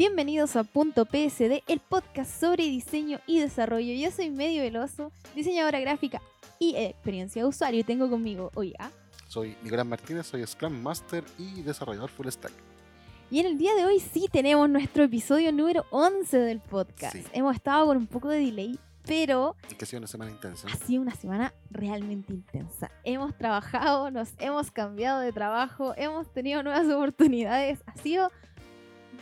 Bienvenidos 0.00 0.56
a 0.56 0.64
Punto 0.64 1.04
PSD, 1.04 1.62
el 1.66 1.78
podcast 1.78 2.40
sobre 2.40 2.64
diseño 2.64 3.20
y 3.26 3.38
desarrollo. 3.38 3.92
Yo 3.92 4.10
soy 4.10 4.30
Medio 4.30 4.62
Veloso, 4.62 5.12
diseñadora 5.34 5.78
gráfica 5.78 6.22
y 6.58 6.74
experiencia 6.74 7.42
de 7.42 7.48
usuario. 7.48 7.80
Y 7.80 7.84
tengo 7.84 8.08
conmigo 8.08 8.50
hoy 8.54 8.72
a... 8.78 8.90
Soy 9.28 9.58
Nicolás 9.62 9.84
Martínez, 9.84 10.26
soy 10.26 10.46
Scrum 10.46 10.72
Master 10.80 11.22
y 11.36 11.60
desarrollador 11.60 12.08
full 12.08 12.28
stack. 12.28 12.50
Y 13.30 13.40
en 13.40 13.46
el 13.46 13.58
día 13.58 13.74
de 13.74 13.84
hoy 13.84 14.00
sí 14.00 14.26
tenemos 14.32 14.70
nuestro 14.70 15.04
episodio 15.04 15.52
número 15.52 15.84
11 15.90 16.34
del 16.38 16.60
podcast. 16.60 17.14
Sí. 17.14 17.22
Hemos 17.34 17.56
estado 17.56 17.84
con 17.84 17.98
un 17.98 18.06
poco 18.06 18.30
de 18.30 18.38
delay, 18.38 18.78
pero 19.04 19.54
Que 19.68 19.84
ha 19.84 19.86
sido 19.86 19.98
una 19.98 20.06
semana 20.06 20.30
intensa. 20.30 20.66
ha 20.66 20.76
sido 20.76 21.02
una 21.02 21.14
semana 21.14 21.52
realmente 21.70 22.32
intensa. 22.32 22.90
Hemos 23.04 23.36
trabajado, 23.36 24.10
nos 24.10 24.30
hemos 24.38 24.70
cambiado 24.70 25.20
de 25.20 25.30
trabajo, 25.30 25.92
hemos 25.98 26.32
tenido 26.32 26.62
nuevas 26.62 26.86
oportunidades. 26.88 27.80
Ha 27.84 27.98
sido 27.98 28.30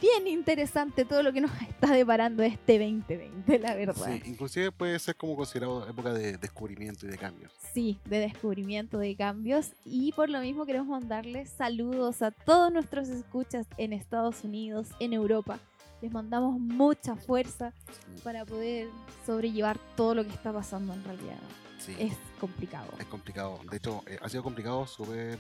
bien 0.01 0.27
interesante 0.29 1.05
todo 1.05 1.23
lo 1.23 1.33
que 1.33 1.41
nos 1.41 1.51
está 1.69 1.93
deparando 1.93 2.43
este 2.43 2.79
2020, 2.79 3.59
la 3.59 3.75
verdad. 3.75 3.95
Sí, 4.07 4.23
inclusive 4.30 4.73
puede 4.73 4.98
ser 4.98 5.16
como 5.16 5.37
considerado 5.37 5.88
época 5.88 6.12
de 6.12 6.37
descubrimiento 6.38 7.07
y 7.07 7.11
de 7.11 7.19
cambios. 7.19 7.52
Sí, 7.73 7.98
de 8.05 8.19
descubrimiento 8.21 8.98
de 8.98 9.15
cambios 9.16 9.73
y 9.84 10.12
por 10.12 10.29
lo 10.30 10.41
mismo 10.41 10.66
queremos 10.66 10.88
mandarles 10.88 11.51
saludos 11.51 12.23
a 12.23 12.30
todos 12.30 12.73
nuestros 12.73 13.09
escuchas 13.09 13.66
en 13.77 13.93
Estados 13.93 14.45
Unidos, 14.45 14.88
en 15.01 15.12
Europa. 15.12 15.59
Les 16.01 16.12
mandamos 16.12 16.60
mucha 16.60 17.16
fuerza 17.16 17.73
Sí, 17.91 18.23
para 18.23 18.45
poder 18.45 18.88
sobrellevar 19.27 19.79
todo 19.96 20.15
lo 20.15 20.24
que 20.24 20.30
está 20.30 20.52
pasando 20.52 20.93
en 20.95 21.02
realidad. 21.05 21.37
sí, 21.79 21.95
Es 21.99 22.12
complicado. 22.41 22.87
es 23.01 23.07
complicado. 23.07 23.59
De 23.71 23.79
hecho, 23.79 24.02
eh, 24.07 24.16
ha 24.23 24.29
sido 24.29 24.45
complicado, 24.45 24.87
súper, 24.87 25.38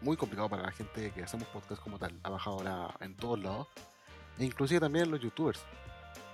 muy 0.00 0.16
complicado 0.16 0.48
para 0.48 0.62
la 0.64 0.72
gente 0.72 1.10
que 1.12 1.22
hacemos 1.22 1.46
podcast 1.48 1.82
como 1.82 1.98
tal. 1.98 2.12
Ha 2.22 2.30
bajado 2.30 2.56
ahora 2.58 2.94
en 3.00 3.14
todos 3.16 3.38
lados. 3.42 3.66
E 4.38 4.44
inclusive 4.44 4.80
también 4.80 5.10
los 5.10 5.20
youtubers. 5.20 5.60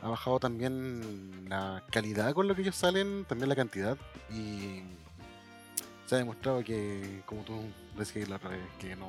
Ha 0.02 0.08
bajado 0.08 0.40
también 0.40 1.48
la 1.48 1.82
calidad 1.90 2.32
con 2.34 2.48
lo 2.48 2.54
que 2.56 2.62
ellos 2.62 2.74
salen, 2.74 3.24
también 3.28 3.48
la 3.48 3.54
cantidad. 3.56 3.96
Y 4.30 4.82
se 6.06 6.16
ha 6.16 6.18
demostrado 6.18 6.62
que, 6.64 7.22
como 7.26 7.42
tú 7.42 7.54
decías 7.96 8.28
la 8.28 8.36
otra 8.36 8.50
vez, 8.50 8.60
que 8.80 8.96
no, 8.96 9.08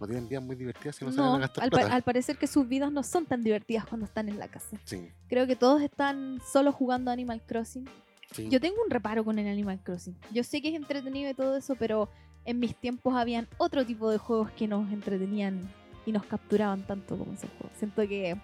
no 0.00 0.06
tienen 0.06 0.28
vidas 0.28 0.42
muy 0.42 0.56
divertidas 0.56 0.96
si 0.96 1.04
no, 1.04 1.12
salen 1.12 1.26
No, 1.30 1.36
a 1.36 1.38
gastar 1.38 1.64
al, 1.64 1.70
pa- 1.70 1.76
plata. 1.78 1.94
al 1.94 2.02
parecer 2.02 2.36
que 2.36 2.46
sus 2.48 2.66
vidas 2.68 2.90
no 2.90 3.02
son 3.04 3.26
tan 3.26 3.42
divertidas 3.44 3.86
cuando 3.86 4.06
están 4.06 4.28
en 4.28 4.38
la 4.40 4.48
casa. 4.48 4.76
Sí, 4.84 5.08
Creo 5.28 5.46
que 5.46 5.54
todos 5.56 5.80
están 5.82 6.40
solo 6.52 6.72
jugando 6.72 7.10
Animal 7.12 7.40
Crossing. 7.46 7.88
sí. 8.32 8.48
Yo 8.50 8.60
tengo 8.60 8.76
un 8.84 8.90
reparo 8.90 9.24
con 9.24 9.38
el 9.38 9.46
Animal 9.46 9.80
Crossing. 9.84 10.16
Yo 10.32 10.42
sé 10.42 10.60
que 10.60 10.68
es 10.70 10.74
entretenido 10.74 11.30
y 11.30 11.34
todo 11.34 11.56
eso, 11.56 11.76
pero 11.76 12.10
en 12.44 12.58
mis 12.60 12.74
tiempos 12.76 13.14
habían 13.14 13.46
otro 13.58 13.84
tipo 13.84 14.10
de 14.10 14.18
juegos 14.18 14.50
que 14.52 14.66
nos 14.68 14.90
entretenían 14.92 15.70
y 16.06 16.12
nos 16.12 16.24
capturaban 16.24 16.82
tanto 16.86 17.16
como 17.18 17.32
ese 17.34 17.46
juego. 17.48 17.70
Siento 17.78 18.02
que 18.08 18.36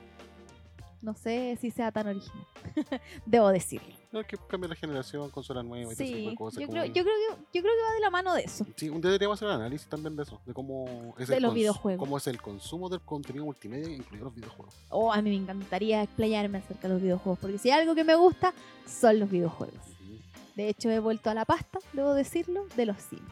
no 1.01 1.15
sé 1.15 1.59
si 1.61 1.71
sea 1.71 1.93
tan 1.93 2.07
original. 2.09 2.47
Debo 3.27 3.49
decirlo. 3.51 3.89
No, 4.11 4.21
es 4.21 4.27
que 4.27 4.37
cambia 4.49 4.69
la 4.69 4.75
generación, 4.77 5.29
consola 5.31 5.63
nueva 5.63 5.91
y 5.91 5.93
ese 5.93 6.05
tipo 6.05 6.17
Sí, 6.19 6.27
de 6.31 6.35
cosas. 6.37 6.61
yo 6.61 6.67
como- 6.69 6.81
creo, 6.81 6.93
yo, 6.95 7.03
creo 7.03 7.05
que, 7.05 7.37
yo 7.59 7.63
creo 7.63 7.75
que 7.75 7.83
va 7.89 7.95
de 7.95 8.01
la 8.01 8.11
mano 8.11 8.35
de 8.35 8.43
eso. 8.43 8.65
Sí, 8.77 8.89
un 8.89 9.01
día 9.01 9.11
deberíamos 9.11 9.39
hacer 9.39 9.49
un 9.49 9.55
análisis 9.55 9.87
también 9.89 10.15
de 10.17 10.23
eso, 10.23 10.41
de 10.47 10.55
cómo 10.55 11.15
es, 11.19 11.29
De 11.29 11.37
el, 11.37 11.43
los 11.43 11.53
videojuegos. 11.53 11.99
cómo 11.99 12.17
es 12.17 12.27
el 12.29 12.41
consumo 12.41 12.89
del 12.89 13.01
contenido 13.01 13.45
multimedia, 13.45 13.89
incluidos 13.95 14.27
los 14.27 14.35
videojuegos. 14.35 14.75
O 14.91 15.13
a 15.13 15.21
mí 15.21 15.31
me 15.31 15.37
encantaría 15.37 16.03
explayarme 16.03 16.59
acerca 16.59 16.87
de 16.89 16.95
los 16.95 17.03
videojuegos, 17.03 17.39
porque 17.41 17.59
si 17.59 17.71
hay 17.71 17.81
algo 17.81 17.95
que 17.95 18.05
me 18.05 18.15
gusta, 18.15 18.55
son 18.87 19.19
los 19.19 19.29
videojuegos. 19.31 19.81
De 20.55 20.69
hecho, 20.69 20.89
he 20.91 21.01
vuelto 21.01 21.29
a 21.31 21.35
la 21.35 21.45
pasta, 21.45 21.81
debo 21.93 22.15
decirlo, 22.15 22.67
de 22.77 22.87
los 22.87 22.97
Sims. 22.99 23.23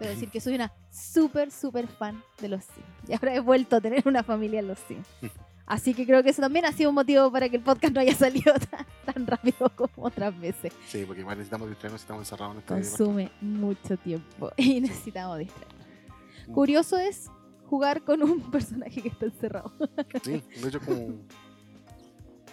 Debo 0.00 0.10
decir 0.10 0.30
que 0.30 0.40
soy 0.40 0.54
una 0.54 0.72
súper, 0.90 1.50
súper 1.50 1.86
fan 1.86 2.22
de 2.40 2.48
los 2.48 2.64
Sims. 2.64 3.08
Y 3.08 3.12
ahora 3.12 3.34
he 3.34 3.40
vuelto 3.40 3.76
a 3.76 3.80
tener 3.82 4.02
una 4.08 4.22
familia 4.22 4.60
en 4.60 4.68
los 4.68 4.78
Sims. 4.78 5.06
Así 5.66 5.94
que 5.94 6.04
creo 6.04 6.22
que 6.24 6.30
eso 6.30 6.42
también 6.42 6.64
ha 6.64 6.72
sido 6.72 6.88
un 6.88 6.96
motivo 6.96 7.30
para 7.30 7.48
que 7.48 7.56
el 7.56 7.62
podcast 7.62 7.94
no 7.94 8.00
haya 8.00 8.14
salido 8.14 8.52
tan, 8.70 8.86
tan 9.04 9.26
rápido 9.26 9.70
como 9.76 9.92
otras 10.06 10.38
veces. 10.40 10.72
Sí, 10.88 11.04
porque 11.06 11.20
igual 11.20 11.36
necesitamos 11.36 11.68
distraernos 11.68 12.00
si 12.00 12.04
estamos 12.04 12.22
encerrados 12.22 12.54
en 12.54 12.58
este 12.58 12.74
Consume 12.74 13.30
mucho 13.40 13.96
tiempo 13.98 14.50
y 14.56 14.80
necesitamos 14.80 15.38
distraernos. 15.38 15.86
Curioso 16.52 16.98
es 16.98 17.30
jugar 17.66 18.02
con 18.02 18.22
un 18.22 18.50
personaje 18.50 19.00
que 19.00 19.08
está 19.10 19.26
encerrado. 19.26 19.72
Sí, 20.24 20.42
de 20.60 20.68
hecho 20.68 20.80
como 20.80 21.20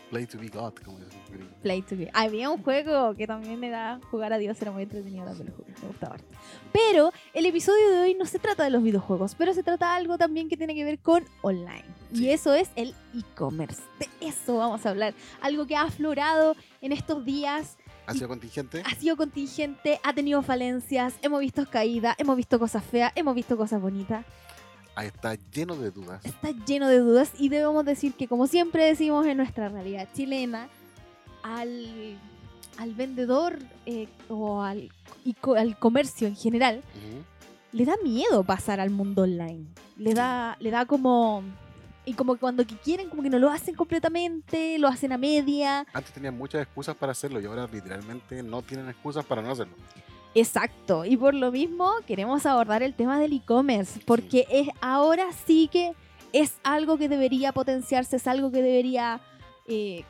Play 0.10 0.26
to 0.26 0.38
be 0.40 0.48
God, 0.48 0.74
como 0.86 0.98
gringos. 0.98 1.54
Play 1.62 1.82
to 1.82 1.98
be. 1.98 2.10
Había 2.14 2.50
un 2.50 2.64
juego 2.64 3.14
que 3.16 3.28
también 3.28 3.62
era 3.64 4.00
jugar 4.10 4.32
a 4.32 4.38
Dios, 4.38 4.62
era 4.62 4.72
muy 4.72 4.84
entretenido 4.84 5.26
también 5.26 5.54
me 5.82 5.88
gustaba 5.88 6.16
harto. 6.16 6.28
Pero 6.72 7.12
el 7.34 7.46
episodio 7.46 7.90
de 7.92 8.00
hoy 8.00 8.14
no 8.16 8.26
se 8.26 8.40
trata 8.40 8.64
de 8.64 8.70
los 8.70 8.82
videojuegos, 8.84 9.36
pero 9.36 9.54
se 9.54 9.64
trata 9.64 9.92
de 9.92 9.98
algo 9.98 10.18
también 10.18 10.48
que 10.48 10.56
tiene 10.56 10.74
que 10.76 10.86
ver 10.86 11.00
con 11.00 11.26
online. 11.42 11.84
Y 12.14 12.30
eso 12.30 12.54
es 12.54 12.70
el 12.76 12.96
e-commerce. 13.14 13.82
De 14.00 14.08
eso 14.22 14.58
vamos 14.58 14.86
a 14.86 14.90
hablar. 14.92 15.14
Algo 15.42 15.68
que 15.68 15.76
ha 15.76 15.82
aflorado 15.84 16.56
en 16.82 16.94
estos 16.94 17.26
días, 17.26 17.78
¿Ha 18.06 18.14
sido 18.14 18.30
contingente? 18.30 18.82
ha 18.86 18.96
sido 18.96 19.18
contingente, 19.18 20.00
ha 20.04 20.14
tenido 20.14 20.42
falencias, 20.42 21.16
hemos 21.22 21.42
visto 21.42 21.66
caídas, 21.70 22.16
hemos 22.18 22.38
visto 22.38 22.58
cosas 22.58 22.84
feas, 22.84 23.12
hemos 23.16 23.36
visto 23.36 23.58
cosas 23.58 23.82
bonitas. 23.82 24.26
Ahí 24.98 25.08
está 25.08 25.36
lleno 25.54 25.76
de 25.76 25.92
dudas. 25.92 26.26
está 26.26 26.50
lleno 26.66 26.88
de 26.88 26.98
dudas 26.98 27.32
y 27.38 27.50
debemos 27.50 27.86
decir 27.86 28.14
que 28.16 28.28
como 28.28 28.48
siempre 28.48 28.84
decimos 28.84 29.28
en 29.28 29.38
nuestra 29.38 29.70
realidad 29.70 30.08
chilena, 30.16 30.70
al, 31.44 32.18
al 32.78 32.94
vendedor 32.96 33.60
eh, 33.86 34.08
o 34.28 34.62
al, 34.64 34.90
y 35.24 35.34
co- 35.34 35.54
al 35.54 35.78
comercio 35.78 36.28
en 36.28 36.36
general, 36.36 36.78
Ujú. 36.96 37.24
le 37.74 37.86
da 37.86 37.94
miedo 38.04 38.44
pasar 38.44 38.80
al 38.80 38.90
mundo 38.90 39.22
online. 39.22 39.66
Le 39.98 40.14
da, 40.16 40.58
le 40.60 40.72
da 40.72 40.86
como... 40.86 41.44
Y 42.06 42.14
como 42.14 42.34
que 42.36 42.40
cuando 42.40 42.66
que 42.66 42.76
quieren, 42.78 43.10
como 43.10 43.22
que 43.22 43.30
no 43.30 43.38
lo 43.38 43.50
hacen 43.52 43.76
completamente, 43.76 44.80
lo 44.80 44.88
hacen 44.88 45.12
a 45.12 45.18
media. 45.18 45.86
Antes 45.94 46.14
tenían 46.14 46.38
muchas 46.38 46.62
excusas 46.64 46.96
para 46.96 47.12
hacerlo 47.12 47.40
y 47.42 47.46
ahora 47.46 47.68
literalmente 47.72 48.42
no 48.42 48.62
tienen 48.62 48.88
excusas 48.90 49.26
para 49.26 49.42
no 49.42 49.52
hacerlo. 49.52 49.76
Exacto, 50.40 51.04
y 51.04 51.18
por 51.18 51.34
lo 51.34 51.52
mismo 51.52 51.92
queremos 52.06 52.46
abordar 52.46 52.84
el 52.84 52.94
tema 52.94 53.20
del 53.20 53.34
e-commerce, 53.34 54.00
porque 54.06 54.46
es 54.52 54.68
ahora 54.82 55.26
sí 55.48 55.68
que 55.72 55.96
es 56.32 56.60
algo 56.64 57.00
que 57.00 57.10
debería 57.10 57.52
potenciarse, 57.54 58.18
es 58.18 58.28
algo 58.28 58.52
que 58.52 58.62
debería 58.62 59.20
eh, 59.68 60.04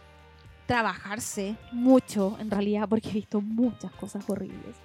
trabajarse 0.66 1.56
mucho 1.72 2.36
en 2.42 2.52
realidad, 2.52 2.90
porque 2.90 3.10
he 3.10 3.14
visto 3.14 3.40
muchas 3.40 3.90
cosas 3.94 4.30
horribles. 4.30 4.76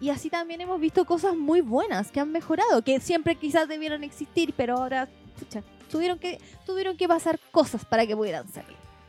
Y 0.00 0.10
así 0.10 0.30
también 0.30 0.60
hemos 0.62 0.80
visto 0.80 1.04
cosas 1.04 1.36
muy 1.36 1.60
buenas 1.60 2.10
que 2.10 2.18
han 2.18 2.32
mejorado, 2.32 2.82
que 2.82 2.98
siempre 2.98 3.36
quizás 3.36 3.68
debieron 3.68 4.02
existir, 4.02 4.52
pero 4.56 4.78
ahora 4.78 5.08
pucha, 5.38 5.62
tuvieron, 5.88 6.18
que, 6.18 6.40
tuvieron 6.66 6.96
que 6.96 7.06
pasar 7.06 7.38
cosas 7.52 7.84
para 7.84 8.04
que 8.04 8.16
pudieran 8.16 8.48
ser. 8.48 8.64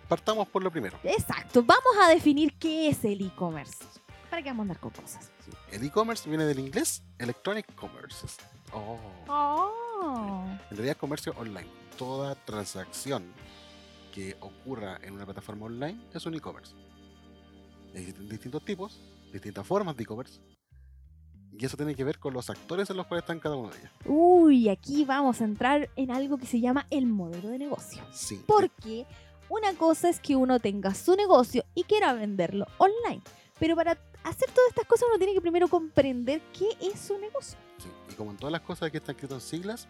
Partamos 0.07 0.47
por 0.49 0.63
lo 0.63 0.69
primero. 0.69 0.99
Exacto, 1.03 1.63
vamos 1.63 1.93
a 1.99 2.09
definir 2.09 2.53
qué 2.59 2.89
es 2.89 3.03
el 3.05 3.25
e-commerce. 3.25 3.98
¿Para 4.29 4.43
qué 4.43 4.49
vamos 4.49 4.59
a 4.59 4.63
andar 4.63 4.79
con 4.79 4.91
cosas? 4.91 5.31
Sí. 5.43 5.51
El 5.71 5.83
e-commerce 5.83 6.29
viene 6.29 6.45
del 6.45 6.59
inglés 6.59 7.03
Electronic 7.17 7.73
Commerce. 7.75 8.27
Oh. 8.71 8.99
Oh. 9.27 10.45
En 10.69 10.77
realidad, 10.77 10.97
comercio 10.97 11.33
online. 11.37 11.67
Toda 11.97 12.35
transacción 12.35 13.33
que 14.13 14.37
ocurra 14.39 14.99
en 15.01 15.13
una 15.13 15.25
plataforma 15.25 15.65
online 15.65 15.99
es 16.13 16.25
un 16.25 16.35
e-commerce. 16.35 16.73
Existen 17.93 18.29
distintos 18.29 18.63
tipos, 18.63 18.99
distintas 19.31 19.65
formas 19.65 19.97
de 19.97 20.03
e-commerce. 20.03 20.39
Y 21.51 21.65
eso 21.65 21.75
tiene 21.75 21.95
que 21.95 22.03
ver 22.03 22.19
con 22.19 22.33
los 22.33 22.49
actores 22.49 22.89
en 22.89 22.97
los 22.97 23.07
cuales 23.07 23.23
están 23.23 23.39
cada 23.39 23.55
uno 23.55 23.69
de 23.69 23.79
ellos. 23.79 23.91
Uy, 24.05 24.69
aquí 24.69 25.03
vamos 25.03 25.41
a 25.41 25.45
entrar 25.45 25.89
en 25.95 26.11
algo 26.11 26.37
que 26.37 26.45
se 26.45 26.59
llama 26.61 26.85
el 26.91 27.07
modelo 27.07 27.49
de 27.49 27.57
negocio. 27.57 28.03
Sí. 28.11 28.43
Porque 28.47 29.05
una 29.49 29.73
cosa 29.73 30.09
es 30.09 30.19
que 30.19 30.35
uno 30.35 30.59
tenga 30.59 30.93
su 30.93 31.15
negocio 31.15 31.65
y 31.73 31.83
quiera 31.83 32.13
venderlo 32.13 32.67
online. 32.77 33.21
Pero 33.59 33.75
para 33.75 33.95
hacer 34.23 34.49
todas 34.51 34.69
estas 34.69 34.85
cosas 34.85 35.07
uno 35.09 35.17
tiene 35.17 35.33
que 35.33 35.41
primero 35.41 35.67
comprender 35.67 36.41
qué 36.57 36.69
es 36.81 36.99
su 36.99 37.17
negocio. 37.17 37.57
sí. 37.77 37.89
Y 38.11 38.13
como 38.15 38.31
en 38.31 38.37
todas 38.37 38.51
las 38.51 38.61
cosas 38.61 38.91
que 38.91 38.97
están 38.97 39.15
escritas 39.15 39.35
en 39.43 39.49
siglas, 39.49 39.87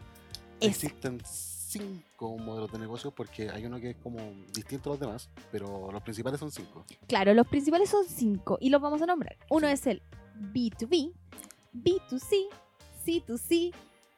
Exacto. 0.61 0.67
existen 0.67 1.21
cinco 1.25 2.37
modelos 2.37 2.71
de 2.71 2.79
negocio 2.79 3.11
porque 3.11 3.49
hay 3.49 3.65
uno 3.65 3.79
que 3.79 3.91
es 3.91 3.97
como 3.97 4.17
distinto 4.53 4.89
a 4.89 4.93
los 4.93 4.99
demás, 4.99 5.29
pero 5.51 5.91
los 5.91 6.01
principales 6.01 6.39
son 6.39 6.51
cinco. 6.51 6.85
Claro, 7.07 7.33
los 7.33 7.47
principales 7.47 7.89
son 7.89 8.05
cinco 8.05 8.57
y 8.59 8.69
los 8.69 8.81
vamos 8.81 9.01
a 9.01 9.05
nombrar. 9.05 9.37
Uno 9.49 9.67
Sí. 9.67 9.73
es 9.73 9.87
el 9.87 10.01
B2B, 10.53 11.13
B2C, 11.73 12.47
C2C, 13.05 13.73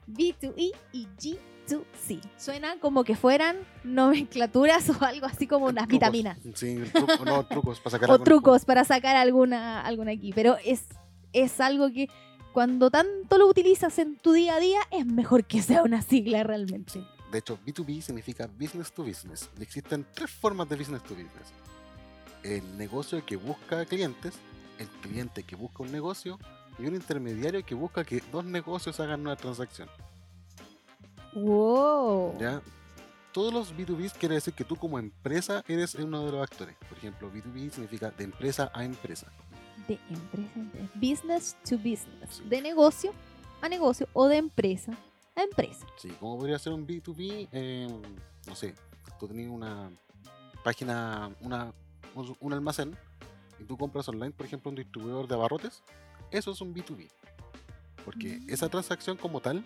B2E 0.08 0.72
y 0.94 1.08
G2C. 1.18 2.22
Suena 2.38 2.80
como 2.80 3.04
que 3.04 3.16
fueran 3.16 3.58
nomenclaturas 3.84 4.90
o 5.02 5.04
algo 5.04 5.26
así 5.26 5.48
como 5.48 5.66
unas 5.68 5.88
Trucos. 5.88 5.92
vitaminas. 6.12 6.38
Sí, 6.56 6.80
no, 7.26 7.46
trucos 7.50 7.80
para 7.80 7.92
sacar 7.92 8.12
o 8.12 8.20
trucos 8.20 8.66
para 8.66 8.84
sacar 8.84 9.16
alguna, 9.16 9.82
alguna 9.82 10.12
aquí. 10.12 10.32
Pero 10.34 10.58
es, 10.66 10.84
es 11.34 11.60
algo 11.62 11.92
que 11.92 12.10
cuando 12.54 12.90
tanto 12.92 13.38
lo 13.38 13.48
utilizas 13.48 13.98
en 14.00 14.18
tu 14.18 14.34
día 14.34 14.56
a 14.56 14.60
día, 14.60 14.80
es 14.92 15.06
mejor 15.06 15.46
que 15.46 15.62
sea 15.62 15.84
una 15.84 16.02
sigla 16.02 16.44
realmente. 16.44 17.02
De 17.32 17.38
hecho, 17.38 17.58
B2B 17.66 18.02
significa 18.02 18.48
business 18.60 18.92
to 18.92 19.04
business. 19.06 19.50
Y 19.58 19.64
existen 19.64 20.06
tres 20.14 20.30
formas 20.30 20.68
de 20.68 20.76
business 20.76 21.02
to 21.04 21.14
business. 21.16 21.54
El 22.44 22.78
negocio 22.78 23.24
que 23.26 23.38
busca 23.38 23.86
clientes, 23.86 24.34
el 24.80 24.88
cliente 24.88 25.44
que 25.44 25.56
busca 25.56 25.84
un 25.84 25.92
negocio 25.94 26.38
y 26.82 26.88
un 26.88 26.96
intermediario 26.96 27.64
que 27.66 27.76
busca 27.76 28.04
que 28.04 28.22
dos 28.32 28.44
negocios 28.46 29.00
hagan 29.00 29.22
una 29.22 29.36
transacción. 29.36 29.88
Wow. 31.34 32.38
¿ya? 32.40 32.62
todos 33.32 33.54
los 33.54 33.74
B2B 33.74 34.12
quiere 34.20 34.36
decir 34.36 34.54
que 34.54 34.66
tú 34.66 34.76
como 34.76 35.00
empresa 35.00 35.64
eres 35.68 35.96
uno 35.96 36.26
de 36.26 36.32
los 36.34 36.44
actores. 36.44 36.76
Por 36.90 36.98
ejemplo, 36.98 37.32
B2B 37.32 37.72
significa 37.72 38.12
de 38.12 38.26
empresa 38.26 38.70
a 38.74 38.84
empresa. 38.84 39.28
De 39.88 39.98
empresa 40.10 40.52
a 40.56 40.60
empresa. 40.60 40.90
Business 40.96 41.56
to 41.70 41.78
business. 41.78 42.42
De 42.50 42.62
negocio 42.62 43.14
a 43.62 43.70
negocio 43.70 44.08
o 44.12 44.28
de 44.28 44.36
empresa 44.38 44.92
a 45.36 45.44
empresa. 45.44 45.86
Sí, 45.98 46.10
¿cómo 46.20 46.38
podría 46.40 46.60
ser 46.60 46.74
un 46.74 46.86
B2B? 46.86 47.48
Eh, 47.54 47.88
no 48.48 48.56
sé, 48.56 48.76
tú 49.18 49.28
tenías 49.30 49.50
una 49.50 49.90
página, 50.66 51.32
una, 51.40 51.72
un- 52.14 52.36
un 52.42 52.52
almacén 52.54 52.98
y 53.60 53.64
tú 53.64 53.78
compras 53.78 54.10
online, 54.10 54.32
por 54.32 54.46
ejemplo, 54.46 54.70
un 54.70 54.76
distribuidor 54.76 55.26
de 55.30 55.36
abarrotes. 55.36 55.84
Eso 56.32 56.52
es 56.52 56.62
un 56.62 56.74
B2B. 56.74 57.10
Porque 58.06 58.40
Mm. 58.40 58.50
esa 58.50 58.70
transacción 58.70 59.18
como 59.18 59.40
tal 59.42 59.64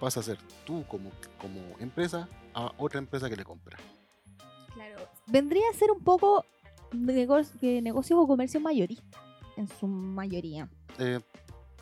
pasa 0.00 0.20
a 0.20 0.22
ser 0.22 0.38
tú 0.64 0.84
como, 0.86 1.10
como 1.40 1.60
empresa 1.78 2.28
a 2.54 2.72
otra 2.78 2.98
empresa 2.98 3.28
que 3.28 3.36
le 3.36 3.44
compra. 3.44 3.76
Claro. 4.74 5.08
Vendría 5.26 5.64
a 5.70 5.74
ser 5.78 5.90
un 5.90 6.02
poco 6.02 6.44
que 7.60 7.80
negocios 7.82 8.18
o 8.20 8.26
comercio 8.26 8.60
mayorista, 8.60 9.18
en 9.56 9.66
su 9.68 9.86
mayoría. 9.86 10.68
Eh, 10.98 11.20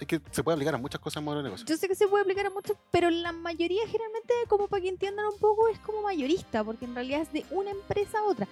es 0.00 0.06
que 0.06 0.20
se 0.30 0.42
puede 0.42 0.54
aplicar 0.54 0.74
a 0.74 0.78
muchas 0.78 1.00
cosas 1.00 1.18
en 1.20 1.24
modelo 1.24 1.42
de 1.42 1.48
negocio. 1.48 1.66
Yo 1.66 1.76
sé 1.76 1.88
que 1.88 1.94
se 1.94 2.06
puede 2.08 2.22
aplicar 2.22 2.46
a 2.46 2.50
muchos, 2.50 2.76
pero 2.90 3.10
la 3.10 3.32
mayoría 3.32 3.82
generalmente, 3.86 4.32
como 4.48 4.68
para 4.68 4.82
que 4.82 4.88
entiendan 4.88 5.26
un 5.26 5.38
poco, 5.38 5.68
es 5.68 5.78
como 5.80 6.02
mayorista, 6.02 6.62
porque 6.64 6.84
en 6.86 6.94
realidad 6.94 7.22
es 7.22 7.32
de 7.32 7.44
una 7.50 7.70
empresa 7.70 8.18
a 8.20 8.24
otra. 8.24 8.48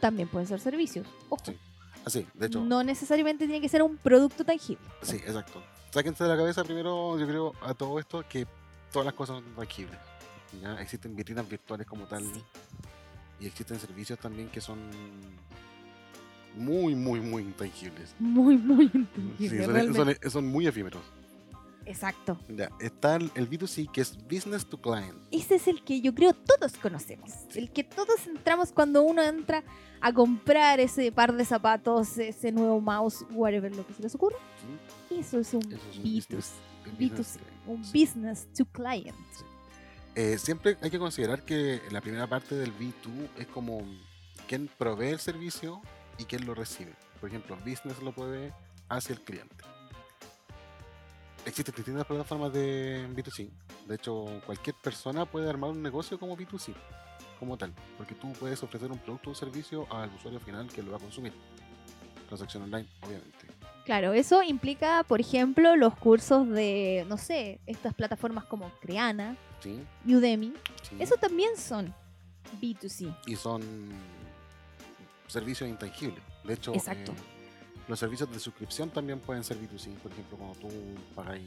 También 0.00 0.28
pueden 0.28 0.46
ser 0.48 0.60
servicios. 0.60 1.06
Ojo, 1.28 1.42
Sí. 1.46 1.56
Así, 2.04 2.26
de 2.34 2.46
hecho, 2.46 2.60
no 2.64 2.82
necesariamente 2.82 3.46
tiene 3.46 3.60
que 3.60 3.68
ser 3.68 3.82
un 3.82 3.96
producto 3.96 4.44
tangible. 4.44 4.84
sí, 5.02 5.16
exacto. 5.16 5.62
Sáquense 5.90 6.22
de 6.24 6.30
la 6.30 6.36
cabeza 6.36 6.62
primero, 6.64 7.18
yo 7.18 7.26
creo, 7.26 7.52
a 7.62 7.74
todo 7.74 7.98
esto 7.98 8.24
que 8.28 8.46
todas 8.92 9.04
las 9.06 9.14
cosas 9.14 9.36
son 9.42 9.54
tangibles. 9.56 9.98
¿ya? 10.62 10.80
Existen 10.80 11.14
vitrinas 11.16 11.48
virtuales 11.48 11.86
como 11.86 12.06
tal 12.06 12.22
Sí. 12.24 12.42
y 13.40 13.46
existen 13.46 13.78
servicios 13.80 14.18
también 14.18 14.48
que 14.50 14.60
son 14.60 14.78
muy, 16.56 16.94
muy, 16.94 17.20
muy 17.20 17.42
intangibles. 17.42 18.14
Muy, 18.18 18.56
muy 18.56 18.88
Sí, 18.88 18.98
intangible. 18.98 19.64
son, 19.64 19.74
realmente. 19.74 20.20
son- 20.22 20.30
son 20.30 20.46
muy 20.46 20.66
efímeros. 20.66 21.02
Exacto. 21.90 22.38
Ya, 22.48 22.70
está 22.80 23.16
el, 23.16 23.30
el 23.34 23.48
B2C 23.50 23.90
que 23.90 24.00
es 24.00 24.16
Business 24.24 24.64
to 24.66 24.80
Client. 24.80 25.16
Ese 25.30 25.56
es 25.56 25.66
el 25.68 25.82
que 25.82 26.00
yo 26.00 26.14
creo 26.14 26.32
todos 26.34 26.76
conocemos. 26.76 27.30
El 27.54 27.70
que 27.72 27.82
todos 27.84 28.26
entramos 28.26 28.72
cuando 28.72 29.02
uno 29.02 29.22
entra 29.22 29.62
a 30.00 30.12
comprar 30.12 30.80
ese 30.80 31.10
par 31.12 31.34
de 31.34 31.44
zapatos, 31.44 32.16
ese 32.18 32.52
nuevo 32.52 32.80
mouse, 32.80 33.24
whatever 33.32 33.74
lo 33.74 33.86
que 33.86 33.92
se 33.94 34.02
les 34.02 34.14
ocurra. 34.14 34.36
¿sí? 35.08 35.16
Eso 35.18 35.40
es 35.40 35.52
un 35.54 35.62
Eso 35.72 35.88
es 35.90 35.96
un 35.98 36.04
B2C. 36.04 36.14
business- 36.14 36.52
un 36.86 36.96
B2C, 36.96 37.12
business 37.12 37.36
to 37.36 37.44
client, 37.44 37.66
un 37.66 37.84
sí. 37.84 38.00
business 38.00 38.48
to 38.56 38.64
client. 38.66 39.16
Eh, 40.14 40.38
siempre 40.38 40.76
hay 40.80 40.90
que 40.90 40.98
considerar 40.98 41.44
que 41.44 41.80
la 41.90 42.00
primera 42.00 42.26
parte 42.26 42.54
del 42.54 42.72
B2 42.76 43.28
es 43.38 43.46
como 43.48 43.82
quién 44.48 44.68
provee 44.78 45.08
el 45.10 45.18
servicio 45.20 45.80
y 46.18 46.24
quién 46.24 46.46
lo 46.46 46.54
recibe. 46.54 46.94
Por 47.20 47.28
ejemplo, 47.28 47.56
business 47.64 48.00
lo 48.02 48.12
provee 48.12 48.50
hacia 48.88 49.12
el 49.14 49.20
cliente. 49.20 49.56
Existen 51.46 51.74
distintas 51.74 52.06
plataformas 52.06 52.52
de 52.52 53.06
B2C. 53.14 53.48
De 53.86 53.94
hecho, 53.94 54.26
cualquier 54.44 54.76
persona 54.76 55.24
puede 55.24 55.48
armar 55.48 55.70
un 55.70 55.82
negocio 55.82 56.18
como 56.18 56.36
B2C, 56.36 56.74
como 57.38 57.56
tal, 57.56 57.72
porque 57.96 58.14
tú 58.14 58.32
puedes 58.34 58.62
ofrecer 58.62 58.90
un 58.92 58.98
producto 58.98 59.30
o 59.30 59.34
servicio 59.34 59.86
al 59.92 60.10
usuario 60.14 60.38
final 60.40 60.68
que 60.68 60.82
lo 60.82 60.90
va 60.92 60.98
a 60.98 61.00
consumir. 61.00 61.32
Transacción 62.28 62.62
online, 62.64 62.86
obviamente. 63.02 63.38
Claro, 63.84 64.12
eso 64.12 64.42
implica, 64.42 65.02
por 65.04 65.20
ejemplo, 65.20 65.74
los 65.76 65.96
cursos 65.96 66.46
de, 66.48 67.04
no 67.08 67.16
sé, 67.16 67.58
estas 67.66 67.94
plataformas 67.94 68.44
como 68.44 68.70
Creana, 68.80 69.36
¿Sí? 69.60 69.80
Udemy. 70.06 70.52
sí. 70.82 70.96
Eso 71.00 71.16
también 71.16 71.56
son 71.56 71.92
B2C. 72.60 73.16
y 73.26 73.34
son 73.34 73.62
servicios 75.26 75.68
intangibles. 75.68 76.22
De 76.44 76.54
hecho, 76.54 76.74
Exacto. 76.74 77.12
eh, 77.12 77.39
los 77.90 77.98
servicios 77.98 78.30
de 78.32 78.38
suscripción 78.40 78.88
también 78.90 79.20
pueden 79.20 79.44
ser 79.44 79.58
B2C. 79.58 79.94
Por 79.98 80.12
ejemplo, 80.12 80.38
cuando 80.38 80.58
tú 80.58 80.68
pagas, 81.14 81.38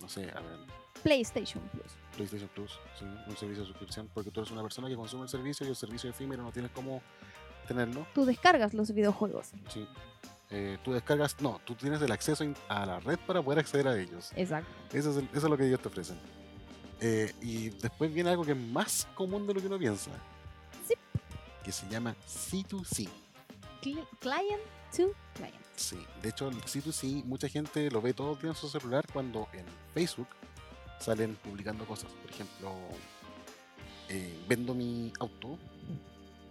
no 0.00 0.08
sé, 0.08 0.30
a 0.30 0.40
ver, 0.40 0.58
PlayStation 1.02 1.62
Plus. 1.68 1.92
PlayStation 2.16 2.50
Plus, 2.54 2.72
¿sí? 2.98 3.04
un 3.04 3.36
servicio 3.36 3.62
de 3.62 3.68
suscripción, 3.68 4.08
porque 4.12 4.30
tú 4.30 4.40
eres 4.40 4.50
una 4.52 4.62
persona 4.62 4.88
que 4.88 4.96
consume 4.96 5.22
el 5.22 5.28
servicio 5.28 5.64
y 5.66 5.70
el 5.70 5.76
servicio 5.76 6.10
efímero 6.10 6.42
no 6.42 6.52
tienes 6.52 6.70
cómo 6.72 7.00
tenerlo. 7.68 8.06
Tú 8.14 8.24
descargas 8.24 8.74
los 8.74 8.90
videojuegos. 8.92 9.48
¿sí? 9.72 9.86
Eh, 10.50 10.78
tú 10.84 10.92
descargas, 10.92 11.40
no, 11.40 11.60
tú 11.64 11.74
tienes 11.74 12.00
el 12.02 12.10
acceso 12.12 12.44
a 12.68 12.86
la 12.86 13.00
red 13.00 13.18
para 13.26 13.42
poder 13.42 13.58
acceder 13.60 13.86
a 13.88 13.98
ellos. 13.98 14.30
Exacto. 14.36 14.70
Eso 14.92 15.10
es, 15.10 15.16
el- 15.18 15.28
eso 15.32 15.46
es 15.46 15.50
lo 15.50 15.56
que 15.56 15.66
ellos 15.66 15.80
te 15.80 15.88
ofrecen. 15.88 16.18
Eh, 17.00 17.32
y 17.42 17.68
después 17.70 18.12
viene 18.12 18.30
algo 18.30 18.44
que 18.44 18.52
es 18.52 18.58
más 18.58 19.06
común 19.14 19.46
de 19.46 19.54
lo 19.54 19.60
que 19.60 19.66
uno 19.66 19.78
piensa. 19.78 20.10
Sí. 20.86 20.94
Que 21.62 21.70
se 21.72 21.88
llama 21.88 22.14
C2C. 22.26 23.08
Cli- 23.82 24.06
Client 24.20 24.62
to 24.96 25.12
client. 25.34 25.54
Sí, 25.76 25.98
de 26.22 26.30
hecho 26.30 26.48
el 26.48 26.56
C2C 26.56 27.24
mucha 27.24 27.48
gente 27.48 27.90
lo 27.90 28.00
ve 28.00 28.14
todo 28.14 28.32
el 28.32 28.38
día 28.40 28.50
en 28.50 28.56
su 28.56 28.68
celular 28.68 29.04
cuando 29.12 29.46
en 29.52 29.66
Facebook 29.92 30.28
salen 30.98 31.36
publicando 31.36 31.84
cosas. 31.84 32.10
Por 32.12 32.30
ejemplo, 32.30 32.72
eh, 34.08 34.38
vendo 34.48 34.74
mi 34.74 35.12
auto 35.20 35.58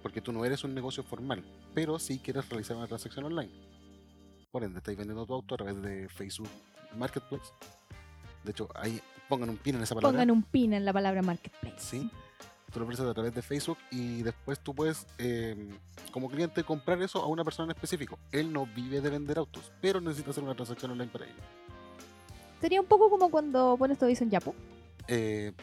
porque 0.03 0.21
tú 0.21 0.31
no 0.31 0.45
eres 0.45 0.63
un 0.63 0.75
negocio 0.75 1.03
formal, 1.03 1.43
pero 1.73 1.97
sí 1.97 2.19
quieres 2.19 2.47
realizar 2.47 2.77
una 2.77 2.85
transacción 2.85 3.25
online. 3.25 3.51
Por 4.51 4.63
ende, 4.63 4.77
estáis 4.77 4.97
vendiendo 4.97 5.25
tu 5.25 5.33
auto 5.33 5.55
a 5.55 5.57
través 5.57 5.81
de 5.81 6.07
Facebook 6.09 6.49
Marketplace. 6.95 7.51
De 8.43 8.51
hecho, 8.51 8.69
ahí 8.75 9.01
pongan 9.27 9.49
un 9.49 9.57
pin 9.57 9.75
en 9.75 9.81
esa 9.81 9.95
palabra. 9.95 10.11
Pongan 10.11 10.31
un 10.31 10.43
pin 10.43 10.73
en 10.73 10.85
la 10.85 10.93
palabra 10.93 11.23
marketplace. 11.23 11.79
Sí. 11.79 12.09
Lo 12.79 12.83
ofreces 12.85 13.05
a 13.05 13.13
través 13.13 13.33
de 13.33 13.41
Facebook 13.41 13.77
y 13.91 14.21
después 14.23 14.59
tú 14.59 14.73
puedes, 14.75 15.05
eh, 15.17 15.55
como 16.11 16.29
cliente, 16.29 16.63
comprar 16.63 17.01
eso 17.01 17.21
a 17.21 17.27
una 17.27 17.43
persona 17.43 17.65
en 17.71 17.75
específico. 17.77 18.17
Él 18.31 18.51
no 18.51 18.65
vive 18.67 18.99
de 19.01 19.09
vender 19.09 19.37
autos, 19.37 19.71
pero 19.81 20.01
necesita 20.01 20.31
hacer 20.31 20.43
una 20.43 20.55
transacción 20.55 20.91
online 20.91 21.11
para 21.11 21.25
ello. 21.25 21.35
Sería 22.61 22.81
un 22.81 22.87
poco 22.87 23.09
como 23.09 23.29
cuando 23.31 23.75
pones 23.77 23.97
tu 23.97 24.05
aviso 24.05 24.23
en 24.23 24.31
Yapo. 24.31 24.53
Eh, 25.07 25.53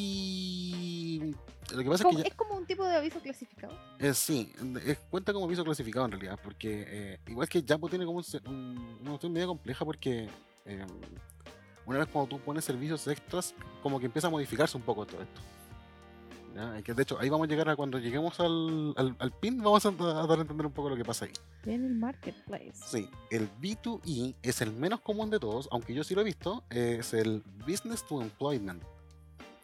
sí. 0.00 1.34
Lo 1.72 1.78
que 1.82 1.88
pasa 1.88 2.08
es 2.08 2.16
que 2.16 2.22
ya- 2.22 2.28
es 2.28 2.34
como 2.34 2.54
un 2.56 2.66
tipo 2.66 2.84
de 2.84 2.96
aviso 2.96 3.20
clasificado. 3.20 3.72
eh, 4.00 4.12
sí, 4.14 4.52
es- 4.84 4.98
cuenta 5.10 5.32
como 5.32 5.46
aviso 5.46 5.64
clasificado 5.64 6.06
en 6.06 6.12
realidad, 6.12 6.38
porque 6.42 6.84
eh, 6.88 7.18
igual 7.28 7.48
que 7.48 7.62
Yapo 7.62 7.88
tiene 7.88 8.04
como 8.04 8.18
un, 8.18 8.24
un- 8.48 8.98
una 9.00 9.10
cuestión 9.10 9.32
media 9.32 9.46
compleja 9.46 9.84
porque 9.84 10.28
eh, 10.66 10.86
una 11.90 11.98
vez 12.00 12.08
cuando 12.08 12.28
tú 12.36 12.40
pones 12.40 12.64
servicios 12.64 13.06
extras, 13.08 13.54
como 13.82 13.98
que 14.00 14.06
empieza 14.06 14.28
a 14.28 14.30
modificarse 14.30 14.76
un 14.76 14.82
poco 14.82 15.04
todo 15.06 15.22
esto. 15.22 15.40
¿ya? 16.54 16.82
Que 16.82 16.94
de 16.94 17.02
hecho 17.02 17.18
ahí 17.20 17.28
vamos 17.28 17.46
a 17.46 17.50
llegar 17.50 17.68
a 17.68 17.76
cuando 17.76 17.98
lleguemos 17.98 18.38
al, 18.40 18.94
al, 18.96 19.16
al 19.18 19.32
pin, 19.32 19.58
vamos 19.62 19.84
a, 19.86 19.88
a 19.90 20.26
dar 20.26 20.38
a 20.38 20.42
entender 20.42 20.66
un 20.66 20.72
poco 20.72 20.88
lo 20.88 20.96
que 20.96 21.04
pasa 21.04 21.24
ahí. 21.26 21.32
En 21.66 21.84
el 21.84 21.94
marketplace. 21.94 22.72
Sí, 22.74 23.08
el 23.30 23.48
B2E 23.60 24.34
es 24.42 24.60
el 24.60 24.72
menos 24.72 25.00
común 25.00 25.30
de 25.30 25.38
todos, 25.38 25.68
aunque 25.70 25.94
yo 25.94 26.02
sí 26.04 26.14
lo 26.14 26.20
he 26.22 26.24
visto, 26.24 26.62
es 26.70 27.12
el 27.14 27.42
Business 27.66 28.04
to 28.06 28.20
Employment. 28.22 28.82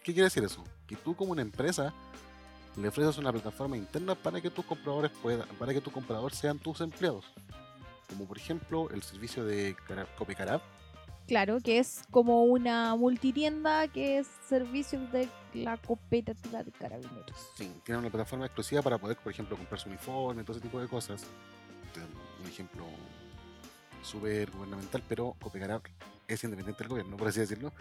¿Qué 0.02 0.12
quiere 0.12 0.24
decir 0.24 0.44
eso? 0.44 0.62
Que 0.86 0.94
tú 0.96 1.16
como 1.16 1.32
una 1.32 1.42
empresa 1.42 1.92
le 2.76 2.88
ofreces 2.88 3.18
una 3.18 3.32
plataforma 3.32 3.76
interna 3.76 4.14
para 4.14 4.40
que 4.40 4.50
tus 4.50 4.64
compradores 4.64 5.10
puedan, 5.22 5.48
para 5.58 5.72
que 5.72 5.80
tus 5.80 5.92
compradores 5.92 6.38
sean 6.38 6.58
tus 6.58 6.80
empleados. 6.80 7.24
Como 8.08 8.24
por 8.26 8.36
ejemplo 8.38 8.88
el 8.90 9.02
servicio 9.02 9.44
de 9.44 9.74
Cara- 9.88 10.06
Copecarab, 10.16 10.60
Claro, 11.26 11.58
que 11.60 11.78
es 11.78 12.02
como 12.10 12.44
una 12.44 12.94
multitienda 12.94 13.88
que 13.88 14.18
es 14.18 14.28
servicios 14.48 15.10
de 15.10 15.28
la 15.54 15.76
cooperativa 15.76 16.62
de 16.62 16.70
carabineros. 16.70 17.50
sí, 17.56 17.72
tiene 17.84 17.98
una 17.98 18.10
plataforma 18.10 18.46
exclusiva 18.46 18.80
para 18.82 18.98
poder, 18.98 19.16
por 19.16 19.32
ejemplo, 19.32 19.56
comprar 19.56 19.80
su 19.80 19.88
uniforme, 19.88 20.44
todo 20.44 20.56
ese 20.56 20.62
tipo 20.62 20.80
de 20.80 20.86
cosas. 20.86 21.26
Un 22.40 22.46
ejemplo 22.46 22.84
súper 24.02 24.50
gubernamental, 24.50 25.02
pero 25.08 25.34
Copecarab 25.40 25.82
es 26.28 26.44
independiente 26.44 26.82
del 26.82 26.88
gobierno, 26.88 27.16
por 27.16 27.28
así 27.28 27.40
decirlo. 27.40 27.72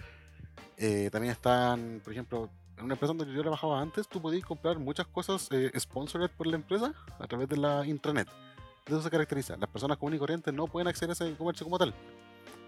Eh, 0.77 1.09
también 1.11 1.31
están, 1.31 2.01
por 2.03 2.13
ejemplo, 2.13 2.49
en 2.77 2.85
una 2.85 2.95
empresa 2.95 3.13
donde 3.13 3.31
yo 3.33 3.41
trabajaba 3.41 3.79
antes, 3.79 4.07
tú 4.07 4.21
podías 4.21 4.43
comprar 4.43 4.79
muchas 4.79 5.05
cosas 5.07 5.47
eh, 5.51 5.71
sponsored 5.79 6.29
por 6.31 6.47
la 6.47 6.55
empresa 6.55 6.93
a 7.19 7.27
través 7.27 7.47
de 7.47 7.57
la 7.57 7.85
intranet. 7.85 8.27
De 8.27 8.93
eso 8.93 9.01
se 9.01 9.09
caracteriza. 9.09 9.55
Las 9.57 9.69
personas 9.69 9.97
comunes 9.97 10.17
y 10.17 10.19
corrientes 10.19 10.53
no 10.53 10.67
pueden 10.67 10.87
acceder 10.87 11.11
a 11.11 11.13
ese 11.13 11.35
comercio 11.35 11.65
como 11.65 11.77
tal, 11.77 11.93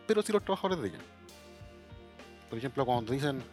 pero 0.07 0.21
sí 0.21 0.31
los 0.31 0.43
trabajadores 0.43 0.81
de 0.81 0.89
ella. 0.89 0.99
Por 2.49 2.57
ejemplo, 2.57 2.85
cuando 2.85 3.07
te 3.09 3.13
dicen, 3.15 3.43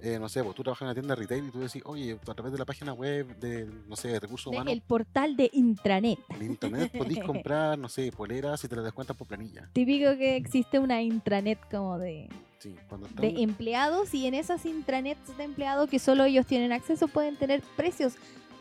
eh, 0.00 0.18
no 0.18 0.28
sé, 0.28 0.42
pues 0.42 0.56
tú 0.56 0.62
trabajas 0.62 0.82
en 0.82 0.86
una 0.88 0.94
tienda 0.94 1.14
de 1.14 1.20
retail 1.20 1.46
y 1.46 1.50
tú 1.50 1.60
decís, 1.60 1.82
oye, 1.84 2.18
a 2.26 2.34
través 2.34 2.50
de 2.52 2.58
la 2.58 2.64
página 2.64 2.92
web 2.92 3.36
de, 3.38 3.66
no 3.86 3.94
sé, 3.94 4.08
de 4.08 4.18
recursos 4.20 4.50
De 4.50 4.56
humanos, 4.56 4.72
el 4.72 4.80
portal 4.82 5.36
de 5.36 5.50
intranet. 5.52 6.18
en 6.30 6.42
internet 6.42 6.90
podéis 6.96 7.20
comprar, 7.24 7.78
no 7.78 7.88
sé, 7.88 8.10
poleras 8.10 8.64
y 8.64 8.68
te 8.68 8.74
las 8.74 8.84
descuentan 8.84 9.16
por 9.16 9.28
planilla. 9.28 9.68
Típico 9.72 10.16
que 10.16 10.36
existe 10.36 10.78
una 10.78 11.02
intranet 11.02 11.58
como 11.70 11.98
de, 11.98 12.28
Sí, 12.58 12.74
cuando 12.88 13.06
están, 13.06 13.22
de 13.22 13.42
empleados 13.42 14.12
y 14.14 14.26
en 14.26 14.34
esas 14.34 14.64
intranets 14.66 15.36
de 15.36 15.44
empleados 15.44 15.88
que 15.90 15.98
solo 15.98 16.24
ellos 16.24 16.46
tienen 16.46 16.72
acceso 16.72 17.06
pueden 17.06 17.36
tener 17.36 17.62
precios 17.76 18.14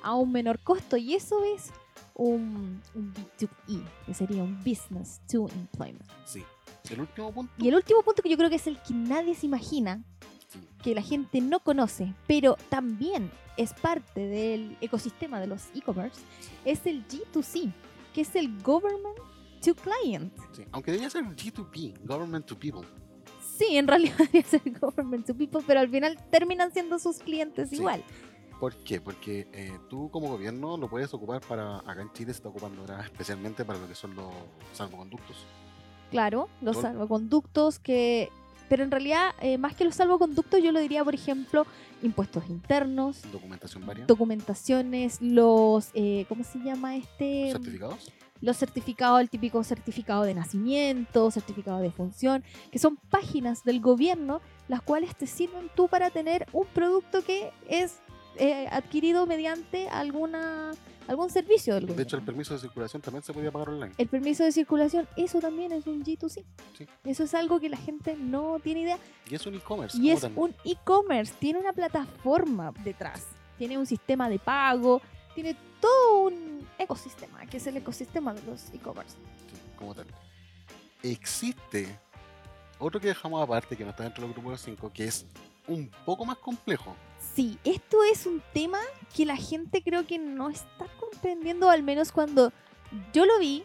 a 0.03 0.15
un 0.15 0.31
menor 0.31 0.59
costo 0.59 0.97
y 0.97 1.15
eso 1.15 1.43
es 1.55 1.71
un, 2.13 2.81
un 2.93 3.13
B2E, 3.13 3.83
que 4.05 4.13
sería 4.13 4.43
un 4.43 4.57
Business 4.59 5.21
to 5.31 5.47
Employment. 5.49 6.05
sí. 6.25 6.43
El 6.89 7.01
último 7.01 7.31
punto, 7.31 7.53
Y 7.57 7.67
el 7.67 7.75
último 7.75 8.01
punto 8.03 8.21
que 8.21 8.29
yo 8.29 8.37
creo 8.37 8.49
que 8.49 8.55
es 8.55 8.67
el 8.67 8.77
que 8.81 8.93
nadie 8.93 9.35
se 9.35 9.45
imagina, 9.45 10.03
que 10.83 10.95
la 10.95 11.01
gente 11.01 11.39
no 11.41 11.59
conoce, 11.59 12.13
pero 12.27 12.57
también 12.69 13.31
es 13.57 13.73
parte 13.73 14.25
del 14.27 14.77
ecosistema 14.81 15.39
de 15.39 15.47
los 15.47 15.67
e-commerce, 15.75 16.21
es 16.65 16.85
el 16.85 17.05
G2C, 17.07 17.71
que 18.13 18.21
es 18.21 18.35
el 18.35 18.61
Government 18.61 19.17
to 19.63 19.75
Client. 19.75 20.33
Sí, 20.53 20.63
Aunque 20.71 20.91
debería 20.91 21.09
ser 21.09 21.23
G2P, 21.23 21.99
Government 22.05 22.45
to 22.45 22.57
People. 22.57 22.81
Sí, 23.57 23.77
en 23.77 23.87
realidad 23.87 24.15
debería 24.17 24.43
ser 24.43 24.61
Government 24.79 25.25
to 25.27 25.35
People, 25.35 25.61
pero 25.65 25.79
al 25.79 25.89
final 25.89 26.17
terminan 26.31 26.71
siendo 26.73 26.97
sus 26.99 27.19
clientes 27.19 27.69
Sí. 27.69 27.75
igual. 27.75 28.03
¿Por 28.59 28.75
qué? 28.83 29.01
Porque 29.01 29.47
eh, 29.53 29.77
tú 29.89 30.09
como 30.11 30.27
gobierno 30.29 30.77
lo 30.77 30.87
puedes 30.89 31.11
ocupar 31.13 31.41
para, 31.41 31.77
acá 31.79 32.01
en 32.01 32.11
Chile 32.13 32.31
se 32.33 32.37
está 32.37 32.49
ocupando 32.49 32.81
ahora 32.81 33.01
especialmente 33.03 33.65
para 33.65 33.79
lo 33.79 33.87
que 33.87 33.95
son 33.95 34.13
los 34.15 34.31
salvoconductos. 34.73 35.37
Claro, 36.11 36.49
los 36.61 36.77
salvoconductos 36.77 37.79
que... 37.79 38.29
Pero 38.69 38.83
en 38.85 38.91
realidad, 38.91 39.31
eh, 39.41 39.57
más 39.57 39.75
que 39.75 39.83
los 39.83 39.95
salvoconductos, 39.95 40.61
yo 40.63 40.71
lo 40.71 40.79
diría, 40.79 41.03
por 41.03 41.13
ejemplo, 41.13 41.65
impuestos 42.03 42.43
internos, 42.49 43.21
Documentación 43.31 43.85
varia. 43.85 44.05
documentaciones, 44.05 45.21
los... 45.21 45.89
eh, 45.93 46.25
¿Cómo 46.29 46.43
se 46.45 46.59
llama 46.59 46.95
este? 46.95 47.51
certificados. 47.51 48.11
los 48.39 48.55
certificados, 48.57 49.19
el 49.19 49.29
típico 49.29 49.61
certificado 49.65 50.23
de 50.23 50.33
nacimiento, 50.35 51.31
certificado 51.31 51.79
de 51.79 51.91
función, 51.91 52.43
que 52.71 52.79
son 52.79 52.95
páginas 53.09 53.63
del 53.65 53.81
gobierno 53.81 54.39
las 54.69 54.81
cuales 54.81 55.17
te 55.17 55.27
sirven 55.27 55.69
tú 55.75 55.89
para 55.89 56.09
tener 56.11 56.45
un 56.53 56.65
producto 56.67 57.23
que 57.25 57.51
es 57.67 57.99
eh, 58.37 58.67
adquirido 58.71 59.25
mediante 59.25 59.89
alguna 59.89 60.71
algún 61.07 61.29
servicio 61.29 61.73
del 61.75 61.83
De 61.83 61.87
gobierno. 61.93 62.03
hecho, 62.03 62.17
el 62.17 62.23
permiso 62.23 62.53
de 62.53 62.59
circulación 62.59 63.01
también 63.01 63.23
se 63.23 63.33
podía 63.33 63.51
pagar 63.51 63.69
online. 63.69 63.93
El 63.97 64.07
permiso 64.07 64.43
de 64.43 64.51
circulación, 64.51 65.07
eso 65.17 65.39
también 65.39 65.71
es 65.71 65.87
un 65.87 66.03
G2C. 66.03 66.43
Sí. 66.77 66.87
Eso 67.03 67.23
es 67.23 67.33
algo 67.33 67.59
que 67.59 67.69
la 67.69 67.77
gente 67.77 68.15
no 68.15 68.59
tiene 68.63 68.81
idea. 68.81 68.97
Y 69.29 69.35
es 69.35 69.45
un 69.45 69.55
e-commerce. 69.55 69.97
Y 69.97 70.11
es 70.11 70.23
un 70.35 70.55
e-commerce, 70.63 71.33
tiene 71.39 71.59
una 71.59 71.73
plataforma 71.73 72.71
detrás, 72.83 73.25
tiene 73.57 73.77
un 73.77 73.85
sistema 73.85 74.29
de 74.29 74.39
pago, 74.39 75.01
tiene 75.35 75.55
todo 75.79 76.23
un 76.27 76.67
ecosistema, 76.77 77.45
que 77.47 77.57
es 77.57 77.67
el 77.67 77.77
ecosistema 77.77 78.33
de 78.33 78.41
los 78.43 78.73
e-commerce. 78.73 79.15
Sí, 79.49 79.57
como 79.77 79.93
tal. 79.95 80.05
Existe 81.03 81.87
otro 82.79 82.99
que 82.99 83.07
dejamos 83.07 83.41
aparte, 83.43 83.75
que 83.75 83.83
no 83.83 83.91
está 83.91 84.03
dentro 84.03 84.23
del 84.23 84.33
grupo 84.33 84.49
de 84.49 84.53
los 84.55 84.61
cinco, 84.61 84.91
que 84.93 85.05
es 85.05 85.25
un 85.67 85.89
poco 86.05 86.25
más 86.25 86.37
complejo. 86.37 86.95
Sí, 87.33 87.57
esto 87.63 88.03
es 88.03 88.25
un 88.25 88.41
tema 88.53 88.79
que 89.15 89.25
la 89.25 89.37
gente 89.37 89.81
creo 89.81 90.05
que 90.05 90.19
no 90.19 90.49
está 90.49 90.85
comprendiendo, 90.99 91.69
al 91.69 91.83
menos 91.83 92.11
cuando 92.11 92.51
yo 93.13 93.25
lo 93.25 93.39
vi 93.39 93.63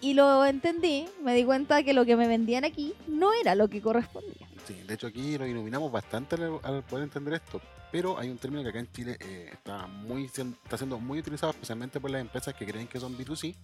y 0.00 0.14
lo 0.14 0.44
entendí, 0.44 1.06
me 1.22 1.34
di 1.34 1.44
cuenta 1.44 1.82
que 1.82 1.92
lo 1.92 2.04
que 2.04 2.16
me 2.16 2.26
vendían 2.26 2.64
aquí 2.64 2.94
no 3.06 3.32
era 3.32 3.54
lo 3.54 3.68
que 3.68 3.80
correspondía. 3.80 4.48
Sí, 4.66 4.74
de 4.86 4.94
hecho 4.94 5.06
aquí 5.06 5.38
nos 5.38 5.48
iluminamos 5.48 5.90
bastante 5.90 6.34
al, 6.34 6.60
al 6.62 6.82
poder 6.82 7.04
entender 7.04 7.34
esto, 7.34 7.60
pero 7.90 8.18
hay 8.18 8.28
un 8.28 8.38
término 8.38 8.62
que 8.62 8.70
acá 8.70 8.80
en 8.80 8.92
Chile 8.92 9.16
eh, 9.20 9.50
está 9.52 9.86
muy 9.86 10.24
está 10.24 10.76
siendo 10.76 10.98
muy 10.98 11.20
utilizado 11.20 11.52
especialmente 11.52 12.00
por 12.00 12.10
las 12.10 12.20
empresas 12.20 12.54
que 12.54 12.66
creen 12.66 12.88
que 12.88 13.00
son 13.00 13.16
B2C, 13.16 13.54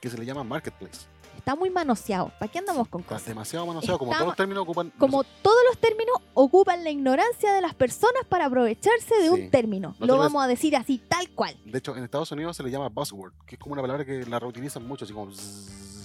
que 0.00 0.10
se 0.10 0.18
le 0.18 0.24
llama 0.24 0.42
marketplace. 0.42 1.06
Está 1.38 1.54
muy 1.56 1.70
manoseado. 1.70 2.30
¿Para 2.38 2.50
qué 2.52 2.58
andamos 2.58 2.88
con 2.88 3.00
Está 3.00 3.14
cosas? 3.14 3.28
demasiado 3.28 3.64
manoseado, 3.66 3.98
como 3.98 4.10
Está 4.12 4.18
todos 4.24 4.30
los 4.32 4.36
términos 4.36 4.62
ocupan 4.64 4.92
Como 4.98 5.24
todos 5.24 5.56
los 5.68 5.78
términos 5.78 6.16
ocupan 6.34 6.84
la 6.84 6.90
ignorancia 6.90 7.52
de 7.54 7.62
las 7.62 7.74
personas 7.74 8.24
para 8.28 8.46
aprovecharse 8.46 9.14
de 9.14 9.22
Sí. 9.24 9.28
un 9.30 9.50
término. 9.50 9.94
Lo 10.00 10.18
vamos 10.18 10.42
a 10.44 10.46
decir 10.46 10.76
así, 10.76 10.98
tal 11.08 11.30
cual. 11.30 11.56
De 11.64 11.78
hecho, 11.78 11.96
en 11.96 12.04
Estados 12.04 12.30
Unidos 12.32 12.56
se 12.56 12.62
le 12.62 12.70
llama 12.70 12.88
buzzword, 12.88 13.32
que 13.46 13.54
es 13.54 13.58
como 13.60 13.72
una 13.74 13.82
palabra 13.82 14.04
que 14.04 14.26
la 14.26 14.38
reutilizan 14.38 14.86
mucho, 14.86 15.04
así 15.04 15.14
como 15.14 15.30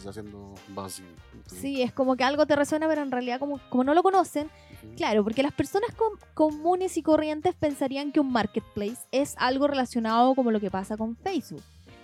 haciendo 0.08 0.54
buzzing. 0.70 1.06
Sí, 1.48 1.82
es 1.82 1.94
como 1.94 2.16
que 2.16 2.24
algo 2.24 2.46
te 2.46 2.56
resuena, 2.56 2.88
pero 2.88 3.02
en 3.02 3.12
realidad 3.12 3.40
como, 3.40 3.60
como 3.70 3.84
no 3.84 3.94
lo 3.94 4.04
conocen. 4.04 4.50
Claro, 4.98 5.24
porque 5.24 5.42
las 5.44 5.54
personas 5.54 5.92
com- 5.96 6.18
comunes 6.34 6.98
y 6.98 7.02
corrientes 7.04 7.56
pensarían 7.56 8.12
que 8.12 8.20
un 8.20 8.32
marketplace 8.32 8.98
es 9.12 9.34
algo 9.38 9.68
relacionado 9.68 10.36
como 10.36 10.52
lo 10.52 10.60
que 10.60 10.70
pasa 10.70 10.98
con 10.98 11.16
Facebook, 11.16 11.62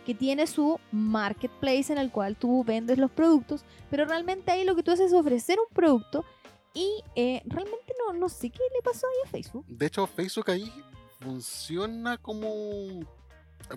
que 0.10 0.16
tiene 0.16 0.48
su 0.48 0.80
marketplace 0.92 1.94
en 1.94 2.00
el 2.00 2.10
cual 2.10 2.36
tú 2.36 2.64
vendes 2.64 2.98
los 2.98 3.12
productos, 3.12 3.64
pero 3.92 4.06
realmente 4.06 4.50
ahí 4.52 4.64
lo 4.64 4.76
que 4.76 4.82
tú 4.82 4.90
haces 4.90 5.12
es 5.12 5.14
ofrecer 5.14 5.60
un 5.60 5.72
producto 5.72 6.26
y 6.74 7.04
eh, 7.16 7.44
realmente 7.46 7.94
no, 8.08 8.14
no 8.14 8.28
sé 8.28 8.50
qué 8.50 8.58
le 8.76 8.82
pasó 8.82 9.06
ahí 9.06 9.28
a 9.28 9.30
Facebook. 9.30 9.66
De 9.68 9.86
hecho, 9.86 10.08
Facebook 10.08 10.50
ahí 10.50 10.74
funciona 11.20 12.18
como... 12.18 12.48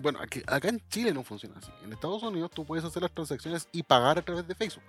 Bueno, 0.01 0.17
aquí- 0.23 0.41
acá 0.47 0.69
en 0.69 0.81
Chile 0.89 1.13
no 1.13 1.23
funciona 1.23 1.55
así. 1.59 1.69
En 1.85 1.93
Estados 1.93 2.23
Unidos 2.23 2.49
tú 2.51 2.65
puedes 2.65 2.83
hacer 2.83 3.03
las 3.03 3.11
transacciones 3.11 3.67
y 3.71 3.83
pagar 3.83 4.17
a 4.17 4.23
través 4.23 4.47
de 4.47 4.55
Facebook. 4.55 4.81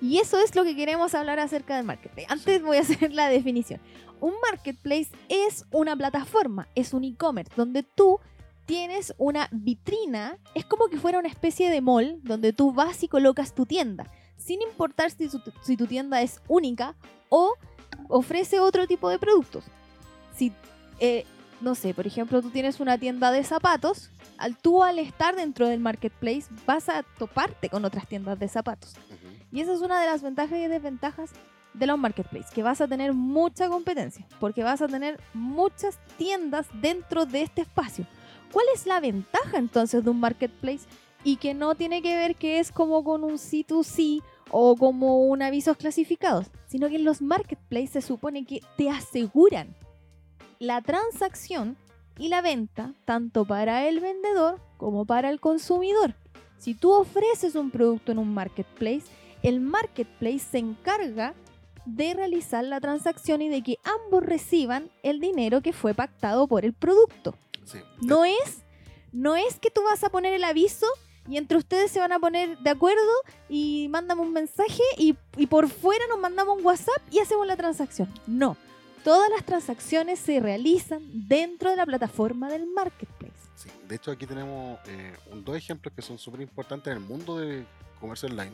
Y 0.00 0.16
eso 0.16 0.38
es 0.38 0.54
lo 0.54 0.64
que 0.64 0.74
queremos 0.74 1.14
hablar 1.14 1.40
acerca 1.40 1.76
del 1.76 1.84
marketplace. 1.84 2.26
Antes 2.30 2.62
voy 2.62 2.78
a 2.78 2.80
hacer 2.80 3.12
la 3.12 3.28
definición. 3.28 3.82
Un 4.18 4.32
marketplace 4.50 5.08
es 5.28 5.66
una 5.72 5.94
plataforma, 5.94 6.68
es 6.74 6.94
un 6.94 7.04
e-commerce 7.04 7.52
donde 7.54 7.82
tú 7.82 8.18
tienes 8.70 9.12
una 9.18 9.48
vitrina, 9.50 10.38
es 10.54 10.64
como 10.64 10.86
que 10.86 10.96
fuera 10.96 11.18
una 11.18 11.26
especie 11.28 11.70
de 11.70 11.80
mall 11.80 12.20
donde 12.22 12.52
tú 12.52 12.72
vas 12.72 13.02
y 13.02 13.08
colocas 13.08 13.52
tu 13.52 13.66
tienda, 13.66 14.06
sin 14.36 14.62
importar 14.62 15.10
si, 15.10 15.28
su- 15.28 15.42
si 15.62 15.76
tu 15.76 15.88
tienda 15.88 16.22
es 16.22 16.40
única 16.46 16.94
o 17.30 17.54
ofrece 18.08 18.60
otro 18.60 18.86
tipo 18.86 19.08
de 19.08 19.18
productos. 19.18 19.64
Si, 20.36 20.52
eh, 21.00 21.24
no 21.60 21.74
sé, 21.74 21.94
por 21.94 22.06
ejemplo, 22.06 22.40
tú 22.42 22.50
tienes 22.50 22.78
una 22.78 22.96
tienda 22.96 23.32
de 23.32 23.42
zapatos, 23.42 24.10
al 24.38 24.56
tú 24.56 24.84
al 24.84 25.00
estar 25.00 25.34
dentro 25.34 25.66
del 25.66 25.80
marketplace 25.80 26.44
vas 26.64 26.88
a 26.88 27.02
toparte 27.18 27.70
con 27.70 27.84
otras 27.84 28.06
tiendas 28.06 28.38
de 28.38 28.46
zapatos. 28.46 28.94
Ujú. 29.08 29.34
Y 29.50 29.62
esa 29.62 29.72
es 29.72 29.80
una 29.80 30.00
de 30.00 30.06
las 30.06 30.22
ventajas 30.22 30.56
y 30.56 30.68
desventajas 30.68 31.30
de 31.74 31.86
los 31.88 31.98
marketplaces, 31.98 32.52
que 32.52 32.62
vas 32.62 32.80
a 32.80 32.86
tener 32.86 33.14
mucha 33.14 33.68
competencia, 33.68 34.24
porque 34.38 34.62
vas 34.62 34.80
a 34.80 34.86
tener 34.86 35.20
muchas 35.34 35.98
tiendas 36.16 36.66
dentro 36.74 37.26
de 37.26 37.42
este 37.42 37.62
espacio. 37.62 38.06
¿Cuál 38.52 38.66
es 38.74 38.86
la 38.86 39.00
ventaja 39.00 39.58
entonces 39.58 40.04
de 40.04 40.10
un 40.10 40.20
marketplace? 40.20 40.86
Y 41.22 41.36
que 41.36 41.54
no 41.54 41.74
tiene 41.74 42.02
que 42.02 42.16
ver 42.16 42.34
que 42.34 42.58
es 42.58 42.72
como 42.72 43.04
con 43.04 43.24
un 43.24 43.34
C2C 43.34 44.22
o 44.50 44.76
como 44.76 45.26
un 45.26 45.42
avisos 45.42 45.76
clasificados, 45.76 46.46
sino 46.66 46.88
que 46.88 46.96
en 46.96 47.04
los 47.04 47.22
marketplaces 47.22 47.90
se 47.90 48.00
supone 48.02 48.44
que 48.44 48.60
te 48.76 48.90
aseguran 48.90 49.74
la 50.58 50.80
transacción 50.82 51.76
y 52.18 52.28
la 52.28 52.42
venta 52.42 52.94
tanto 53.04 53.44
para 53.44 53.88
el 53.88 54.00
vendedor 54.00 54.60
como 54.76 55.04
para 55.04 55.30
el 55.30 55.40
consumidor. 55.40 56.14
Si 56.58 56.74
tú 56.74 56.92
ofreces 56.92 57.54
un 57.54 57.70
producto 57.70 58.12
en 58.12 58.18
un 58.18 58.34
marketplace, 58.34 59.04
el 59.42 59.60
marketplace 59.60 60.40
se 60.40 60.58
encarga 60.58 61.34
de 61.86 62.12
realizar 62.12 62.64
la 62.64 62.80
transacción 62.80 63.40
y 63.40 63.48
de 63.48 63.62
que 63.62 63.78
ambos 63.84 64.22
reciban 64.22 64.90
el 65.02 65.20
dinero 65.20 65.62
que 65.62 65.72
fue 65.72 65.94
pactado 65.94 66.46
por 66.46 66.64
el 66.64 66.74
producto. 66.74 67.34
Sí. 67.70 67.78
No 68.00 68.24
es, 68.24 68.62
no 69.12 69.36
es 69.36 69.58
que 69.58 69.70
tú 69.70 69.82
vas 69.84 70.02
a 70.04 70.08
poner 70.10 70.32
el 70.34 70.44
aviso 70.44 70.86
y 71.28 71.36
entre 71.36 71.58
ustedes 71.58 71.90
se 71.90 72.00
van 72.00 72.12
a 72.12 72.18
poner 72.18 72.58
de 72.58 72.70
acuerdo 72.70 73.12
y 73.48 73.88
mándame 73.90 74.22
un 74.22 74.32
mensaje 74.32 74.82
y, 74.96 75.16
y 75.36 75.46
por 75.46 75.68
fuera 75.68 76.04
nos 76.08 76.18
mandamos 76.18 76.58
un 76.58 76.64
WhatsApp 76.64 77.02
y 77.10 77.18
hacemos 77.20 77.46
la 77.46 77.56
transacción. 77.56 78.12
No, 78.26 78.56
todas 79.04 79.30
las 79.30 79.44
transacciones 79.44 80.18
se 80.18 80.40
realizan 80.40 81.02
dentro 81.28 81.70
de 81.70 81.76
la 81.76 81.86
plataforma 81.86 82.48
del 82.48 82.66
marketplace. 82.66 83.34
Sí, 83.54 83.68
De 83.86 83.96
hecho, 83.96 84.10
aquí 84.10 84.26
tenemos 84.26 84.78
eh, 84.86 85.14
un- 85.30 85.44
dos 85.44 85.54
ejemplos 85.56 85.92
que 85.94 86.00
son 86.02 86.18
súper 86.18 86.40
importantes 86.40 86.90
en 86.90 86.98
el 87.02 87.04
mundo 87.04 87.38
de 87.38 87.66
comercio 88.00 88.28
online. 88.28 88.52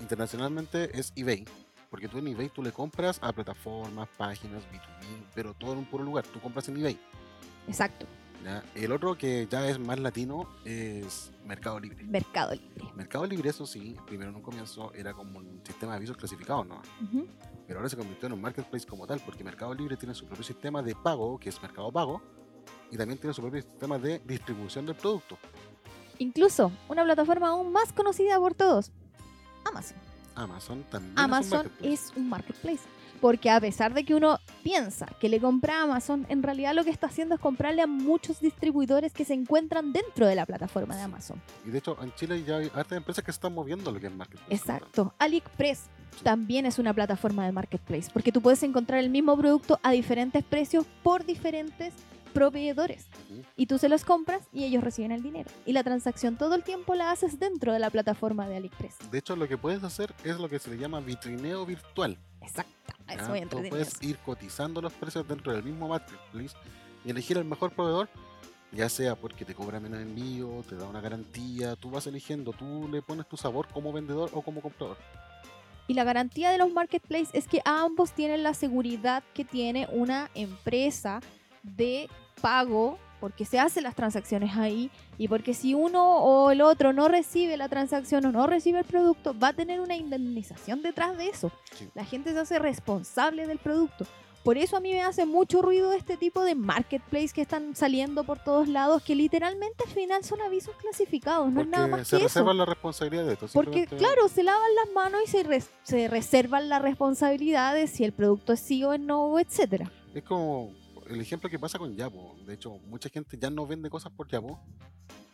Internacionalmente 0.00 0.90
es 0.98 1.12
eBay. 1.14 1.44
Porque 1.90 2.08
tú 2.08 2.16
en 2.18 2.26
eBay 2.28 2.48
tú 2.48 2.62
le 2.62 2.72
compras 2.72 3.18
a 3.22 3.32
plataformas, 3.32 4.08
páginas, 4.16 4.62
B2B, 4.72 5.24
pero 5.34 5.52
todo 5.52 5.72
en 5.72 5.78
un 5.80 5.84
puro 5.84 6.02
lugar. 6.02 6.24
Tú 6.24 6.40
compras 6.40 6.66
en 6.68 6.78
eBay. 6.78 6.98
Exacto, 7.68 8.06
¿ya? 8.44 8.62
El 8.74 8.92
otro 8.92 9.16
que 9.16 9.46
ya 9.50 9.68
es 9.68 9.78
más 9.78 9.98
latino 9.98 10.48
es 10.64 11.32
Mercado 11.44 11.78
Libre. 11.80 12.04
Mercado 12.04 12.52
Libre. 12.54 12.92
Mercado 12.94 13.26
Libre, 13.26 13.50
eso 13.50 13.66
sí, 13.66 13.96
primero 14.06 14.30
en 14.30 14.36
un 14.36 14.42
comienzo 14.42 14.92
era 14.94 15.12
como 15.12 15.38
un 15.38 15.60
sistema 15.64 15.92
de 15.92 15.96
avisos 15.98 16.16
clasificados, 16.16 16.66
¿no? 16.66 16.82
Pero 17.66 17.78
ahora 17.78 17.88
se 17.88 17.96
convirtió 17.96 18.26
en 18.26 18.34
un 18.34 18.40
marketplace 18.40 18.86
como 18.86 19.06
tal, 19.06 19.20
porque 19.24 19.44
Mercado 19.44 19.74
Libre 19.74 19.96
tiene 19.96 20.14
su 20.14 20.26
propio 20.26 20.44
sistema 20.44 20.82
de 20.82 20.94
pago, 20.94 21.38
que 21.38 21.48
es 21.48 21.62
Mercado 21.62 21.90
Pago, 21.90 22.20
y 22.90 22.96
también 22.96 23.18
tiene 23.18 23.32
su 23.34 23.40
propio 23.40 23.62
sistema 23.62 23.98
de 23.98 24.18
distribución 24.20 24.86
del 24.86 24.96
producto. 24.96 25.38
Incluso 26.18 26.70
una 26.88 27.04
plataforma 27.04 27.48
aún 27.48 27.72
más 27.72 27.92
conocida 27.92 28.38
por 28.38 28.54
todos, 28.54 28.92
Amazon. 29.64 29.96
Amazon 30.34 30.84
también 30.84 31.12
es 31.12 31.18
un 31.18 31.24
Amazon 31.24 31.58
marketplace. 31.58 31.92
es 31.92 32.12
un 32.16 32.28
marketplace. 32.28 32.82
Porque 33.22 33.50
a 33.50 33.60
pesar 33.60 33.94
de 33.94 34.04
que 34.04 34.16
uno 34.16 34.40
piensa 34.64 35.06
que 35.20 35.28
le 35.28 35.40
compra 35.40 35.78
a 35.78 35.82
Amazon, 35.84 36.26
en 36.28 36.42
realidad 36.42 36.74
lo 36.74 36.82
que 36.82 36.90
está 36.90 37.06
haciendo 37.06 37.36
es 37.36 37.40
comprarle 37.40 37.80
a 37.80 37.86
muchos 37.86 38.40
distribuidores 38.40 39.12
que 39.12 39.24
se 39.24 39.32
encuentran 39.32 39.92
dentro 39.92 40.26
de 40.26 40.34
la 40.34 40.44
plataforma 40.44 40.96
de 40.96 41.02
Amazon. 41.02 41.40
Y 41.64 41.70
de 41.70 41.78
hecho, 41.78 41.96
en 42.02 42.12
Chile 42.16 42.42
ya 42.44 42.56
hay 42.56 42.68
hartas 42.74 42.98
empresas 42.98 43.24
que 43.24 43.30
se 43.30 43.36
están 43.36 43.54
moviendo 43.54 43.92
lo 43.92 44.00
que 44.00 44.08
es 44.08 44.12
marketplace. 44.12 44.52
Exacto. 44.52 45.14
AliExpress 45.20 45.84
también 46.24 46.66
es 46.66 46.80
una 46.80 46.92
plataforma 46.92 47.46
de 47.46 47.52
marketplace, 47.52 48.10
porque 48.12 48.32
tú 48.32 48.42
puedes 48.42 48.60
encontrar 48.64 48.98
el 48.98 49.08
mismo 49.08 49.38
producto 49.38 49.78
a 49.84 49.92
diferentes 49.92 50.42
precios 50.42 50.84
por 51.04 51.24
diferentes 51.24 51.94
proveedores. 52.34 53.06
Y 53.56 53.66
tú 53.66 53.78
se 53.78 53.88
los 53.88 54.04
compras 54.04 54.42
y 54.52 54.64
ellos 54.64 54.82
reciben 54.82 55.12
el 55.12 55.22
dinero. 55.22 55.48
Y 55.64 55.74
la 55.74 55.84
transacción 55.84 56.36
todo 56.36 56.56
el 56.56 56.64
tiempo 56.64 56.96
la 56.96 57.12
haces 57.12 57.38
dentro 57.38 57.72
de 57.72 57.78
la 57.78 57.90
plataforma 57.90 58.48
de 58.48 58.56
AliExpress. 58.56 59.12
De 59.12 59.18
hecho, 59.18 59.36
lo 59.36 59.46
que 59.46 59.56
puedes 59.56 59.84
hacer 59.84 60.12
es 60.24 60.40
lo 60.40 60.48
que 60.48 60.58
se 60.58 60.70
le 60.70 60.76
llama 60.76 60.98
vitrineo 60.98 61.64
virtual. 61.64 62.18
Exacto. 62.42 62.72
Ah, 63.06 63.14
es 63.14 63.20
¿ya? 63.22 63.28
muy 63.28 63.38
Tú 63.38 63.42
entretenido 63.44 63.70
puedes 63.70 63.88
eso. 63.88 64.04
ir 64.04 64.18
cotizando 64.18 64.80
los 64.80 64.92
precios 64.92 65.26
dentro 65.26 65.52
del 65.52 65.62
mismo 65.62 65.88
marketplace 65.88 66.56
y 67.04 67.10
elegir 67.10 67.36
el 67.38 67.44
mejor 67.44 67.72
proveedor, 67.72 68.08
ya 68.70 68.88
sea 68.88 69.16
porque 69.16 69.44
te 69.44 69.54
cobra 69.54 69.80
menos 69.80 70.00
envío, 70.00 70.64
te 70.68 70.76
da 70.76 70.86
una 70.86 71.00
garantía, 71.00 71.76
tú 71.76 71.90
vas 71.90 72.06
eligiendo, 72.06 72.52
tú 72.52 72.88
le 72.90 73.02
pones 73.02 73.26
tu 73.28 73.36
sabor 73.36 73.66
como 73.68 73.92
vendedor 73.92 74.30
o 74.32 74.42
como 74.42 74.60
comprador. 74.60 74.96
Y 75.88 75.94
la 75.94 76.04
garantía 76.04 76.50
de 76.50 76.58
los 76.58 76.72
marketplaces 76.72 77.30
es 77.34 77.48
que 77.48 77.60
ambos 77.64 78.12
tienen 78.12 78.42
la 78.44 78.54
seguridad 78.54 79.22
que 79.34 79.44
tiene 79.44 79.88
una 79.90 80.30
empresa 80.34 81.20
de 81.64 82.08
pago, 82.40 82.98
porque 83.22 83.44
se 83.44 83.60
hacen 83.60 83.84
las 83.84 83.94
transacciones 83.94 84.56
ahí, 84.56 84.90
y 85.16 85.28
porque 85.28 85.54
si 85.54 85.74
uno 85.74 86.16
o 86.16 86.50
el 86.50 86.60
otro 86.60 86.92
no 86.92 87.06
recibe 87.06 87.56
la 87.56 87.68
transacción 87.68 88.26
o 88.26 88.32
no 88.32 88.48
recibe 88.48 88.80
el 88.80 88.84
producto, 88.84 89.32
va 89.38 89.48
a 89.48 89.52
tener 89.52 89.80
una 89.80 89.94
indemnización 89.94 90.82
detrás 90.82 91.16
de 91.16 91.28
eso. 91.28 91.52
Sí. 91.78 91.88
La 91.94 92.04
gente 92.04 92.32
se 92.32 92.40
hace 92.40 92.58
responsable 92.58 93.46
del 93.46 93.58
producto. 93.58 94.06
Por 94.42 94.58
eso 94.58 94.76
a 94.76 94.80
mí 94.80 94.90
me 94.90 95.02
hace 95.02 95.24
mucho 95.24 95.62
ruido 95.62 95.92
este 95.92 96.16
tipo 96.16 96.42
de 96.42 96.56
marketplace 96.56 97.28
que 97.32 97.42
están 97.42 97.76
saliendo 97.76 98.24
por 98.24 98.40
todos 98.40 98.66
lados, 98.66 99.00
que 99.04 99.14
literalmente 99.14 99.84
al 99.86 99.90
final 99.92 100.24
son 100.24 100.40
avisos 100.42 100.74
clasificados, 100.80 101.52
no 101.52 101.60
es 101.60 101.68
nada 101.68 101.86
más 101.86 102.08
se 102.08 102.16
que 102.16 102.24
eso. 102.24 102.40
reservan 102.40 102.58
la 102.58 102.64
responsabilidad 102.64 103.24
de 103.24 103.34
esto. 103.34 103.46
Porque, 103.52 103.86
claro, 103.86 104.26
se 104.26 104.42
lavan 104.42 104.74
las 104.84 104.92
manos 104.92 105.20
y 105.24 105.30
se, 105.30 105.44
res- 105.44 105.70
se 105.84 106.08
reservan 106.08 106.68
las 106.68 106.82
responsabilidades 106.82 107.92
si 107.92 108.02
el 108.02 108.10
producto 108.12 108.52
es 108.54 108.58
sí 108.58 108.82
o 108.82 108.92
es 108.92 108.98
no, 108.98 109.38
etcétera. 109.38 109.92
Es 110.12 110.24
como 110.24 110.72
el 111.14 111.20
ejemplo 111.20 111.48
que 111.48 111.58
pasa 111.58 111.78
con 111.78 111.94
Yapo. 111.96 112.36
De 112.46 112.54
hecho, 112.54 112.70
mucha 112.86 113.08
gente 113.08 113.38
ya 113.38 113.50
no 113.50 113.66
vende 113.66 113.90
cosas 113.90 114.12
por 114.12 114.28
Yapo 114.28 114.60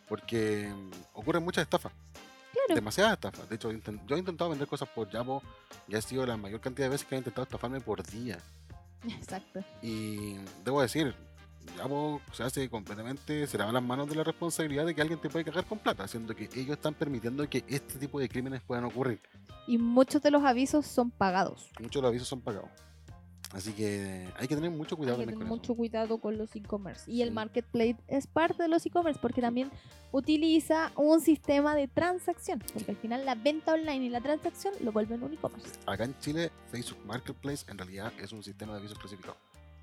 porque 0.09 0.73
mm, 0.75 0.91
ocurren 1.15 1.45
muchas 1.45 1.63
estafas. 1.63 1.93
Claro. 2.53 2.75
Demasiadas 2.75 3.15
estafas. 3.15 3.49
De 3.49 3.57
hecho, 3.57 3.71
yo 3.71 4.17
he 4.17 4.19
intentado 4.19 4.51
vender 4.51 4.67
cosas 4.67 4.89
por 4.89 5.11
Yapo 5.11 5.43
y 5.87 5.97
ha 5.97 6.03
sido 6.03 6.25
la 6.27 6.37
mayor 6.37 6.61
cantidad 6.61 6.87
de 6.87 6.91
veces 6.91 7.07
que 7.07 7.15
he 7.15 7.19
intentado 7.19 7.45
estafarme 7.45 7.81
por 7.81 8.03
día. 8.03 8.39
Exacto. 9.09 9.63
Y 9.83 10.37
debo 10.65 10.83
decir, 10.83 11.15
Yapo 11.77 12.21
se 12.33 12.43
hace 12.43 12.69
completamente, 12.69 13.47
se 13.47 13.59
lava 13.59 13.73
las 13.73 13.83
manos 13.83 14.09
de 14.09 14.17
la 14.17 14.25
responsabilidad 14.25 14.87
de 14.87 14.95
que 14.95 15.03
alguien 15.03 15.21
te 15.21 15.29
puede 15.29 15.45
cagar 15.45 15.67
con 15.67 15.79
plata, 15.79 16.05
haciendo 16.05 16.35
que 16.35 16.49
ellos 16.55 16.71
están 16.71 16.95
permitiendo 16.95 17.49
que 17.49 17.65
este 17.69 17.99
tipo 17.99 18.19
de 18.19 18.29
crímenes 18.29 18.63
puedan 18.63 18.85
ocurrir. 18.85 19.21
Y 19.67 19.79
muchos 19.79 20.23
de 20.23 20.31
los 20.31 20.43
avisos 20.45 20.87
son 20.87 21.11
pagados. 21.11 21.71
Muchos 21.79 22.01
de 22.01 22.03
los 22.03 22.09
avisos 22.09 22.29
son 22.29 22.41
pagados. 22.41 22.71
Así 23.53 23.73
que 23.73 24.29
hay 24.37 24.47
que 24.47 24.55
tener 24.55 24.71
mucho 24.71 24.95
Hay 24.95 24.99
cuidado 24.99 25.19
que 25.19 25.23
también 25.25 25.39
tener 25.39 25.39
con 25.39 25.47
eso. 25.47 25.57
mucho 25.57 25.75
cuidado 25.75 26.19
con 26.21 26.37
los 26.37 26.55
e-commerce. 26.55 27.11
Y 27.11 27.23
el 27.23 27.29
Sí. 27.31 27.35
marketplace 27.35 27.97
es 28.07 28.27
parte 28.27 28.63
de 28.63 28.69
los 28.69 28.85
e-commerce 28.85 29.19
porque 29.21 29.41
también 29.41 29.71
utiliza 30.13 30.93
un 30.97 31.21
sistema 31.21 31.75
de 31.75 31.89
transacción. 31.89 32.63
Porque 32.75 32.91
al 32.91 32.97
final 32.97 33.25
la 33.25 33.35
venta 33.35 33.73
online 33.73 34.05
y 34.07 34.09
la 34.11 34.21
transacción 34.21 34.75
lo 34.81 34.93
vuelven 34.93 35.23
un 35.23 35.33
e-commerce. 35.33 35.71
Acá 35.87 36.05
en 36.05 36.19
Chile, 36.19 36.51
Facebook 36.71 36.99
Marketplace 37.07 37.65
en 37.71 37.79
realidad 37.79 38.13
es 38.21 38.33
un 38.33 38.43
sistema 38.43 38.73
de 38.75 38.81
avisos 38.81 38.99
clasificados. 38.99 39.39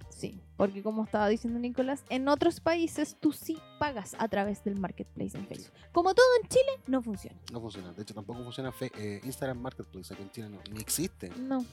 Sí, 0.09 0.39
porque 0.55 0.81
como 0.81 1.03
estaba 1.03 1.27
diciendo 1.27 1.59
Nicolás, 1.59 2.05
en 2.09 2.29
otros 2.29 2.61
países 2.61 3.17
tú 3.19 3.33
sí 3.33 3.57
pagas 3.79 4.15
a 4.17 4.27
través 4.29 4.63
del 4.63 4.79
marketplace 4.79 5.37
en 5.37 5.45
Facebook. 5.45 5.73
Como 5.91 6.13
todo 6.13 6.25
en 6.41 6.47
Chile, 6.47 6.71
no 6.87 7.01
funciona. 7.01 7.35
No 7.51 7.59
funciona. 7.59 7.91
De 7.91 8.03
hecho, 8.03 8.13
tampoco 8.13 8.41
funciona 8.43 8.71
fe- 8.71 8.91
eh, 8.97 9.19
Instagram 9.25 9.57
Marketplace. 9.59 10.13
Aquí 10.13 10.23
en 10.23 10.31
Chile 10.31 10.49
no, 10.49 10.59
ni 10.71 10.79
existe. 10.79 11.29
No. 11.37 11.65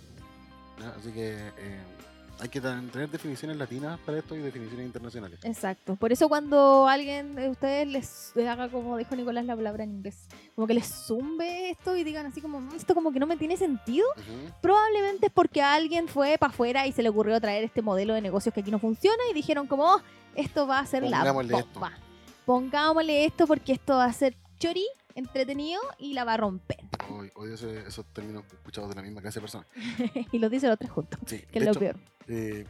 Así 0.98 1.12
que 1.12 1.36
eh, 1.58 1.80
hay 2.40 2.48
que 2.48 2.60
tener 2.60 3.08
definiciones 3.08 3.56
latinas 3.56 4.00
para 4.00 4.18
esto 4.18 4.34
y 4.34 4.40
definiciones 4.40 4.86
internacionales. 4.86 5.38
Exacto. 5.44 5.94
Por 5.96 6.10
eso 6.12 6.28
cuando 6.28 6.88
alguien 6.88 7.34
de 7.36 7.48
ustedes 7.50 7.86
les 7.86 8.32
haga 8.48 8.68
como 8.68 8.96
dijo 8.96 9.14
Nicolás 9.14 9.44
la 9.44 9.54
palabra 9.54 9.84
en 9.84 9.92
inglés, 9.92 10.26
como 10.56 10.66
que 10.66 10.74
les 10.74 10.86
zumbe 10.88 11.70
esto 11.70 11.96
y 11.96 12.02
digan 12.02 12.26
así 12.26 12.40
como, 12.40 12.60
"Mm, 12.60 12.74
esto 12.74 12.94
como 12.94 13.12
que 13.12 13.20
no 13.20 13.26
me 13.28 13.36
tiene 13.36 13.56
sentido, 13.56 14.06
probablemente 14.60 15.26
es 15.26 15.32
porque 15.32 15.62
alguien 15.62 16.08
fue 16.08 16.36
para 16.38 16.52
afuera 16.52 16.86
y 16.86 16.92
se 16.92 17.02
le 17.02 17.10
ocurrió 17.10 17.40
traer 17.40 17.62
este 17.64 17.80
modelo 17.82 18.14
de 18.14 18.20
negocios 18.22 18.52
que 18.52 18.60
aquí 18.60 18.70
no 18.72 18.78
funciona 18.80 19.22
y 19.30 19.34
dijeron 19.34 19.66
como, 19.68 19.84
"Oh, 19.84 20.00
esto 20.34 20.66
va 20.66 20.80
a 20.80 20.86
ser 20.86 21.04
la 21.04 21.18
Pongámosle 21.18 21.58
esto". 21.58 21.68
bomba. 21.80 21.92
Pongámosle 22.44 23.24
esto 23.24 23.46
porque 23.46 23.72
esto 23.72 23.94
va 23.96 24.06
a 24.06 24.12
ser 24.12 24.34
chori, 24.58 24.84
entretenido 25.14 25.80
y 25.98 26.14
la 26.14 26.24
va 26.24 26.34
a 26.34 26.36
romper. 26.36 26.78
Oy- 27.10 27.30
Odio 27.34 27.54
ese- 27.54 27.86
esos 27.86 28.04
términos 28.06 28.44
escuchados 28.52 28.88
de 28.90 28.96
la 28.96 29.02
misma 29.02 29.20
clase 29.20 29.38
de 29.38 29.42
personas. 29.42 29.66
y 30.32 30.38
lo 30.38 30.48
dice 30.48 30.68
los 30.68 30.78
tres 30.78 30.90
juntos, 30.90 31.18
Sí, 31.26 31.40
que 31.50 31.58
es 31.58 31.64
lo 31.64 31.70
hecho, 31.72 31.80
peor. 31.80 31.96
eh, 32.28 32.64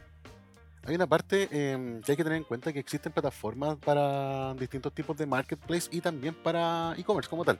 hay 0.85 0.95
una 0.95 1.07
parte 1.07 1.47
em, 1.51 2.01
que 2.01 2.11
hay 2.11 2.15
que 2.17 2.23
tener 2.23 2.37
en 2.37 2.43
cuenta 2.43 2.73
que 2.73 2.79
existen 2.79 3.11
plataformas 3.13 3.77
para 3.77 4.53
distintos 4.55 4.93
tipos 4.93 5.15
de 5.17 5.25
marketplace 5.25 5.87
y 5.91 6.01
también 6.01 6.33
para 6.33 6.93
e-commerce 6.97 7.29
como 7.29 7.45
tal. 7.45 7.57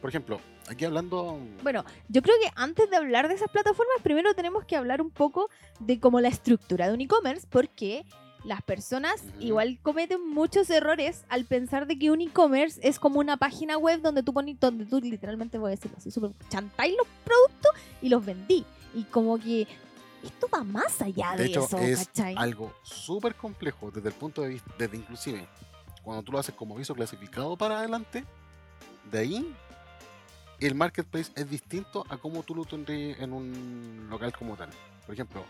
Por 0.00 0.10
ejemplo, 0.10 0.40
aquí 0.68 0.84
hablando 0.84 1.38
Bueno, 1.62 1.84
yo 2.08 2.22
creo 2.22 2.36
que 2.40 2.50
antes 2.54 2.88
de 2.88 2.96
hablar 2.96 3.26
de 3.28 3.34
esas 3.34 3.50
plataformas, 3.50 3.96
primero 4.02 4.32
tenemos 4.34 4.64
que 4.64 4.76
hablar 4.76 5.02
un 5.02 5.10
poco 5.10 5.50
de 5.80 5.98
cómo 5.98 6.20
la 6.20 6.28
estructura 6.28 6.86
de 6.88 6.94
un 6.94 7.00
e-commerce, 7.00 7.46
porque 7.50 8.04
las 8.44 8.62
personas 8.62 9.22
igual 9.40 9.78
cometen 9.82 10.26
muchos 10.28 10.70
errores 10.70 11.24
al 11.28 11.44
pensar 11.44 11.86
de 11.86 11.98
que 11.98 12.10
un 12.10 12.20
e-commerce 12.20 12.80
es 12.82 12.98
como 12.98 13.20
una 13.20 13.36
página 13.36 13.76
web 13.76 14.00
donde 14.00 14.22
tú 14.22 14.32
pones, 14.32 14.58
donde 14.60 14.86
tú 14.86 15.00
literalmente 15.00 15.58
voy 15.58 15.68
a 15.68 15.70
decirlo 15.70 15.96
así, 15.98 16.10
súper 16.10 16.30
chantáis 16.48 16.96
los 16.96 17.06
productos 17.24 17.72
y 18.00 18.08
los 18.08 18.24
vendí. 18.24 18.64
Y 18.94 19.04
como 19.04 19.38
que 19.38 19.66
esto 20.22 20.48
va 20.52 20.64
más 20.64 21.00
allá 21.02 21.32
de, 21.32 21.44
De 21.44 21.48
hecho, 21.50 21.64
eso, 21.64 21.78
es 21.78 22.06
¿cachai? 22.06 22.34
algo 22.36 22.72
súper 22.82 23.34
complejo 23.34 23.90
desde 23.90 24.08
el 24.08 24.14
punto 24.14 24.42
de 24.42 24.48
vista, 24.48 24.72
desde 24.78 24.96
inclusive 24.96 25.46
cuando 26.02 26.22
tú 26.22 26.32
lo 26.32 26.38
haces 26.38 26.54
como 26.54 26.74
aviso 26.74 26.94
clasificado 26.94 27.56
para 27.56 27.80
adelante, 27.80 28.24
de 29.10 29.18
ahí 29.18 29.54
el 30.60 30.74
marketplace 30.74 31.30
es 31.36 31.48
distinto 31.50 32.04
a 32.08 32.16
cómo 32.16 32.42
tú 32.42 32.54
lo 32.54 32.64
tendrías 32.64 33.20
en 33.20 33.32
un 33.32 34.06
local 34.10 34.32
como 34.32 34.56
tal. 34.56 34.70
Por 35.06 35.14
ejemplo, 35.14 35.44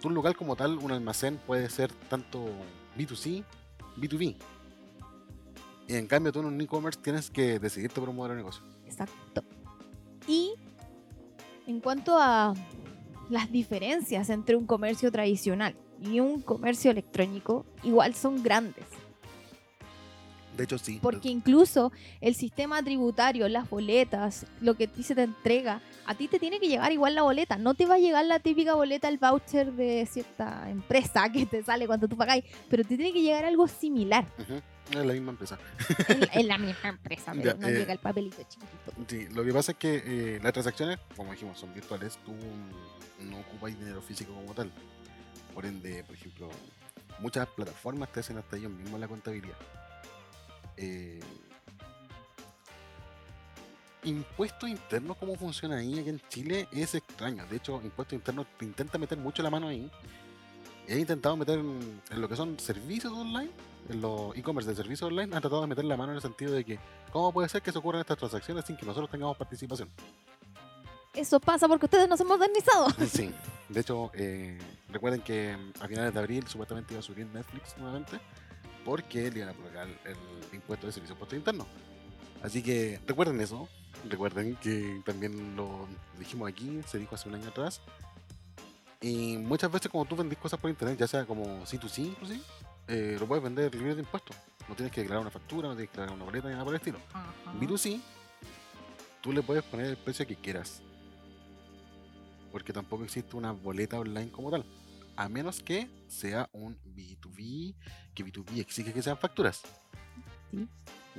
tú 0.00 0.08
un 0.08 0.14
local 0.14 0.36
como 0.36 0.56
tal, 0.56 0.78
un 0.78 0.92
almacén 0.92 1.38
puede 1.46 1.68
ser 1.70 1.92
tanto 2.08 2.44
B2C, 2.96 3.44
B2B. 3.96 4.36
Y 5.88 5.94
en 5.94 6.06
cambio 6.06 6.32
tú 6.32 6.40
en 6.40 6.46
un 6.46 6.60
e-commerce 6.60 7.00
tienes 7.00 7.30
que 7.30 7.58
decidirte 7.58 8.00
por 8.00 8.08
un 8.08 8.16
modelo 8.16 8.34
de 8.34 8.38
negocio. 8.38 8.62
Exacto. 8.86 9.42
Y 10.26 10.54
en 11.66 11.80
cuanto 11.80 12.18
a 12.18 12.54
las 13.30 13.50
diferencias 13.50 14.30
entre 14.30 14.56
un 14.56 14.66
comercio 14.66 15.10
tradicional 15.10 15.76
y 16.00 16.20
un 16.20 16.40
comercio 16.40 16.90
electrónico, 16.90 17.64
igual 17.82 18.14
son 18.14 18.42
grandes. 18.42 18.84
De 20.56 20.64
hecho, 20.64 20.78
sí. 20.78 20.98
Porque 21.02 21.28
incluso 21.28 21.92
el 22.20 22.34
sistema 22.34 22.82
tributario, 22.82 23.48
las 23.48 23.68
boletas, 23.68 24.46
lo 24.60 24.74
que 24.74 24.84
a 24.84 24.86
ti 24.88 25.02
se 25.02 25.14
te 25.14 25.22
entrega, 25.22 25.80
a 26.06 26.14
ti 26.14 26.28
te 26.28 26.38
tiene 26.38 26.58
que 26.58 26.68
llegar 26.68 26.90
igual 26.92 27.14
la 27.14 27.22
boleta. 27.22 27.58
No 27.58 27.74
te 27.74 27.84
va 27.84 27.94
a 27.96 27.98
llegar 27.98 28.24
la 28.24 28.38
típica 28.38 28.74
boleta, 28.74 29.08
el 29.08 29.18
voucher 29.18 29.72
de 29.72 30.06
cierta 30.10 30.70
empresa 30.70 31.30
que 31.30 31.44
te 31.44 31.62
sale 31.62 31.86
cuando 31.86 32.08
tú 32.08 32.16
pagáis, 32.16 32.44
pero 32.70 32.82
te 32.84 32.96
tiene 32.96 33.12
que 33.12 33.20
llegar 33.22 33.44
algo 33.44 33.68
similar 33.68 34.24
Ujú, 34.38 34.60
Es 34.98 35.06
la 35.06 35.12
misma 35.12 35.32
empresa. 35.32 35.58
en 36.32 36.48
la 36.48 36.58
misma 36.58 36.88
empresa, 36.90 37.32
pero 37.32 37.44
Ya, 37.44 37.54
no 37.54 37.68
eh, 37.68 37.78
llega 37.78 37.92
el 37.92 37.98
papelito 37.98 38.42
chiquitito. 38.48 38.92
Sí, 39.08 39.28
lo 39.34 39.44
que 39.44 39.52
pasa 39.52 39.72
es 39.72 39.78
que 39.78 40.02
eh, 40.04 40.40
las 40.42 40.52
transacciones, 40.52 40.98
como 41.16 41.32
dijimos, 41.32 41.58
son 41.58 41.74
virtuales, 41.74 42.18
tú 42.24 42.32
no 43.24 43.38
ocupas 43.40 43.78
dinero 43.78 44.00
físico 44.00 44.32
como 44.32 44.54
tal. 44.54 44.70
Por 45.54 45.66
ende, 45.66 46.02
por 46.04 46.14
ejemplo, 46.14 46.48
muchas 47.18 47.46
plataformas 47.48 48.10
te 48.12 48.20
hacen 48.20 48.38
hasta 48.38 48.56
ellos 48.56 48.70
mismos 48.70 49.00
la 49.00 49.08
contabilidad. 49.08 49.56
Eh, 50.76 51.20
impuesto 54.04 54.66
interno, 54.66 55.14
cómo 55.14 55.34
funciona 55.36 55.76
ahí 55.76 55.98
aquí 55.98 56.08
en 56.08 56.20
Chile, 56.28 56.68
es 56.72 56.94
extraño. 56.94 57.44
De 57.46 57.56
hecho, 57.56 57.80
impuesto 57.82 58.14
interno 58.14 58.46
te 58.58 58.64
intenta 58.64 58.98
meter 58.98 59.18
mucho 59.18 59.42
la 59.42 59.50
mano 59.50 59.68
ahí. 59.68 59.90
He 60.86 60.98
intentado 60.98 61.36
meter 61.36 61.58
en, 61.58 62.00
en 62.10 62.20
lo 62.20 62.28
que 62.28 62.36
son 62.36 62.58
servicios 62.60 63.12
online, 63.12 63.50
en 63.88 64.00
los 64.00 64.36
e-commerce 64.36 64.70
de 64.70 64.76
servicios 64.76 65.08
online, 65.08 65.34
han 65.34 65.40
tratado 65.40 65.62
de 65.62 65.66
meter 65.66 65.84
la 65.84 65.96
mano 65.96 66.12
en 66.12 66.16
el 66.16 66.22
sentido 66.22 66.52
de 66.52 66.64
que, 66.64 66.78
¿cómo 67.10 67.32
puede 67.32 67.48
ser 67.48 67.62
que 67.62 67.72
se 67.72 67.78
ocurran 67.78 68.00
estas 68.00 68.18
transacciones 68.18 68.64
sin 68.64 68.76
que 68.76 68.86
nosotros 68.86 69.10
tengamos 69.10 69.36
participación? 69.36 69.88
Eso 71.12 71.40
pasa 71.40 71.66
porque 71.66 71.86
ustedes 71.86 72.08
no 72.08 72.16
se 72.16 72.22
han 72.22 72.28
modernizado. 72.28 72.88
Sí, 73.08 73.32
de 73.68 73.80
hecho, 73.80 74.10
eh, 74.14 74.58
recuerden 74.90 75.22
que 75.22 75.56
a 75.80 75.88
finales 75.88 76.12
de 76.12 76.20
abril 76.20 76.46
supuestamente 76.46 76.94
iba 76.94 77.00
a 77.00 77.02
subir 77.02 77.26
Netflix 77.26 77.76
nuevamente 77.78 78.20
porque 78.86 79.30
le 79.32 79.40
iban 79.40 79.48
a 79.48 79.54
colocar 79.54 79.88
el, 80.04 80.16
impuesto 80.54 80.86
de 80.86 80.92
servicio 80.92 81.14
impuesto 81.14 81.34
interno. 81.34 81.66
Así 82.42 82.62
que 82.62 83.00
recuerden 83.04 83.40
eso, 83.40 83.68
recuerden 84.08 84.54
que 84.56 85.02
también 85.04 85.56
lo 85.56 85.88
dijimos 86.18 86.48
aquí, 86.48 86.80
se 86.86 86.98
dijo 86.98 87.16
hace 87.16 87.28
un 87.28 87.34
año 87.34 87.48
atrás. 87.48 87.80
Y 89.00 89.36
muchas 89.38 89.70
veces 89.70 89.90
cuando 89.90 90.08
tú 90.08 90.16
vendís 90.16 90.38
cosas 90.38 90.60
por 90.60 90.70
internet, 90.70 90.98
ya 90.98 91.08
sea 91.08 91.26
como 91.26 91.64
C2C 91.66 91.98
inclusive, 91.98 92.40
eh, 92.86 93.16
lo 93.18 93.26
puedes 93.26 93.42
vender 93.42 93.74
libre 93.74 93.96
de 93.96 94.02
impuestos. 94.02 94.36
No 94.68 94.76
tienes 94.76 94.92
que 94.92 95.00
declarar 95.00 95.22
una 95.22 95.30
factura, 95.32 95.68
no 95.68 95.74
tienes 95.74 95.90
que 95.90 95.98
declarar 95.98 96.14
una 96.14 96.24
boleta 96.24 96.46
ni 96.46 96.52
nada 96.52 96.64
por 96.64 96.74
el 96.74 96.78
estilo. 96.78 96.98
B2C, 97.60 98.00
tú 99.20 99.32
le 99.32 99.42
puedes 99.42 99.64
poner 99.64 99.86
el 99.86 99.96
precio 99.96 100.26
que 100.26 100.36
quieras. 100.36 100.80
Porque 102.52 102.72
tampoco 102.72 103.02
existe 103.02 103.36
una 103.36 103.50
boleta 103.50 103.98
online 103.98 104.30
como 104.30 104.50
tal. 104.50 104.64
A 105.16 105.28
menos 105.28 105.62
que 105.62 105.88
sea 106.08 106.48
un 106.52 106.76
B2B, 106.94 107.74
que 108.14 108.24
B2B 108.24 108.58
exige 108.58 108.92
que 108.92 109.02
sean 109.02 109.16
facturas. 109.18 109.62
Sí. 110.50 110.68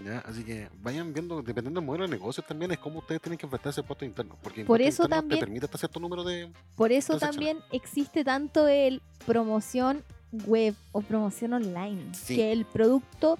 ¿ya? 0.06 0.20
Así 0.20 0.44
que 0.44 0.70
vayan 0.82 1.12
viendo, 1.14 1.42
dependiendo 1.42 1.80
del 1.80 1.86
modelo 1.88 2.06
de 2.06 2.12
negocio 2.12 2.44
también, 2.44 2.72
es 2.72 2.78
cómo 2.78 3.00
ustedes 3.00 3.22
tienen 3.22 3.38
que 3.38 3.46
enfrentarse 3.46 3.80
a 3.80 3.84
impuestos 3.84 4.08
internos. 4.08 4.38
Porque 4.42 4.64
Por 4.64 4.82
eso 4.82 5.04
internos 5.04 5.22
también- 5.24 5.40
te 5.40 5.46
permite 5.46 5.66
hasta 5.66 5.78
cierto 5.80 6.00
número 6.00 6.24
de. 6.24 6.52
Por 6.76 6.92
eso 6.92 7.18
también 7.18 7.60
existe 7.72 8.24
tanto 8.24 8.68
el 8.68 9.02
promoción 9.26 10.04
web 10.46 10.76
o 10.92 11.02
promoción 11.02 11.54
online, 11.54 12.14
Sí. 12.14 12.36
que 12.36 12.52
el 12.52 12.66
producto 12.66 13.40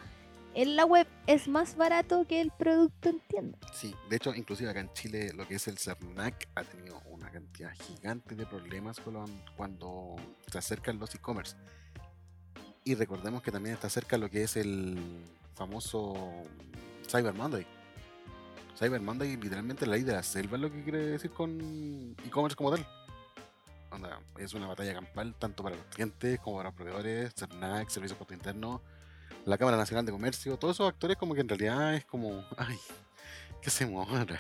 en 0.58 0.76
la 0.76 0.86
web 0.86 1.06
es 1.28 1.48
más 1.48 1.76
barato 1.76 2.26
que 2.28 2.42
el 2.42 2.50
producto 2.50 3.10
en 3.10 3.20
tienda. 3.20 3.60
Sí, 3.72 3.94
de 4.10 4.16
hecho, 4.16 4.34
inclusive 4.34 4.72
acá 4.72 4.80
en 4.80 4.92
Chile, 4.94 5.32
lo 5.36 5.48
que 5.48 5.54
es 5.54 5.68
el 5.68 5.78
CERNAC 5.78 6.50
ha 6.56 6.64
tenido 6.64 7.00
una 7.12 7.30
cantidad 7.30 7.72
gigante 7.76 8.34
de 8.34 8.44
problemas 8.48 9.00
cuando 9.56 10.16
se 10.52 10.58
acercan 10.58 10.98
los 10.98 11.14
e-commerce. 11.14 11.56
Y 12.84 12.96
recordemos 12.96 13.44
que 13.44 13.52
también 13.52 13.76
está 13.76 13.88
cerca 13.88 14.18
lo 14.18 14.32
que 14.32 14.42
es 14.42 14.58
el 14.58 14.98
famoso 15.54 16.16
Cyber 17.08 17.36
Monday. 17.36 17.68
Cyber 18.76 19.00
Monday, 19.00 19.38
literalmente 19.38 19.86
la 19.86 19.94
ley 19.94 20.04
de 20.04 20.14
la 20.14 20.24
selva 20.24 20.56
es 20.56 20.62
lo 20.64 20.72
que 20.72 20.82
quiere 20.82 21.06
decir 21.06 21.30
con 21.30 22.16
e-commerce 22.26 22.56
como 22.56 22.72
tal. 22.72 22.88
Onda, 23.92 24.20
es 24.40 24.56
una 24.56 24.66
batalla 24.66 24.96
campal 24.96 25.36
tanto 25.36 25.62
para 25.62 25.76
los 25.76 25.86
clientes 25.86 26.40
como 26.40 26.58
para 26.58 26.70
los 26.70 26.76
proveedores, 26.76 27.36
CERNAC, 27.36 27.90
Servicio 27.90 28.16
de 28.16 28.18
Puerto 28.18 28.34
Interno, 28.34 28.82
la 29.46 29.58
Cámara 29.58 29.78
Nacional 29.78 30.06
de 30.06 30.12
Comercio, 30.12 30.58
todos 30.58 30.76
esos 30.76 30.90
actores 30.90 31.18
como 31.18 31.34
que 31.34 31.42
en 31.42 31.50
realidad 31.50 31.96
es 31.96 32.06
como, 32.06 32.44
ay, 32.58 32.78
¿qué 33.62 33.70
hacemos 33.70 34.08
ahora? 34.08 34.40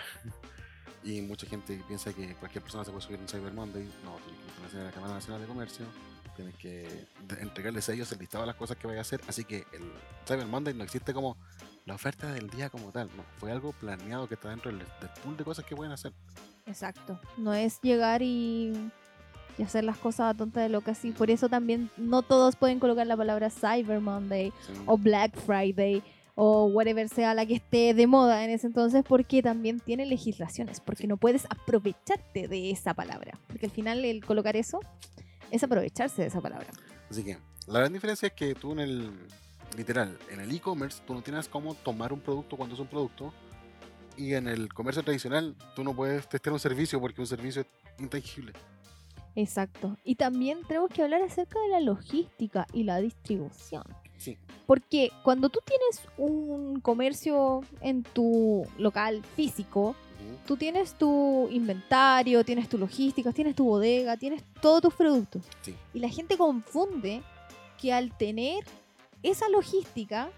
Y 1.04 1.22
mucha 1.22 1.48
gente 1.48 1.82
piensa 1.88 2.12
que 2.12 2.36
cualquier 2.36 2.62
persona 2.62 2.84
se 2.84 2.92
puede 2.92 3.06
subir 3.06 3.20
un 3.20 3.28
Cyber 3.28 3.54
Monday. 3.54 3.84
No, 4.04 4.16
tienes 4.18 4.42
que 4.42 4.48
pertenecer 4.48 4.82
a 4.82 4.84
la 4.84 4.92
Cámara 4.92 5.14
Nacional 5.14 5.42
de 5.42 5.48
Comercio. 5.48 5.86
Tienes 6.36 6.56
que 6.56 7.08
entregarles 7.40 7.88
a 7.90 7.94
ellos 7.94 8.12
el 8.12 8.20
listado 8.20 8.44
de 8.44 8.48
las 8.48 8.56
cosas 8.56 8.78
que 8.78 8.88
vaya 8.88 9.00
a 9.00 9.02
hacer. 9.02 9.22
Así 9.28 9.46
que 9.46 9.66
el 9.72 9.92
Cyber 10.28 10.46
Monday 10.46 10.74
no 10.74 10.84
existe 10.84 11.14
como 11.14 11.38
la 11.86 11.96
oferta 11.96 12.32
del 12.34 12.50
día 12.50 12.70
como 12.70 12.92
tal. 12.92 13.10
No, 13.16 13.24
fue 13.38 13.52
algo 13.52 13.72
planeado 13.72 14.28
que 14.28 14.34
está 14.34 14.50
dentro 14.50 14.70
del 14.70 14.86
pool 15.24 15.38
de 15.38 15.44
cosas 15.46 15.66
que 15.66 15.76
pueden 15.76 15.94
hacer. 15.94 16.12
Exacto. 16.66 17.20
No 17.38 17.54
es 17.54 17.80
llegar 17.82 18.22
y, 18.22 18.92
y 19.58 19.64
hacer 19.64 19.84
las 19.84 19.98
cosas 19.98 20.34
a 20.34 20.38
tonta 20.38 20.62
de 20.62 20.70
locas. 20.70 21.04
Y 21.06 21.12
por 21.12 21.30
eso 21.32 21.50
también 21.50 21.90
no 21.98 22.22
todos 22.22 22.56
pueden 22.56 22.80
colocar 22.80 23.08
la 23.08 23.18
palabra 23.18 23.50
Cyber 23.50 24.00
Monday 24.00 24.52
Sí. 24.66 24.74
o 24.86 24.98
Black 24.98 25.36
Friday 25.40 26.04
o 26.36 26.66
whatever 26.66 27.10
sea 27.10 27.34
la 27.34 27.46
que 27.48 27.56
esté 27.56 27.94
de 27.96 28.06
moda 28.06 28.44
en 28.44 28.52
ese 28.52 28.68
entonces 28.68 29.04
porque 29.08 29.42
también 29.42 29.80
tiene 29.80 30.06
legislaciones, 30.06 30.80
porque 30.80 31.08
no 31.08 31.18
puedes 31.18 31.46
aprovecharte 31.50 32.48
de 32.48 32.70
esa 32.70 32.94
palabra, 32.94 33.40
porque 33.48 33.66
al 33.66 33.72
final 33.72 34.06
el 34.06 34.24
colocar 34.24 34.56
eso 34.56 34.80
es 35.50 35.64
aprovecharse 35.64 36.22
de 36.22 36.28
esa 36.28 36.40
palabra. 36.40 36.68
Así 37.10 37.24
que 37.24 37.38
la 37.66 37.80
gran 37.80 37.92
diferencia 37.94 38.28
es 38.28 38.34
que 38.34 38.54
tú 38.54 38.74
en 38.74 38.80
el 38.80 39.12
literal, 39.76 40.16
en 40.32 40.40
el 40.40 40.52
e-commerce, 40.56 41.02
tú 41.08 41.14
no 41.16 41.22
tienes 41.22 41.48
cómo 41.50 41.74
tomar 41.74 42.14
un 42.14 42.20
producto 42.20 42.56
cuando 42.56 42.76
es 42.76 42.82
un 42.82 42.88
producto. 42.88 43.34
Y 44.16 44.34
en 44.34 44.48
el 44.48 44.74
comercio 44.74 45.04
tradicional, 45.04 45.56
tú 45.76 45.84
no 45.84 45.96
puedes 45.96 46.28
testear 46.28 46.54
un 46.54 46.60
servicio 46.60 47.00
porque 47.00 47.22
un 47.22 47.28
servicio 47.28 47.62
es 47.62 47.68
intangible. 48.00 48.54
Exacto. 49.38 49.96
Y 50.04 50.16
también 50.16 50.64
tenemos 50.68 50.90
que 50.90 51.04
hablar 51.04 51.22
acerca 51.22 51.60
de 51.60 51.70
la 51.70 51.80
logística 51.80 52.66
y 52.74 52.84
la 52.84 53.00
distribución. 53.00 53.84
Sí. 54.18 54.36
Porque 54.66 55.12
cuando 55.24 55.50
tú 55.50 55.60
tienes 55.64 56.02
un 56.18 56.82
comercio 56.82 57.62
en 57.82 58.02
tu 58.02 58.68
local 58.80 59.24
físico, 59.36 59.96
tú 60.48 60.58
tienes 60.58 60.96
tu 60.96 61.48
inventario, 61.52 62.44
tienes 62.44 62.68
tu 62.68 62.80
logística, 62.80 63.32
tienes 63.32 63.56
tu 63.56 63.66
bodega, 63.66 64.18
tienes 64.18 64.44
todos 64.60 64.82
tus 64.82 64.94
productos. 64.96 65.44
Sí. 65.62 65.76
Y 65.94 66.00
la 66.00 66.10
gente 66.10 66.36
confunde 66.36 67.22
que 67.80 67.94
al 67.94 68.18
tener 68.18 68.64
esa 69.22 69.48
logística 69.50 70.32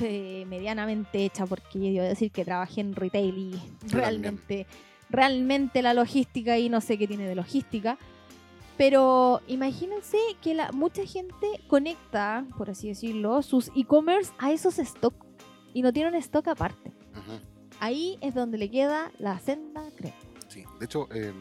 eh, 0.00 0.46
medianamente 0.48 1.22
hecha, 1.26 1.44
porque 1.44 1.78
yo 1.78 1.86
iba 1.86 2.04
a 2.04 2.08
decir 2.08 2.32
que 2.32 2.46
trabajé 2.46 2.80
en 2.80 2.94
retail 2.94 3.36
y 3.36 3.60
realmente, 3.90 4.66
realmente 5.10 5.82
la 5.82 5.92
logística 5.92 6.58
y 6.58 6.70
no 6.70 6.80
sé 6.80 6.96
qué 6.96 7.06
tiene 7.06 7.28
de 7.28 7.34
logística. 7.34 7.98
Pero 8.76 9.40
imagínense 9.46 10.18
que 10.40 10.54
la, 10.54 10.72
mucha 10.72 11.04
gente 11.04 11.46
conecta, 11.68 12.46
por 12.56 12.70
así 12.70 12.88
decirlo, 12.88 13.42
sus 13.42 13.70
e-commerce 13.76 14.32
a 14.38 14.52
esos 14.52 14.78
stock 14.78 15.14
y 15.74 15.82
no 15.82 15.92
tienen 15.92 16.14
stock 16.16 16.48
aparte. 16.48 16.90
Ujú. 17.12 17.40
Ahí 17.80 18.18
es 18.20 18.34
donde 18.34 18.58
le 18.58 18.70
queda 18.70 19.12
la 19.18 19.38
senda 19.38 19.82
crema. 19.96 20.16
Sí, 20.48 20.64
de 20.78 20.84
hecho, 20.84 21.08
eh, 21.12 21.32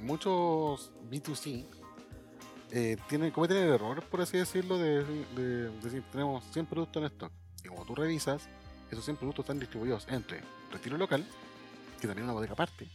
muchos 0.00 0.92
B2C 1.10 1.64
eh, 2.70 2.96
tienen, 3.08 3.30
cometen 3.30 3.58
el 3.58 3.74
error, 3.74 4.02
por 4.04 4.20
así 4.20 4.38
decirlo, 4.38 4.78
de, 4.78 5.04
de 5.36 5.70
decir, 5.80 6.02
tenemos 6.10 6.44
100 6.52 6.66
productos 6.66 7.02
en 7.02 7.06
stock. 7.06 7.32
Y 7.64 7.68
como 7.68 7.84
tú 7.84 7.94
revisas, 7.94 8.48
esos 8.90 9.04
100 9.04 9.16
productos 9.16 9.44
están 9.44 9.58
distribuidos 9.58 10.06
entre 10.08 10.40
retiro 10.70 10.98
local, 10.98 11.24
que 12.00 12.06
también 12.06 12.24
es 12.24 12.24
una 12.24 12.32
bodega 12.34 12.52
aparte, 12.52 12.88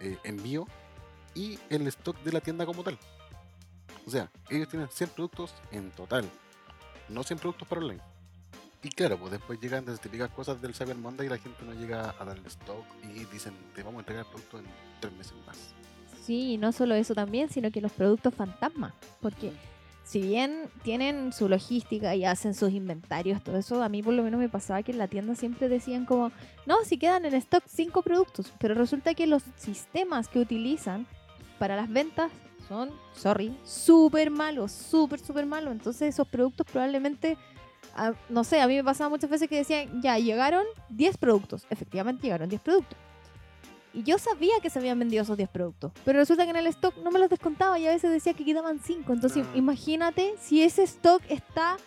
eh, 0.00 0.18
envío 0.24 0.66
y 1.38 1.56
el 1.70 1.86
stock 1.86 2.20
de 2.24 2.32
la 2.32 2.40
tienda 2.40 2.66
como 2.66 2.82
tal. 2.82 2.98
O 4.04 4.10
sea, 4.10 4.28
ellos 4.50 4.68
tienen 4.68 4.88
100 4.88 5.10
productos 5.10 5.54
en 5.70 5.90
total, 5.92 6.28
no 7.08 7.22
100 7.22 7.38
productos 7.38 7.68
para 7.68 7.80
online. 7.80 8.02
Y 8.82 8.88
claro, 8.88 9.18
pues 9.18 9.30
después 9.30 9.60
llegan 9.60 9.86
las 9.86 10.00
típicas 10.00 10.30
cosas 10.30 10.60
del 10.60 10.74
Cyber 10.74 10.96
Monday 10.96 11.26
y 11.26 11.30
la 11.30 11.38
gente 11.38 11.64
no 11.64 11.74
llega 11.74 12.14
a 12.18 12.24
darle 12.24 12.48
stock 12.48 12.84
y 13.04 13.24
dicen, 13.26 13.54
te 13.74 13.82
vamos 13.82 13.98
a 13.98 14.00
entregar 14.00 14.24
el 14.24 14.30
producto 14.30 14.58
en 14.58 14.64
tres 15.00 15.12
meses 15.12 15.34
más. 15.46 15.58
Sí, 16.24 16.54
y 16.54 16.58
no 16.58 16.72
solo 16.72 16.94
eso 16.94 17.14
también, 17.14 17.48
sino 17.50 17.70
que 17.70 17.80
los 17.80 17.92
productos 17.92 18.34
fantasma. 18.34 18.94
Porque 19.20 19.52
si 20.04 20.20
bien 20.20 20.70
tienen 20.82 21.32
su 21.32 21.48
logística 21.48 22.14
y 22.16 22.24
hacen 22.24 22.54
sus 22.54 22.72
inventarios, 22.72 23.42
todo 23.44 23.58
eso, 23.58 23.82
a 23.82 23.88
mí 23.88 24.02
por 24.02 24.14
lo 24.14 24.22
menos 24.22 24.40
me 24.40 24.48
pasaba 24.48 24.82
que 24.82 24.92
en 24.92 24.98
la 24.98 25.08
tienda 25.08 25.34
siempre 25.34 25.68
decían 25.68 26.04
como, 26.04 26.32
no, 26.66 26.76
si 26.84 26.98
quedan 26.98 27.24
en 27.26 27.34
stock 27.34 27.62
cinco 27.66 28.02
productos, 28.02 28.52
pero 28.58 28.74
resulta 28.74 29.14
que 29.14 29.26
los 29.26 29.42
sistemas 29.56 30.28
que 30.28 30.40
utilizan 30.40 31.06
para 31.58 31.76
las 31.76 31.88
ventas 31.90 32.30
son, 32.68 32.90
sorry, 33.14 33.56
súper 33.64 34.30
malos, 34.30 34.72
súper, 34.72 35.20
súper 35.20 35.46
malos. 35.46 35.72
Entonces 35.72 36.14
esos 36.14 36.26
productos 36.28 36.66
probablemente, 36.70 37.36
ah, 37.96 38.12
no 38.28 38.44
sé, 38.44 38.60
a 38.60 38.66
mí 38.66 38.74
me 38.76 38.84
pasaba 38.84 39.08
muchas 39.10 39.30
veces 39.30 39.48
que 39.48 39.56
decían, 39.56 40.02
ya, 40.02 40.18
llegaron 40.18 40.64
10 40.90 41.16
productos, 41.18 41.66
efectivamente 41.70 42.22
llegaron 42.24 42.48
10 42.48 42.60
productos. 42.62 42.98
Y 43.94 44.02
yo 44.02 44.18
sabía 44.18 44.60
que 44.60 44.68
se 44.68 44.78
habían 44.78 44.98
vendido 44.98 45.22
esos 45.22 45.36
10 45.36 45.48
productos, 45.48 45.92
pero 46.04 46.18
resulta 46.18 46.44
que 46.44 46.50
en 46.50 46.56
el 46.56 46.66
stock 46.68 46.94
no 46.98 47.10
me 47.10 47.18
los 47.18 47.30
descontaba 47.30 47.78
y 47.78 47.86
a 47.86 47.90
veces 47.90 48.10
decía 48.10 48.34
que 48.34 48.44
quedaban 48.44 48.80
5. 48.80 49.12
Entonces, 49.12 49.46
Ah. 49.48 49.56
imagínate 49.56 50.34
si 50.38 50.62
ese 50.62 50.82
stock 50.82 51.22
está, 51.30 51.78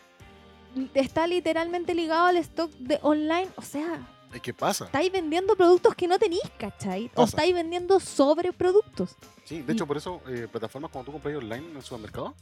está 0.95 1.27
literalmente 1.27 1.93
ligado 1.93 2.25
al 2.25 2.37
stock 2.37 2.71
de 2.79 2.97
online. 3.03 3.47
O 3.55 3.61
sea, 3.61 3.99
Que 4.39 4.53
pasa. 4.53 4.85
estáis 4.85 5.11
vendiendo 5.11 5.55
productos 5.55 5.93
que 5.95 6.07
no 6.07 6.17
tenéis, 6.17 6.41
¿cachai? 6.57 7.07
O 7.13 7.15
Pasa. 7.15 7.29
estáis 7.29 7.53
vendiendo 7.53 7.99
sobreproductos. 7.99 9.15
Sí, 9.43 9.61
de 9.61 9.73
hecho, 9.73 9.85
por 9.85 9.97
eso, 9.97 10.21
eh, 10.27 10.47
plataformas 10.51 10.91
como 10.91 11.03
tú 11.03 11.11
compras 11.11 11.35
online 11.35 11.69
en 11.71 11.75
el 11.75 11.81
supermercado, 11.83 12.33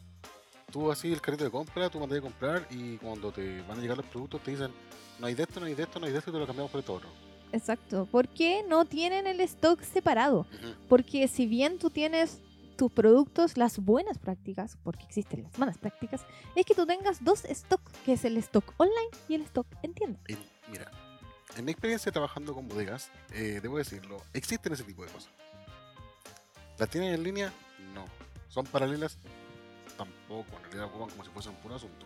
tú 0.71 0.91
así 0.91 1.11
el 1.11 1.19
carrito 1.21 1.43
de 1.43 1.49
compra, 1.51 1.89
tú 1.89 1.99
mandas 1.99 2.19
a 2.19 2.21
comprar 2.21 2.67
y 2.69 2.97
cuando 2.97 3.31
te 3.31 3.61
van 3.63 3.79
a 3.79 3.81
llegar 3.81 3.97
los 3.97 4.05
productos 4.05 4.41
te 4.43 4.51
dicen, 4.51 4.71
no 5.19 5.25
hay 5.27 5.33
de 5.33 5.43
esto, 5.43 5.59
no 5.59 5.65
hay 5.65 5.73
de 5.73 5.83
esto, 5.83 5.99
no 5.99 6.05
hay 6.05 6.11
de 6.11 6.19
esto 6.19 6.29
y 6.29 6.33
te 6.33 6.39
lo 6.39 6.45
cambiamos 6.45 6.71
por 6.71 6.79
esto 6.79 6.93
otro. 6.93 7.09
Exacto. 7.51 8.07
porque 8.11 8.63
no 8.67 8.85
tienen 8.85 9.25
el 9.25 9.41
stock 9.41 9.81
separado? 9.81 10.45
Porque 10.87 11.27
si 11.27 11.47
bien 11.47 11.79
tú 11.79 11.89
tienes 11.89 12.39
tus 12.77 12.91
productos, 12.91 13.57
las 13.57 13.79
buenas 13.79 14.19
prácticas, 14.19 14.77
porque 14.83 15.03
existen 15.05 15.41
las 15.43 15.57
malas 15.57 15.77
prácticas, 15.79 16.21
es 16.55 16.65
que 16.65 16.75
tú 16.75 16.85
tengas 16.85 17.23
dos 17.23 17.39
stocks, 17.49 17.91
que 18.05 18.13
es 18.13 18.23
el 18.23 18.37
stock 18.37 18.63
online 18.77 19.09
y 19.27 19.33
el 19.33 19.41
stock 19.41 19.65
en 19.81 19.93
tienda. 19.95 20.19
Mira, 20.71 20.91
en 21.55 21.65
mi 21.65 21.71
experiencia 21.71 22.11
trabajando 22.11 22.53
con 22.53 22.67
bodegas, 22.67 23.11
eh, 23.31 23.59
debo 23.61 23.77
decirlo, 23.77 24.21
existen 24.33 24.73
ese 24.73 24.83
tipo 24.83 25.05
de 25.05 25.11
cosas. 25.11 25.31
¿Las 26.77 26.89
tienen 26.89 27.13
en 27.13 27.23
línea? 27.23 27.53
No. 27.93 28.05
¿Son 28.47 28.65
paralelas? 28.65 29.17
Tampoco. 29.97 30.55
En 30.57 30.63
realidad 30.63 30.85
ocupan 30.85 31.09
como 31.09 31.23
si 31.23 31.29
fuese 31.31 31.49
un 31.49 31.55
puro 31.55 31.75
asunto. 31.75 32.05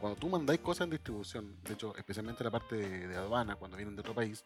Cuando 0.00 0.18
tú 0.18 0.28
mandáis 0.28 0.60
cosas 0.60 0.84
en 0.84 0.90
distribución, 0.90 1.56
de 1.62 1.74
hecho, 1.74 1.94
especialmente 1.96 2.44
la 2.44 2.50
parte 2.50 2.76
de, 2.76 3.08
de 3.08 3.16
aduana, 3.16 3.56
cuando 3.56 3.76
vienen 3.76 3.96
de 3.96 4.00
otro 4.00 4.14
país, 4.14 4.44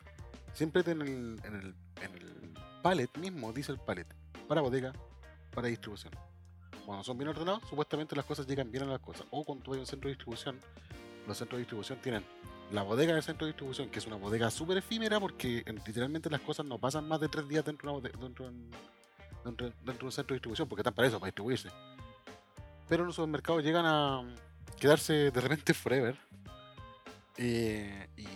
siempre 0.52 0.82
en 0.86 1.02
el, 1.02 1.40
en 1.44 1.54
el, 1.54 1.74
en 2.02 2.14
el 2.14 2.54
pallet 2.82 3.10
mismo 3.18 3.52
dice 3.52 3.72
el 3.72 3.78
pallet 3.78 4.06
para 4.48 4.60
bodega, 4.60 4.92
para 5.52 5.68
distribución. 5.68 6.12
Cuando 6.86 7.04
son 7.04 7.18
bien 7.18 7.28
ordenados, 7.28 7.62
supuestamente 7.68 8.16
las 8.16 8.24
cosas 8.24 8.46
llegan 8.46 8.70
bien 8.70 8.84
a 8.84 8.86
las 8.86 9.00
cosas. 9.00 9.26
O 9.30 9.44
cuando 9.44 9.72
a 9.72 9.76
un 9.76 9.86
centro 9.86 10.08
de 10.08 10.14
distribución, 10.14 10.58
los 11.26 11.38
centros 11.38 11.58
de 11.58 11.62
distribución 11.62 12.00
tienen 12.00 12.24
la 12.72 12.82
bodega 12.82 13.14
del 13.14 13.22
centro 13.22 13.46
de 13.46 13.52
distribución, 13.52 13.88
que 13.90 13.98
es 13.98 14.06
una 14.06 14.16
bodega 14.16 14.50
súper 14.50 14.78
efímera 14.78 15.18
porque 15.18 15.62
en- 15.66 15.80
literalmente 15.86 16.30
las 16.30 16.40
cosas 16.40 16.64
no 16.66 16.78
pasan 16.78 17.06
más 17.08 17.20
de 17.20 17.28
tres 17.28 17.48
días 17.48 17.64
dentro 17.64 17.90
de, 17.92 17.98
una 17.98 18.08
dentro, 18.08 18.50
dentro, 19.44 19.66
de- 19.66 19.72
dentro 19.84 19.98
de 19.98 20.04
un 20.04 20.12
centro 20.12 20.34
de 20.34 20.36
distribución, 20.38 20.68
porque 20.68 20.80
están 20.82 20.94
para 20.94 21.08
eso, 21.08 21.18
para 21.18 21.28
distribuirse. 21.28 21.68
Pero 22.88 23.04
los 23.04 23.14
supermercados 23.14 23.62
llegan 23.64 23.86
a 23.86 24.22
quedarse 24.78 25.30
de 25.30 25.40
repente 25.40 25.74
forever. 25.74 26.16
eh, 27.36 28.08
y, 28.16 28.26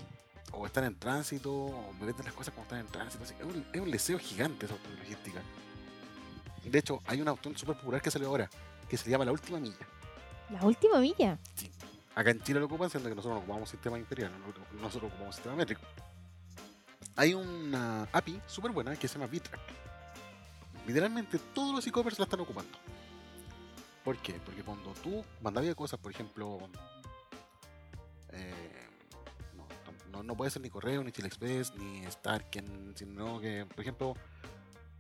o 0.57 0.66
están 0.66 0.85
en 0.85 0.97
tránsito, 0.99 1.53
o 1.53 1.92
me 1.99 2.07
venden 2.07 2.25
las 2.27 2.35
cosas 2.35 2.55
como 2.55 2.62
están 2.62 2.79
en 2.79 2.87
tránsito. 2.87 3.25
así, 3.25 3.35
es, 3.38 3.44
un, 3.44 3.66
es 3.73 3.81
un 3.81 3.90
leseo 3.90 4.18
gigante 4.20 4.66
esa 4.66 4.77
logística. 5.01 5.42
De 6.64 6.79
hecho, 6.79 7.03
hay 7.07 7.20
una 7.20 7.33
opción 7.33 7.57
súper 7.59 7.77
popular 7.77 8.01
que 8.01 8.11
salió 8.11 8.29
ahora, 8.29 8.49
que 8.88 8.97
se 8.97 9.11
llama 9.11 9.25
la 9.25 9.33
última 9.33 9.59
milla. 9.59 9.87
La 10.51 10.64
última 10.64 10.99
milla. 11.01 11.38
Acá 12.14 12.31
en 12.31 12.42
Chile 12.42 12.61
lo 12.61 12.66
ocupan, 12.66 12.90
siendo 12.90 13.09
que 13.09 13.14
nosotros 13.14 13.37
no 13.38 13.44
ocupamos 13.44 13.68
sistema 13.68 13.98
imperial, 13.98 14.33
no- 14.40 14.81
nosotros 14.81 15.11
ocupamos 15.11 15.35
sistema 15.35 15.57
métrico. 15.57 15.83
Hay 17.16 17.35
una 17.35 18.09
API 18.12 18.40
súper 18.46 18.72
buena 18.72 18.96
que 18.96 19.07
se 19.09 19.14
llama 19.18 19.27
Bitrack. 19.31 19.61
Literalmente 20.87 21.38
todos 21.55 21.74
los 21.74 21.87
e-commerce 21.87 22.18
la 22.20 22.24
están 22.24 22.40
ocupando. 22.40 22.77
¿Por 24.05 24.18
qué? 24.18 24.35
Porque 24.44 24.62
cuando 24.62 24.92
tú 24.94 25.24
mandabas 25.40 25.74
cosas, 25.74 25.98
por 25.98 26.11
ejemplo, 26.12 26.59
eh, 28.31 28.87
no, 29.57 29.66
no, 30.11 30.22
no 30.22 30.37
puede 30.37 30.50
ser 30.50 30.61
ni 30.62 30.68
Correo, 30.70 31.03
ni 31.03 31.12
Chile 31.12 31.29
Express, 31.29 31.74
ni 31.77 32.05
Starken, 32.11 32.92
sino 32.96 33.40
que, 33.40 33.64
por 33.66 33.81
ejemplo, 33.81 34.14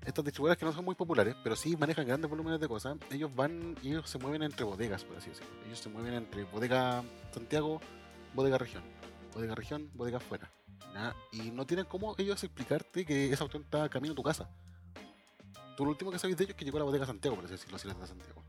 estas 0.04 0.24
distribuidoras 0.24 0.58
que 0.58 0.64
no 0.66 0.72
son 0.72 0.84
muy 0.84 0.94
populares, 0.94 1.34
pero 1.42 1.56
sí 1.56 1.76
manejan 1.76 2.06
grandes 2.06 2.28
volúmenes 2.30 2.60
de 2.60 2.68
cosas, 2.68 2.96
ellos 3.10 3.34
van 3.34 3.76
y 3.82 3.88
ellos 3.90 4.08
se 4.08 4.18
mueven 4.18 4.42
entre 4.42 4.64
bodegas, 4.64 5.04
por 5.04 5.16
así 5.16 5.30
decirlo. 5.30 5.50
Ellos 5.66 5.78
se 5.78 5.88
mueven 5.88 6.14
entre 6.14 6.44
bodega 6.44 7.02
Santiago, 7.32 7.80
bodega 8.34 8.58
región, 8.58 8.82
bodega 9.32 9.54
región, 9.54 9.90
bodega 9.94 10.18
afuera. 10.18 10.50
¿ya? 10.94 11.14
Y 11.32 11.50
no 11.50 11.66
tienen 11.66 11.86
cómo 11.86 12.14
ellos 12.18 12.42
explicarte 12.44 13.04
que 13.04 13.32
esa 13.32 13.44
opción 13.44 13.62
está 13.64 13.88
camino 13.88 14.12
a 14.12 14.16
tu 14.16 14.22
casa. 14.22 14.48
Tú 15.76 15.84
lo 15.84 15.90
último 15.90 16.10
que 16.12 16.18
sabéis 16.18 16.36
de 16.36 16.44
ellos 16.44 16.50
es 16.54 16.56
que 16.56 16.64
llegó 16.64 16.76
a 16.78 16.80
la 16.80 16.84
bodega 16.84 17.06
Santiago, 17.06 17.34
por 17.36 17.44
así 17.46 17.54
decirlo, 17.54 17.78
si 17.78 17.88
eres 17.88 18.00
de 18.00 18.06
Santiago. 18.06 18.42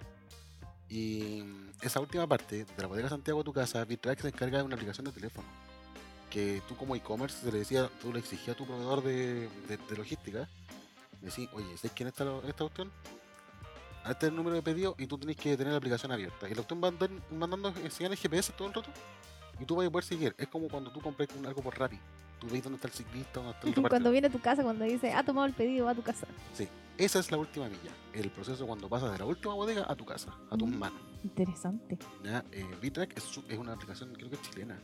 Y 0.90 1.44
esa 1.82 2.00
última 2.00 2.28
parte 2.28 2.66
de 2.66 2.82
la 2.82 2.88
bodega 2.88 3.10
Santiago 3.10 3.42
a 3.42 3.44
tu 3.44 3.52
casa, 3.54 3.84
Bitrack 3.84 4.22
se 4.22 4.28
encarga 4.28 4.60
de 4.60 4.64
una 4.64 4.76
aplicación 4.76 5.06
de 5.06 5.12
teléfono. 5.12 5.48
Que 6.30 6.62
tú 6.68 6.76
como 6.76 6.96
e-commerce 6.96 7.50
le 7.52 7.60
decía, 7.60 7.90
tú 8.02 8.14
le 8.14 8.20
exigías 8.20 8.56
a 8.56 8.58
tu 8.58 8.66
proveedor 8.66 9.04
de- 9.04 9.50
de 9.68 9.98
logística, 9.98 10.48
decís, 11.22 11.50
oye, 11.54 11.78
¿sabes 11.78 11.92
quién 11.96 12.08
está 12.08 12.24
lo- 12.24 12.44
esta 12.44 12.64
opción? 12.64 12.92
Este 14.08 14.28
es 14.28 14.30
el 14.32 14.36
número 14.36 14.56
de 14.56 14.62
pedido 14.62 14.96
y 15.00 15.08
tú 15.08 15.18
tenés 15.18 15.36
que 15.36 15.58
tener 15.58 15.72
la 15.74 15.78
aplicación 15.78 16.12
abierta. 16.12 16.48
Y 16.48 16.54
la 16.54 16.62
opción 16.62 16.80
va 16.84 16.92
mandando 17.32 17.74
señales 17.90 18.20
GPS 18.22 18.54
todo 18.54 18.68
el 18.68 18.74
rato 18.76 18.90
y 19.60 19.66
tú 19.66 19.76
vas 19.76 19.88
a 19.88 19.90
poder 19.90 20.06
seguir. 20.06 20.36
Es 20.38 20.48
como 20.48 20.68
cuando 20.68 20.92
tú 20.92 21.02
compras 21.02 21.28
algo 21.46 21.62
por 21.64 21.78
Rappi. 21.78 21.98
Tú 22.40 22.48
veis 22.48 22.62
dónde 22.64 22.76
está 22.76 22.88
el 22.88 22.94
ciclista, 22.94 23.40
dónde 23.40 23.52
está 23.54 23.68
el 23.82 23.90
Cuando 23.90 24.12
viene 24.12 24.28
a 24.28 24.30
tu 24.30 24.40
casa, 24.40 24.62
cuando 24.62 24.86
dice, 24.86 25.12
ha 25.12 25.24
tomado 25.24 25.48
el 25.48 25.54
pedido, 25.54 25.86
va 25.86 25.92
a 25.92 25.96
tu 25.96 26.04
casa. 26.04 26.28
Esa 26.98 27.20
es 27.20 27.32
la 27.32 27.38
última 27.38 27.66
milla. 27.68 27.92
El 28.14 28.30
proceso 28.30 28.66
cuando 28.68 28.88
pasas 28.88 29.12
de 29.12 29.18
la 29.18 29.26
última 29.26 29.54
bodega 29.56 29.86
a 29.90 29.96
tu 29.96 30.06
casa, 30.06 30.34
a 30.52 30.56
tus 30.56 30.68
Mm. 30.70 30.78
manos. 30.78 31.02
Interesante. 31.24 31.98
¿ya? 32.24 32.46
Eh, 32.52 32.66
es, 33.16 33.58
una 33.58 33.74
aplicación, 33.74 34.14
creo 34.14 34.30
que 34.30 34.36
es 34.36 34.42
chilena. 34.44 34.80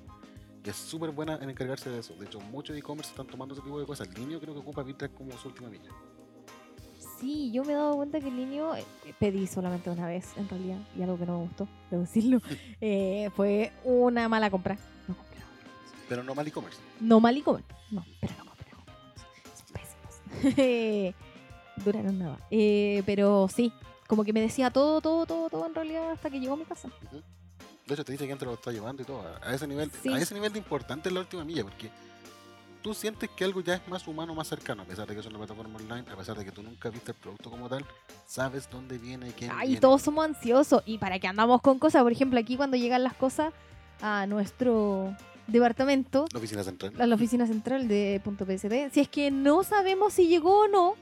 Y 0.65 0.69
es 0.69 0.75
súper 0.75 1.11
buena 1.11 1.35
en 1.35 1.49
encargarse 1.49 1.89
de 1.89 1.99
eso. 1.99 2.13
De 2.15 2.25
hecho, 2.25 2.39
muchos 2.39 2.75
e-commerce 2.75 3.11
están 3.11 3.27
tomando 3.27 3.53
ese 3.53 3.63
tipo 3.63 3.79
de 3.79 3.85
cosas. 3.85 4.09
Linio 4.17 4.39
creo 4.41 4.53
que 4.53 4.59
ocupa 4.59 4.83
Bitrack 4.83 5.13
como 5.13 5.37
su 5.37 5.47
última 5.47 5.69
milla. 5.69 5.89
Sí, 7.21 7.51
yo 7.53 7.63
me 7.63 7.71
he 7.73 7.75
dado 7.75 7.95
cuenta 7.95 8.19
que 8.19 8.27
el 8.27 8.35
niño 8.35 8.75
eh, 8.75 8.83
pedí 9.19 9.45
solamente 9.47 9.89
una 9.89 10.07
vez, 10.07 10.25
en 10.37 10.49
realidad, 10.49 10.79
y 10.97 11.01
algo 11.03 11.17
que 11.19 11.25
no 11.27 11.37
me 11.39 11.45
gustó, 11.45 11.67
debo 11.91 12.01
decirlo. 12.03 12.39
Eh, 12.81 13.29
fue 13.35 13.71
una 13.83 14.27
mala 14.27 14.49
compra. 14.49 14.75
No 15.07 15.15
compré. 15.15 15.37
Pero 16.09 16.23
no 16.23 16.33
mal 16.35 16.47
e-commerce. 16.47 16.79
No 16.99 17.19
mal 17.19 17.37
y 17.37 17.41
comer. 17.43 17.63
No, 17.91 18.03
pero 18.19 18.33
no 18.39 18.45
compré. 18.45 18.71
Son 19.55 19.67
pésimos. 19.71 21.15
Duraron 21.85 22.17
nada. 22.19 22.39
Eh, 22.49 23.03
pero 23.05 23.47
sí, 23.47 23.71
como 24.07 24.23
que 24.23 24.33
me 24.33 24.41
decía 24.41 24.71
todo, 24.71 24.99
todo, 24.99 25.25
todo, 25.27 25.49
todo 25.49 25.65
en 25.67 25.75
realidad 25.75 26.11
hasta 26.11 26.29
que 26.31 26.39
llegó 26.39 26.53
a 26.55 26.57
mi 26.57 26.65
casa. 26.65 26.89
De 27.87 27.93
hecho, 27.93 28.03
te 28.03 28.11
dice 28.13 28.25
quién 28.25 28.37
te 28.39 28.45
lo 28.45 28.53
está 28.55 28.71
llevando 28.71 29.03
y 29.03 29.05
todo. 29.05 29.21
A- 29.21 29.47
A 29.49 29.53
ese 29.55 29.67
nivel, 29.67 29.91
Sí. 30.01 30.09
a 30.11 30.17
ese 30.17 30.33
nivel 30.33 30.51
de 30.53 30.59
importante 30.59 31.09
es 31.09 31.13
la 31.13 31.21
última 31.21 31.43
milla, 31.45 31.63
porque 31.63 31.89
tú 32.81 32.93
sientes 32.93 33.29
que 33.29 33.43
algo 33.43 33.61
ya 33.61 33.75
es 33.75 33.87
más 33.87 34.07
humano, 34.07 34.33
más 34.33 34.47
cercano, 34.47 34.83
a 34.83 34.85
pesar 34.85 35.07
de 35.07 35.13
que 35.13 35.19
es 35.19 35.25
una 35.25 35.37
plataforma 35.37 35.77
online, 35.77 36.05
a 36.11 36.15
pesar 36.15 36.37
de 36.37 36.45
que 36.45 36.51
tú 36.51 36.63
nunca 36.63 36.89
viste 36.89 37.11
el 37.11 37.17
producto 37.17 37.49
como 37.49 37.69
tal, 37.69 37.85
sabes 38.25 38.69
dónde 38.69 38.97
viene, 38.97 39.31
quién 39.33 39.51
Ay, 39.53 39.67
viene. 39.69 39.81
todos 39.81 40.01
somos 40.01 40.25
ansiosos. 40.25 40.81
¿Y 40.85 40.97
para 40.97 41.19
qué 41.19 41.27
andamos 41.27 41.61
con 41.61 41.79
cosas? 41.79 42.03
Por 42.03 42.11
ejemplo, 42.11 42.39
aquí 42.39 42.57
cuando 42.57 42.77
llegan 42.77 43.03
las 43.03 43.13
cosas 43.13 43.53
a 44.01 44.25
nuestro 44.25 45.15
departamento, 45.47 46.25
La 46.31 46.39
oficina 46.39 46.63
central. 46.63 46.93
a 46.99 47.05
la 47.07 47.15
oficina 47.15 47.45
central 47.45 47.87
de 47.87 48.21
punto 48.23 48.45
.psd, 48.45 48.89
si 48.93 49.01
es 49.01 49.09
que 49.09 49.31
no 49.31 49.63
sabemos 49.63 50.13
si 50.13 50.27
llegó 50.27 50.61
o 50.61 50.67
no, 50.67 50.95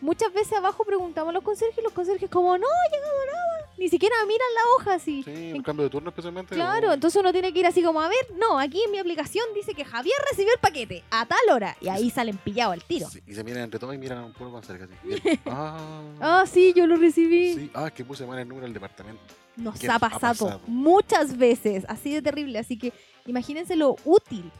muchas 0.00 0.32
veces 0.32 0.52
abajo 0.54 0.84
preguntamos 0.84 1.30
a 1.30 1.32
los 1.32 1.42
conserjes 1.42 1.78
y 1.78 1.82
los 1.82 1.92
conserjes 1.92 2.28
como, 2.28 2.58
no 2.58 2.66
ha 2.66 2.90
llegado 2.92 3.14
nada. 3.32 3.45
Ni 3.78 3.88
siquiera 3.88 4.14
miran 4.26 4.48
la 4.54 4.60
hoja 4.76 4.94
así. 4.94 5.22
Sí, 5.22 5.30
En- 5.50 5.56
un 5.56 5.62
cambio 5.62 5.84
de 5.84 5.90
turno 5.90 6.08
especialmente. 6.08 6.54
Claro, 6.54 6.90
o- 6.90 6.92
entonces 6.94 7.20
uno 7.20 7.32
tiene 7.32 7.52
que 7.52 7.60
ir 7.60 7.66
así 7.66 7.82
como, 7.82 8.00
a 8.00 8.08
ver, 8.08 8.26
no, 8.38 8.58
aquí 8.58 8.82
en 8.84 8.90
mi 8.90 8.98
aplicación 8.98 9.44
dice 9.54 9.74
que 9.74 9.84
Javier 9.84 10.16
recibió 10.30 10.52
el 10.54 10.58
paquete 10.60 11.04
a 11.10 11.26
tal 11.26 11.38
hora. 11.52 11.76
Y 11.80 11.88
ahí 11.88 12.10
salen 12.10 12.36
pillados 12.38 12.72
al 12.74 12.82
tiro. 12.84 13.08
Sí, 13.10 13.20
y 13.26 13.34
se 13.34 13.44
miran 13.44 13.64
entre 13.64 13.78
todos 13.78 13.94
y 13.94 13.98
miran 13.98 14.18
a 14.18 14.24
un 14.24 14.32
puro 14.32 14.50
conserje 14.50 14.84
así. 14.84 14.94
Y 15.04 15.28
él, 15.28 15.40
ah, 15.46 16.00
Ah, 16.20 16.44
sí, 16.50 16.72
yo 16.74 16.86
lo 16.86 16.96
recibí. 16.96 17.54
sí, 17.54 17.70
ah, 17.74 17.90
que 17.90 18.04
puse 18.04 18.24
mal 18.26 18.38
el 18.38 18.48
número 18.48 18.64
del 18.66 18.74
departamento. 18.74 19.22
Nos 19.56 19.78
¿Qué 19.78 19.88
ha 19.88 19.94
ha 19.94 19.98
pasado, 19.98 20.60
muchas 20.66 21.36
veces, 21.36 21.84
así 21.88 22.12
de 22.12 22.20
terrible. 22.22 22.58
Así 22.58 22.78
que 22.78 22.92
imagínense 23.26 23.74
lo 23.76 23.96
útil 24.04 24.50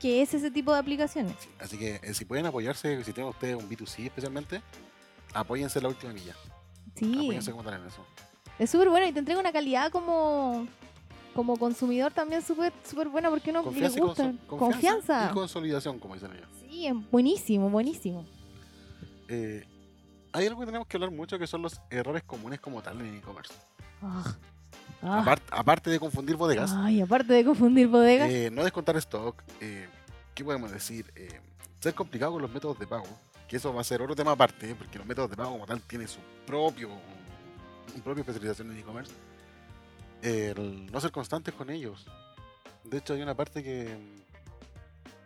que 0.00 0.22
es 0.22 0.34
ese 0.34 0.50
tipo 0.50 0.72
de 0.72 0.78
aplicaciones. 0.78 1.34
Sí, 1.40 1.48
Así 1.58 1.78
que 1.78 2.00
eh, 2.02 2.14
si 2.14 2.24
pueden 2.24 2.46
apoyarse, 2.46 3.02
si 3.04 3.12
tienen 3.12 3.30
ustedes 3.30 3.56
un 3.56 3.68
B2C 3.68 4.04
especialmente, 4.06 4.60
apóyense 5.32 5.78
en 5.78 5.82
la 5.84 5.88
última 5.88 6.12
milla. 6.12 6.34
Sí, 6.96 7.12
Apóyense 7.14 7.50
como 7.50 7.64
tal 7.64 7.80
en 7.80 7.86
eso. 7.86 8.04
Es 8.58 8.70
súper 8.70 8.88
bueno 8.90 9.06
y 9.06 9.12
te 9.12 9.18
entrega 9.18 9.40
una 9.40 9.52
calidad 9.52 9.90
como, 9.90 10.66
como 11.34 11.56
consumidor 11.56 12.12
también 12.12 12.42
súper 12.42 12.72
súper 12.88 13.08
buena 13.08 13.30
porque 13.30 13.50
uno 13.50 13.60
le 13.60 13.64
Confianza, 13.64 13.98
y 13.98 14.00
gusta. 14.02 14.32
Confianza. 14.46 15.28
y 15.30 15.34
consolidación, 15.34 15.98
como 15.98 16.14
dicen 16.14 16.30
ellos. 16.32 16.48
Sí, 16.68 16.86
es 16.86 16.94
buenísimo, 17.10 17.68
buenísimo. 17.70 18.24
Eh, 19.28 19.64
hay 20.32 20.46
algo 20.46 20.60
que 20.60 20.66
tenemos 20.66 20.86
que 20.86 20.96
hablar 20.96 21.10
mucho 21.10 21.38
que 21.38 21.46
son 21.46 21.62
los 21.62 21.80
errores 21.90 22.22
comunes 22.24 22.60
como 22.60 22.82
tal 22.82 23.00
en 23.00 23.16
e-commerce. 23.16 23.52
Ah. 24.02 24.36
Ah. 25.02 25.22
Apart- 25.24 25.42
aparte 25.50 25.90
de 25.90 25.98
confundir 26.00 26.36
bodegas, 26.36 26.72
Ay, 26.74 27.00
aparte 27.00 27.32
de 27.32 27.44
confundir 27.44 27.88
bodegas. 27.88 28.28
eh, 28.30 28.50
no 28.52 28.64
descontar 28.64 28.96
stock, 28.96 29.42
eh, 29.60 29.86
¿qué 30.34 30.44
podemos 30.44 30.70
decir? 30.70 31.06
Ser 31.80 31.94
complicado 31.94 32.32
con 32.32 32.42
los 32.42 32.50
métodos 32.50 32.78
de 32.78 32.86
pago, 32.86 33.04
que 33.46 33.56
eso 33.56 33.72
va 33.74 33.82
a 33.82 33.84
ser 33.84 34.00
otro 34.02 34.16
tema 34.16 34.32
aparte, 34.32 34.74
porque 34.74 34.98
los 34.98 35.06
métodos 35.06 35.30
de 35.30 35.36
pago 35.36 35.52
como 35.52 35.66
tal 35.66 35.80
tienen 35.82 36.08
su 36.08 36.18
propio, 36.46 36.88
su 37.92 38.00
propia 38.00 38.20
especialización 38.22 38.70
en 38.72 38.78
e-commerce. 38.78 39.12
El 40.22 40.86
no 40.90 41.00
ser 41.00 41.10
constantes 41.12 41.54
con 41.54 41.70
ellos. 41.70 42.06
De 42.84 42.98
hecho, 42.98 43.14
hay 43.14 43.22
una 43.22 43.34
parte 43.34 43.62
que... 43.62 43.96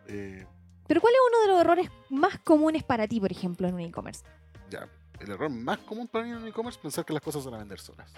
eh, 0.09 0.47
Pero 0.87 1.01
¿cuál 1.01 1.15
es 1.15 1.21
uno 1.29 1.41
de 1.43 1.49
los 1.49 1.61
errores 1.61 1.91
más 2.11 2.39
comunes 2.41 2.83
para 2.85 3.07
ti, 3.07 3.21
por 3.21 3.31
ejemplo, 3.33 3.69
en 3.69 3.75
un 3.75 3.81
e-commerce? 3.81 4.23
ya, 4.71 4.87
el 5.21 5.31
error 5.31 5.49
más 5.51 5.79
común 5.79 6.07
para 6.09 6.25
mí 6.25 6.31
en 6.31 6.39
un 6.39 6.47
e-commerce 6.49 6.77
es 6.79 6.83
pensar 6.83 7.05
que 7.05 7.13
las 7.13 7.23
cosas 7.23 7.45
van 7.45 7.55
a 7.55 7.59
vender 7.59 7.81
solas, 7.81 8.11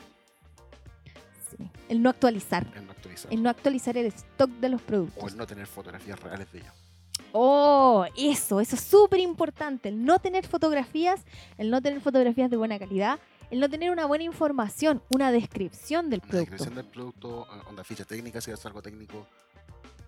Sí. 1.50 1.68
El 1.88 2.00
no 2.00 2.10
actualizar. 2.10 2.64
en 2.76 2.86
no 2.86 2.92
actualizar. 2.92 3.32
El 3.32 3.42
no 3.42 3.50
actualizar 3.50 3.96
el 3.96 4.06
stock 4.06 4.48
de 4.50 4.68
los 4.68 4.80
O 4.82 4.84
productos. 4.84 5.32
el 5.32 5.36
no 5.36 5.46
tener 5.46 5.66
fotografías 5.66 6.20
reales 6.20 6.50
de 6.52 6.60
ellos. 6.60 6.72
Oh, 7.32 8.04
eso, 8.16 8.60
eso 8.60 8.76
es 8.76 8.82
súper 8.82 9.18
importante. 9.20 9.88
El 9.88 10.04
no 10.04 10.20
tener 10.20 10.46
fotografías, 10.46 11.24
el 11.58 11.70
no 11.70 11.82
tener 11.82 12.00
fotografías 12.00 12.50
de 12.50 12.56
buena 12.56 12.78
calidad, 12.78 13.18
el 13.50 13.60
no 13.60 13.68
tener 13.68 13.90
una 13.90 14.06
buena 14.06 14.24
información, 14.24 15.02
una 15.10 15.30
descripción 15.32 16.08
del 16.10 16.20
La 16.20 16.26
producto. 16.28 16.38
descripción 16.38 16.74
del 16.76 16.84
producto, 16.86 17.46
eh, 17.54 17.60
onda 17.68 17.84
ficha 17.84 18.04
técnica, 18.04 18.40
si 18.40 18.50
es 18.50 18.66
algo 18.66 18.80
técnico. 18.82 19.26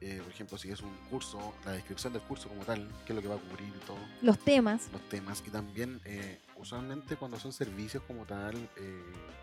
eh, 0.04 0.18
por 0.20 0.32
ejemplo, 0.32 0.58
si 0.58 0.68
es 0.68 0.80
un 0.80 0.92
curso, 1.08 1.54
la 1.64 1.70
descripción 1.72 2.12
del 2.12 2.22
curso 2.22 2.48
como 2.48 2.64
tal, 2.64 2.88
qué 3.06 3.12
es 3.12 3.16
lo 3.16 3.22
que 3.22 3.28
va 3.28 3.36
a 3.36 3.38
cubrir 3.38 3.68
y 3.68 3.86
todo, 3.86 3.98
Los 4.20 4.36
temas. 4.36 4.88
los 4.92 5.00
temas. 5.08 5.40
Y 5.46 5.50
también, 5.50 6.00
eh, 6.04 6.40
usualmente 6.56 7.14
cuando 7.14 7.38
son 7.38 7.52
servicios 7.52 8.02
como 8.02 8.24
tal, 8.24 8.56
eh, 8.78 9.02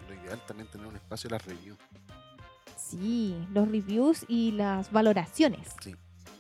lo 0.10 0.14
ideal 0.22 0.42
también 0.46 0.70
tener 0.70 0.86
un 0.86 0.98
espacio 0.98 1.30
de 1.30 1.36
las 1.38 1.46
reviews. 1.46 1.78
Sí, 2.76 3.38
los 3.54 3.70
reviews 3.70 4.26
y 4.28 4.52
las 4.52 4.92
valoraciones 4.92 5.70
Sí. 5.82 5.96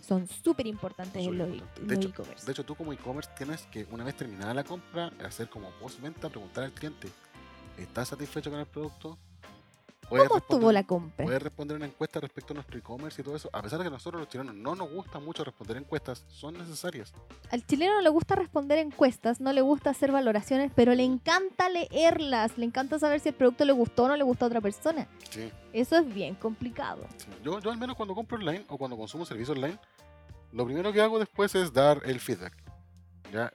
son 0.05 0.27
súper 0.27 0.67
importantes 0.67 1.25
en 1.25 1.37
los 1.37 1.47
e-commerce. 2.03 2.45
De 2.45 2.51
hecho, 2.51 2.65
tú 2.65 2.75
como 2.75 2.91
e-commerce 2.91 3.29
tienes 3.37 3.61
que, 3.67 3.87
una 3.89 4.03
vez 4.03 4.17
terminada 4.17 4.53
la 4.53 4.65
compra, 4.65 5.13
hacer 5.23 5.49
como 5.49 5.69
post-venta, 5.79 6.27
preguntar 6.27 6.65
al 6.65 6.73
cliente, 6.73 7.07
¿estás 7.81 8.09
satisfecho 8.09 8.49
con 8.49 8.59
el 8.59 8.65
producto? 8.65 9.17
¿Cómo 10.09 10.37
estuvo 10.37 10.71
la 10.71 10.83
compra? 10.83 11.23
Puedes 11.23 11.41
responder 11.41 11.77
una 11.77 11.85
encuesta 11.85 12.19
respecto 12.19 12.53
a 12.53 12.55
nuestro 12.55 12.79
e-commerce 12.79 13.21
y 13.21 13.23
todo 13.23 13.35
eso. 13.35 13.47
A 13.53 13.61
pesar 13.61 13.77
de 13.77 13.85
que 13.85 13.91
nosotros 13.91 14.19
los 14.19 14.27
chilenos 14.27 14.55
no 14.55 14.75
nos 14.75 14.89
gusta 14.89 15.19
mucho 15.19 15.43
responder 15.43 15.77
encuestas, 15.77 16.25
son 16.29 16.55
necesarias. 16.57 17.13
Al 17.51 17.63
chileno 17.63 17.93
no 17.93 18.01
le 18.01 18.09
gusta 18.09 18.33
responder 18.33 18.79
encuestas, 18.79 19.39
no 19.39 19.53
le 19.53 19.61
gusta 19.61 19.91
hacer 19.91 20.11
valoraciones, 20.11 20.71
pero 20.73 20.95
le 20.95 21.03
encanta 21.03 21.69
leerlas, 21.69 22.57
le 22.57 22.65
encanta 22.65 22.97
saber 22.97 23.19
si 23.19 23.29
el 23.29 23.35
producto 23.35 23.65
le 23.65 23.71
gustó 23.71 24.05
o 24.05 24.07
no 24.07 24.17
le 24.17 24.23
gustó 24.23 24.45
a 24.45 24.47
otra 24.47 24.61
persona. 24.61 25.07
Sí, 25.29 25.51
Eso 25.73 25.97
es 25.97 26.11
bien 26.11 26.33
complicado. 26.33 27.05
sí. 27.17 27.27
Yo, 27.43 27.59
yo 27.59 27.69
al 27.69 27.77
menos 27.77 27.95
cuando 27.95 28.15
compro 28.15 28.37
online 28.39 28.65
o 28.67 28.79
cuando 28.79 28.97
consumo 28.97 29.25
servicio 29.25 29.53
online, 29.53 29.77
lo 30.51 30.65
primero 30.65 30.91
que 30.91 31.01
hago 31.01 31.19
después 31.19 31.53
es 31.53 31.71
dar 31.71 32.01
el 32.03 32.19
feedback. 32.19 32.53
Ya. 33.31 33.53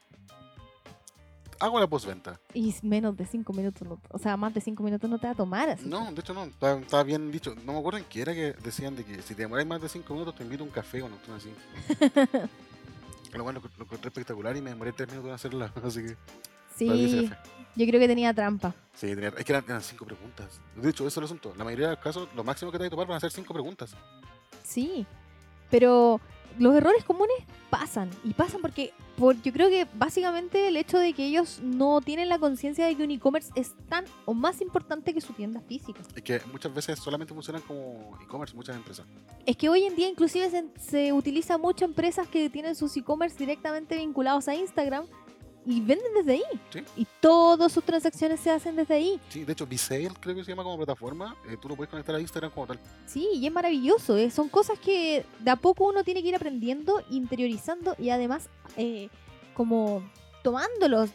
Hago 1.60 1.78
la 1.80 1.86
postventa. 1.86 2.38
Y 2.52 2.74
menos 2.82 3.16
de 3.16 3.26
cinco 3.26 3.52
minutos, 3.52 3.86
no- 3.88 4.00
o 4.10 4.18
sea, 4.18 4.36
más 4.36 4.52
de 4.54 4.60
cinco 4.60 4.82
minutos 4.82 5.08
no 5.08 5.18
te 5.18 5.26
va 5.26 5.32
a 5.32 5.36
tomar 5.36 5.68
así. 5.70 5.86
No, 5.86 6.10
de 6.12 6.20
hecho 6.20 6.34
no, 6.34 6.44
está, 6.44 6.78
está 6.78 7.02
bien 7.02 7.30
dicho. 7.30 7.54
No 7.64 7.72
me 7.72 7.78
acuerdo 7.78 7.98
en 7.98 8.04
qué 8.06 8.22
era 8.22 8.34
que 8.34 8.52
decían 8.62 8.96
de 8.96 9.04
que 9.04 9.22
si 9.22 9.34
te 9.34 9.42
demoráis 9.42 9.66
más 9.68 9.80
de 9.80 9.88
5 9.88 10.12
minutos 10.12 10.34
te 10.34 10.42
invito 10.42 10.62
a 10.62 10.66
un 10.66 10.72
café 10.72 11.02
o 11.02 11.08
no, 11.08 11.16
así. 11.34 11.50
lo 13.32 13.42
bueno, 13.44 13.60
lo, 13.78 13.84
encontré 13.84 14.08
espectacular 14.08 14.56
y 14.56 14.60
me 14.62 14.70
demoré 14.70 14.92
3 14.92 15.08
minutos 15.08 15.28
en 15.28 15.34
hacerla, 15.34 15.72
así 15.84 16.02
que... 16.02 16.16
Sí, 16.76 16.86
la 16.86 16.94
10 16.94 17.14
F. 17.24 17.36
yo 17.76 17.86
creo 17.86 18.00
que 18.00 18.08
tenía 18.08 18.34
trampa. 18.34 18.74
Sí, 18.94 19.06
tenía- 19.08 19.28
es 19.36 19.44
que 19.44 19.52
eran, 19.52 19.64
eran 19.66 19.82
cinco 19.82 20.04
preguntas. 20.04 20.60
De 20.76 20.90
hecho, 20.90 21.04
eso 21.06 21.08
es 21.08 21.16
el 21.18 21.24
asunto. 21.24 21.52
La 21.56 21.64
mayoría 21.64 21.88
de 21.88 21.94
los 21.94 22.02
casos, 22.02 22.28
lo 22.34 22.42
máximo 22.42 22.72
que 22.72 22.78
te 22.78 22.84
hay 22.84 22.90
que 22.90 22.94
tomar 22.94 23.06
van 23.06 23.16
a 23.16 23.20
ser 23.20 23.30
cinco 23.30 23.52
preguntas. 23.54 23.94
Sí, 24.64 25.06
pero 25.70 26.20
los 26.58 26.74
errores 26.74 27.04
comunes 27.04 27.36
pasan 27.70 28.10
y 28.22 28.32
pasan 28.34 28.60
porque 28.60 28.92
por, 29.16 29.40
yo 29.42 29.52
creo 29.52 29.68
que 29.68 29.86
básicamente 29.94 30.68
el 30.68 30.76
hecho 30.76 30.98
de 30.98 31.12
que 31.12 31.24
ellos 31.26 31.60
no 31.62 32.00
tienen 32.00 32.28
la 32.28 32.38
conciencia 32.38 32.86
de 32.86 32.96
que 32.96 33.04
un 33.04 33.10
e-commerce 33.10 33.50
es 33.54 33.74
tan 33.88 34.04
o 34.24 34.34
más 34.34 34.60
importante 34.60 35.14
que 35.14 35.20
su 35.20 35.32
tienda 35.32 35.60
física. 35.60 36.00
Es 36.14 36.22
que 36.22 36.40
muchas 36.50 36.74
veces 36.74 36.98
solamente 36.98 37.32
funcionan 37.32 37.62
como 37.62 38.18
e-commerce 38.22 38.56
muchas 38.56 38.76
empresas. 38.76 39.06
Es 39.46 39.56
que 39.56 39.68
hoy 39.68 39.84
en 39.84 39.94
día 39.94 40.08
inclusive 40.08 40.50
se, 40.50 40.64
se 40.80 41.12
utiliza 41.12 41.58
mucho 41.58 41.84
empresas 41.84 42.26
que 42.28 42.50
tienen 42.50 42.74
sus 42.74 42.96
e-commerce 42.96 43.36
directamente 43.38 43.96
vinculados 43.96 44.48
a 44.48 44.54
Instagram 44.54 45.06
y 45.66 45.80
venden 45.80 46.12
desde 46.14 46.32
ahí. 46.32 46.42
Sí. 46.70 46.84
Y 46.96 47.06
todas 47.20 47.72
sus 47.72 47.82
transacciones 47.84 48.40
se 48.40 48.50
hacen 48.50 48.76
desde 48.76 48.94
ahí. 48.94 49.20
Sí, 49.28 49.44
de 49.44 49.52
hecho, 49.52 49.66
Visale 49.66 50.10
creo 50.20 50.34
que 50.34 50.44
se 50.44 50.50
llama 50.50 50.62
como 50.62 50.76
plataforma. 50.76 51.36
eh, 51.48 51.56
tú 51.60 51.68
lo 51.68 51.76
puedes 51.76 51.90
conectar 51.90 52.14
a 52.14 52.20
Instagram 52.20 52.50
como 52.52 52.66
tal. 52.66 52.78
Sí, 53.06 53.28
y 53.34 53.46
es 53.46 53.52
maravilloso. 53.52 54.16
eh, 54.16 54.30
Son 54.30 54.48
cosas 54.48 54.78
que 54.78 55.24
de 55.40 55.50
a 55.50 55.56
poco 55.56 55.86
uno 55.86 56.04
tiene 56.04 56.22
que 56.22 56.28
ir 56.28 56.36
aprendiendo, 56.36 57.02
interiorizando 57.10 57.94
y 57.98 58.10
además 58.10 58.48
eh, 58.76 59.08
como 59.54 60.02
tomándolos 60.42 61.10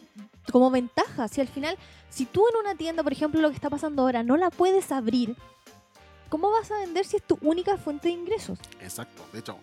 como 0.51 0.71
ventaja. 0.71 1.27
Si 1.27 1.41
al 1.41 1.47
final, 1.47 1.77
si 2.09 2.25
tú 2.25 2.43
en 2.51 2.57
una 2.59 2.75
tienda, 2.75 3.03
por 3.03 3.11
ejemplo, 3.13 3.39
lo 3.41 3.49
que 3.49 3.55
está 3.55 3.69
pasando 3.69 4.01
ahora, 4.01 4.23
no 4.23 4.35
la 4.37 4.49
puedes 4.49 4.91
abrir, 4.91 5.35
¿cómo 6.29 6.49
vas 6.49 6.71
a 6.71 6.79
vender 6.79 7.05
si 7.05 7.17
es 7.17 7.23
tu 7.23 7.37
única 7.41 7.77
fuente 7.77 8.07
de 8.07 8.15
ingresos? 8.15 8.57
Exacto. 8.81 9.23
De 9.31 9.39
hecho, 9.39 9.57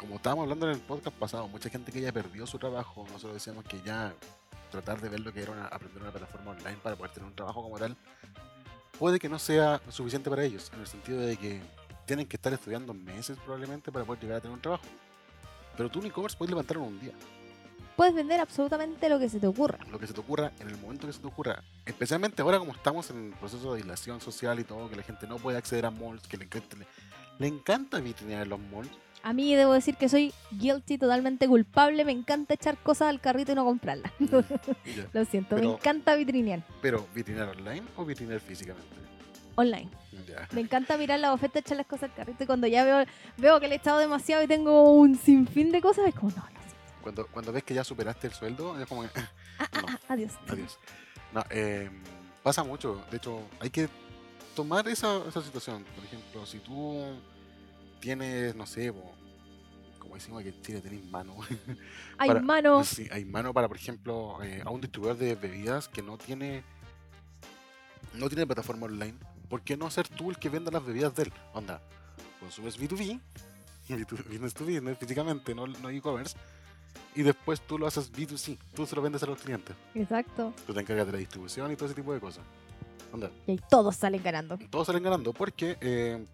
como 0.00 0.16
estábamos 0.16 0.44
hablando 0.44 0.66
en 0.66 0.72
el 0.72 0.80
podcast 0.80 1.16
pasado, 1.16 1.46
mucha 1.48 1.68
gente 1.68 1.92
que 1.92 2.00
ya 2.00 2.10
perdió 2.12 2.46
su 2.46 2.58
trabajo, 2.58 3.04
nosotros 3.08 3.34
decíamos 3.34 3.64
que 3.64 3.80
ya 3.82 4.12
tratar 4.70 5.00
de 5.00 5.08
ver 5.08 5.20
lo 5.20 5.32
que 5.32 5.42
era 5.42 5.52
una- 5.52 5.66
aprender 5.66 6.02
una 6.02 6.10
plataforma 6.10 6.52
online 6.52 6.78
para 6.82 6.96
poder 6.96 7.12
tener 7.12 7.28
un 7.28 7.34
trabajo 7.36 7.62
como 7.62 7.78
tal, 7.78 7.96
puede 8.98 9.18
que 9.18 9.28
no 9.28 9.38
sea 9.38 9.80
suficiente 9.88 10.30
para 10.30 10.44
ellos, 10.44 10.70
en 10.74 10.80
el 10.80 10.86
sentido 10.86 11.20
de 11.20 11.36
que 11.36 11.60
tienen 12.06 12.26
que 12.26 12.36
estar 12.36 12.52
estudiando 12.52 12.92
meses 12.94 13.36
probablemente 13.44 13.92
para 13.92 14.04
poder 14.04 14.22
llegar 14.22 14.38
a 14.38 14.40
tener 14.40 14.54
un 14.54 14.60
trabajo. 14.62 14.84
Pero 15.76 15.88
tú 15.90 16.00
un 16.00 16.06
e-commerce 16.06 16.36
puedes 16.36 16.50
levantar 16.50 16.76
en 16.78 16.82
un 16.84 17.00
día, 17.00 17.12
Puedes 17.96 18.14
vender 18.14 18.40
absolutamente 18.40 19.10
lo 19.10 19.18
que 19.18 19.28
se 19.28 19.38
te 19.38 19.46
ocurra. 19.46 19.78
lo 19.90 19.98
que 19.98 20.06
se 20.06 20.14
te 20.14 20.20
ocurra 20.20 20.52
en 20.58 20.68
el 20.70 20.78
momento 20.78 21.06
que 21.06 21.12
se 21.12 21.18
te 21.20 21.26
ocurra. 21.26 21.62
Especialmente 21.84 22.40
ahora 22.40 22.58
como 22.58 22.72
estamos 22.72 23.10
en 23.10 23.26
el 23.26 23.32
proceso 23.34 23.74
de 23.74 23.80
aislación 23.80 24.22
social 24.22 24.58
y 24.58 24.64
todo, 24.64 24.88
que 24.88 24.96
la 24.96 25.02
gente 25.02 25.26
no 25.26 25.36
puede 25.36 25.58
acceder 25.58 25.84
a 25.84 25.90
malls, 25.90 26.26
que 26.26 26.38
le 26.38 26.44
encanta, 26.44 26.76
le, 26.78 26.86
le 27.38 27.46
encanta 27.46 28.00
vitrinear 28.00 28.46
los 28.46 28.58
malls. 28.58 28.88
A 29.22 29.32
mí 29.34 29.54
debo 29.54 29.72
decir 29.74 29.96
que 29.96 30.08
soy 30.08 30.32
guilty, 30.52 30.96
totalmente 30.96 31.46
culpable. 31.46 32.04
Me 32.04 32.12
encanta 32.12 32.54
echar 32.54 32.78
cosas 32.78 33.08
al 33.08 33.20
carrito 33.20 33.52
y 33.52 33.54
no 33.54 33.64
comprarlas. 33.64 34.12
Ya. 34.18 34.44
Lo 35.12 35.24
siento, 35.26 35.56
me 35.56 35.64
encanta 35.66 36.14
vitrinear 36.14 36.64
Pero, 36.80 37.06
¿vitrinear 37.14 37.48
online 37.48 37.82
o 37.96 38.04
vitrinear 38.04 38.40
físicamente? 38.40 38.88
online. 39.56 39.90
Me 40.52 40.62
encanta 40.62 40.96
mirar 40.96 41.18
la 41.20 41.34
oferta, 41.34 41.58
echar 41.58 41.76
las 41.76 41.86
cosas 41.86 42.04
al 42.04 42.14
carrito 42.14 42.44
y 42.44 42.46
cuando 42.46 42.66
ya 42.66 42.82
veo, 42.84 43.04
veo 43.36 43.60
que 43.60 43.68
le 43.68 43.74
he 43.74 43.78
echado 43.78 43.98
demasiado 43.98 44.42
y 44.42 44.46
tengo 44.46 44.90
un 44.94 45.16
sinfín 45.18 45.70
de 45.70 45.82
cosas, 45.82 46.06
es 46.08 46.14
como, 46.14 46.30
no, 46.30 46.42
siento. 46.46 46.76
Cuando, 47.02 47.26
cuando 47.26 47.52
ves 47.52 47.62
que 47.64 47.74
ya 47.74 47.84
superaste 47.84 48.28
el 48.28 48.32
sueldo, 48.32 48.80
es 48.80 48.86
como, 48.86 49.02
que, 49.02 49.08
Ah, 49.58 49.68
ah, 49.72 49.80
No. 49.82 49.86
ah, 49.88 49.98
adiós. 50.08 50.32
adiós. 50.48 50.78
No, 51.34 51.44
eh, 51.50 51.90
pasa 52.42 52.64
mucho. 52.64 53.04
De 53.10 53.18
hecho, 53.18 53.42
hay 53.60 53.68
que 53.68 53.88
tomar 54.56 54.88
esa, 54.88 55.18
esa 55.28 55.42
situación. 55.42 55.84
Por 55.94 56.04
ejemplo, 56.04 56.46
si 56.46 56.58
tú 56.60 57.02
tienes, 58.00 58.54
no 58.56 58.66
sé, 58.66 58.92
como 59.98 60.14
decimos 60.14 60.42
que 60.42 60.48
en 60.50 60.62
Chile 60.62 60.80
tenéis 60.80 61.04
mano. 61.06 61.36
Ay, 62.18 62.28
para- 62.28 62.40
mano. 62.40 62.84
Sí, 62.84 63.06
hay 63.10 63.24
mano 63.24 63.52
para, 63.52 63.68
por 63.68 63.76
ejemplo, 63.76 64.42
eh, 64.42 64.62
a 64.64 64.70
un 64.70 64.80
distribuidor 64.80 65.16
de 65.18 65.34
bebidas 65.34 65.88
que 65.88 66.02
no 66.02 66.18
tiene 66.18 66.62
no 68.14 68.28
tiene 68.28 68.46
plataforma 68.46 68.86
online. 68.86 69.14
¿Por 69.48 69.62
qué 69.62 69.76
no 69.76 69.90
ser 69.90 70.08
tú 70.08 70.30
el 70.30 70.38
que 70.38 70.48
venda 70.48 70.70
las 70.70 70.84
bebidas 70.84 71.14
de 71.14 71.24
él? 71.24 71.32
Onda, 71.54 71.80
consumes 72.40 72.78
B2B, 72.78 73.20
B2- 73.88 74.24
business 74.28 74.54
to 74.54 74.64
business 74.64 74.98
físicamente, 74.98 75.54
no, 75.54 75.66
no 75.66 75.90
e-commerce, 75.90 76.36
y 77.14 77.22
después 77.22 77.60
tú 77.60 77.78
lo 77.78 77.86
haces 77.86 78.10
B2C, 78.12 78.58
tú 78.74 78.86
se 78.86 78.96
lo 78.96 79.02
vendes 79.02 79.22
a 79.22 79.26
los 79.26 79.40
clientes. 79.40 79.76
Exacto. 79.94 80.52
Tú 80.66 80.72
te 80.74 80.80
encargas 80.80 81.06
de 81.06 81.12
la 81.12 81.18
distribución 81.18 81.70
y 81.72 81.76
todo 81.76 81.86
ese 81.86 81.94
tipo 81.94 82.12
de 82.12 82.20
cosas. 82.20 82.44
Onda, 83.12 83.30
Y 83.46 83.52
ahí 83.52 83.60
todos 83.68 83.96
salen 83.96 84.22
ganando. 84.22 84.58
todos 84.70 84.86
salen 84.86 85.02
ganando 85.02 85.32
porque 85.32 85.76
eh, 85.80 86.24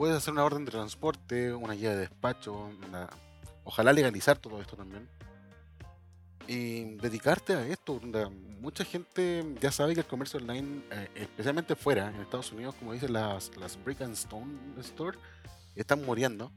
puedes 0.00 0.16
hacer 0.16 0.32
una 0.32 0.44
orden 0.44 0.64
de 0.64 0.70
transporte, 0.70 1.52
una 1.52 1.74
guía 1.74 1.90
de 1.90 1.98
despacho, 1.98 2.70
ojalá 3.64 3.92
legalizar 3.92 4.38
todo 4.38 4.58
esto 4.58 4.74
también. 4.74 5.06
Y 6.48 6.96
dedicarte 6.96 7.52
a 7.52 7.66
esto. 7.66 8.00
Mucha 8.62 8.82
gente 8.82 9.44
ya 9.60 9.70
sabe 9.70 9.92
que 9.92 10.00
el 10.00 10.06
comercio 10.06 10.40
online, 10.40 10.80
eh, 10.90 11.08
especialmente 11.16 11.76
fuera, 11.76 12.08
en 12.08 12.14
Estados 12.22 12.50
Unidos, 12.50 12.76
como 12.78 12.94
dicen 12.94 13.12
las, 13.12 13.54
las 13.58 13.76
Brick 13.84 14.00
and 14.00 14.14
Stone 14.14 14.50
Store, 14.78 15.18
están 15.76 16.02
muriendo. 16.02 16.50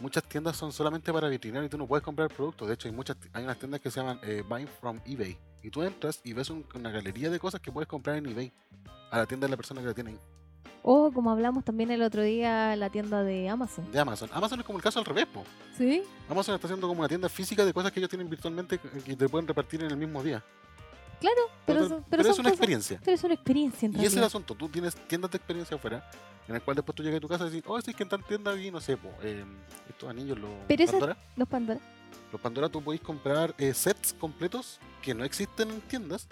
Muchas 0.00 0.24
tiendas 0.24 0.56
son 0.56 0.72
solamente 0.72 1.12
para 1.12 1.28
vitrinear 1.28 1.62
y 1.64 1.68
tú 1.68 1.76
no 1.76 1.86
puedes 1.86 2.02
comprar 2.02 2.30
productos. 2.30 2.66
De 2.68 2.72
hecho, 2.72 2.88
hay 2.88 2.94
muchas 2.94 3.18
hay 3.34 3.44
unas 3.44 3.58
tiendas 3.58 3.82
que 3.82 3.90
se 3.90 4.00
llaman 4.00 4.18
eh, 4.22 4.42
Buying 4.48 4.66
from 4.80 4.98
eBay. 5.04 5.36
Y 5.62 5.68
tú 5.68 5.82
entras 5.82 6.22
y 6.24 6.32
ves 6.32 6.48
un- 6.48 6.64
una 6.74 6.90
galería 6.90 7.28
de 7.28 7.38
cosas 7.38 7.60
que 7.60 7.70
puedes 7.70 7.86
comprar 7.86 8.16
en 8.16 8.24
eBay 8.24 8.50
a 9.10 9.18
la 9.18 9.26
tienda 9.26 9.46
de 9.46 9.50
la 9.50 9.56
persona 9.58 9.82
que 9.82 9.88
la 9.88 9.94
tiene. 9.94 10.16
O 10.84 11.12
como 11.12 11.30
hablamos 11.30 11.64
también 11.64 11.90
el 11.92 12.02
otro 12.02 12.22
día 12.22 12.74
la 12.76 12.90
tienda 12.90 13.22
de 13.22 13.48
Amazon. 13.48 13.90
de 13.92 14.00
Amazon. 14.00 14.28
Amazon 14.32 14.60
es 14.60 14.66
como 14.66 14.78
el 14.78 14.82
caso 14.82 14.98
al 14.98 15.04
revés, 15.04 15.26
po. 15.26 15.44
¿Sí? 15.78 16.02
Amazon 16.28 16.54
está 16.56 16.66
haciendo 16.66 16.88
como 16.88 17.00
una 17.00 17.08
tienda 17.08 17.28
física 17.28 17.64
de 17.64 17.72
cosas 17.72 17.92
que 17.92 18.00
ellos 18.00 18.10
tienen 18.10 18.28
virtualmente 18.28 18.78
que 18.78 19.16
te 19.16 19.28
pueden 19.28 19.46
repartir 19.46 19.82
en 19.84 19.90
el 19.92 19.96
mismo 19.96 20.22
día. 20.22 20.42
Claro, 21.20 21.36
pero, 21.64 21.80
Pero, 21.82 21.88
pero 21.88 22.04
pero 22.10 22.22
es 22.22 22.26
una 22.26 22.34
cosas- 22.36 22.52
experiencia. 22.52 23.00
Pero 23.04 23.14
es 23.14 23.22
una 23.22 23.34
experiencia 23.34 23.86
en 23.86 23.92
Y 23.92 23.98
ese 23.98 24.06
es 24.08 24.16
el 24.16 24.24
asunto. 24.24 24.56
Tú 24.56 24.68
tienes 24.68 24.96
tiendas 25.06 25.30
de 25.30 25.36
experiencia 25.36 25.76
afuera, 25.76 26.10
en 26.48 26.56
el 26.56 26.62
cual 26.62 26.74
después 26.74 26.96
tú 26.96 27.04
llegas 27.04 27.18
a 27.18 27.20
tu 27.20 27.28
casa 27.28 27.44
y 27.46 27.50
dices, 27.50 27.64
oh, 27.68 27.80
sí, 27.80 27.90
es 27.92 27.96
que 27.96 28.02
en 28.02 28.08
tal 28.08 28.24
tienda 28.24 28.50
vi, 28.52 28.72
no 28.72 28.80
sé, 28.80 28.96
po, 28.96 29.08
eh, 29.22 29.44
estos 29.88 30.10
anillos, 30.10 30.36
los 30.40 30.50
Pero 30.66 30.84
Pandora. 30.86 31.16
Los 31.36 31.48
Pandora. 31.48 31.80
Los 32.32 32.40
Pandora 32.40 32.68
tú 32.68 32.82
podéis 32.82 33.02
comprar 33.02 33.54
eh, 33.56 33.72
sets 33.72 34.14
completos 34.14 34.80
que 35.00 35.14
no 35.14 35.22
existen 35.22 35.70
en 35.70 35.80
tiendas. 35.82 36.26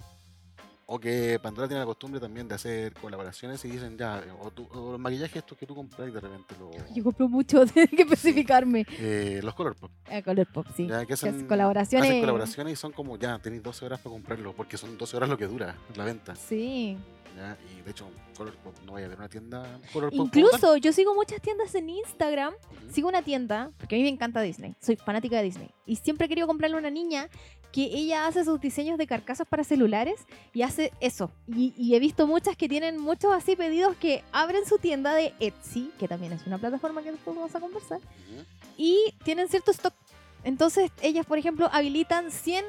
O 0.93 0.99
que 0.99 1.39
Pandora 1.41 1.69
tiene 1.69 1.79
la 1.81 1.87
costumbre 1.87 2.19
también 2.19 2.49
de 2.49 2.57
hacer 2.57 2.93
colaboraciones 2.95 3.65
y 3.65 3.69
dicen 3.71 3.97
ya, 3.97 4.19
eh, 4.19 4.33
o, 4.41 4.51
tú- 4.51 4.67
o 4.73 4.91
los 4.91 4.99
maquillajes 5.01 5.37
estos 5.37 5.57
que 5.57 5.65
tú 5.65 5.73
compras 5.73 6.09
y 6.09 6.11
de 6.11 6.19
repente 6.19 6.55
los, 6.59 6.75
Yo 6.95 7.05
compro 7.05 7.29
mucho, 7.29 7.65
tengo 7.75 7.87
que 7.97 8.03
especificarme. 8.03 8.85
eh, 8.99 9.41
los 9.43 9.55
color 9.55 9.77
pop. 9.77 9.93
A 10.11 10.21
Color 10.21 10.49
Pop, 10.53 10.67
sí. 10.77 10.89
Ya, 10.89 11.07
que 11.07 11.13
hacen, 11.15 11.35
hacen 11.35 11.47
colaboraciones. 11.47 12.09
hacen 12.09 12.21
colaboraciones 12.21 12.73
y 12.73 12.77
son 12.77 12.91
como 12.91 13.17
ya, 13.17 13.39
tenéis 13.39 13.63
12 13.63 13.85
horas 13.87 14.01
para 14.01 14.13
comprarlo, 14.15 14.53
porque 14.53 14.77
son 14.77 14.99
12 14.99 15.17
horas 15.17 15.29
lo 15.29 15.39
que 15.39 15.47
dura 15.47 15.77
la 15.95 16.05
venta. 16.05 16.35
Sí. 16.35 16.99
¿Ya? 17.37 17.57
Y 17.79 17.83
de 17.83 17.91
hecho, 17.91 18.09
Color 18.37 18.55
Pop, 18.57 18.75
no 18.85 18.93
vaya 18.93 19.05
a 19.05 19.09
haber 19.09 19.19
una 19.19 19.29
tienda 19.29 19.81
Color 19.93 20.11
Pop. 20.11 20.27
Incluso 20.27 20.77
yo 20.77 20.93
sigo 20.93 21.15
muchas 21.15 21.41
tiendas 21.41 21.75
en 21.75 21.89
Instagram. 21.91 22.55
Ujú. 22.55 22.93
Sigo 22.93 23.09
una 23.09 23.23
tienda, 23.23 23.71
porque 23.79 23.95
a 23.97 23.99
mí 23.99 24.03
me 24.05 24.09
encanta 24.11 24.41
Disney. 24.41 24.75
Soy 24.81 24.97
fanática 24.97 25.37
de 25.39 25.45
Disney. 25.45 25.71
Y 25.87 25.97
siempre 25.97 26.27
he 26.27 26.29
querido 26.29 26.47
comprarle 26.47 26.77
a 26.77 26.81
una 26.81 26.91
niña 26.91 27.29
que 27.73 27.85
ella 27.85 28.27
hace 28.27 28.45
sus 28.45 28.61
diseños 28.61 28.99
de 28.99 29.07
carcasas 29.07 29.47
para 29.47 29.63
celulares 29.63 30.27
y 30.53 30.63
hace 30.63 30.93
eso. 31.01 31.31
Y, 31.47 31.73
y 31.77 31.95
he 31.95 32.01
visto 32.01 32.27
muchas 32.27 32.57
que 32.57 32.69
tienen 32.69 32.99
muchos 32.99 33.33
así 33.33 33.55
pedidos 33.55 33.97
que 33.97 34.25
abren 34.33 34.67
su 34.67 34.79
tienda 34.79 35.15
de 35.15 35.33
Etsy, 35.39 35.93
que 35.99 36.09
también 36.09 36.33
es 36.33 36.45
una 36.49 36.59
plataforma 36.59 37.01
que 37.03 37.13
después 37.13 37.37
vamos 37.37 37.55
a 37.55 37.61
conversar, 37.61 37.99
Ujú. 37.99 38.45
y 38.77 39.15
tienen 39.23 39.49
cierto 39.49 39.71
stock. 39.71 39.95
Entonces 40.43 40.91
ellas, 41.01 41.27
por 41.27 41.39
ejemplo, 41.39 41.69
habilitan 41.73 42.33
100, 42.33 42.65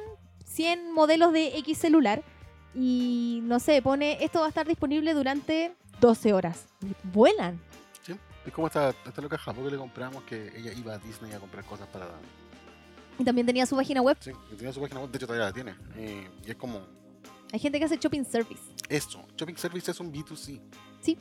100 0.45 0.91
modelos 0.91 1.33
de 1.33 1.57
X 1.59 1.79
celular 1.79 2.21
y 2.73 3.39
no 3.43 3.59
sé, 3.59 3.81
pone 3.81 4.23
esto 4.23 4.39
va 4.39 4.45
a 4.45 4.49
estar 4.49 4.67
disponible 4.67 5.13
durante 5.13 5.73
12 5.99 6.33
horas. 6.33 6.65
Vuelan. 7.13 7.59
Sí, 8.03 8.13
Es 8.45 8.53
como 8.53 8.67
esta, 8.67 8.89
esta 9.05 9.21
loca 9.21 9.37
Japón 9.37 9.65
que 9.65 9.71
le 9.71 9.77
compramos, 9.77 10.23
que 10.23 10.51
ella 10.57 10.71
iba 10.73 10.93
a 10.93 10.97
Disney 10.99 11.31
a 11.33 11.39
comprar 11.39 11.63
cosas 11.65 11.87
para. 11.87 12.07
Y 13.19 13.23
también 13.23 13.45
tenía 13.45 13.65
su 13.65 13.75
página 13.75 14.01
web. 14.01 14.17
Sí, 14.19 14.31
tenía 14.57 14.73
su 14.73 14.81
página 14.81 15.01
web, 15.01 15.11
de 15.11 15.17
hecho 15.17 15.27
todavía 15.27 15.47
la 15.47 15.53
tiene. 15.53 15.75
eh, 15.95 16.27
y 16.45 16.49
es 16.51 16.55
como 16.55 16.81
Hay 17.51 17.59
gente 17.59 17.77
que 17.77 17.85
hace 17.85 17.97
shopping 17.97 18.23
service. 18.23 18.61
esto: 18.89 19.23
Shopping 19.37 19.55
Service 19.57 19.91
es 19.91 19.99
un 19.99 20.11
B2C. 20.11 20.59
Sí. 21.01 21.17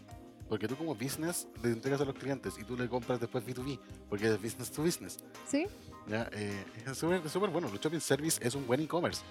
Porque 0.48 0.66
tú, 0.66 0.76
como 0.76 0.94
business, 0.96 1.46
le 1.62 1.70
entregas 1.70 2.00
a 2.00 2.04
los 2.04 2.14
clientes 2.14 2.54
y 2.58 2.64
tú 2.64 2.76
le 2.76 2.88
compras 2.88 3.20
después 3.20 3.44
B2B, 3.46 3.78
porque 4.08 4.26
es 4.26 4.42
business 4.42 4.70
to 4.72 4.82
business. 4.82 5.18
¿Sí? 5.46 5.66
¿ya? 6.08 6.28
Eh, 6.32 6.64
es 6.86 6.98
súper 6.98 7.20
es 7.24 7.30
súper 7.30 7.50
bueno. 7.50 7.68
El 7.68 7.78
shopping 7.78 8.00
service 8.00 8.40
es 8.44 8.54
un 8.56 8.66
buen 8.66 8.80
e-commerce. 8.80 9.22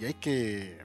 Y 0.00 0.04
hay 0.06 0.14
que 0.14 0.78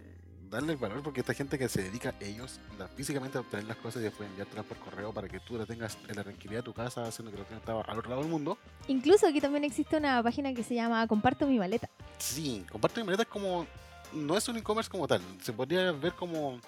darle 0.54 0.74
el 0.74 0.78
valor 0.78 1.02
porque 1.04 1.20
esta 1.22 1.34
gente 1.34 1.58
que 1.58 1.68
se 1.68 1.84
dedica 1.84 2.14
ellos 2.22 2.60
anda 2.72 2.88
físicamente 2.88 3.38
a 3.38 3.42
obtener 3.42 3.66
las 3.66 3.78
cosas 3.78 4.02
y 4.02 4.06
después 4.06 4.30
enviártelas 4.30 4.66
por 4.66 4.78
correo 4.78 5.12
para 5.14 5.28
que 5.28 5.40
tú 5.40 5.58
las 5.58 5.68
tengas 5.68 5.98
en 6.08 6.16
la 6.16 6.24
tranquilidad 6.24 6.60
de 6.60 6.64
tu 6.64 6.74
casa, 6.74 7.04
haciendo 7.06 7.32
que 7.32 7.38
lo 7.40 7.44
tengas 7.46 7.68
al 7.88 7.98
otro 8.00 8.10
lado 8.10 8.22
del 8.22 8.32
mundo. 8.32 8.58
Incluso 8.88 9.28
aquí 9.28 9.42
también 9.42 9.64
existe 9.64 9.98
una 9.98 10.22
página 10.24 10.54
que 10.54 10.64
se 10.64 10.76
llama 10.76 11.06
Comparto 11.08 11.48
mi 11.48 11.58
maleta. 11.60 11.90
Sí, 12.20 12.66
comparte 12.72 13.02
mi 13.02 13.06
maleta 13.08 13.24
es 13.24 13.30
como. 13.30 13.66
No 14.14 14.38
es 14.38 14.48
un 14.48 14.58
e-commerce 14.58 14.92
como 14.92 15.08
tal. 15.08 15.22
Se 15.42 15.52
podría 15.54 15.92
ver 15.92 16.14
como 16.14 16.60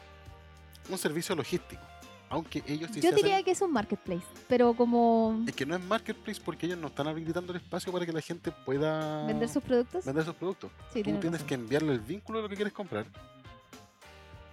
un 0.90 0.98
servicio 0.98 1.36
logístico. 1.36 1.82
Aunque 2.28 2.64
ellos 2.66 2.90
sí 2.92 3.02
Yo 3.02 3.12
se 3.12 3.16
diría 3.18 3.36
hacen- 3.36 3.46
que 3.46 3.52
es 3.52 3.62
un 3.62 3.72
marketplace, 3.72 4.26
pero 4.48 4.74
como 4.74 5.44
Es 5.48 5.56
que 5.56 5.64
no 5.64 5.76
es 5.76 5.84
marketplace 5.84 6.42
porque 6.44 6.66
ellos 6.66 6.80
no 6.80 6.88
están 6.88 7.08
habilitando 7.08 7.54
el 7.54 7.58
espacio 7.62 7.94
para 7.94 8.04
que 8.04 8.12
la 8.12 8.20
gente 8.22 8.52
pueda 8.52 9.28
vender 9.28 9.48
sus 9.48 9.62
productos. 9.62 10.04
vender 10.06 10.26
sus 10.26 10.34
productos. 10.34 10.72
Sí, 10.92 11.04
Tú 11.04 11.12
tienes 11.12 11.32
razón. 11.34 11.48
que 11.48 11.54
enviarle 11.54 11.94
el 11.94 12.00
vínculo 12.00 12.40
de 12.40 12.44
lo 12.44 12.50
que 12.50 12.56
quieres 12.56 12.74
comprar. 12.74 13.06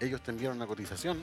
Ellos 0.03 0.21
te 0.23 0.31
envían 0.33 0.53
una 0.57 0.67
cotización 0.67 1.23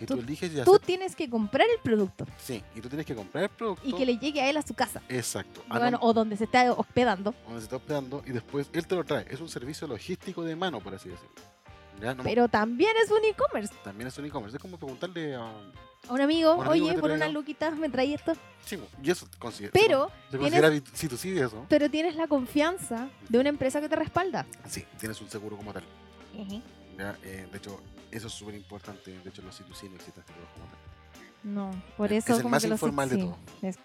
Y 0.00 0.06
tú, 0.06 0.14
Tú- 0.16 0.20
eliges 0.22 0.50
y 0.50 0.54
Tú 0.64 0.74
hacer- 0.76 0.86
tienes 0.86 1.14
que 1.14 1.28
comprar 1.28 1.66
el 1.68 1.78
producto 1.82 2.24
Sí, 2.38 2.62
y 2.74 2.80
tú 2.80 2.88
tienes 2.88 3.04
que 3.04 3.14
comprar 3.14 3.44
el 3.44 3.50
producto. 3.50 3.86
y 3.86 3.92
que 3.92 4.06
le 4.06 4.16
llegue 4.16 4.40
a 4.40 4.48
él 4.48 4.56
a 4.56 4.62
su 4.62 4.72
casa. 4.72 5.02
Exacto. 5.10 5.62
a 5.68 5.78
Bueno, 5.78 5.98
o 6.00 6.14
donde 6.14 6.36
se 6.38 6.44
está 6.44 6.72
hospedando. 6.72 7.34
donde 7.44 7.60
se 7.60 7.64
está 7.64 7.76
hospedando 7.76 8.22
y 8.26 8.30
después 8.30 8.70
él 8.72 8.86
te 8.86 8.94
lo 8.94 9.04
trae. 9.04 9.26
Es 9.28 9.40
un 9.40 9.48
servicio 9.50 9.86
logístico 9.86 10.42
de 10.42 10.56
mano, 10.56 10.80
por 10.80 10.94
así 10.94 11.10
decirlo. 11.10 11.34
¿Ya? 12.00 12.14
No- 12.14 12.22
Pero 12.22 12.48
también 12.48 12.92
es 13.04 13.10
un 13.10 13.22
e-commerce. 13.26 13.74
también 13.84 14.08
es 14.08 14.16
un 14.16 14.24
e-commerce. 14.24 14.56
Es 14.56 14.62
como 14.62 14.78
preguntarle 14.78 15.34
a. 15.34 15.42
A 16.08 16.12
un 16.14 16.20
amigo, 16.22 16.54
Un 16.54 16.66
amigo 16.66 16.86
que 16.86 16.92
oye, 16.92 16.98
por 17.00 17.10
unas 17.10 17.30
luquitas 17.30 17.76
me 17.76 17.90
traí 17.90 18.14
esto. 18.14 18.32
Sí, 18.64 18.78
y 19.02 19.10
eso 19.10 19.28
considera. 19.38 19.72
Pero, 19.74 20.10
se 20.30 20.38
considera 20.38 20.70
si 20.94 21.08
tú 21.08 21.18
sí 21.18 21.38
eso. 21.38 21.66
pero 21.68 21.90
tienes 21.90 22.16
la 22.16 22.26
confianza 22.26 23.10
de 23.28 23.38
una 23.38 23.50
empresa 23.50 23.82
que 23.82 23.88
te 23.90 23.96
respalda. 23.96 24.46
Sí, 24.66 24.82
tienes 24.98 25.20
un 25.20 25.28
seguro 25.28 25.58
como 25.58 25.74
tal. 25.74 25.84
¿ya? 26.98 27.16
Eh, 27.22 27.46
de 27.52 27.58
hecho, 27.58 27.80
eso 28.10 28.26
es 28.28 28.32
súper 28.32 28.54
importante. 28.54 29.10
De 29.18 29.28
hecho, 29.28 29.42
los 29.42 29.58
C2C 29.60 29.88
no 29.90 29.96
existen 29.96 30.24
seguros 30.24 30.48
como 30.54 30.66
tal. 30.66 30.78
No, 31.42 31.70
por 31.96 32.12
Es 32.12 32.24
eso 32.24 32.36
el 32.36 32.42
como 32.42 32.50
más 32.50 32.62
que 32.62 32.68
los- 32.68 32.76
informal 32.76 33.08
de 33.08 33.16
sí, 33.16 33.22
todo. 33.22 33.36
es. 33.62 33.78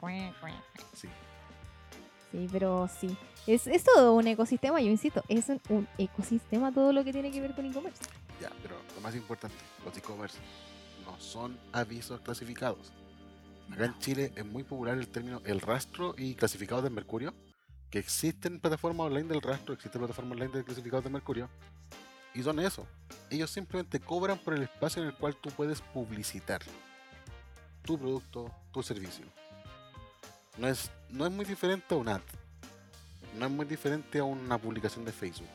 Sí. 0.94 1.08
Sí, 2.32 2.50
pero 2.52 2.90
sí. 3.00 3.18
Es, 3.48 3.68
es 3.68 3.84
todo 3.84 4.14
un 4.16 4.28
ecosistema, 4.28 4.82
yo 4.82 4.90
insisto, 4.90 5.24
es 5.30 5.46
un 5.70 5.88
ecosistema 5.98 6.72
todo 6.72 6.92
lo 6.92 7.04
que 7.04 7.14
tiene 7.14 7.32
que 7.32 7.40
ver 7.40 7.54
con 7.56 7.66
e-commerce. 7.66 8.02
Ya, 8.42 8.52
pero 8.62 8.76
lo 8.96 9.02
más 9.02 9.16
importante, 9.16 9.56
los 9.86 9.96
e-commerce 9.96 10.38
no 11.06 11.18
son 11.20 11.58
avisos 11.72 12.20
clasificados. 12.22 12.92
Acá 13.72 13.86
en 13.86 13.98
Chile 14.00 14.34
es 14.36 14.46
muy 14.46 14.64
popular 14.64 14.98
el 14.98 15.08
término 15.08 15.42
el 15.46 15.62
rastro 15.62 16.14
y 16.18 16.36
clasificados 16.36 16.84
de 16.84 16.90
Mercurio, 16.90 17.34
que 17.90 18.00
existen 18.00 18.60
plataformas 18.60 19.08
online 19.08 19.30
del 19.30 19.42
rastro, 19.42 19.74
existen 19.74 20.00
plataformas 20.02 20.34
online 20.34 20.52
de 20.52 20.64
clasificados 20.64 21.04
de 21.06 21.10
Mercurio, 21.12 21.48
y 22.36 22.44
son 22.44 22.60
eso. 22.60 22.86
Ellos 23.30 23.50
simplemente 23.50 24.00
cobran 24.00 24.38
por 24.38 24.54
el 24.54 24.64
espacio 24.64 25.02
en 25.02 25.10
el 25.10 25.16
cual 25.16 25.36
tú 25.36 25.50
puedes 25.50 25.82
publicitar 25.82 26.62
tu 27.82 27.98
producto, 27.98 28.52
tu 28.72 28.84
servicio. 28.84 29.26
No 30.58 30.68
es, 30.68 30.92
no 31.10 31.26
es 31.26 31.32
muy 31.32 31.46
diferente 31.46 31.94
a 31.94 31.98
un 31.98 32.10
ad. 32.10 32.22
No 33.38 33.46
es 33.46 33.52
muy 33.52 33.66
diferente 33.66 34.20
a 34.20 34.24
una 34.24 34.58
publicación 34.58 35.06
de 35.06 35.12
Facebook. 35.12 35.48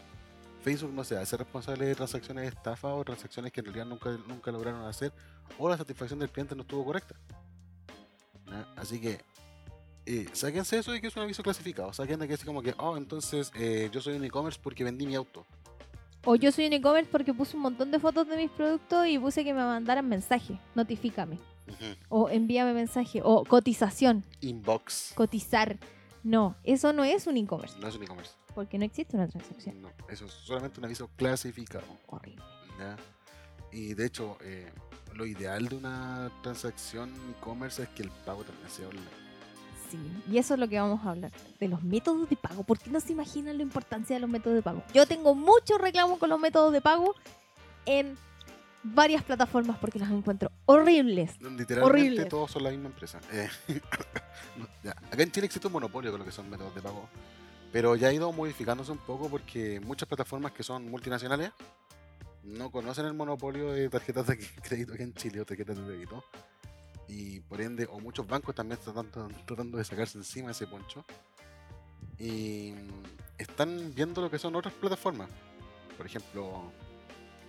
Facebook 0.62 0.92
no 0.92 1.04
se 1.04 1.16
hace 1.16 1.36
responsable 1.36 1.86
de 1.86 1.94
transacciones 1.94 2.42
de 2.42 2.48
estafa 2.48 2.88
o 2.88 3.02
transacciones 3.04 3.52
que 3.52 3.60
en 3.60 3.66
realidad 3.66 3.86
nunca, 3.86 4.10
nunca 4.26 4.50
lograron 4.50 4.84
hacer 4.84 5.12
o 5.58 5.68
la 5.68 5.78
satisfacción 5.78 6.18
del 6.18 6.30
cliente 6.30 6.54
no 6.54 6.62
estuvo 6.62 6.84
correcta. 6.84 7.14
Así 8.76 9.00
que 9.00 9.20
eh, 10.06 10.26
sáquense 10.32 10.78
eso 10.78 10.92
de 10.92 11.00
que 11.00 11.06
es 11.06 11.16
un 11.16 11.22
aviso 11.22 11.42
clasificado. 11.42 11.92
Saquen 11.92 12.18
de 12.18 12.28
que 12.28 12.34
es 12.34 12.44
como 12.44 12.62
que, 12.62 12.74
oh, 12.78 12.96
entonces 12.96 13.50
eh, 13.54 13.88
yo 13.92 14.00
soy 14.00 14.16
un 14.16 14.24
e-commerce 14.24 14.58
porque 14.62 14.84
vendí 14.84 15.06
mi 15.06 15.14
auto. 15.14 15.46
O 16.24 16.36
yo 16.36 16.52
soy 16.52 16.66
un 16.66 16.72
e-commerce 16.74 17.08
porque 17.10 17.32
puse 17.32 17.56
un 17.56 17.62
montón 17.62 17.90
de 17.90 17.98
fotos 17.98 18.28
de 18.28 18.36
mis 18.36 18.50
productos 18.50 19.06
y 19.06 19.18
puse 19.18 19.42
que 19.44 19.54
me 19.54 19.60
mandaran 19.60 20.08
mensaje, 20.08 20.58
notifícame. 20.74 21.38
O 22.08 22.28
envíame 22.28 22.72
mensaje. 22.72 23.20
O 23.24 23.44
cotización, 23.44 24.24
Inbox. 24.40 25.12
cotizar. 25.14 25.78
No, 26.22 26.56
eso 26.64 26.92
no 26.92 27.04
es 27.04 27.26
un 27.26 27.36
e-commerce. 27.36 27.78
No 27.78 27.88
es 27.88 27.94
un 27.96 28.02
e-commerce. 28.02 28.32
Porque 28.54 28.76
no 28.76 28.84
existe 28.84 29.16
una 29.16 29.28
transacción. 29.28 29.80
No, 29.80 29.88
eso 30.08 30.26
es 30.26 30.32
solamente 30.32 30.80
un 30.80 30.86
aviso 30.86 31.08
clasificado. 31.16 31.84
Horrible. 32.08 32.42
¿ya? 32.78 32.96
Y 33.72 33.94
de 33.94 34.06
hecho, 34.06 34.36
eh, 34.42 34.70
lo 35.14 35.24
ideal 35.24 35.68
de 35.68 35.76
una 35.76 36.30
transacción 36.42 37.10
e-commerce 37.30 37.84
es 37.84 37.88
que 37.90 38.02
el 38.02 38.10
pago 38.26 38.42
también 38.42 38.68
sea 38.68 38.88
online. 38.88 39.29
Sí, 39.90 39.98
y 40.30 40.38
eso 40.38 40.54
es 40.54 40.60
lo 40.60 40.68
que 40.68 40.78
vamos 40.78 41.04
a 41.04 41.10
hablar, 41.10 41.32
de 41.58 41.68
los 41.68 41.82
métodos 41.82 42.28
de 42.28 42.36
pago. 42.36 42.62
¿Por 42.62 42.78
qué 42.78 42.90
no 42.90 43.00
se 43.00 43.12
imaginan 43.12 43.56
la 43.56 43.62
importancia 43.62 44.14
de 44.14 44.20
los 44.20 44.30
métodos 44.30 44.56
de 44.56 44.62
pago? 44.62 44.82
Yo 44.94 45.06
tengo 45.06 45.34
muchos 45.34 45.80
reclamos 45.80 46.18
con 46.18 46.30
los 46.30 46.38
métodos 46.38 46.72
de 46.72 46.80
pago 46.80 47.14
en 47.86 48.16
varias 48.82 49.22
plataformas 49.22 49.78
porque 49.78 49.98
los 49.98 50.08
encuentro 50.08 50.50
horribles. 50.66 51.32
Literalmente 51.40 51.74
Horrible. 51.82 52.24
todos 52.26 52.50
son 52.50 52.62
la 52.62 52.70
misma 52.70 52.86
empresa. 52.86 53.20
Eh, 53.32 53.48
ya, 54.84 54.92
Acá 54.92 55.22
en 55.22 55.32
Chile 55.32 55.46
existe 55.46 55.66
un 55.66 55.72
monopolio 55.72 56.10
con 56.10 56.20
lo 56.20 56.24
que 56.24 56.32
son 56.32 56.48
métodos 56.48 56.74
de 56.74 56.80
pago. 56.82 57.08
Pero 57.72 57.94
ya 57.96 58.08
ha 58.08 58.12
ido 58.12 58.32
modificándose 58.32 58.90
un 58.90 58.98
poco 58.98 59.28
porque 59.28 59.80
muchas 59.80 60.08
plataformas 60.08 60.52
que 60.52 60.62
son 60.62 60.90
multinacionales 60.90 61.52
no 62.42 62.70
conocen 62.70 63.06
el 63.06 63.14
monopolio 63.14 63.72
de 63.72 63.88
tarjetas 63.88 64.26
de 64.26 64.38
crédito 64.62 64.94
aquí 64.94 65.02
en 65.02 65.14
Chile 65.14 65.40
o 65.40 65.44
tarjetas 65.44 65.76
de 65.76 65.82
débito. 65.84 66.24
Y 67.10 67.40
por 67.40 67.60
ende, 67.60 67.88
o 67.90 67.98
muchos 67.98 68.24
bancos 68.24 68.54
también 68.54 68.78
están 68.78 68.94
tratando, 68.94 69.36
tratando 69.44 69.78
de 69.78 69.84
sacarse 69.84 70.16
encima 70.16 70.52
ese 70.52 70.68
poncho. 70.68 71.04
Y 72.18 72.72
están 73.36 73.92
viendo 73.94 74.20
lo 74.20 74.30
que 74.30 74.38
son 74.38 74.54
otras 74.54 74.74
plataformas. 74.74 75.28
Por 75.96 76.06
ejemplo, 76.06 76.72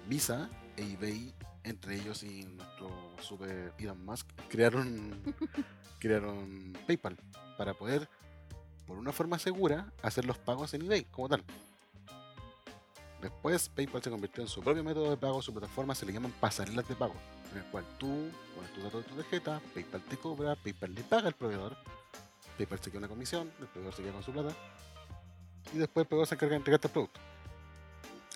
Visa 0.08 0.50
e 0.78 0.94
eBay, 0.94 1.32
entre 1.64 1.96
ellos 1.96 2.24
y 2.24 2.44
nuestro 2.44 2.90
super 3.22 3.72
Elon 3.78 4.04
Musk, 4.04 4.28
crearon, 4.50 5.22
crearon 6.00 6.74
PayPal 6.88 7.18
para 7.56 7.76
poder, 7.76 8.10
por 8.88 8.98
una 8.98 9.12
forma 9.12 9.38
segura, 9.38 9.94
hacer 10.02 10.26
los 10.26 10.40
pagos 10.40 10.74
en 10.74 10.82
eBay 10.82 11.04
como 11.04 11.30
tal. 11.30 11.44
Después 13.22 13.70
PayPal 13.70 14.02
se 14.02 14.10
convirtió 14.10 14.42
en 14.42 14.50
su 14.50 14.62
propio 14.62 14.84
método 14.84 15.12
de 15.12 15.18
pago, 15.18 15.40
su 15.44 15.54
plataforma 15.54 15.94
se 15.94 16.08
le 16.08 16.14
llaman 16.14 16.32
pasarelas 16.40 16.88
de 16.88 16.96
pago, 16.96 17.14
en 17.52 17.58
el 17.58 17.64
cual 17.66 17.86
tú 17.98 18.30
pones 18.56 18.74
tus 18.74 18.84
datos 18.84 19.04
de 19.04 19.10
tu 19.10 19.16
tarjeta, 19.16 19.62
PayPal 19.74 20.02
te 20.04 20.18
cobra, 20.18 20.56
PayPal 20.56 20.94
le 20.94 21.04
paga 21.04 21.28
al 21.28 21.34
proveedor, 21.34 21.76
PayPal 22.58 22.80
se 22.80 22.90
queda 22.90 23.00
una 23.00 23.08
comisión, 23.08 23.52
el 23.60 23.68
proveedor 23.68 23.94
se 23.94 24.04
queda 24.04 24.14
con 24.14 24.24
su 24.24 24.32
plata, 24.32 24.56
y 25.74 25.78
después 25.78 26.04
el 26.04 26.08
proveedor 26.08 26.28
se 26.28 26.36
encarga 26.36 26.52
de 26.52 26.58
entregarte 26.58 26.88
el 26.88 26.94
producto. 26.94 27.20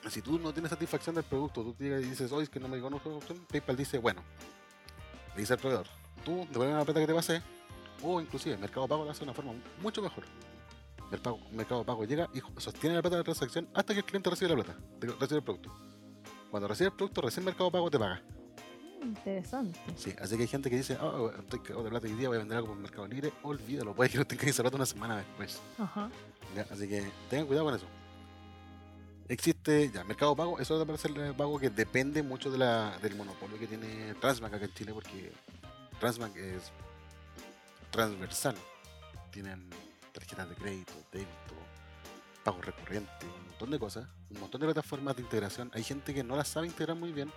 Si 0.09 0.21
tú 0.21 0.37
no 0.37 0.53
tienes 0.53 0.69
satisfacción 0.69 1.15
del 1.15 1.23
producto, 1.23 1.63
tú 1.63 1.75
llegas 1.79 2.01
y 2.03 2.09
dices, 2.09 2.31
oye, 2.31 2.43
es 2.43 2.49
que 2.49 2.59
no 2.59 2.67
me 2.67 2.75
llegó 2.75 2.87
una 2.87 2.97
opción, 2.97 3.39
PayPal 3.49 3.75
dice, 3.75 3.97
bueno, 3.97 4.21
le 5.33 5.41
dice 5.41 5.53
al 5.53 5.59
proveedor, 5.59 5.87
tú 6.23 6.47
devuelve 6.51 6.73
la 6.73 6.85
plata 6.85 6.99
que 6.99 7.07
te 7.07 7.13
pasé, 7.13 7.41
o 8.03 8.21
inclusive 8.21 8.57
Mercado 8.57 8.87
Pago 8.87 9.05
lo 9.05 9.11
hace 9.11 9.19
de 9.19 9.25
una 9.25 9.33
forma 9.33 9.53
mucho 9.81 10.01
mejor. 10.01 10.23
Pago, 11.23 11.39
Mercado 11.51 11.85
Pago 11.85 12.03
llega 12.03 12.29
y 12.33 12.41
sostiene 12.59 12.95
la 12.95 13.01
plata 13.01 13.15
de 13.15 13.19
la 13.21 13.23
transacción 13.23 13.69
hasta 13.73 13.93
que 13.93 13.99
el 13.99 14.05
cliente 14.05 14.29
recibe 14.29 14.49
la 14.49 14.63
plata, 14.63 14.79
recibe 14.99 15.37
el 15.37 15.43
producto. 15.43 15.71
Cuando 16.51 16.67
recibe 16.67 16.89
el 16.89 16.95
producto, 16.95 17.21
recién 17.21 17.45
Mercado 17.45 17.71
Pago 17.71 17.89
te 17.89 17.97
paga. 17.97 18.21
Interesante. 19.05 19.79
Sí, 19.95 20.13
así 20.19 20.35
que 20.35 20.41
hay 20.41 20.47
gente 20.47 20.69
que 20.69 20.77
dice, 20.77 20.97
oh, 20.99 21.29
estoy 21.29 21.59
cagado 21.59 21.83
de 21.83 21.89
plata 21.91 22.07
hoy 22.07 22.13
día, 22.13 22.27
voy 22.27 22.37
a 22.37 22.39
vender 22.39 22.57
algo 22.57 22.69
por 22.69 22.77
Mercado 22.77 23.07
Libre, 23.07 23.31
olvídalo, 23.43 23.93
puede 23.93 24.09
que 24.09 24.17
no 24.17 24.25
tenga 24.25 24.43
esa 24.43 24.63
plata 24.63 24.75
una 24.75 24.85
semana 24.85 25.17
después. 25.17 25.61
Ajá. 25.77 26.09
¿ya? 26.55 26.65
Así 26.71 26.87
que 26.87 27.11
tengan 27.29 27.45
cuidado 27.45 27.65
con 27.65 27.75
eso. 27.75 27.85
Existe 29.27 29.89
ya 29.91 30.03
Mercado 30.03 30.35
Pago, 30.35 30.59
eso 30.59 30.81
es 30.81 31.05
el 31.05 31.33
pago 31.35 31.57
que 31.59 31.69
depende 31.69 32.21
mucho 32.21 32.51
de 32.51 32.59
la, 32.59 32.97
del 32.99 33.15
monopolio 33.15 33.57
que 33.57 33.65
tiene 33.65 34.13
Transbank 34.15 34.53
acá 34.53 34.65
en 34.65 34.73
Chile, 34.73 34.93
porque 34.93 35.31
Transbank 35.99 36.35
es 36.35 36.71
transversal. 37.89 38.55
Tienen 39.31 39.67
tarjetas 40.13 40.49
de 40.49 40.55
crédito, 40.55 40.93
débito, 41.11 41.55
pago 42.43 42.61
recurrente, 42.61 43.25
un 43.25 43.49
montón 43.49 43.71
de 43.71 43.79
cosas, 43.79 44.07
un 44.29 44.39
montón 44.39 44.61
de 44.61 44.67
plataformas 44.67 45.15
de 45.15 45.23
integración. 45.23 45.71
Hay 45.73 45.83
gente 45.83 46.13
que 46.13 46.23
no 46.23 46.35
las 46.35 46.47
sabe 46.47 46.67
integrar 46.67 46.95
muy 46.95 47.11
bien. 47.11 47.31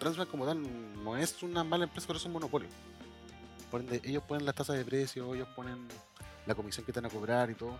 Transbank 0.00 0.28
como 0.30 0.44
tal 0.46 0.58
no 1.04 1.16
es 1.16 1.40
una 1.44 1.62
mala 1.62 1.84
empresa, 1.84 2.06
pero 2.08 2.18
es 2.18 2.24
un 2.24 2.32
monopolio. 2.32 2.68
Por 3.70 3.80
ende, 3.82 4.00
ellos 4.04 4.22
ponen 4.24 4.44
las 4.44 4.54
tasas 4.56 4.76
de 4.76 4.84
precio, 4.84 5.32
ellos 5.34 5.46
ponen 5.54 5.86
la 6.46 6.54
comisión 6.56 6.84
que 6.84 6.92
te 6.92 7.00
van 7.00 7.08
a 7.10 7.14
cobrar 7.14 7.48
y 7.50 7.54
todo. 7.54 7.78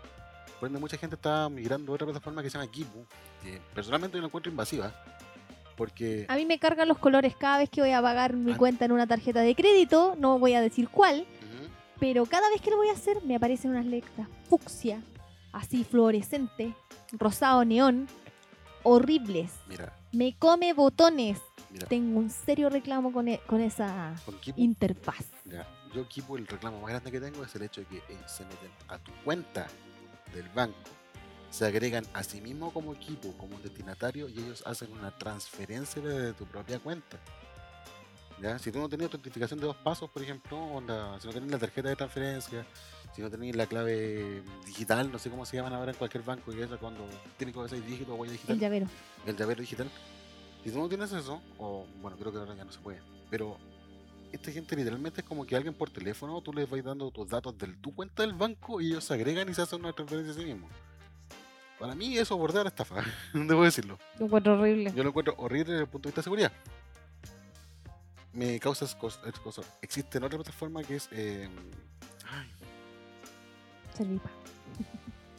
Por 0.61 0.69
ende, 0.69 0.79
mucha 0.79 0.97
gente 0.97 1.17
está 1.17 1.49
migrando 1.49 1.91
a 1.91 1.95
otra 1.97 2.07
plataforma 2.07 2.43
que 2.43 2.51
se 2.51 2.59
llama 2.59 2.71
Kipu, 2.71 3.05
que 3.43 3.61
personalmente 3.75 4.17
yo 4.17 4.21
la 4.21 4.27
encuentro 4.29 4.51
invasiva, 4.53 4.95
porque 5.77 6.27
A 6.29 6.37
mí 6.37 6.45
me 6.47 6.59
cargan 6.59 6.87
los 6.87 6.99
colores 6.99 7.35
cada 7.35 7.59
vez 7.59 7.71
que 7.71 7.81
voy 7.81 7.91
a 7.93 8.03
pagar 8.03 8.35
mi 8.35 8.53
Ah. 8.53 8.57
cuenta 8.57 8.85
en 8.85 8.93
una 8.93 9.07
tarjeta 9.07 9.41
de 9.41 9.55
crédito. 9.57 10.15
No 10.19 10.39
voy 10.39 10.53
a 10.55 10.61
decir 10.61 10.89
cuál, 10.91 11.27
pero 11.99 12.27
cada 12.27 12.49
vez 12.51 12.61
que 12.61 12.71
lo 12.71 12.77
voy 12.77 12.89
a 12.89 12.93
hacer 12.93 13.23
me 13.25 13.37
aparecen 13.37 13.71
unas 13.73 13.87
letras 13.87 14.29
fucsia, 14.49 15.03
así 15.53 15.83
fluorescente, 15.85 16.75
rosado 17.13 17.65
neón, 17.65 18.07
horribles. 18.83 19.51
mira, 19.69 19.93
Me 20.13 20.37
come 20.39 20.73
botones. 20.75 21.39
Mira, 21.71 21.87
Tengo 21.87 22.19
un 22.21 22.31
serio 22.31 22.69
reclamo 22.71 23.13
con, 23.13 23.29
e- 23.29 23.41
con 23.47 23.61
esa 23.61 24.15
interfaz. 24.57 25.27
yo 25.95 26.07
Kipu 26.09 26.37
el 26.37 26.47
reclamo 26.47 26.81
más 26.81 26.91
grande 26.91 27.11
que 27.11 27.21
tengo 27.21 27.45
es 27.45 27.55
el 27.55 27.63
hecho 27.63 27.81
de 27.83 27.87
que 27.87 28.03
ellos 28.13 28.31
se 28.31 28.45
meten 28.45 28.71
a 28.89 28.99
tu 28.99 29.13
cuenta 29.25 29.67
del 30.35 30.49
banco, 30.51 30.77
se 31.51 31.67
agregan 31.67 32.05
a 32.15 32.23
sí 32.23 32.41
mismo 32.41 32.73
como 32.73 32.95
equipo, 32.95 33.33
como 33.37 33.57
un 33.57 33.63
destinatario 33.63 34.29
y 34.29 34.39
ellos 34.39 34.63
hacen 34.67 34.93
una 34.93 35.11
transferencia 35.17 36.01
desde 36.01 36.33
tu 36.35 36.47
propia 36.47 36.79
cuenta. 36.79 37.19
¿Ya? 38.41 38.59
Si 38.59 38.73
tú 38.73 38.79
no 38.79 38.89
tenías 38.89 39.09
autentificación 39.13 39.61
de 39.61 39.67
dos 39.67 39.77
pasos, 39.77 40.09
por 40.09 40.23
ejemplo, 40.23 40.57
onda, 40.59 41.21
si 41.21 41.27
no 41.27 41.33
tenías 41.35 41.51
la 41.53 41.59
tarjeta 41.59 41.91
de 41.91 41.97
transferencia, 41.97 42.65
si 43.15 43.21
no 43.21 43.29
tenías 43.29 43.55
la 43.55 43.67
clave 43.67 44.43
digital, 44.65 45.13
no 45.13 45.19
sé 45.19 45.29
cómo 45.29 45.45
se 45.45 45.57
llaman 45.59 45.75
ahora 45.75 45.91
en 45.93 45.99
cualquier 45.99 46.23
banco, 46.25 46.51
y 46.55 46.61
eso 46.63 46.79
cuando 46.79 47.07
tiene 47.37 47.53
que 47.53 47.69
seis 47.69 47.85
dígitos 47.85 48.09
o 48.09 48.15
huella 48.15 48.33
digital, 48.33 48.55
El 48.55 48.61
llavero. 48.61 48.87
el 49.27 49.37
llavero 49.37 49.61
digital. 49.61 49.91
Si 50.65 50.71
tú 50.71 50.79
no 50.79 50.89
tienes 50.89 51.11
eso, 51.13 51.41
o 51.59 51.87
bueno, 52.03 52.17
creo 52.19 52.33
que 52.33 52.39
ahora 52.39 52.55
ya 52.55 52.65
no 52.65 52.73
se 52.73 52.79
puede, 52.81 53.01
pero 53.31 53.57
esta 54.33 54.51
gente 54.53 54.77
literalmente 54.77 55.23
es 55.23 55.27
como 55.27 55.45
que 55.47 55.57
alguien 55.57 55.75
por 55.75 55.91
teléfono, 55.91 56.41
tú 56.43 56.53
les 56.53 56.69
vas 56.69 56.85
dando 56.85 57.11
tus 57.11 57.29
datos 57.29 57.57
de 57.59 57.69
tu 57.77 57.95
cuenta 57.95 58.23
del 58.23 58.33
banco 58.35 58.81
y 58.81 58.89
ellos 58.89 59.05
se 59.05 59.15
agregan 59.15 59.49
y 59.49 59.55
se 59.55 59.63
hacen 59.63 59.81
una 59.81 59.93
transferencia 59.93 60.33
a 60.33 60.37
sí 60.37 60.45
mismos. 60.45 60.71
Para 61.79 61.95
mí 61.95 62.17
eso 62.19 62.37
bordea 62.37 62.63
la 62.63 62.69
estafa, 62.69 62.97
debo 63.35 63.65
decirlo. 63.65 63.99
Lo 64.19 64.27
encuentro 64.27 64.53
horrible. 64.59 64.93
Yo 64.95 65.03
lo 65.03 65.09
encuentro 65.09 65.35
horrible 65.39 65.73
desde 65.73 65.85
el 65.85 65.89
punto 65.89 66.09
de 66.09 66.11
vista 66.11 66.21
de 66.21 66.25
seguridad. 66.25 66.53
me 68.35 68.61
causa 68.61 68.85
escos- 68.85 69.19
escosor. 69.27 69.65
Existe 69.81 70.19
en 70.19 70.25
otra 70.25 70.37
plataforma 70.39 70.85
que 70.85 70.97
es. 70.97 71.09
Eh, 71.11 71.49
ay, 72.31 72.49
Servipack. 73.97 74.33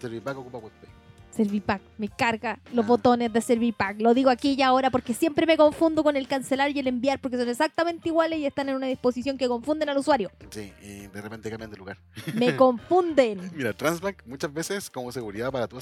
Servipack 0.01 0.37
ocupa 0.37 0.57
WebPay. 0.57 0.89
Servipack. 1.31 1.81
Me 1.97 2.07
carga 2.09 2.59
los 2.73 2.85
Ah. 2.85 2.87
botones 2.87 3.31
de 3.33 3.41
Servipack. 3.41 3.99
Lo 4.01 4.13
digo 4.13 4.29
aquí 4.29 4.53
y 4.57 4.61
ahora 4.61 4.89
porque 4.89 5.13
siempre 5.13 5.45
me 5.45 5.57
confundo 5.57 6.03
con 6.03 6.15
el 6.17 6.27
cancelar 6.27 6.71
y 6.71 6.79
el 6.79 6.87
enviar 6.87 7.19
porque 7.19 7.37
son 7.37 7.47
exactamente 7.49 8.09
iguales 8.09 8.39
y 8.39 8.45
están 8.45 8.69
en 8.69 8.75
una 8.75 8.87
disposición 8.87 9.37
que 9.37 9.47
confunden 9.47 9.89
al 9.89 9.97
usuario. 9.97 10.31
Sí, 10.49 10.73
y 10.81 11.07
de 11.07 11.21
repente 11.21 11.49
cambian 11.49 11.71
de 11.71 11.77
lugar. 11.77 11.97
Me 12.35 12.55
confunden. 12.57 13.51
Mira, 13.55 13.73
Transbank 13.73 14.25
muchas 14.25 14.53
veces 14.53 14.89
como 14.89 15.11
seguridad 15.11 15.51
para 15.51 15.67
tu 15.67 15.77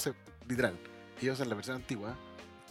literal. 0.48 0.78
Ellos 1.22 1.40
en 1.42 1.50
la 1.50 1.56
versión 1.56 1.76
antigua, 1.78 2.16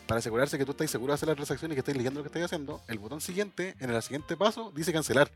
para 0.06 0.20
asegurarse 0.20 0.56
que 0.56 0.64
tú 0.64 0.70
estás 0.70 0.90
seguro 0.90 1.12
de 1.12 1.16
hacer 1.16 1.28
la 1.28 1.34
transacción 1.34 1.70
y 1.70 1.74
que 1.74 1.80
estás 1.80 1.94
leyendo 1.96 2.20
lo 2.20 2.24
que 2.24 2.28
estás 2.28 2.42
haciendo, 2.44 2.80
el 2.88 2.98
botón 2.98 3.20
siguiente, 3.20 3.74
en 3.78 3.90
el 3.90 4.02
siguiente 4.02 4.36
paso, 4.36 4.72
dice 4.74 4.92
cancelar. 4.92 5.30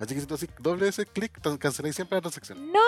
Así 0.00 0.14
que 0.14 0.20
si 0.20 0.26
tú 0.26 0.34
haces 0.34 0.48
doble 0.58 0.88
ese 0.88 1.06
clic, 1.06 1.38
canceláis 1.58 1.94
siempre 1.94 2.16
la 2.16 2.22
transacción. 2.22 2.72
¡No! 2.72 2.80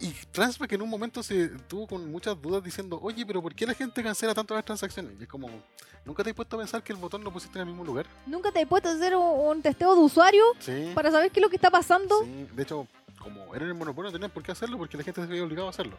Y 0.00 0.12
Transbank 0.32 0.72
en 0.72 0.82
un 0.82 0.88
momento 0.90 1.22
se 1.22 1.48
tuvo 1.68 1.86
con 1.86 2.10
muchas 2.10 2.40
dudas 2.40 2.62
diciendo, 2.62 2.98
oye, 3.02 3.24
pero 3.26 3.42
¿por 3.42 3.54
qué 3.54 3.66
la 3.66 3.74
gente 3.74 4.02
cancela 4.02 4.34
tanto 4.34 4.54
las 4.54 4.64
transacciones? 4.64 5.12
Y 5.18 5.22
es 5.24 5.28
como, 5.28 5.48
¿nunca 6.04 6.22
te 6.24 6.30
has 6.30 6.36
puesto 6.36 6.56
a 6.56 6.60
pensar 6.60 6.82
que 6.82 6.92
el 6.92 6.98
botón 6.98 7.22
lo 7.24 7.32
pusiste 7.32 7.58
en 7.58 7.62
el 7.62 7.66
mismo 7.68 7.84
lugar? 7.84 8.06
¿Nunca 8.26 8.50
te 8.52 8.60
he 8.60 8.66
puesto 8.66 8.88
a 8.88 8.92
hacer 8.92 9.14
un, 9.16 9.24
un 9.24 9.62
testeo 9.62 9.94
de 9.94 10.00
usuario 10.00 10.44
Sí. 10.60 10.92
para 10.94 11.10
saber 11.10 11.30
qué 11.30 11.40
es 11.40 11.42
lo 11.42 11.50
que 11.50 11.56
está 11.56 11.70
pasando? 11.70 12.22
Sí, 12.24 12.48
de 12.54 12.62
hecho, 12.62 12.86
como 13.18 13.54
era 13.54 13.64
el 13.64 13.74
monopolio, 13.74 14.10
no 14.10 14.12
tenían 14.12 14.30
por 14.30 14.42
qué 14.42 14.52
hacerlo 14.52 14.78
porque 14.78 14.96
la 14.96 15.02
gente 15.04 15.20
se 15.20 15.26
veía 15.26 15.42
obligado 15.44 15.66
a 15.66 15.70
hacerlo. 15.70 15.96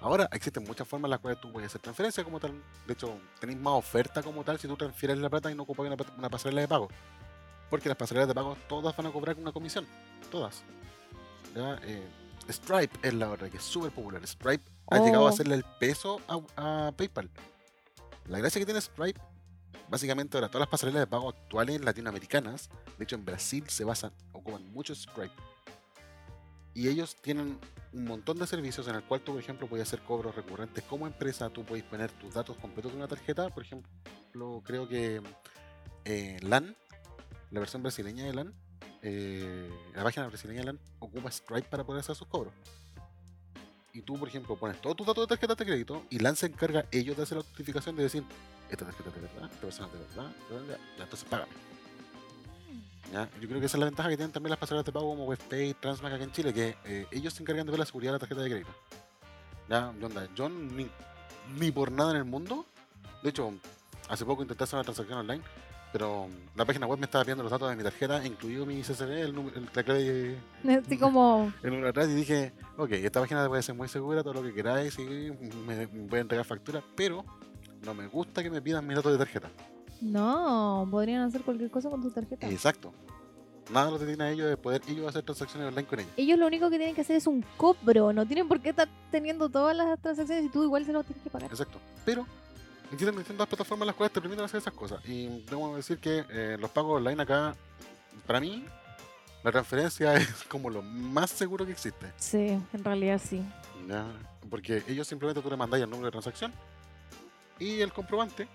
Ahora 0.00 0.28
existen 0.32 0.64
muchas 0.64 0.86
formas 0.86 1.06
en 1.06 1.10
las 1.12 1.20
cuales 1.20 1.40
tú 1.40 1.50
puedes 1.50 1.68
hacer 1.70 1.80
transferencia 1.80 2.22
como 2.24 2.38
tal. 2.38 2.52
De 2.86 2.92
hecho, 2.92 3.16
tenéis 3.40 3.58
más 3.58 3.72
oferta 3.74 4.22
como 4.22 4.44
tal 4.44 4.58
si 4.58 4.68
tú 4.68 4.76
transfieres 4.76 5.16
la 5.16 5.30
plata 5.30 5.50
y 5.50 5.54
no 5.54 5.62
ocupas 5.62 5.86
una, 5.86 5.96
una 6.18 6.28
pasarela 6.28 6.60
de 6.60 6.68
pago. 6.68 6.88
Porque 7.70 7.88
las 7.88 7.96
pasarelas 7.96 8.28
de 8.28 8.34
pago 8.34 8.54
todas 8.68 8.94
van 8.94 9.06
a 9.06 9.10
cobrar 9.10 9.34
una 9.38 9.50
comisión. 9.50 9.86
Todas. 10.30 10.62
¿Ya? 11.56 11.78
Eh, 11.84 12.06
Stripe 12.52 12.96
es 13.02 13.14
la 13.14 13.30
otra 13.30 13.48
que 13.50 13.56
es 13.56 13.62
súper 13.62 13.90
popular. 13.92 14.26
Stripe 14.26 14.64
ha 14.90 14.98
llegado 14.98 15.24
Oh. 15.24 15.26
a 15.26 15.30
hacerle 15.30 15.54
el 15.56 15.64
peso 15.80 16.20
a, 16.28 16.86
a 16.88 16.92
PayPal. 16.92 17.30
La 18.26 18.38
gracia 18.38 18.58
que 18.60 18.64
tiene 18.64 18.80
Stripe, 18.80 19.20
básicamente 19.88 20.36
ahora 20.36 20.48
todas 20.48 20.60
las 20.60 20.68
pasarelas 20.68 21.00
de 21.00 21.06
pago 21.06 21.28
actuales 21.28 21.80
latinoamericanas, 21.82 22.68
de 22.98 23.04
hecho 23.04 23.16
en 23.16 23.24
Brasil 23.24 23.64
se 23.68 23.84
basan, 23.84 24.12
ocupan 24.32 24.64
mucho 24.72 24.94
Stripe. 24.94 25.34
Y 26.76 26.88
ellos 26.88 27.16
tienen 27.20 27.58
un 27.92 28.04
montón 28.04 28.38
de 28.38 28.46
servicios 28.48 28.88
en 28.88 28.96
el 28.96 29.04
cual 29.04 29.20
tú, 29.20 29.32
por 29.32 29.40
ejemplo, 29.40 29.68
puedes 29.68 29.86
hacer 29.86 30.00
cobros 30.00 30.34
recurrentes 30.34 30.82
como 30.84 31.06
empresa, 31.06 31.48
tú 31.50 31.64
puedes 31.64 31.84
poner 31.84 32.10
tus 32.12 32.34
datos 32.34 32.56
completos 32.56 32.90
de 32.92 32.98
una 32.98 33.06
tarjeta, 33.06 33.48
por 33.50 33.62
ejemplo, 33.62 34.62
creo 34.64 34.88
que 34.88 35.22
eh, 36.04 36.38
LAN, 36.42 36.74
la 37.52 37.60
versión 37.60 37.82
brasileña 37.82 38.24
de 38.24 38.34
LAN, 38.34 38.52
eh, 39.06 39.70
la 39.94 40.02
página 40.02 40.26
brasileña 40.28 40.74
ocupa 40.98 41.30
Stripe 41.30 41.68
para 41.68 41.84
poder 41.84 42.00
hacer 42.00 42.16
sus 42.16 42.26
cobros. 42.26 42.54
Y 43.92 44.00
tú, 44.00 44.18
por 44.18 44.26
ejemplo, 44.26 44.56
pones 44.56 44.80
todos 44.80 44.96
tus 44.96 45.06
datos 45.06 45.24
de 45.24 45.28
tarjeta 45.28 45.54
de 45.54 45.64
crédito 45.66 46.04
y 46.08 46.18
LAN 46.18 46.34
se 46.36 46.46
encarga 46.46 46.86
ellos 46.90 47.14
de 47.16 47.22
hacer 47.22 47.36
la 47.36 47.44
notificación 47.44 47.94
de 47.96 48.04
decir, 48.04 48.24
esta 48.70 48.86
tarjeta 48.86 49.10
de 49.10 49.20
verdad, 49.20 49.50
esta 49.52 49.60
persona 49.60 49.88
es 49.88 49.92
de 49.92 49.98
verdad, 49.98 50.78
ya, 50.96 51.04
entonces 51.04 51.28
págame. 51.28 51.52
¿Ya? 53.12 53.30
Yo 53.40 53.46
creo 53.46 53.60
que 53.60 53.66
esa 53.66 53.76
es 53.76 53.80
la 53.80 53.86
ventaja 53.86 54.08
que 54.08 54.16
tienen 54.16 54.32
también 54.32 54.50
las 54.50 54.58
pasarelas 54.58 54.86
de 54.86 54.92
pago 54.92 55.06
como 55.06 55.26
WebPay, 55.26 55.74
Transbank 55.74 56.14
acá 56.14 56.24
en 56.24 56.32
Chile, 56.32 56.54
que 56.54 56.74
eh, 56.86 57.06
ellos 57.12 57.34
se 57.34 57.42
encargan 57.42 57.66
de 57.66 57.72
ver 57.72 57.78
la 57.78 57.86
seguridad 57.86 58.12
de 58.12 58.14
la 58.14 58.18
tarjeta 58.20 58.40
de 58.40 58.50
crédito. 58.50 58.74
¿Ya? 59.68 59.92
¿Qué 59.98 60.04
onda? 60.06 60.28
Yo 60.34 60.48
ni, 60.48 60.90
ni 61.58 61.70
por 61.70 61.92
nada 61.92 62.12
en 62.12 62.16
el 62.16 62.24
mundo, 62.24 62.64
de 63.22 63.28
hecho, 63.28 63.52
hace 64.08 64.24
poco 64.24 64.42
intenté 64.42 64.64
hacer 64.64 64.78
una 64.78 64.84
transacción 64.84 65.18
online, 65.18 65.44
pero 65.94 66.26
la 66.56 66.64
página 66.64 66.86
web 66.88 66.98
me 66.98 67.04
estaba 67.04 67.22
pidiendo 67.22 67.44
los 67.44 67.52
datos 67.52 67.70
de 67.70 67.76
mi 67.76 67.84
tarjeta, 67.84 68.26
incluido 68.26 68.66
mi 68.66 68.82
CCD, 68.82 69.20
el, 69.22 69.32
número- 69.32 69.56
el- 69.56 69.68
la 69.72 69.82
clave 69.84 70.36
Así 70.84 70.98
como, 70.98 71.52
el 71.62 71.70
número 71.70 71.88
atrás 71.90 72.08
y 72.08 72.14
dije, 72.14 72.52
ok, 72.76 72.90
esta 72.94 73.20
página 73.20 73.46
puede 73.48 73.62
ser 73.62 73.76
muy 73.76 73.86
segura, 73.88 74.24
todo 74.24 74.34
lo 74.34 74.42
que 74.42 74.52
queráis, 74.52 74.98
y 74.98 75.04
me, 75.64 75.86
me 75.86 75.86
voy 75.86 76.18
a 76.18 76.22
entregar 76.22 76.44
factura, 76.44 76.82
pero 76.96 77.24
no 77.82 77.94
me 77.94 78.08
gusta 78.08 78.42
que 78.42 78.50
me 78.50 78.60
pidan 78.60 78.84
mis 78.84 78.96
datos 78.96 79.12
de 79.12 79.18
tarjeta. 79.18 79.48
no, 80.00 80.86
podrían 80.90 81.22
hacer 81.22 81.42
cualquier 81.42 81.70
cosa 81.70 81.88
con 81.90 82.02
tu 82.02 82.10
tarjeta. 82.10 82.48
Exacto. 82.50 82.92
Nada 83.72 83.90
lo 83.90 83.98
que 83.98 84.04
tienen 84.04 84.20
a 84.20 84.30
ellos 84.30 84.46
de 84.48 84.56
poder 84.58 84.82
ellos 84.88 85.06
hacer 85.08 85.22
transacciones 85.22 85.68
online 85.68 85.86
con 85.88 85.98
ellos. 86.00 86.12
Ellos 86.18 86.38
lo 86.38 86.46
único 86.46 86.68
que 86.68 86.76
tienen 86.76 86.94
que 86.94 87.00
hacer 87.00 87.16
es 87.16 87.26
un 87.26 87.42
cobro, 87.56 88.12
no 88.12 88.26
tienen 88.26 88.46
por 88.46 88.60
qué 88.60 88.70
estar 88.70 88.88
teniendo 89.10 89.48
todas 89.48 89.74
las 89.74 89.98
transacciones 90.02 90.44
y 90.44 90.48
tú 90.50 90.64
igual 90.64 90.84
se 90.84 90.92
los 90.92 91.06
tienes 91.06 91.22
que 91.22 91.30
pagar. 91.30 91.48
Exacto. 91.50 91.78
Pero 92.04 92.26
existen 92.92 93.16
distintas 93.16 93.46
plataformas 93.46 93.86
las 93.86 93.96
cuales 93.96 94.12
te 94.12 94.20
permiten 94.20 94.44
hacer 94.44 94.58
esas 94.58 94.72
cosas. 94.72 95.04
Y 95.06 95.42
debo 95.44 95.76
decir 95.76 95.98
que 95.98 96.24
eh, 96.30 96.56
los 96.58 96.70
pagos 96.70 96.96
online 96.96 97.22
acá, 97.22 97.54
para 98.26 98.40
mí, 98.40 98.64
la 99.42 99.52
transferencia 99.52 100.14
es 100.16 100.44
como 100.48 100.70
lo 100.70 100.82
más 100.82 101.30
seguro 101.30 101.66
que 101.66 101.72
existe. 101.72 102.12
Sí, 102.16 102.58
en 102.72 102.84
realidad 102.84 103.20
sí. 103.22 103.42
¿ya? 103.88 104.06
Porque 104.50 104.82
ellos 104.88 105.06
simplemente 105.06 105.42
tú 105.42 105.50
le 105.50 105.56
mandáis 105.56 105.84
el 105.84 105.90
número 105.90 106.06
de 106.06 106.12
transacción 106.12 106.52
y 107.58 107.80
el 107.80 107.92
comprobante. 107.92 108.48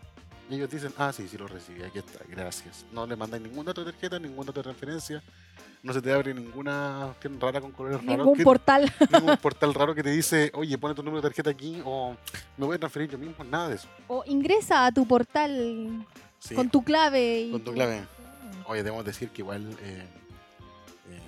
Y 0.49 0.55
ellos 0.55 0.69
dicen, 0.69 0.91
ah, 0.97 1.13
sí, 1.13 1.27
sí 1.27 1.37
lo 1.37 1.47
recibí, 1.47 1.83
aquí 1.83 1.99
está, 1.99 2.19
gracias. 2.27 2.85
No 2.91 3.05
le 3.05 3.15
mandáis 3.15 3.43
ningún 3.43 3.65
dato 3.65 3.83
de 3.85 3.91
tarjeta, 3.91 4.17
ningún 4.17 4.45
dato 4.47 4.59
de 4.59 4.63
transferencia. 4.63 5.21
No 5.83 5.93
se 5.93 6.01
te 6.01 6.11
abre 6.11 6.33
ninguna 6.33 7.05
opción 7.05 7.39
rara 7.39 7.61
con 7.61 7.71
colores 7.71 8.03
raros. 8.03 8.25
Ningún 8.25 8.43
portal. 8.43 8.91
ningún 9.13 9.37
portal 9.37 9.73
raro 9.73 9.93
que 9.93 10.01
te 10.03 10.09
dice, 10.09 10.51
oye, 10.55 10.77
pone 10.77 10.95
tu 10.95 11.03
número 11.03 11.21
de 11.21 11.29
tarjeta 11.29 11.51
aquí 11.51 11.81
o 11.85 12.15
me 12.57 12.65
voy 12.65 12.75
a 12.75 12.79
transferir 12.79 13.09
yo 13.11 13.17
mismo. 13.17 13.43
Nada 13.43 13.69
de 13.69 13.75
eso. 13.75 13.87
O 14.07 14.23
ingresa 14.25 14.87
a 14.87 14.91
tu 14.91 15.07
portal 15.07 16.05
Sí, 16.39 16.55
con 16.55 16.69
tu 16.69 16.83
clave. 16.83 17.41
y 17.41 17.51
con 17.51 17.63
tu 17.63 17.73
clave. 17.73 18.03
Oye, 18.65 18.81
debemos 18.83 19.05
decir 19.05 19.29
que 19.29 19.41
igual, 19.43 19.69
eh, 19.81 20.05
eh, 21.11 21.21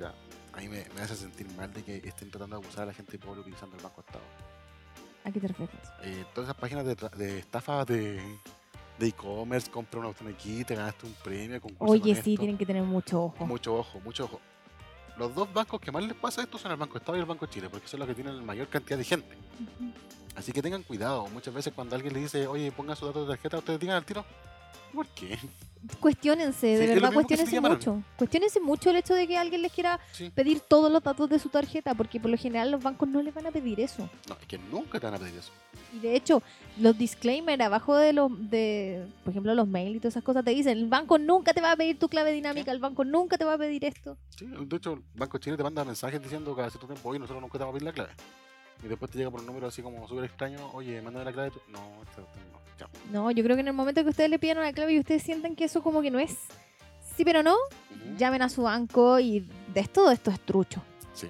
ya, 0.00 0.12
a 0.52 0.56
mí 0.60 0.68
me, 0.68 0.84
me 0.94 1.00
hace 1.00 1.14
sentir 1.16 1.48
mal 1.52 1.72
de 1.72 1.82
que 1.84 1.96
estén 2.08 2.30
tratando 2.30 2.58
de 2.58 2.62
abusar 2.64 2.82
a 2.82 2.86
la 2.86 2.92
gente 2.94 3.18
pobre 3.18 3.40
utilizando 3.40 3.76
el 3.76 3.82
Banco 3.82 4.00
Estado. 4.00 4.24
¿A 5.24 5.30
qué 5.30 5.40
te 5.40 5.48
refieres? 5.48 5.74
Eh, 6.02 6.24
todas 6.34 6.48
esas 6.50 6.60
páginas 6.60 6.84
de, 6.84 6.94
de 7.16 7.38
estafa 7.38 7.84
de 7.84 8.20
de 8.98 9.08
e-commerce, 9.08 9.70
compra 9.70 10.00
un 10.00 10.06
auto 10.06 10.24
aquí, 10.28 10.64
te 10.64 10.74
ganaste 10.74 11.06
un 11.06 11.12
premio, 11.14 11.60
Oye, 11.78 12.14
sí, 12.14 12.32
esto. 12.32 12.40
tienen 12.40 12.56
que 12.56 12.66
tener 12.66 12.82
mucho 12.82 13.24
ojo. 13.24 13.46
Mucho 13.46 13.76
ojo, 13.76 14.00
mucho 14.00 14.24
ojo. 14.24 14.40
Los 15.16 15.34
dos 15.34 15.52
bancos 15.52 15.80
que 15.80 15.92
más 15.92 16.02
les 16.04 16.14
pasa 16.14 16.42
esto 16.42 16.58
son 16.58 16.72
el 16.72 16.76
Banco 16.76 16.98
Estado 16.98 17.16
y 17.16 17.20
el 17.20 17.26
Banco 17.26 17.46
Chile, 17.46 17.68
porque 17.70 17.86
son 17.86 18.00
los 18.00 18.08
que 18.08 18.14
tienen 18.14 18.36
la 18.36 18.42
mayor 18.42 18.68
cantidad 18.68 18.98
de 18.98 19.04
gente. 19.04 19.36
Así 20.34 20.50
que 20.52 20.60
tengan 20.60 20.82
cuidado. 20.82 21.28
Muchas 21.28 21.54
veces 21.54 21.72
cuando 21.72 21.94
alguien 21.94 22.12
le 22.14 22.20
dice, 22.20 22.46
oye, 22.48 22.72
ponga 22.72 22.96
su 22.96 23.06
dato 23.06 23.22
de 23.24 23.28
tarjeta, 23.34 23.58
ustedes 23.58 23.78
digan 23.78 23.96
al 23.96 24.04
tiro, 24.04 24.24
¿por 24.94 25.06
qué? 25.08 25.38
Cuestiónense, 26.00 26.66
de 26.66 26.78
Sí, 26.86 26.94
verdad, 26.94 27.08
que 27.10 27.14
cuestionense 27.14 27.60
mucho. 27.60 28.02
Cuestionense 28.16 28.58
mucho 28.58 28.88
el 28.88 28.96
hecho 28.96 29.12
de 29.14 29.26
que 29.26 29.36
alguien 29.36 29.60
les 29.60 29.70
quiera 29.70 30.00
Sí. 30.12 30.30
pedir 30.30 30.60
todos 30.60 30.90
los 30.90 31.02
datos 31.02 31.28
de 31.28 31.38
su 31.38 31.50
tarjeta, 31.50 31.94
porque 31.94 32.18
por 32.18 32.30
lo 32.30 32.38
general 32.38 32.70
los 32.70 32.82
bancos 32.82 33.06
no 33.06 33.20
les 33.22 33.34
van 33.34 33.46
a 33.46 33.50
pedir 33.50 33.80
eso. 33.80 34.08
No, 34.26 34.34
es 34.40 34.46
que 34.46 34.56
nunca 34.56 34.98
te 34.98 35.04
van 35.04 35.16
a 35.16 35.18
pedir 35.18 35.34
eso. 35.34 35.52
Y 35.92 35.98
de 35.98 36.16
hecho, 36.16 36.42
los 36.78 36.96
disclaimers 36.96 37.60
abajo 37.62 37.96
de 37.96 38.14
los, 38.14 38.30
de, 38.50 39.04
por 39.24 39.32
ejemplo, 39.32 39.54
los 39.54 39.68
mails 39.68 39.96
y 39.96 40.00
todas 40.00 40.14
esas 40.14 40.24
cosas 40.24 40.42
te 40.42 40.52
dicen, 40.52 40.78
el 40.78 40.88
banco 40.88 41.18
nunca 41.18 41.52
te 41.52 41.60
va 41.60 41.72
a 41.72 41.76
pedir 41.76 41.98
tu 41.98 42.08
clave 42.08 42.32
dinámica, 42.32 42.72
el 42.72 42.78
banco 42.80 43.04
nunca 43.04 43.36
te 43.36 43.44
va 43.44 43.52
a 43.54 43.58
pedir 43.58 43.84
esto. 43.84 44.16
Sí, 44.30 44.46
de 44.46 44.76
hecho, 44.76 44.94
el 44.94 45.02
Banco 45.14 45.36
Chile 45.36 45.56
te 45.58 45.62
manda 45.62 45.84
mensajes 45.84 46.22
diciendo 46.22 46.56
cada 46.56 46.70
cierto 46.70 46.86
tiempo, 46.86 47.10
oye, 47.10 47.18
nosotros 47.18 47.42
nunca 47.42 47.58
te 47.58 47.64
vamos 47.64 47.74
a 47.74 47.78
pedir 47.78 47.84
la 47.86 47.92
clave. 47.92 48.10
Y 48.82 48.88
después 48.88 49.10
te 49.10 49.18
llega 49.18 49.30
por 49.30 49.40
un 49.40 49.46
número 49.46 49.66
así 49.68 49.82
como 49.82 50.06
súper 50.08 50.24
extraño, 50.24 50.70
oye, 50.72 51.00
mándame 51.00 51.24
la 51.26 51.32
clave. 51.32 51.50
tú- 51.50 51.60
No, 51.68 51.78
esta 52.02 52.20
no. 52.20 52.64
Chao. 52.78 52.88
No, 53.12 53.30
yo 53.30 53.42
creo 53.44 53.56
que 53.56 53.60
en 53.60 53.68
el 53.68 53.74
momento 53.74 54.02
que 54.02 54.10
ustedes 54.10 54.28
le 54.30 54.38
pidan 54.38 54.58
una 54.58 54.72
clave 54.72 54.92
y 54.94 54.98
ustedes 54.98 55.22
sienten 55.22 55.54
que 55.56 55.64
eso 55.64 55.82
como 55.82 56.02
que 56.02 56.10
no 56.10 56.18
es 56.18 56.36
sí, 57.16 57.24
pero 57.24 57.42
no, 57.44 57.54
llamen 58.18 58.42
a 58.42 58.48
su 58.48 58.62
banco 58.62 59.20
y 59.20 59.48
de 59.72 59.84
todo 59.84 60.10
esto 60.10 60.30
es 60.32 60.40
trucho. 60.40 60.82
Sí. 61.14 61.28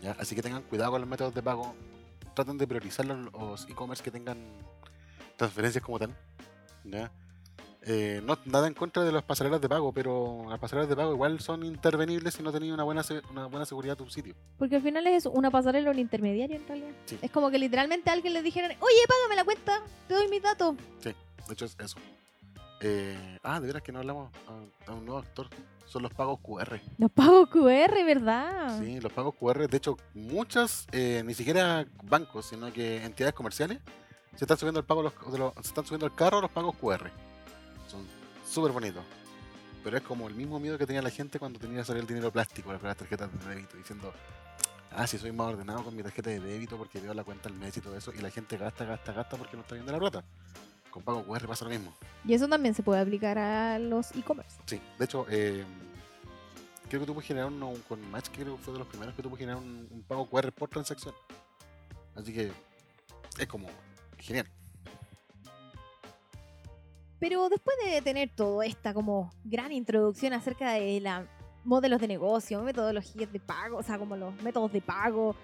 ¿Ya? 0.00 0.12
Así 0.18 0.34
que 0.36 0.42
tengan 0.42 0.62
cuidado 0.62 0.92
con 0.92 1.00
los 1.00 1.10
métodos 1.10 1.34
de 1.34 1.42
pago. 1.42 1.74
Traten 2.34 2.56
de 2.56 2.66
priorizar 2.68 3.04
los, 3.06 3.32
los 3.32 3.68
e-commerce 3.68 4.02
que 4.02 4.10
tengan 4.12 4.38
transferencias 5.36 5.82
como 5.84 5.98
tal. 5.98 6.16
¿ya? 6.84 7.10
Eh, 7.84 8.20
no 8.24 8.38
nada 8.44 8.68
en 8.68 8.74
contra 8.74 9.02
de 9.02 9.10
las 9.10 9.24
pasarelas 9.24 9.60
de 9.60 9.68
pago, 9.68 9.92
pero 9.92 10.44
las 10.48 10.58
pasarelas 10.60 10.88
de 10.88 10.94
pago 10.94 11.12
igual 11.12 11.40
son 11.40 11.64
intervenibles 11.64 12.34
si 12.34 12.42
no 12.42 12.52
tenéis 12.52 12.72
una 12.72 12.84
buena, 12.84 13.02
una 13.30 13.46
buena 13.46 13.66
seguridad 13.66 13.96
de 13.96 14.04
tu 14.04 14.10
sitio. 14.10 14.34
Porque 14.58 14.76
al 14.76 14.82
final 14.82 15.04
es 15.08 15.26
una 15.26 15.50
pasarela 15.50 15.88
o 15.90 15.92
un 15.92 15.98
intermediario 15.98 16.56
en 16.56 16.66
realidad. 16.68 16.90
Sí. 17.06 17.18
Es 17.20 17.30
como 17.32 17.50
que 17.50 17.58
literalmente 17.58 18.08
a 18.10 18.12
alguien 18.12 18.34
le 18.34 18.42
dijeran, 18.42 18.70
oye, 18.78 18.96
págame 19.08 19.34
la 19.36 19.44
cuenta, 19.44 19.80
te 20.06 20.14
doy 20.14 20.28
mis 20.28 20.42
datos. 20.42 20.76
De 21.02 21.14
hecho, 21.52 21.64
es 21.64 21.76
eso. 21.80 21.96
Eh, 22.80 23.38
ah, 23.42 23.60
de 23.60 23.66
veras 23.66 23.82
que 23.82 23.92
no 23.92 23.98
hablamos 24.00 24.30
a, 24.86 24.90
a 24.90 24.94
un 24.94 25.04
nuevo 25.04 25.18
actor. 25.20 25.48
Son 25.86 26.02
los 26.02 26.12
pagos 26.14 26.38
QR. 26.40 26.80
Los 26.98 27.10
pagos 27.10 27.48
QR, 27.50 28.04
¿verdad? 28.04 28.78
Sí, 28.80 28.98
los 29.00 29.12
pagos 29.12 29.34
QR. 29.34 29.68
De 29.68 29.76
hecho, 29.76 29.96
muchas, 30.14 30.86
eh, 30.92 31.22
ni 31.24 31.34
siquiera 31.34 31.84
bancos, 32.04 32.46
sino 32.46 32.72
que 32.72 33.04
entidades 33.04 33.34
comerciales, 33.34 33.78
se 34.36 34.44
están 34.44 34.56
subiendo 34.56 34.80
el 34.80 34.86
pago 34.86 35.02
los- 35.02 35.32
de 35.32 35.38
los- 35.38 35.52
se 35.54 35.68
están 35.68 35.84
subiendo 35.84 36.06
al 36.06 36.14
carro 36.14 36.40
los 36.40 36.50
pagos 36.50 36.74
QR. 36.76 37.10
Súper 38.52 38.70
bonitos. 38.70 39.02
Pero 39.82 39.96
es 39.96 40.02
como 40.02 40.28
el 40.28 40.34
mismo 40.34 40.60
miedo 40.60 40.76
que 40.76 40.86
tenía 40.86 41.00
la 41.00 41.08
gente 41.08 41.38
cuando 41.38 41.58
tenía 41.58 41.78
que 41.78 41.84
salir 41.86 42.02
el 42.02 42.06
dinero 42.06 42.30
plástico, 42.30 42.70
las 42.70 42.82
tarjetas 42.98 43.30
de 43.32 43.48
débito, 43.48 43.78
diciendo, 43.78 44.12
ah, 44.90 45.06
si 45.06 45.16
soy 45.16 45.32
más 45.32 45.54
ordenado 45.54 45.82
con 45.82 45.96
mi 45.96 46.02
tarjeta 46.02 46.28
de 46.28 46.38
débito 46.38 46.76
porque 46.76 47.00
veo 47.00 47.14
la 47.14 47.24
cuenta 47.24 47.48
al 47.48 47.54
mes 47.54 47.74
y 47.78 47.80
todo 47.80 47.96
eso, 47.96 48.12
y 48.12 48.18
la 48.18 48.28
gente 48.28 48.58
gasta, 48.58 48.84
gasta, 48.84 49.14
gasta 49.14 49.38
porque 49.38 49.56
no 49.56 49.62
está 49.62 49.74
viendo 49.74 49.90
la 49.90 49.98
plata. 49.98 50.22
Con 50.90 51.02
pago 51.02 51.24
QR 51.24 51.46
pasa 51.46 51.64
lo 51.64 51.70
mismo. 51.70 51.94
Y 52.26 52.34
eso 52.34 52.46
también 52.46 52.74
se 52.74 52.82
puede 52.82 53.00
aplicar 53.00 53.38
a 53.38 53.78
los 53.78 54.14
e-commerce. 54.14 54.58
Sí, 54.66 54.78
de 54.98 55.04
hecho, 55.06 55.24
eh, 55.30 55.64
creo 56.90 57.00
que 57.00 57.06
tú 57.06 57.14
puedes 57.14 57.26
generar 57.26 57.48
uno 57.48 57.72
con 57.88 58.02
Match, 58.10 58.28
creo 58.34 58.56
que 58.58 58.62
fue 58.62 58.74
de 58.74 58.80
los 58.80 58.88
primeros 58.88 59.14
que 59.14 59.22
tú 59.22 59.30
puedes 59.30 59.40
generar 59.40 59.62
un, 59.62 59.88
un 59.90 60.02
pago 60.02 60.28
QR 60.28 60.52
por 60.52 60.68
transacción. 60.68 61.14
Así 62.14 62.34
que 62.34 62.52
es 63.38 63.46
como 63.46 63.68
genial. 64.18 64.46
Pero 67.22 67.48
después 67.48 67.76
de 67.84 68.02
tener 68.02 68.30
toda 68.34 68.66
esta 68.66 68.92
como 68.92 69.30
gran 69.44 69.70
introducción 69.70 70.32
acerca 70.32 70.72
de 70.72 70.98
la 70.98 71.24
modelos 71.62 72.00
de 72.00 72.08
negocio, 72.08 72.60
metodologías 72.62 73.32
de 73.32 73.38
pago, 73.38 73.76
o 73.76 73.82
sea, 73.84 73.96
como 73.96 74.16
los 74.16 74.34
métodos 74.42 74.72
de 74.72 74.80
pago, 74.80 75.36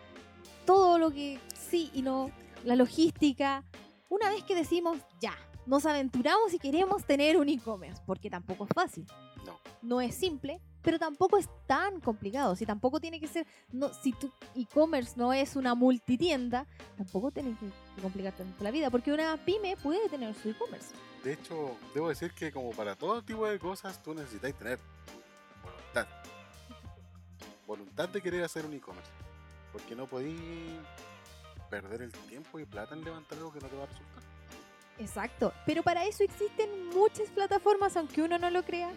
todo 0.66 0.99
lo 0.99 1.12
que 1.12 1.39
sí 1.55 1.89
y 1.95 2.03
no, 2.03 2.33
la 2.64 2.74
logística, 2.74 3.62
una 4.09 4.29
vez 4.29 4.43
que 4.43 4.57
decimos 4.57 4.99
ya, 5.20 5.35
nos 5.66 5.87
aventuramos 5.87 6.53
y 6.53 6.59
queremos 6.59 7.05
tener 7.05 7.37
un 7.37 7.49
e-commerce, 7.49 8.03
porque 8.05 8.29
tampoco 8.29 8.64
es 8.64 8.70
fácil. 8.74 9.07
No. 9.47 9.61
No 9.81 10.01
es 10.01 10.16
simple, 10.16 10.61
pero 10.83 10.99
tampoco 10.99 11.37
es 11.37 11.49
tan 11.68 12.01
complicado. 12.01 12.57
Si 12.57 12.66
tampoco 12.66 12.99
tiene 12.99 13.20
que 13.20 13.29
ser, 13.29 13.47
no, 13.70 13.95
si 13.95 14.11
tu 14.11 14.33
e-commerce 14.57 15.12
no 15.14 15.33
es 15.33 15.55
una 15.55 15.76
multitienda, 15.76 16.66
tampoco 16.97 17.31
tiene 17.31 17.51
que, 17.51 17.70
que 17.99 18.03
complicarte 18.03 18.44
tanto 18.44 18.64
la 18.64 18.70
vida, 18.70 18.90
porque 18.90 19.12
una 19.12 19.36
pyme 19.36 19.76
puede 19.76 20.09
tener 20.09 20.34
su 20.34 20.51
e-commerce. 20.51 20.94
De 21.22 21.32
hecho, 21.32 21.76
debo 21.94 22.09
decir 22.09 22.32
que 22.32 22.53
como 22.53 22.70
para 22.70 22.94
todo 22.94 23.22
tipo 23.22 23.46
de 23.46 23.59
cosas, 23.59 24.03
tú 24.03 24.14
necesitas 24.14 24.55
tener 24.55 24.78
voluntad. 25.62 26.07
Voluntad 27.66 28.09
de 28.09 28.22
querer 28.22 28.44
hacer 28.44 28.64
un 28.64 28.72
e-commerce. 28.74 29.11
Porque 29.72 29.94
no 29.94 30.07
podís 30.07 30.40
perder 31.68 32.03
el 32.03 32.12
tiempo 32.12 32.59
y 32.59 32.64
plata 32.64 32.94
en 32.94 33.05
levantar 33.05 33.36
algo 33.38 33.53
que 33.53 33.61
no 33.61 33.68
te 33.68 33.76
va 33.76 33.82
a 33.82 33.86
resultar. 33.86 34.22
Exacto, 34.99 35.53
pero 35.66 35.82
para 35.82 36.05
eso 36.05 36.24
existen 36.24 36.88
muchas 36.88 37.28
plataformas, 37.28 37.96
aunque 37.96 38.22
uno 38.22 38.38
no 38.38 38.51
lo 38.51 38.64
crea, 38.64 38.90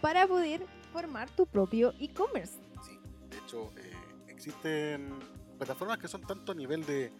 para 0.00 0.26
poder 0.26 0.64
formar 0.92 1.28
tu 1.30 1.46
propio 1.46 1.92
e-commerce. 1.98 2.54
Sí, 2.82 2.98
de 3.28 3.38
hecho, 3.38 3.70
eh, 3.76 3.92
existen 4.28 5.18
plataformas 5.58 5.98
que 5.98 6.08
son 6.08 6.22
tanto 6.22 6.52
a 6.52 6.54
nivel 6.54 6.84
de 6.86 7.12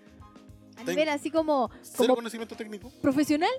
A 0.77 0.85
nivel 0.85 1.09
así 1.09 1.31
como, 1.31 1.71
cero 1.83 1.97
como 1.99 2.15
conocimiento 2.17 2.57
técnico, 2.57 2.91
profesional 3.03 3.51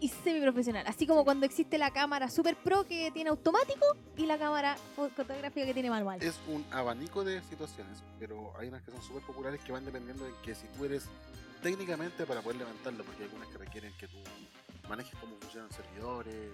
y 0.00 0.08
semiprofesional. 0.08 0.86
Así 0.86 1.06
como 1.06 1.24
cuando 1.24 1.44
existe 1.46 1.76
la 1.78 1.90
cámara 1.90 2.30
super 2.30 2.56
pro 2.56 2.84
que 2.84 3.10
tiene 3.12 3.30
automático 3.30 3.84
y 4.16 4.26
la 4.26 4.38
cámara 4.38 4.76
fo- 4.96 5.10
fotográfica 5.10 5.66
que 5.66 5.74
tiene 5.74 5.90
manual. 5.90 6.22
es 6.22 6.38
un 6.48 6.64
abanico 6.70 7.24
de 7.24 7.42
situaciones, 7.42 8.02
pero 8.18 8.52
hay 8.58 8.68
unas 8.68 8.82
que 8.82 8.90
son 8.92 9.02
súper 9.02 9.22
populares 9.22 9.60
que 9.62 9.72
van 9.72 9.84
dependiendo 9.84 10.24
de 10.24 10.32
que 10.44 10.54
si 10.54 10.66
tú 10.68 10.84
eres 10.84 11.04
técnicamente 11.62 12.26
para 12.26 12.40
poder 12.42 12.58
levantarlo, 12.58 13.02
porque 13.04 13.22
hay 13.22 13.28
algunas 13.28 13.48
que 13.48 13.58
requieren 13.58 13.92
que 13.98 14.06
tú 14.06 14.18
manejes 14.88 15.18
cómo 15.20 15.36
funcionan 15.40 15.70
servidores, 15.72 16.50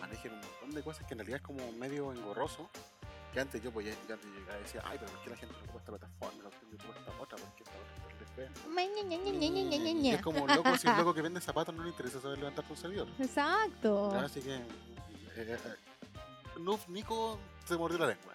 manejes 0.00 0.32
un 0.32 0.38
montón 0.40 0.70
de 0.74 0.82
cosas 0.82 1.06
que 1.06 1.12
en 1.14 1.18
realidad 1.18 1.36
es 1.40 1.42
como 1.46 1.70
medio 1.72 2.12
engorroso. 2.12 2.68
Que 3.34 3.40
antes 3.40 3.60
yo 3.62 3.72
podía 3.72 3.92
yo 4.08 4.14
antes 4.14 4.30
llegaba 4.30 4.58
y 4.60 4.62
decía, 4.62 4.80
ay, 4.84 4.96
pero 5.00 5.10
¿por 5.12 5.22
qué 5.24 5.30
la 5.30 5.36
gente 5.36 5.54
no 5.58 5.64
ocupa 5.64 5.78
esta 5.80 5.90
plataforma? 5.90 6.42
¿Por 6.44 6.52
qué 6.52 6.66
yo 6.70 6.76
ocupo 6.76 6.92
esta 7.00 7.12
otra? 7.20 7.36
¿Por 7.38 7.54
qué 7.56 7.62
esta 7.64 7.76
otra 7.76 7.93
fea?". 8.34 8.50
Ma, 8.68 8.82
ña, 8.82 9.02
ña, 9.02 9.16
ña, 9.16 9.32
ña, 9.32 9.48
ña, 9.48 9.62
ña, 9.62 9.76
ña, 9.78 9.90
Y 9.90 9.94
ña. 9.94 10.14
Es 10.16 10.22
como 10.22 10.42
un 10.44 10.48
loco, 10.54 10.76
si 10.76 10.86
un 10.88 10.96
loco 10.96 11.14
que 11.14 11.22
vende 11.22 11.40
zapatos 11.40 11.74
no 11.74 11.82
le 11.82 11.90
interesa 11.90 12.20
saber 12.20 12.38
levantar 12.38 12.64
un 12.68 12.76
servidor. 12.76 13.08
Exacto. 13.18 14.12
¿ya? 14.12 14.20
Así 14.24 14.40
que. 14.40 14.54
eh, 14.54 14.62
eh, 15.36 15.58
Noob 16.60 16.80
Nico 16.88 17.38
se 17.66 17.76
mordió 17.76 17.98
la 17.98 18.08
lengua. 18.08 18.32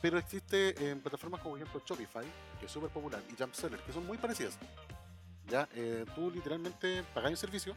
Pero 0.00 0.18
existe 0.18 0.90
en 0.90 1.00
plataformas 1.00 1.40
como 1.40 1.54
por 1.54 1.62
ejemplo 1.62 1.82
Shopify, 1.84 2.26
que 2.60 2.66
es 2.66 2.72
súper 2.72 2.90
popular, 2.90 3.22
y 3.30 3.40
Jumpseller, 3.40 3.80
que 3.80 3.92
son 3.92 4.06
muy 4.06 4.18
parecidas. 4.18 4.58
Ya, 5.48 5.68
eh, 5.74 6.04
tú 6.14 6.30
literalmente 6.30 7.02
pagas 7.14 7.30
un 7.30 7.36
servicio. 7.36 7.74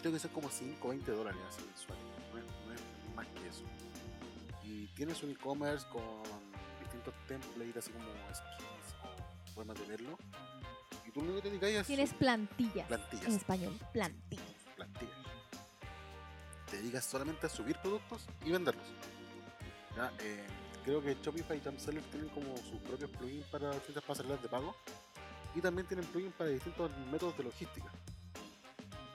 Creo 0.00 0.12
que 0.12 0.18
son 0.18 0.30
como 0.32 0.50
5 0.50 0.86
o 0.86 0.90
20 0.90 1.10
dólares 1.12 1.40
así 1.48 1.62
mensual. 1.64 1.98
No 2.32 2.38
es, 2.38 2.44
no 2.66 2.72
es 2.72 3.14
más 3.14 3.26
que 3.26 3.48
eso. 3.48 3.62
Y 4.62 4.86
tienes 4.88 5.22
un 5.22 5.30
e-commerce 5.30 5.86
con 5.88 6.02
distintos 6.80 7.14
templates, 7.26 7.76
así 7.78 7.90
como 7.92 8.04
skins 9.56 9.62
o 9.64 9.64
formas 9.64 9.78
de 9.78 9.84
verlo. 9.86 10.18
Y 11.06 11.10
tú 11.10 11.20
lo 11.20 11.26
único 11.26 11.36
que 11.36 11.42
te 11.42 11.48
dedicas 11.50 11.70
es 11.82 11.86
Tienes 11.86 12.14
plantillas. 12.14 12.86
plantillas 12.88 13.26
En 13.26 13.32
español, 13.34 13.78
plantillas. 13.92 14.44
plantillas. 14.76 15.16
Te 16.70 16.76
dedicas 16.78 17.04
solamente 17.04 17.46
a 17.46 17.48
subir 17.48 17.76
productos 17.78 18.26
y 18.44 18.50
venderlos. 18.50 18.84
Ya, 19.96 20.12
eh, 20.20 20.46
creo 20.84 21.00
que 21.02 21.14
Shopify 21.22 21.56
y 21.56 21.60
Jumpseller 21.60 22.02
tienen 22.10 22.28
como 22.30 22.56
sus 22.58 22.80
propios 22.80 23.10
plugins 23.10 23.46
para 23.46 23.72
distintas 23.72 24.02
pasarelas 24.04 24.42
de 24.42 24.48
pago 24.48 24.74
y 25.54 25.60
también 25.60 25.86
tienen 25.86 26.04
plugins 26.06 26.34
para 26.34 26.50
distintos 26.50 26.90
métodos 27.10 27.36
de 27.38 27.44
logística. 27.44 27.90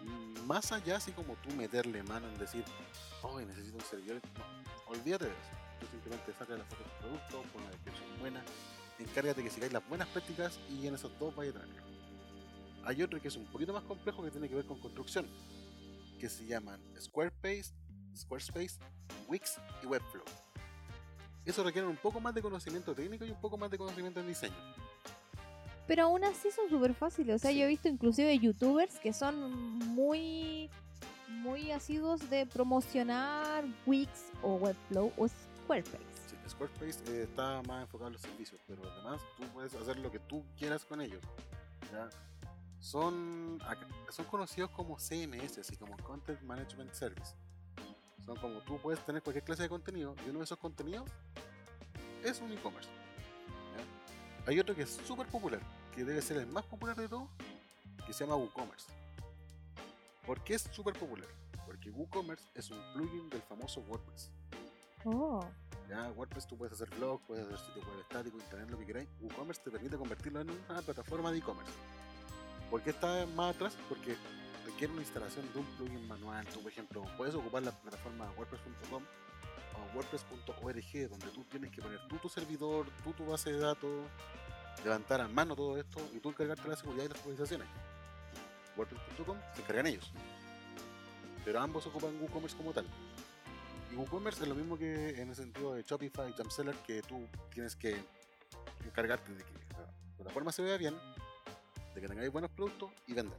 Mm, 0.03 0.45
Más 0.47 0.71
allá, 0.71 0.97
así 0.97 1.11
como 1.11 1.35
tú 1.35 1.51
meterle 1.55 2.01
mano 2.03 2.27
en 2.27 2.37
decir, 2.39 2.63
oh, 3.21 3.39
necesito 3.39 3.75
un 3.77 3.83
servidor, 3.83 4.21
no, 4.37 4.91
olvídate 4.91 5.25
de 5.25 5.31
eso. 5.31 5.51
Tú 5.79 5.87
simplemente 5.87 6.33
sacas 6.33 6.57
la 6.57 6.65
foto 6.65 6.83
del 6.83 6.91
producto, 6.99 7.43
pon 7.53 7.63
la 7.63 7.69
descripción 7.71 8.19
buena, 8.19 8.43
encárgate 9.01 9.43
que 9.43 9.49
sigáis 9.49 9.73
las 9.73 9.87
buenas 9.87 10.07
prácticas 10.09 10.59
y 10.69 10.87
en 10.87 10.95
esos 10.95 11.11
dos 11.19 11.35
vaya 11.35 11.51
a 11.51 11.53
tener. 11.53 11.83
Hay 12.85 13.01
otro 13.03 13.21
que 13.21 13.27
es 13.27 13.35
un 13.35 13.45
poquito 13.45 13.73
más 13.73 13.83
complejo 13.83 14.23
que 14.23 14.31
tiene 14.31 14.49
que 14.49 14.55
ver 14.55 14.65
con 14.65 14.79
construcción, 14.79 15.27
que 16.19 16.29
se 16.29 16.45
llaman 16.45 16.79
Squarespace, 16.99 17.73
Squarespace, 18.15 18.79
Wix 19.27 19.59
y 19.83 19.85
Webflow. 19.85 20.23
Eso 21.45 21.63
requiere 21.63 21.87
un 21.87 21.97
poco 21.97 22.19
más 22.19 22.33
de 22.35 22.41
conocimiento 22.41 22.93
técnico 22.93 23.25
y 23.25 23.31
un 23.31 23.41
poco 23.41 23.57
más 23.57 23.69
de 23.71 23.77
conocimiento 23.77 24.19
en 24.19 24.27
diseño. 24.27 24.55
Pero 25.87 26.03
aún 26.03 26.23
así 26.23 26.49
son 26.51 26.69
súper 26.69 26.93
fáciles. 26.93 27.35
O 27.35 27.39
sea, 27.39 27.51
Sí. 27.51 27.57
yo 27.57 27.65
he 27.65 27.67
visto 27.67 27.87
inclusive 27.89 28.37
youtubers 28.39 28.99
que 28.99 29.11
son 29.13 29.51
muy, 29.79 30.69
muy 31.27 31.71
asiduos 31.71 32.29
de 32.29 32.45
promocionar 32.45 33.65
Wix 33.85 34.09
o 34.43 34.55
Webflow 34.55 35.11
o 35.17 35.27
Squarespace. 35.27 36.10
Squarespace 36.51 36.99
eh, 37.07 37.23
está 37.23 37.61
más 37.63 37.81
enfocado 37.83 38.07
en 38.07 38.13
los 38.13 38.21
servicios, 38.21 38.59
pero 38.67 38.81
además 38.83 39.21
tú 39.37 39.43
puedes 39.53 39.73
hacer 39.73 39.97
lo 39.97 40.11
que 40.11 40.19
tú 40.19 40.43
quieras 40.57 40.85
con 40.85 41.01
ellos. 41.01 41.23
¿ya? 41.91 42.09
Son, 42.79 43.59
son 44.09 44.25
conocidos 44.25 44.69
como 44.71 44.97
CMS, 44.97 45.59
así 45.59 45.75
como 45.77 45.95
Content 45.97 46.41
Management 46.41 46.93
Service. 46.93 47.35
Son 48.25 48.35
como 48.37 48.59
tú 48.59 48.77
puedes 48.79 49.03
tener 49.05 49.21
cualquier 49.21 49.43
clase 49.43 49.63
de 49.63 49.69
contenido 49.69 50.15
y 50.25 50.29
uno 50.29 50.39
de 50.39 50.45
esos 50.45 50.57
contenidos 50.57 51.09
es 52.23 52.39
un 52.41 52.51
e-commerce. 52.51 52.89
Hay 54.47 54.59
otro 54.59 54.75
que 54.75 54.83
es 54.83 54.99
súper 55.05 55.27
popular, 55.27 55.61
que 55.93 56.03
debe 56.03 56.21
ser 56.21 56.37
el 56.37 56.47
más 56.47 56.65
popular 56.65 56.95
de 56.95 57.07
todos, 57.07 57.29
que 58.05 58.13
se 58.13 58.23
llama 58.23 58.35
WooCommerce. 58.35 58.91
¿Por 60.25 60.43
qué 60.43 60.55
es 60.55 60.63
súper 60.71 60.97
popular? 60.97 61.29
Porque 61.65 61.91
WooCommerce 61.91 62.45
es 62.55 62.71
un 62.71 62.79
plugin 62.93 63.29
del 63.29 63.41
famoso 63.43 63.81
WordPress. 63.81 64.31
Oh, 65.05 65.43
Ya, 65.91 66.09
WordPress 66.11 66.47
tú 66.47 66.57
puedes 66.57 66.71
hacer 66.71 66.89
blog, 66.95 67.19
puedes 67.27 67.45
hacer 67.45 67.59
sitio 67.59 67.81
web 67.81 67.99
estático, 67.99 68.37
internet, 68.37 68.69
lo 68.69 68.79
que 68.79 68.85
queráis. 68.85 69.09
WooCommerce 69.19 69.61
te 69.61 69.71
permite 69.71 69.97
convertirlo 69.97 70.39
en 70.39 70.49
una 70.49 70.81
plataforma 70.81 71.33
de 71.33 71.39
e-commerce. 71.39 71.73
¿Por 72.69 72.81
qué 72.81 72.91
está 72.91 73.25
más 73.35 73.53
atrás? 73.53 73.75
Porque 73.89 74.15
requiere 74.65 74.93
una 74.93 75.01
instalación 75.01 75.51
de 75.51 75.59
un 75.59 75.65
plugin 75.75 76.07
manual. 76.07 76.47
Tú, 76.47 76.61
por 76.61 76.71
ejemplo, 76.71 77.03
puedes 77.17 77.35
ocupar 77.35 77.63
la 77.63 77.73
plataforma 77.73 78.31
wordpress.com 78.37 79.03
o 79.03 79.97
wordpress.org, 79.97 81.09
donde 81.09 81.27
tú 81.27 81.43
tienes 81.51 81.71
que 81.71 81.81
poner 81.81 81.99
tú 82.07 82.15
tu 82.19 82.29
servidor, 82.29 82.85
tú 83.03 83.11
tu 83.11 83.25
base 83.25 83.51
de 83.51 83.59
datos, 83.59 84.07
levantar 84.85 85.19
a 85.19 85.27
mano 85.27 85.57
todo 85.57 85.77
esto 85.77 85.99
y 86.13 86.19
tú 86.19 86.29
encargarte 86.29 86.69
la 86.69 86.77
seguridad 86.77 87.03
y 87.03 87.09
las 87.09 87.17
actualizaciones. 87.17 87.67
WordPress.com 88.77 89.37
se 89.53 89.61
encargan 89.61 89.87
ellos. 89.87 90.09
Pero 91.43 91.59
ambos 91.59 91.85
ocupan 91.85 92.17
WooCommerce 92.21 92.55
como 92.55 92.71
tal. 92.71 92.85
Y 93.91 93.95
WooCommerce 93.95 94.43
es 94.43 94.49
lo 94.49 94.55
mismo 94.55 94.77
que 94.77 95.21
en 95.21 95.29
el 95.29 95.35
sentido 95.35 95.73
de 95.73 95.83
Shopify 95.83 96.29
y 96.29 96.33
Jumpseller, 96.33 96.75
que 96.77 97.01
tú 97.01 97.27
tienes 97.53 97.75
que 97.75 98.01
encargarte 98.85 99.33
de 99.33 99.43
que 99.43 99.53
la 99.73 100.15
plataforma 100.17 100.51
se 100.51 100.61
vea 100.61 100.77
bien, 100.77 100.95
de 101.93 102.01
que 102.01 102.07
tengáis 102.07 102.31
buenos 102.31 102.51
productos 102.51 102.91
y 103.07 103.13
vender. 103.13 103.37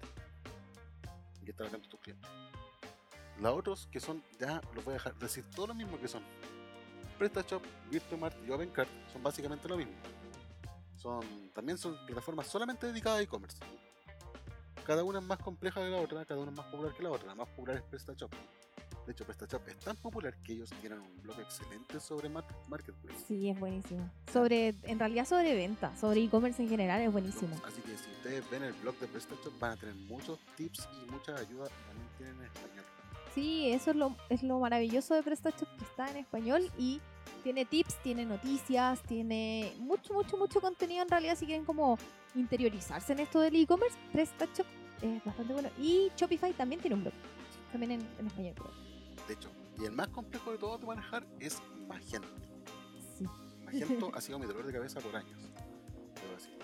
Y 1.40 1.44
que 1.44 1.50
estar 1.52 1.66
atento 1.66 1.88
a 1.88 1.90
tus 1.90 2.00
clientes. 2.00 2.30
Los 3.40 3.58
otros 3.58 3.88
que 3.90 3.98
son, 3.98 4.22
ya 4.38 4.60
los 4.74 4.84
voy 4.84 4.92
a 4.92 4.94
dejar 4.94 5.14
decir 5.16 5.44
todo 5.54 5.68
lo 5.68 5.74
mismo 5.74 5.98
que 5.98 6.06
son. 6.06 6.22
PrestaShop, 7.18 7.62
Virtualmart 7.90 8.36
y 8.46 8.50
OpenCart 8.50 8.90
son 9.12 9.22
básicamente 9.22 9.68
lo 9.68 9.76
mismo. 9.76 9.94
Son, 10.96 11.50
también 11.54 11.78
son 11.78 11.96
plataformas 12.06 12.46
solamente 12.46 12.86
dedicadas 12.86 13.20
a 13.20 13.22
e-commerce. 13.22 13.58
Cada 14.84 15.02
una 15.02 15.20
es 15.20 15.24
más 15.24 15.38
compleja 15.38 15.80
que 15.80 15.88
la 15.88 15.98
otra, 15.98 16.24
cada 16.24 16.40
una 16.40 16.50
es 16.50 16.56
más 16.56 16.66
popular 16.66 16.94
que 16.94 17.02
la 17.02 17.10
otra. 17.10 17.28
La 17.28 17.34
más 17.34 17.48
popular 17.48 17.76
es 17.76 17.82
PrestaShop. 17.82 18.32
De 19.06 19.12
hecho, 19.12 19.24
PrestaShop 19.24 19.66
es 19.68 19.76
tan 19.78 19.96
popular 19.96 20.34
que 20.44 20.52
ellos 20.52 20.70
tienen 20.80 21.00
un 21.00 21.22
blog 21.22 21.40
excelente 21.40 21.98
sobre 21.98 22.28
mar- 22.28 22.44
Marketplace. 22.68 23.18
sí, 23.26 23.48
es 23.50 23.58
buenísimo. 23.58 24.08
Sobre, 24.32 24.74
en 24.84 24.98
realidad 24.98 25.26
sobre 25.26 25.54
venta, 25.56 25.94
sobre 25.96 26.22
e-commerce 26.22 26.62
en 26.62 26.68
general 26.68 27.00
es 27.00 27.10
buenísimo. 27.10 27.56
Así 27.66 27.80
que 27.82 27.96
si 27.98 28.10
ustedes 28.10 28.48
ven 28.50 28.62
el 28.62 28.72
blog 28.74 28.96
de 29.00 29.08
PrestaShop 29.08 29.58
van 29.58 29.72
a 29.72 29.76
tener 29.76 29.94
muchos 29.94 30.38
tips 30.56 30.88
y 31.04 31.10
mucha 31.10 31.34
ayuda. 31.34 31.68
También 31.88 32.08
tienen 32.16 32.36
en 32.38 32.44
español. 32.46 32.84
Sí, 33.34 33.70
eso 33.72 33.90
es 33.90 33.96
lo, 33.96 34.14
es 34.28 34.42
lo 34.44 34.60
maravilloso 34.60 35.14
de 35.14 35.22
PrestaShop 35.22 35.68
que 35.78 35.84
está 35.84 36.08
en 36.10 36.18
español 36.18 36.70
y 36.78 37.00
tiene 37.42 37.64
tips, 37.64 38.00
tiene 38.02 38.24
noticias, 38.24 39.02
tiene 39.02 39.72
mucho, 39.78 40.14
mucho, 40.14 40.36
mucho 40.36 40.60
contenido 40.60 41.02
en 41.02 41.08
realidad 41.08 41.36
si 41.36 41.46
quieren 41.46 41.64
como 41.64 41.98
interiorizarse 42.36 43.14
en 43.14 43.20
esto 43.20 43.40
del 43.40 43.56
e-commerce, 43.56 43.96
PrestaShop 44.12 44.66
es 45.02 45.24
bastante 45.24 45.52
bueno. 45.54 45.70
Y 45.80 46.10
Shopify 46.16 46.52
también 46.52 46.80
tiene 46.80 46.94
un 46.94 47.02
blog, 47.02 47.14
también 47.72 47.92
en, 47.92 48.00
en 48.20 48.26
español. 48.26 48.54
creo. 48.54 48.91
De 49.32 49.36
hecho, 49.38 49.50
y 49.78 49.86
el 49.86 49.92
más 49.92 50.08
complejo 50.08 50.52
de 50.52 50.58
todo 50.58 50.76
de 50.76 50.84
manejar 50.86 51.26
es 51.40 51.62
Magento. 51.88 52.28
Sí. 53.16 53.24
Magento 53.64 54.10
ha 54.14 54.20
sido 54.20 54.38
mi 54.38 54.44
dolor 54.44 54.66
de 54.66 54.74
cabeza 54.74 55.00
por 55.00 55.16
años. 55.16 55.40
debo 56.20 56.34
decir. 56.34 56.58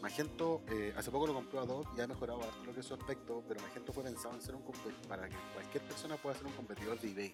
Magento, 0.00 0.62
eh, 0.68 0.94
hace 0.96 1.10
poco 1.10 1.26
lo 1.26 1.34
compró 1.34 1.60
Adobe 1.60 1.86
y 1.98 2.00
ha 2.00 2.06
mejorado 2.06 2.42
harto 2.42 2.64
lo 2.64 2.72
que 2.72 2.80
es 2.80 2.86
su 2.86 2.94
aspecto, 2.94 3.44
pero 3.46 3.60
Magento 3.60 3.92
fue 3.92 4.04
pensado 4.04 4.34
en 4.34 4.40
ser 4.40 4.54
un 4.54 4.64
compe- 4.64 4.94
para 5.06 5.28
que 5.28 5.36
cualquier 5.52 5.82
persona 5.82 6.16
pueda 6.16 6.34
ser 6.34 6.46
un 6.46 6.52
competidor 6.54 6.98
de 6.98 7.10
eBay. 7.10 7.32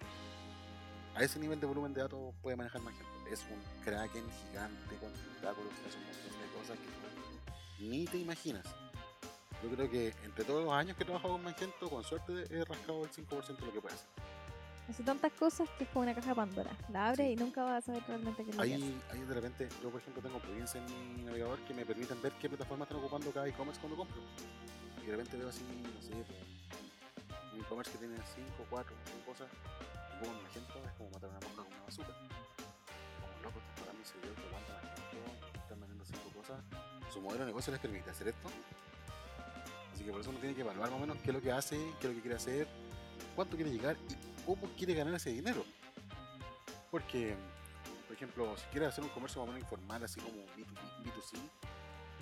A 1.15 1.23
ese 1.23 1.39
nivel 1.39 1.57
de 1.61 1.67
volumen 1.67 1.93
de 1.93 2.01
datos 2.01 2.33
puede 2.41 2.57
manejar 2.57 2.81
Magento. 2.81 3.07
Es 3.31 3.45
un 3.49 3.61
kraken 3.85 4.25
gigante 4.29 4.95
con 4.97 5.13
tentáculos, 5.13 5.71
hace 5.87 5.97
un 5.99 6.03
montón 6.03 6.41
de 6.41 6.59
cosas 6.59 6.77
que 7.79 7.85
ni 7.85 8.05
te 8.07 8.17
imaginas. 8.17 8.65
Yo 9.63 9.69
creo 9.69 9.89
que 9.89 10.13
entre 10.25 10.43
todos 10.43 10.65
los 10.65 10.73
años 10.73 10.97
que 10.97 11.03
he 11.03 11.05
trabajado 11.05 11.35
con 11.35 11.43
Magento, 11.45 11.89
con 11.89 12.03
suerte 12.03 12.43
he 12.49 12.65
rascado 12.65 13.05
el 13.05 13.09
5% 13.11 13.55
de 13.61 13.65
lo 13.67 13.71
que 13.71 13.79
puede 13.81 13.95
hacer. 13.95 14.09
Hace 14.89 15.03
tantas 15.03 15.31
cosas 15.33 15.67
que 15.77 15.83
es 15.85 15.89
como 15.89 16.03
una 16.03 16.13
caja 16.13 16.29
de 16.29 16.35
Pandora. 16.35 16.71
La 16.91 17.07
abres 17.09 17.25
Sí. 17.27 17.33
y 17.33 17.35
nunca 17.35 17.63
vas 17.63 17.83
a 17.83 17.85
saber 17.87 18.03
realmente 18.07 18.43
qué 18.43 18.51
es 18.51 18.55
lo 18.55 18.63
que 18.63 18.73
hace. 18.75 18.83
Hay, 18.83 19.01
hay 19.11 19.19
de 19.21 19.33
repente, 19.33 19.69
yo 19.81 19.89
por 19.89 19.99
ejemplo 19.99 20.21
tengo 20.21 20.39
plugins 20.39 20.75
en 20.75 20.85
mi 21.17 21.23
navegador 21.23 21.59
que 21.61 21.73
me 21.73 21.85
permiten 21.85 22.21
ver 22.21 22.33
qué 22.33 22.47
plataforma 22.49 22.83
están 22.85 22.99
ocupando 22.99 23.31
cada 23.31 23.47
e-commerce 23.47 23.79
cuando 23.81 23.97
compro. 23.97 24.21
Y 25.01 25.05
de 25.07 25.11
repente 25.11 25.37
veo 25.37 25.49
así, 25.49 25.63
no 25.63 26.01
sé, 26.01 26.13
un 27.53 27.61
e-commerce 27.61 27.91
que 27.91 27.97
tiene 27.97 28.15
5, 28.17 28.65
4, 28.69 28.95
5 29.05 29.25
cosas. 29.25 29.47
Y 30.15 30.23
como 30.25 30.41
Magento 30.43 30.73
es 30.85 30.93
como 30.93 31.09
matar 31.09 31.29
una 31.29 31.39
mosca 31.39 31.55
con 31.63 31.67
una 31.73 31.83
bazooka. 31.83 32.13
Como 32.13 33.41
loco, 33.43 33.59
están 33.59 33.75
pagando 33.81 34.03
ese 34.03 34.17
video 34.19 34.35
que 34.35 34.45
aguanta 34.47 34.73
Magento, 34.85 35.57
están 35.61 35.79
vendiendo 35.79 36.05
5 36.05 36.29
cosas. 36.29 36.57
Su 37.11 37.21
modelo 37.21 37.39
de 37.41 37.45
negocio 37.47 37.71
les 37.73 37.81
permite 37.81 38.09
hacer 38.11 38.27
esto. 38.27 38.49
Así 39.93 40.03
que 40.03 40.11
por 40.11 40.21
eso 40.21 40.29
uno 40.29 40.39
tiene 40.39 40.53
que 40.53 40.61
evaluar 40.61 40.91
más 40.91 40.97
o 40.97 41.01
menos 41.01 41.17
qué 41.23 41.31
es 41.31 41.35
lo 41.35 41.41
que 41.41 41.51
hace, 41.51 41.75
qué 41.99 42.05
es 42.07 42.09
lo 42.11 42.15
que 42.15 42.21
quiere 42.21 42.35
hacer, 42.35 42.67
cuánto 43.35 43.55
quiere 43.55 43.71
llegar 43.71 43.95
y 43.97 44.34
cómo 44.45 44.67
quiere 44.77 44.93
ganar 44.93 45.15
ese 45.15 45.31
dinero. 45.31 45.65
Porque 46.91 47.35
por 48.05 48.15
ejemplo, 48.15 48.57
si 48.57 48.65
quieres 48.67 48.89
hacer 48.89 49.03
un 49.03 49.09
comercio 49.09 49.41
más 49.41 49.49
o 49.49 49.51
menos 49.51 49.63
informal, 49.63 50.03
así 50.03 50.21
como 50.21 50.37
B2B, 50.55 51.03
B2C, 51.03 51.37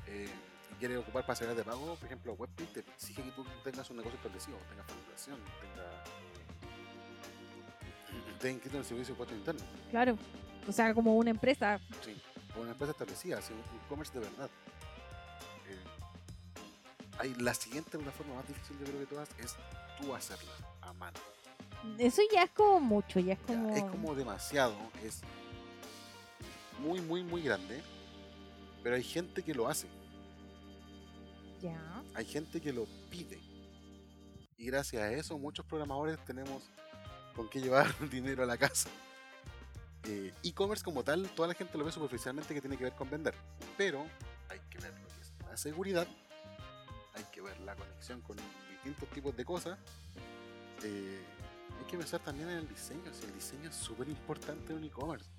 eh, 0.08 0.28
y 0.72 0.76
quieres 0.80 0.98
ocupar 0.98 1.24
pasarelas 1.24 1.56
de 1.56 1.64
pago, 1.64 1.96
por 1.96 2.06
ejemplo, 2.06 2.34
WebPay 2.34 2.66
te 2.68 2.80
exige 2.80 3.22
que 3.22 3.32
tú 3.32 3.46
tengas 3.64 3.88
un 3.92 3.98
negocio 3.98 4.18
establecido, 4.18 4.58
tengas 4.70 4.88
facturación, 4.88 5.38
tengas 5.62 5.94
estés 8.34 8.54
inscrito 8.54 8.78
en 8.78 8.82
el 8.82 8.86
servicio 8.86 9.06
de 9.06 9.12
impuestos 9.12 9.38
internos, 9.38 9.64
Claro. 9.92 10.18
O 10.68 10.72
sea, 10.72 10.94
como 10.94 11.16
una 11.16 11.30
empresa. 11.30 11.80
sí, 12.02 12.20
o 12.58 12.62
una 12.62 12.72
empresa 12.72 12.92
establecida, 12.92 13.38
así 13.38 13.54
un 13.54 13.60
e-commerce 13.86 14.14
de 14.14 14.20
verdad. 14.20 14.50
Eh, 15.68 15.84
hay, 17.20 17.36
la 17.36 17.54
siguiente 17.54 17.98
plataforma 17.98 18.36
más 18.36 18.48
difícil, 18.48 18.80
yo 18.80 18.86
creo 18.86 19.00
que 19.00 19.06
todas, 19.06 19.30
es 19.38 19.56
tú 20.02 20.16
hacerla 20.16 20.52
a 20.82 20.92
mano. 20.94 21.20
Eso 21.98 22.22
ya 22.32 22.44
es 22.44 22.52
como 22.52 22.80
mucho, 22.80 23.20
ya 23.20 23.34
es 23.34 23.40
Ya, 23.40 23.46
como. 23.46 23.76
Es 23.76 23.84
como 23.84 24.16
demasiado, 24.16 24.76
es 25.04 25.22
muy, 26.80 27.02
muy, 27.02 27.24
muy 27.24 27.42
grande, 27.42 27.82
pero 28.82 28.96
hay 28.96 29.04
gente 29.04 29.44
que 29.44 29.54
lo 29.54 29.68
hace. 29.68 29.88
Ya. 31.62 31.80
hay 32.14 32.26
gente 32.26 32.60
que 32.60 32.74
lo 32.74 32.86
pide. 33.10 33.40
Y 34.58 34.66
gracias 34.66 35.02
a 35.02 35.12
eso 35.14 35.38
muchos 35.38 35.66
programadores 35.66 36.18
tenemos 36.26 36.70
con 37.36 37.50
qué 37.50 37.62
llevar 37.62 37.88
dinero 38.10 38.44
a 38.44 38.46
la 38.46 38.58
casa. 38.58 38.90
Eh, 40.06 40.34
E-commerce 40.44 40.84
como 40.84 41.04
tal, 41.04 41.30
toda 41.30 41.48
la 41.48 41.54
gente 41.54 41.78
lo 41.78 41.86
ve 41.86 41.92
superficialmente 41.92 42.54
que 42.54 42.60
tiene 42.60 42.76
que 42.78 42.84
ver 42.84 42.94
con 42.94 43.10
vender. 43.10 43.34
Pero 43.78 44.06
hay 44.50 44.60
que 44.70 44.78
ver 44.80 44.92
lo 44.92 45.08
que 45.08 45.22
es 45.22 45.32
la 45.50 45.56
seguridad, 45.56 46.08
hay 47.14 47.24
que 47.32 47.40
ver 47.42 47.58
la 47.62 47.76
conexión 47.76 48.20
con 48.22 48.36
distintos 48.72 49.08
tipos 49.10 49.36
de 49.38 49.46
cosas. 49.46 49.78
Eh, 50.84 51.24
hay 51.80 51.86
que 51.86 51.98
pensar 51.98 52.20
también 52.22 52.50
en 52.50 52.58
el 52.58 52.68
diseño. 52.68 53.14
si 53.14 53.26
el 53.26 53.34
diseño 53.34 53.70
es 53.70 53.76
súper 53.76 54.08
importante 54.10 54.74
en 54.74 54.80
un 54.80 54.84
e-commerce. 54.86 55.30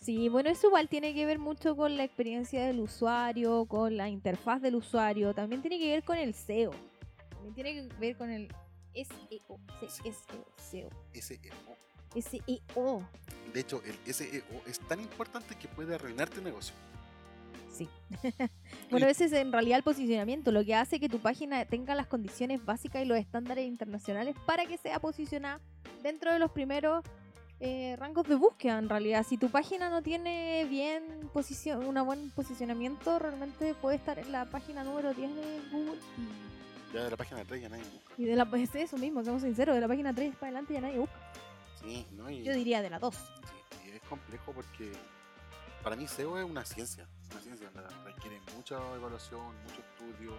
Sí, 0.00 0.30
bueno, 0.30 0.48
eso 0.48 0.68
igual 0.68 0.88
tiene 0.88 1.12
que 1.12 1.26
ver 1.26 1.38
mucho 1.38 1.76
con 1.76 1.96
la 1.98 2.04
experiencia 2.04 2.64
del 2.66 2.80
usuario, 2.80 3.66
con 3.66 3.98
la 3.98 4.08
interfaz 4.08 4.62
del 4.62 4.76
usuario, 4.76 5.34
también 5.34 5.60
tiene 5.60 5.78
que 5.78 5.90
ver 5.90 6.02
con 6.02 6.16
el 6.16 6.32
SEO, 6.32 6.70
también 7.28 7.54
tiene 7.54 7.74
que 7.74 7.94
ver 7.96 8.16
con 8.16 8.30
el 8.30 8.48
SEO. 8.94 9.60
SEO, 9.88 10.48
SEO, 10.56 10.90
SEO. 11.36 11.70
SEO. 12.14 13.08
De 13.52 13.60
hecho, 13.60 13.82
el 13.84 14.14
SEO 14.14 14.62
es 14.66 14.80
tan 14.80 15.00
importante 15.00 15.54
que 15.56 15.68
puede 15.68 15.94
arruinarte 15.94 16.38
el 16.38 16.44
negocio. 16.44 16.74
Sí. 17.80 17.88
bueno, 18.90 19.06
ese 19.06 19.24
es 19.24 19.32
en 19.32 19.52
realidad 19.52 19.78
el 19.78 19.82
posicionamiento, 19.84 20.52
lo 20.52 20.62
que 20.64 20.74
hace 20.74 21.00
que 21.00 21.08
tu 21.08 21.18
página 21.18 21.64
tenga 21.64 21.94
las 21.94 22.06
condiciones 22.06 22.62
básicas 22.64 23.02
y 23.02 23.06
los 23.06 23.16
estándares 23.16 23.66
internacionales 23.66 24.36
para 24.44 24.66
que 24.66 24.76
sea 24.76 24.98
posicionada 25.00 25.60
dentro 26.02 26.30
de 26.30 26.38
los 26.38 26.50
primeros 26.50 27.02
eh, 27.60 27.96
rangos 27.98 28.28
de 28.28 28.34
búsqueda. 28.34 28.78
En 28.78 28.88
realidad, 28.90 29.24
si 29.26 29.38
tu 29.38 29.48
página 29.48 29.88
no 29.88 30.02
tiene 30.02 30.66
bien 30.68 31.02
posición, 31.32 31.86
un 31.86 32.04
buen 32.04 32.30
posicionamiento, 32.30 33.18
realmente 33.18 33.74
puede 33.74 33.96
estar 33.96 34.18
en 34.18 34.30
la 34.30 34.44
página 34.44 34.84
número 34.84 35.14
10 35.14 35.34
de 35.34 35.60
Google. 35.72 35.98
Ya 36.92 37.04
de 37.04 37.10
la 37.10 37.16
página 37.16 37.44
3 37.44 37.62
ya 37.62 37.68
nadie 37.70 37.84
busca. 37.84 38.14
y 38.18 38.24
de 38.24 38.36
la, 38.36 38.42
es 38.58 38.74
eso 38.74 38.98
mismo, 38.98 39.22
seamos 39.22 39.42
sinceros, 39.42 39.74
de 39.74 39.80
la 39.80 39.88
página 39.88 40.12
3 40.14 40.34
para 40.34 40.48
adelante 40.48 40.74
ya 40.74 40.80
nadie 40.82 40.98
busca. 40.98 41.32
Sí, 41.82 42.06
¿no? 42.12 42.28
Y- 42.30 42.42
Yo 42.42 42.52
diría 42.52 42.82
de 42.82 42.90
la 42.90 42.98
2. 42.98 43.14
Sí, 43.14 43.88
y 43.88 43.90
es 43.96 44.02
complejo 44.02 44.52
porque 44.52 44.92
para 45.82 45.96
mí 45.96 46.06
SEO 46.06 46.38
es 46.38 46.44
una 46.44 46.64
ciencia, 46.64 47.06
una 47.30 47.40
ciencia, 47.40 47.70
requiere 48.04 48.40
mucha 48.56 48.76
evaluación, 48.94 49.40
mucho 49.62 49.80
estudio, 49.80 50.32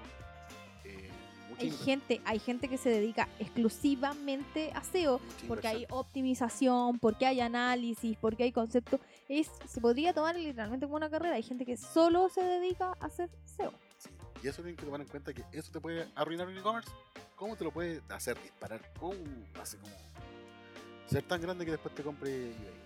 eh, 0.83 1.09
mucha, 1.49 1.61
Hay 1.63 1.71
gente, 1.71 2.21
hay 2.25 2.39
gente 2.39 2.67
que 2.67 2.77
se 2.77 2.89
dedica 2.89 3.27
exclusivamente 3.39 4.71
a 4.73 4.83
SEO. 4.83 5.19
mucha 5.19 5.47
porque 5.47 5.67
hay 5.67 5.85
optimización, 5.89 6.99
porque 6.99 7.25
hay 7.25 7.41
análisis, 7.41 8.17
porque 8.17 8.43
hay 8.43 8.51
concepto. 8.51 8.99
Es, 9.27 9.49
se 9.67 9.81
podría 9.81 10.13
tomar 10.13 10.35
literalmente 10.35 10.85
como 10.85 10.97
una 10.97 11.09
carrera. 11.09 11.35
Hay 11.35 11.43
gente 11.43 11.65
que 11.65 11.77
solo 11.77 12.29
se 12.29 12.41
dedica 12.41 12.93
a 12.99 13.05
hacer 13.05 13.29
SEO. 13.43 13.73
Sí, 13.97 14.09
Y 14.43 14.47
eso 14.47 14.61
tienen 14.61 14.75
que 14.75 14.85
tomar 14.85 15.01
en 15.01 15.07
cuenta 15.07 15.33
que 15.33 15.43
eso 15.51 15.71
te 15.71 15.79
puede 15.79 16.07
arruinar 16.15 16.47
un 16.47 16.57
e-commerce. 16.57 16.91
¿Cómo 17.35 17.55
te 17.55 17.63
lo 17.63 17.71
puede 17.71 18.01
hacer 18.09 18.39
disparar? 18.41 18.81
¿Cómo 18.99 19.15
hace 19.59 19.77
como 19.77 19.95
ser 21.07 21.23
tan 21.23 21.41
grande 21.41 21.65
que 21.65 21.71
después 21.71 21.93
te 21.95 22.03
compre 22.03 22.51
eBay? 22.51 22.80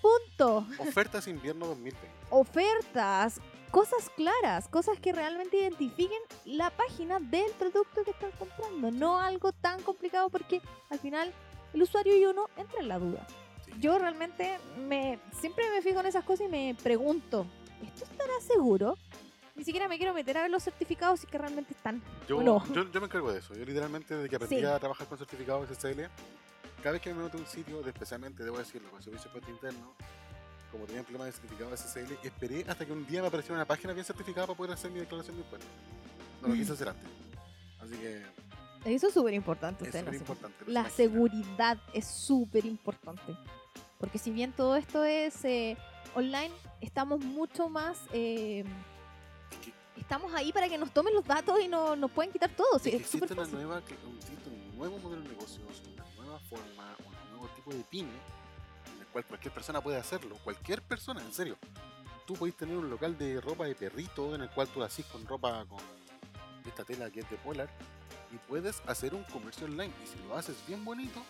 Punto. 0.01 0.64
Ofertas 0.78 1.26
invierno 1.26 1.66
2020. 1.66 2.09
Ofertas, 2.30 3.41
cosas 3.72 4.09
claras, 4.16 4.68
cosas 4.68 5.01
que 5.01 5.12
realmente 5.12 5.57
identifiquen 5.57 6.20
la 6.45 6.70
página 6.70 7.18
del 7.18 7.51
producto 7.59 8.05
que 8.05 8.12
están 8.12 8.30
comprando. 8.39 8.93
No 8.93 9.18
algo 9.18 9.51
tan 9.51 9.83
complicado 9.83 10.30
porque 10.30 10.62
al 10.89 11.01
final 11.01 11.33
el 11.74 11.83
usuario 11.83 12.16
y 12.16 12.24
uno 12.24 12.49
entra 12.57 12.80
en 12.80 12.89
la 12.89 13.01
duda. 13.01 13.26
Sí. 13.64 13.72
Yo 13.80 13.99
realmente 13.99 14.61
me 14.78 15.18
siempre 15.41 15.68
me 15.70 15.83
fijo 15.83 15.99
en 15.99 16.07
esas 16.07 16.24
cosas 16.24 16.47
y 16.47 16.51
me 16.51 16.76
pregunto, 16.80 17.47
¿esto 17.83 18.05
estará 18.05 18.35
seguro? 18.47 18.97
Ni 19.62 19.66
siquiera 19.66 19.86
me 19.86 19.96
quiero 19.96 20.12
meter 20.12 20.36
a 20.38 20.42
ver 20.42 20.50
los 20.50 20.60
certificados 20.64 21.20
si 21.20 21.28
que 21.28 21.38
realmente 21.38 21.72
están. 21.72 22.02
Yo, 22.26 22.38
¿O 22.38 22.42
no? 22.42 22.66
yo, 22.74 22.90
yo 22.90 23.00
me 23.00 23.06
encargo 23.06 23.30
de 23.30 23.38
eso. 23.38 23.54
Yo 23.54 23.64
literalmente 23.64 24.12
desde 24.16 24.28
que 24.28 24.34
aprendí 24.34 24.56
Sí. 24.58 24.64
a 24.64 24.76
trabajar 24.80 25.06
con 25.06 25.16
certificados 25.18 25.68
SSL, 25.70 26.08
cada 26.82 26.90
vez 26.94 27.00
que 27.00 27.14
me 27.14 27.22
meto 27.22 27.36
a 27.38 27.40
un 27.42 27.46
sitio, 27.46 27.80
de- 27.80 27.90
especialmente, 27.90 28.42
debo 28.42 28.58
decirlo, 28.58 28.90
con 28.90 29.00
servicio 29.00 29.30
de 29.30 29.52
interno, 29.52 29.94
como 30.72 30.84
tenía 30.86 31.04
problemas 31.04 31.26
de 31.28 31.32
certificado 31.34 31.72
SSL, 31.76 32.18
esperé 32.24 32.64
hasta 32.68 32.84
que 32.84 32.90
un 32.90 33.06
día 33.06 33.20
me 33.22 33.28
apareció 33.28 33.54
una 33.54 33.64
página 33.64 33.92
bien 33.92 34.04
certificada 34.04 34.48
para 34.48 34.56
poder 34.56 34.72
hacer 34.72 34.90
mi 34.90 34.98
declaración 34.98 35.36
de 35.36 35.42
impuestos. 35.42 35.70
No 36.42 36.48
lo 36.48 36.54
quise 36.54 36.72
hacer 36.72 36.88
antes. 36.88 37.08
Así 37.80 37.94
que 37.98 38.22
Eso 38.96 39.06
es 39.06 39.14
súper 39.14 39.32
importante. 39.34 39.88
es 39.88 40.04
no 40.04 40.12
importante. 40.12 40.56
La 40.66 40.90
seguridad 40.90 41.78
es 41.94 42.04
súper 42.08 42.66
importante. 42.66 43.36
Porque 44.00 44.18
si 44.18 44.32
bien 44.32 44.50
todo 44.50 44.74
esto 44.74 45.04
es 45.04 45.44
eh, 45.44 45.76
online, 46.16 46.50
estamos 46.80 47.20
mucho 47.20 47.68
más... 47.68 47.96
eh, 48.12 48.64
estamos 49.97 50.32
ahí 50.34 50.53
para 50.53 50.68
que 50.68 50.78
nos 50.78 50.93
tomen 50.93 51.14
los 51.14 51.24
datos 51.24 51.59
y 51.61 51.68
no, 51.68 51.95
nos 51.97 52.11
pueden 52.11 52.32
quitar 52.32 52.51
todo. 52.51 52.78
sí, 52.78 52.90
es 52.90 53.01
existe 53.03 53.32
una 53.34 53.45
nueva, 53.47 53.82
que- 53.84 53.95
un 53.95 54.76
nuevo 54.76 54.99
modelo 54.99 55.22
de 55.22 55.28
negocios, 55.28 55.82
una 55.95 56.05
nueva 56.16 56.38
forma, 56.40 56.97
un 57.07 57.30
nuevo 57.38 57.49
tipo 57.55 57.70
de 57.72 57.82
pyme, 57.84 58.11
en 58.95 59.01
el 59.01 59.07
cual 59.09 59.24
cualquier 59.26 59.53
persona 59.55 59.80
puede 59.80 59.97
hacerlo. 59.99 60.36
Cualquier 60.43 60.82
persona, 60.82 61.20
en 61.22 61.32
serio. 61.32 61.57
Tú 62.26 62.34
podés 62.34 62.57
tener 62.57 62.76
un 62.76 62.88
local 62.88 63.16
de 63.18 63.40
ropa 63.40 63.64
de 63.66 63.74
perrito 63.74 64.34
en 64.34 64.43
el 64.43 64.51
cual 64.51 64.68
tú 64.68 64.78
lo 64.80 64.84
haces 64.86 65.05
con 65.07 65.26
ropa 65.26 65.64
con 65.66 65.80
esta 66.66 66.84
tela 66.84 67.11
que 67.11 67.20
es 67.20 67.28
de 67.30 67.36
polar 67.36 67.68
y 68.32 68.36
puedes 68.49 68.80
hacer 68.86 69.14
un 69.14 69.24
comercio 69.24 69.66
online. 69.66 69.93
Y 70.03 70.07
si 70.07 70.16
lo 70.26 70.36
haces 70.36 70.57
bien 70.66 70.84
bonito, 70.84 71.20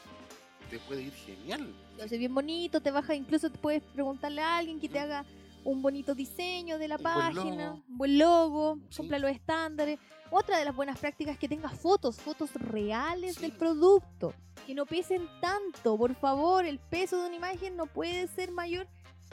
te 0.71 0.79
puede 0.81 1.03
ir 1.03 1.13
genial. 1.15 1.75
Lo 1.97 2.05
hace 2.05 2.19
bien 2.19 2.35
bonito, 2.35 2.81
te 2.81 2.91
baja, 2.91 3.15
incluso 3.15 3.51
te 3.51 3.59
puedes 3.59 3.83
preguntarle 3.83 4.43
a 4.43 4.59
alguien 4.59 4.79
que 4.81 4.89
te 4.89 5.01
haga 5.01 5.25
un 5.65 5.83
bonito 5.83 6.15
diseño 6.15 6.79
de 6.79 6.89
la 6.89 6.97
Un 6.97 7.03
página, 7.03 7.73
un 7.73 7.99
buen 7.99 8.19
logo, 8.19 8.79
Sí. 8.91 8.99
cumpla 8.99 9.19
los 9.19 9.31
estándares. 9.31 9.99
Otra 10.31 10.59
de 10.59 10.65
las 10.65 10.75
buenas 10.75 10.99
prácticas 10.99 11.35
es 11.35 11.39
que 11.39 11.49
tengas 11.49 11.79
fotos, 11.79 12.17
fotos 12.17 12.53
reales 12.55 13.35
Sí. 13.37 13.43
del 13.43 13.53
producto, 13.53 14.33
que 14.67 14.75
no 14.75 14.87
pesen 14.87 15.29
tanto, 15.41 15.97
por 15.99 16.15
favor, 16.15 16.65
el 16.65 16.79
peso 16.79 17.21
de 17.21 17.27
una 17.29 17.37
imagen 17.37 17.77
no 17.77 17.87
puede 17.87 18.27
ser 18.29 18.51
mayor 18.51 18.87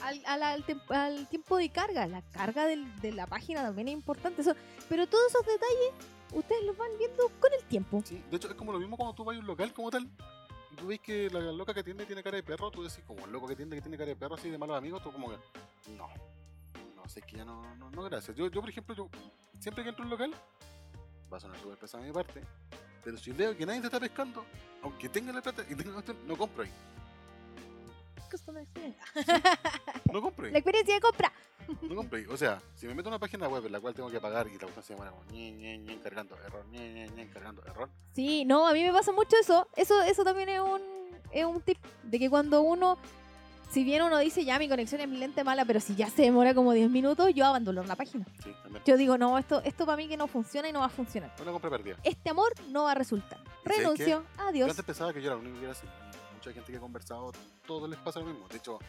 al, 0.03 0.21
al- 0.25 0.63
al 0.89 1.27
tiempo 1.29 1.57
de 1.57 1.69
carga. 1.69 2.07
La 2.07 2.21
carga 2.21 2.65
del- 2.65 2.93
de 3.01 3.11
la 3.13 3.27
página 3.27 3.61
también 3.63 3.87
es 3.89 3.93
importante, 3.93 4.41
eso, 4.41 4.53
pero 4.87 5.07
todos 5.07 5.25
esos 5.29 5.45
detalles 5.45 5.93
ustedes 6.33 6.63
los 6.65 6.77
van 6.77 6.89
viendo 6.97 7.23
con 7.39 7.51
el 7.53 7.63
tiempo. 7.65 8.01
Sí, 8.05 8.21
de 8.29 8.37
hecho 8.37 8.47
es 8.49 8.53
como 8.55 8.71
lo 8.71 8.79
mismo 8.79 8.95
cuando 8.97 9.13
tú 9.15 9.23
vas 9.23 9.35
a 9.35 9.39
un 9.39 9.47
local 9.47 9.73
como 9.73 9.89
tal. 9.89 10.07
Tú 10.79 10.87
ves 10.87 10.99
que 11.01 11.29
la 11.29 11.39
loca 11.51 11.73
que 11.73 11.83
tiende 11.83 12.05
tiene 12.05 12.23
cara 12.23 12.37
de 12.37 12.43
perro, 12.43 12.71
tú 12.71 12.83
decís 12.83 13.03
como 13.05 13.25
el 13.25 13.31
loco 13.31 13.47
que 13.47 13.55
tiende 13.55 13.75
que 13.75 13.81
tiene 13.81 13.97
cara 13.97 14.09
de 14.09 14.15
perro 14.15 14.35
así 14.35 14.49
de 14.49 14.57
malos 14.57 14.77
amigos, 14.77 15.03
tú 15.03 15.11
como 15.11 15.29
que 15.29 15.37
no. 15.91 16.07
No 16.95 17.09
sé 17.09 17.21
que 17.21 17.37
ya 17.37 17.43
no, 17.43 17.75
no, 17.75 18.03
gracias. 18.03 18.35
Yo, 18.37 18.47
yo 18.47 18.61
por 18.61 18.69
ejemplo, 18.69 18.95
yo 18.95 19.09
siempre 19.59 19.83
que 19.83 19.89
entro 19.89 20.03
a 20.03 20.05
un 20.05 20.11
local, 20.11 20.33
va 21.31 21.37
a 21.37 21.39
sonar 21.39 21.59
súper 21.59 21.77
pesado 21.77 22.03
de 22.03 22.09
mi 22.09 22.13
parte, 22.13 22.41
pero 23.03 23.17
si 23.17 23.31
veo 23.31 23.57
que 23.57 23.65
nadie 23.65 23.81
te 23.81 23.87
está 23.87 23.99
pescando, 23.99 24.45
aunque 24.81 25.09
tenga 25.09 25.33
la 25.33 25.41
plata 25.41 25.65
y 25.69 25.75
tenga 25.75 26.01
no 26.25 26.37
compro 26.37 26.63
ahí. 26.63 26.71
Customer 28.29 28.63
experience. 28.63 28.99
No 30.11 30.21
compro 30.21 30.45
ahí. 30.45 30.51
La 30.51 30.59
experiencia 30.59 30.95
de 30.95 31.01
compra. 31.01 31.31
No 31.81 31.95
compro 31.95 32.17
ahí. 32.17 32.25
O 32.25 32.37
sea, 32.37 32.61
si 32.75 32.87
me 32.87 32.93
meto 32.95 33.09
a 33.09 33.11
una 33.11 33.19
página 33.19 33.47
web 33.47 33.65
en 33.65 33.71
la 33.71 33.79
cual 33.79 33.93
tengo 33.93 34.09
que 34.09 34.19
pagar 34.19 34.47
y 34.47 34.53
la 34.53 34.59
cuestión 34.59 34.83
se 34.83 34.95
llama 34.95 35.11
como 35.11 35.23
ñe, 35.31 35.51
ñe, 35.51 35.77
ñe, 35.77 35.99
cargando 36.01 36.35
error, 36.45 36.65
ñe, 36.71 36.93
ñe, 36.93 37.07
ñe, 37.09 37.29
cargando 37.29 37.63
error. 37.65 37.89
Sí, 38.13 38.45
no, 38.45 38.67
a 38.67 38.73
mí 38.73 38.83
me 38.83 38.91
pasa 38.91 39.11
mucho 39.11 39.35
eso. 39.39 39.67
Eso, 39.75 40.01
eso 40.03 40.23
también 40.23 40.49
es 40.49 40.61
un, 40.61 40.81
es 41.31 41.45
un 41.45 41.61
tip 41.61 41.77
de 42.03 42.17
que 42.19 42.29
cuando 42.29 42.61
uno, 42.61 42.97
si 43.71 43.83
bien 43.83 44.01
uno 44.01 44.17
dice 44.17 44.43
ya 44.45 44.57
mi 44.57 44.67
conexión 44.67 44.99
es 45.01 45.09
lenta 45.09 45.43
mala, 45.43 45.63
pero 45.65 45.79
si 45.79 45.95
ya 45.95 46.09
se 46.09 46.23
demora 46.23 46.55
como 46.55 46.73
10 46.73 46.89
minutos, 46.89 47.31
yo 47.35 47.45
abandono 47.45 47.83
la 47.83 47.95
página. 47.95 48.25
Sí, 48.43 48.51
también. 48.63 48.83
Yo 48.85 48.97
digo, 48.97 49.17
no, 49.19 49.37
esto, 49.37 49.61
esto 49.63 49.85
para 49.85 49.97
mí 49.97 50.07
que 50.07 50.17
no 50.17 50.27
funciona 50.27 50.69
y 50.69 50.71
no 50.71 50.79
va 50.79 50.85
a 50.87 50.89
funcionar. 50.89 51.31
Una 51.41 51.51
compra 51.51 51.69
perdida. 51.69 51.97
Este 52.03 52.29
amor 52.31 52.51
no 52.69 52.85
va 52.85 52.93
a 52.93 52.95
resultar. 52.95 53.37
¿Y 53.39 53.45
sabes 53.69 53.77
Renuncio, 53.77 54.07
Yo 54.07 54.23
adiós. 54.43 54.69
antes 54.71 54.83
pensaba 54.85 55.13
que 55.13 55.21
yo 55.21 55.27
era 55.31 55.39
el 55.39 55.45
único 55.45 55.59
que 55.59 55.63
era 55.65 55.73
así. 55.73 55.85
Mucha 56.39 56.53
gente 56.53 56.71
que 56.71 56.77
he 56.77 56.79
conversado, 56.79 57.33
todo 57.67 57.85
les 57.85 57.99
pasa 57.99 58.21
lo 58.21 58.27
mismo. 58.27 58.47
De 58.47 58.55
hecho, 58.55 58.79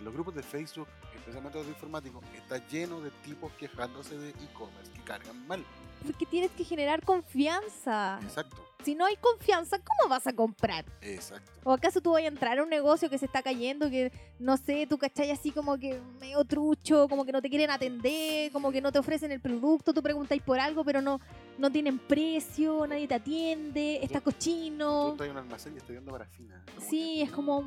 los 0.00 0.14
grupos 0.14 0.32
de 0.32 0.44
Facebook, 0.44 0.86
especialmente 1.16 1.58
los 1.58 1.66
informáticos, 1.66 2.24
está 2.36 2.64
lleno 2.68 3.00
de 3.00 3.10
tipos 3.24 3.50
quejándose 3.54 4.16
de 4.16 4.28
e-commerce 4.30 4.92
que 4.92 5.02
cargan 5.02 5.44
mal. 5.48 5.64
Porque 6.06 6.26
tienes 6.26 6.50
que 6.52 6.64
generar 6.64 7.04
confianza. 7.04 8.18
Exacto, 8.22 8.56
Si 8.84 8.94
no 8.94 9.04
hay 9.04 9.16
confianza, 9.16 9.78
¿cómo 9.78 10.08
vas 10.08 10.26
a 10.26 10.32
comprar? 10.32 10.84
exacto. 11.02 11.50
¿O 11.62 11.72
acaso 11.72 12.00
tú 12.00 12.12
vas 12.12 12.22
a 12.22 12.26
entrar 12.26 12.58
a 12.58 12.62
un 12.62 12.70
negocio 12.70 13.10
que 13.10 13.18
se 13.18 13.26
está 13.26 13.42
cayendo, 13.42 13.90
que 13.90 14.10
no 14.38 14.56
sé, 14.56 14.86
tú 14.88 14.96
cachai 14.96 15.30
así 15.30 15.50
como 15.50 15.76
que 15.78 16.00
medio 16.18 16.42
trucho, 16.44 17.06
como 17.06 17.26
que 17.26 17.32
no 17.32 17.42
te 17.42 17.50
quieren 17.50 17.70
atender, 17.70 18.50
como 18.50 18.72
que 18.72 18.80
no 18.80 18.90
te 18.90 18.98
ofrecen 18.98 19.30
el 19.30 19.40
producto, 19.40 19.92
tú 19.92 20.02
preguntáis 20.02 20.40
por 20.40 20.58
algo, 20.58 20.82
pero 20.84 21.02
no, 21.02 21.20
no 21.58 21.70
tienen 21.70 21.98
precio, 21.98 22.86
nadie 22.86 23.06
te 23.06 23.14
atiende, 23.16 24.00
está 24.02 24.20
Tú 24.20 24.24
cochino. 24.24 25.10
estás 25.10 25.26
en 25.26 25.32
un 25.32 25.38
almacén 25.38 25.74
y 25.74 25.76
estás 25.76 25.90
viendo 25.90 26.10
parafina. 26.12 26.64
Sí, 26.88 27.16
que, 27.18 27.22
es 27.24 27.30
como 27.32 27.62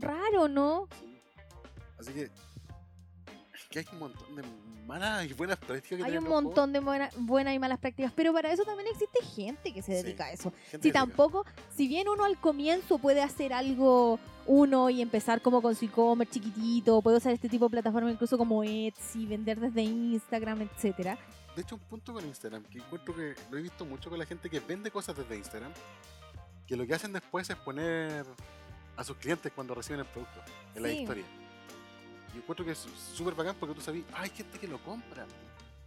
raro, 0.00 0.48
¿no? 0.48 0.88
Sí. 0.98 1.20
Así 1.98 2.12
que, 2.14 2.30
que 3.74 3.80
hay 3.80 3.86
un 3.92 3.98
montón 3.98 4.36
de 4.36 4.42
malas 4.86 5.26
y 5.28 5.32
buenas 5.32 5.56
prácticas 5.58 5.88
que 5.88 5.94
Hay 5.96 6.02
tienen 6.12 6.18
un 6.18 6.24
los 6.24 6.32
juegos. 6.32 6.44
montón 6.44 6.72
de 6.72 6.78
buena- 6.78 7.10
buenas 7.16 7.54
y 7.54 7.58
malas 7.58 7.78
prácticas, 7.80 8.12
pero 8.14 8.32
para 8.32 8.52
eso 8.52 8.62
también 8.64 8.88
existe 8.88 9.18
gente 9.24 9.72
que 9.74 9.82
se 9.82 9.96
Sí. 9.98 10.02
dedica 10.04 10.26
a 10.26 10.32
eso. 10.32 10.52
Si 10.80 10.92
tampoco, 10.92 11.44
si 11.74 11.88
bien 11.88 12.08
uno 12.08 12.24
al 12.24 12.38
comienzo 12.38 12.98
puede 12.98 13.20
hacer 13.20 13.52
algo 13.52 14.20
uno 14.46 14.90
y 14.90 15.02
empezar 15.02 15.40
como 15.42 15.60
con 15.60 15.74
su 15.74 15.86
e-commerce 15.86 16.34
chiquitito, 16.34 17.02
puede 17.02 17.16
usar 17.16 17.32
este 17.32 17.48
tipo 17.48 17.64
de 17.64 17.70
plataformas 17.70 18.12
incluso 18.12 18.38
como 18.38 18.62
Etsy, 18.62 19.26
vender 19.26 19.58
desde 19.58 19.82
Instagram, 19.82 20.62
etcétera. 20.62 21.18
De 21.56 21.62
hecho, 21.62 21.74
un 21.74 21.80
punto 21.82 22.12
con 22.12 22.24
Instagram, 22.24 22.62
que 22.64 22.78
encuentro 22.78 23.12
que 23.16 23.34
lo 23.50 23.58
he 23.58 23.62
visto 23.62 23.84
mucho 23.84 24.08
con 24.08 24.18
la 24.20 24.26
gente 24.26 24.48
que 24.50 24.60
vende 24.60 24.90
cosas 24.92 25.16
desde 25.16 25.36
Instagram, 25.36 25.72
que 26.66 26.76
lo 26.76 26.86
que 26.86 26.94
hacen 26.94 27.12
después 27.12 27.48
es 27.50 27.56
poner 27.56 28.24
a 28.96 29.02
sus 29.02 29.16
clientes 29.16 29.50
cuando 29.52 29.74
reciben 29.74 30.00
el 30.00 30.06
producto 30.06 30.40
en 30.76 30.82
la 30.82 30.92
historia. 30.92 31.24
Y 32.34 32.38
encuentro 32.38 32.64
que 32.64 32.72
es 32.72 32.78
súper 33.14 33.34
bacán 33.34 33.54
porque 33.58 33.74
tú 33.74 33.80
sabes, 33.80 34.02
"Ah, 34.12 34.22
hay 34.22 34.30
gente 34.30 34.58
que 34.58 34.66
lo 34.68 34.78
compra. 34.82 35.26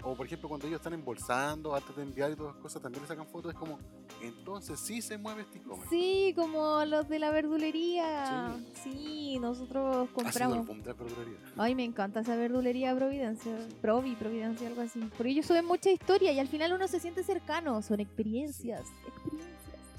O 0.03 0.15
por 0.15 0.27
ejemplo, 0.27 0.47
cuando 0.47 0.67
ellos 0.67 0.77
están 0.79 0.93
embolsando 0.93 1.73
antes 1.75 1.93
de 1.95 2.03
enviar 2.03 2.31
y 2.31 2.35
todas 2.35 2.53
las 2.53 2.61
cosas, 2.61 2.81
también 2.81 3.01
le 3.01 3.07
sacan 3.07 3.25
fotos. 3.27 3.51
Es 3.51 3.57
como, 3.59 3.79
entonces 4.21 4.79
sí 4.79 5.01
se 5.01 5.17
mueve 5.17 5.41
este 5.41 5.57
e-commerce. 5.57 5.89
Sí, 5.89 6.33
como 6.35 6.85
los 6.85 7.09
de 7.09 7.17
la 7.17 7.31
verdulería. 7.31 8.55
Sí, 8.83 9.39
nosotros 9.41 9.91
sido 9.93 10.01
el 10.03 10.09
compramos. 10.13 10.67
boom 10.67 10.83
de 10.83 10.93
la 10.93 10.93
verdulería. 10.93 11.37
Ay, 11.57 11.73
me 11.73 11.83
encanta 11.83 12.19
esa 12.19 12.35
verdulería 12.35 12.95
Providencia, 12.95 13.57
Provi, 13.81 14.15
Providencia, 14.15 14.67
algo 14.67 14.81
así. 14.83 14.99
Porque 15.17 15.31
ellos 15.31 15.47
suben 15.47 15.65
mucha 15.65 15.89
historia 15.89 16.31
y 16.31 16.39
al 16.39 16.47
final 16.47 16.73
uno 16.73 16.87
se 16.87 16.99
siente 16.99 17.23
cercano. 17.23 17.81
Son 17.81 17.99
experiencias, 17.99 18.83
experiencias. 19.07 19.55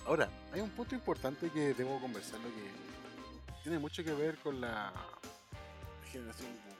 Ahora, 0.06 0.30
hay 0.52 0.60
un 0.60 0.70
punto 0.70 0.94
importante 0.94 1.50
que 1.50 1.74
debo 1.74 2.00
conversarlo 2.00 2.46
que 2.48 3.62
tiene 3.64 3.80
mucho 3.80 4.02
que 4.04 4.12
ver 4.14 4.38
con 4.38 4.60
la 4.60 4.92
generación 6.08 6.48
boomer. 6.48 6.78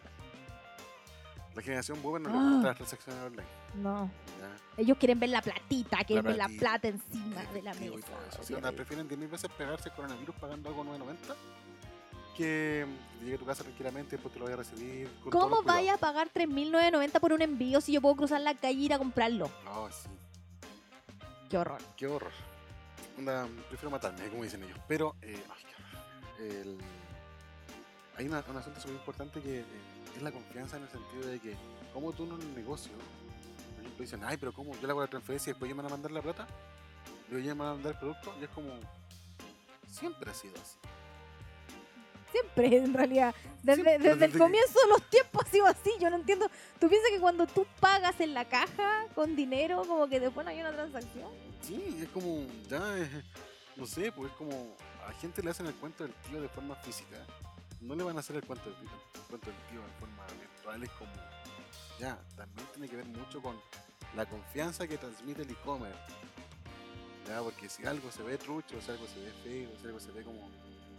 La 1.55 1.63
generación 1.63 2.03
boomer 2.03 2.21
no 2.23 2.29
le 2.31 2.37
Ah. 2.37 2.51
gusta 2.53 2.69
las 2.69 2.77
transacciones 2.77 3.23
online. 3.25 3.49
No. 3.75 4.11
¿ya? 4.41 4.83
Ellos 4.83 4.97
quieren 4.99 5.19
ver 5.19 5.31
la 5.31 5.43
platita, 5.43 5.99
quieren 6.05 6.25
ver 6.25 6.37
la 6.37 6.49
plata 6.49 6.89
encima 6.89 7.43
de 7.53 7.63
la 7.63 7.75
mesa. 7.75 8.07
onda, 8.55 8.71
rico. 8.71 8.77
prefieren 8.77 9.09
10.000 9.09 9.29
veces 9.29 9.51
pegarse 9.57 9.89
el 9.89 9.95
coronavirus 9.95 10.35
pagando 10.37 10.69
algo 10.69 10.85
9.90 10.85 11.35
que 12.37 12.87
llegue 13.21 13.35
a 13.35 13.39
tu 13.39 13.45
casa 13.47 13.65
tranquilamente 13.65 14.13
después 14.13 14.33
te 14.33 14.39
lo 14.39 14.45
vaya 14.45 14.55
a 14.55 14.59
recibir. 14.59 15.11
Con 15.23 15.33
¿Cómo 15.33 15.63
vaya 15.65 15.95
a 15.95 15.99
pagar 15.99 16.29
3.990 16.33 17.19
por 17.19 17.33
un 17.33 17.43
envío 17.43 17.81
si 17.81 17.91
yo 17.93 18.01
puedo 18.01 18.15
cruzar 18.15 18.41
la 18.41 18.55
calle 18.55 18.79
y 18.79 18.85
ir 18.85 18.95
a 18.95 18.99
comprarlo? 18.99 19.51
No, 19.65 19.91
sí, 19.91 20.09
Qué 21.51 21.59
horror. 21.59 21.81
qué 21.97 22.07
horror. 22.07 22.31
Onda, 23.19 23.49
prefiero 23.69 23.91
matarme, 23.91 24.29
como 24.29 24.45
dicen 24.45 24.63
ellos. 24.63 24.79
Pero, 24.87 25.17
eh, 25.23 25.43
ay, 25.51 25.65
qué 25.65 25.75
horror. 25.83 26.67
El- 26.67 26.79
hay 28.19 28.27
una- 28.27 28.45
un 28.49 28.57
asunto 28.57 28.81
súper 28.81 28.97
importante 28.97 29.41
que 29.41 29.61
eh, 29.61 29.65
es 30.17 30.23
la 30.23 30.31
confianza 30.33 30.77
en 30.77 30.83
el 30.83 30.89
sentido 30.91 31.27
de 31.29 31.39
que, 31.41 31.55
como 31.95 32.13
tú 32.13 32.25
en 32.25 32.33
un 32.33 32.55
negocio, 32.55 32.93
por 32.93 33.81
ejemplo, 33.85 34.03
dicen, 34.05 34.21
ay, 34.25 34.37
pero 34.37 34.53
¿cómo? 34.53 34.73
Yo 34.75 34.83
le 34.87 34.91
hago 34.91 35.01
la 35.01 35.07
transferencia 35.07 35.51
y 35.51 35.53
después 35.55 35.69
ya 35.69 35.75
me 35.75 35.83
van 35.83 35.93
a 35.93 35.95
mandar 35.95 36.11
la 36.11 36.21
plata, 36.23 36.47
luego 37.31 37.47
ya 37.47 37.55
me 37.55 37.61
van 37.61 37.69
a 37.71 37.75
mandar 37.75 37.93
el 37.95 37.99
producto, 37.99 38.35
y 38.41 38.45
es 38.45 38.51
como, 38.51 38.71
siempre 39.89 40.31
ha 40.31 40.35
sido 40.35 40.55
así. 40.61 40.77
Siempre, 42.31 42.77
en 42.77 42.93
realidad. 42.93 43.35
Desde, 43.63 43.83
Siempre, 43.83 43.99
desde 44.11 44.25
el 44.27 44.33
que- 44.33 44.39
comienzo 44.39 44.79
de 44.81 44.89
los 44.89 45.03
tiempos 45.11 45.45
ha 45.47 45.51
sido 45.51 45.67
así. 45.67 45.91
Yo 45.99 46.11
no 46.11 46.17
entiendo. 46.17 46.47
¿Tú 46.79 46.89
piensas 46.89 47.11
que 47.11 47.19
cuando 47.21 47.47
tú 47.47 47.67
pagas 47.81 48.21
en 48.21 48.35
la 48.35 48.45
caja 48.47 49.07
con 49.15 49.35
dinero, 49.35 49.83
como 49.87 50.07
que 50.09 50.21
después 50.21 50.45
no 50.45 50.51
hay 50.51 50.61
una 50.61 50.73
transacción? 50.73 51.31
Sí, 51.63 51.99
es 52.03 52.09
como, 52.11 52.47
ya, 52.69 52.99
eh, 52.99 53.09
no 53.77 53.87
sé, 53.87 54.13
pues 54.13 54.31
es 54.31 54.37
como, 54.37 54.77
a 55.07 55.13
gente 55.15 55.43
le 55.43 55.51
hacen 55.51 55.67
el 55.67 55.75
cuento 55.77 56.05
del 56.05 56.13
tío 56.29 56.41
de 56.43 56.49
forma 56.51 56.75
física, 56.77 57.17
no 57.81 57.95
le 57.95 58.05
van 58.05 58.17
a 58.17 58.21
hacer 58.21 58.37
el 58.37 58.45
cuento 58.45 58.71
del, 58.71 58.79
el 58.81 59.21
cuento 59.29 59.51
del 59.51 59.61
tío 59.71 59.83
de 59.83 59.93
forma 60.01 60.27
virtual, 60.27 60.83
es 60.83 60.91
como, 60.91 61.13
ya, 61.99 62.19
también 62.37 62.67
tiene 62.73 62.89
que 62.89 62.97
ver 62.97 63.07
mucho 63.07 63.43
con 63.43 63.57
la 64.17 64.27
confianza 64.27 64.87
que 64.87 64.99
transmite 64.99 65.43
el 65.43 65.51
e-commerce, 65.51 65.99
ya, 67.27 67.43
porque 67.43 67.69
si 67.69 67.85
algo 67.87 68.11
se 68.11 68.23
ve 68.23 68.39
trucho, 68.39 68.81
si 68.81 68.91
algo 68.91 69.07
se 69.07 69.21
ve 69.21 69.33
feo, 69.45 69.71
si 69.81 69.87
algo 69.87 70.01
se 70.01 70.13
ve 70.13 70.23
como, 70.23 70.49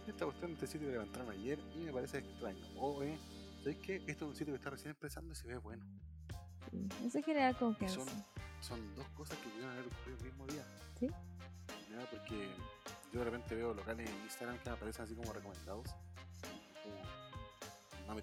esta 0.06 0.24
cuestión 0.24 0.50
de 0.50 0.54
este 0.54 0.66
sitio 0.66 0.88
que 0.88 0.92
levantaron 0.92 1.30
ayer 1.30 1.58
y 1.76 1.80
me 1.80 1.92
parece 1.92 2.18
extraño, 2.18 2.64
o, 2.78 3.02
eh, 3.02 3.18
¿sabes 3.62 3.76
qué? 3.78 3.96
Esto 3.96 4.24
es 4.24 4.30
un 4.30 4.34
sitio 4.34 4.52
que 4.52 4.58
está 4.58 4.70
recién 4.70 4.90
empezando 4.90 5.32
y 5.32 5.36
se 5.36 5.46
ve 5.46 5.58
bueno. 5.58 5.84
Eso 7.04 7.22
genera 7.22 7.52
confianza. 7.54 7.96
son, 8.00 8.24
son 8.60 8.94
dos 8.94 9.08
cosas 9.10 9.38
que 9.38 9.48
pudieron 9.48 9.70
haber 9.72 9.86
ocurrido 9.86 10.18
el 10.18 10.24
mismo 10.24 10.46
día. 10.46 10.64
Sí. 10.98 11.08
Ya, 11.90 12.10
porque 12.10 12.48
yo 13.12 13.18
de 13.20 13.24
repente 13.24 13.54
veo 13.54 13.74
locales 13.74 14.08
en 14.08 14.16
Instagram 14.22 14.58
que 14.58 14.70
me 14.70 14.76
aparecen 14.76 15.04
así 15.04 15.14
como 15.14 15.32
recomendados. 15.32 15.90
Como, 16.82 18.08
no 18.08 18.14
me. 18.14 18.22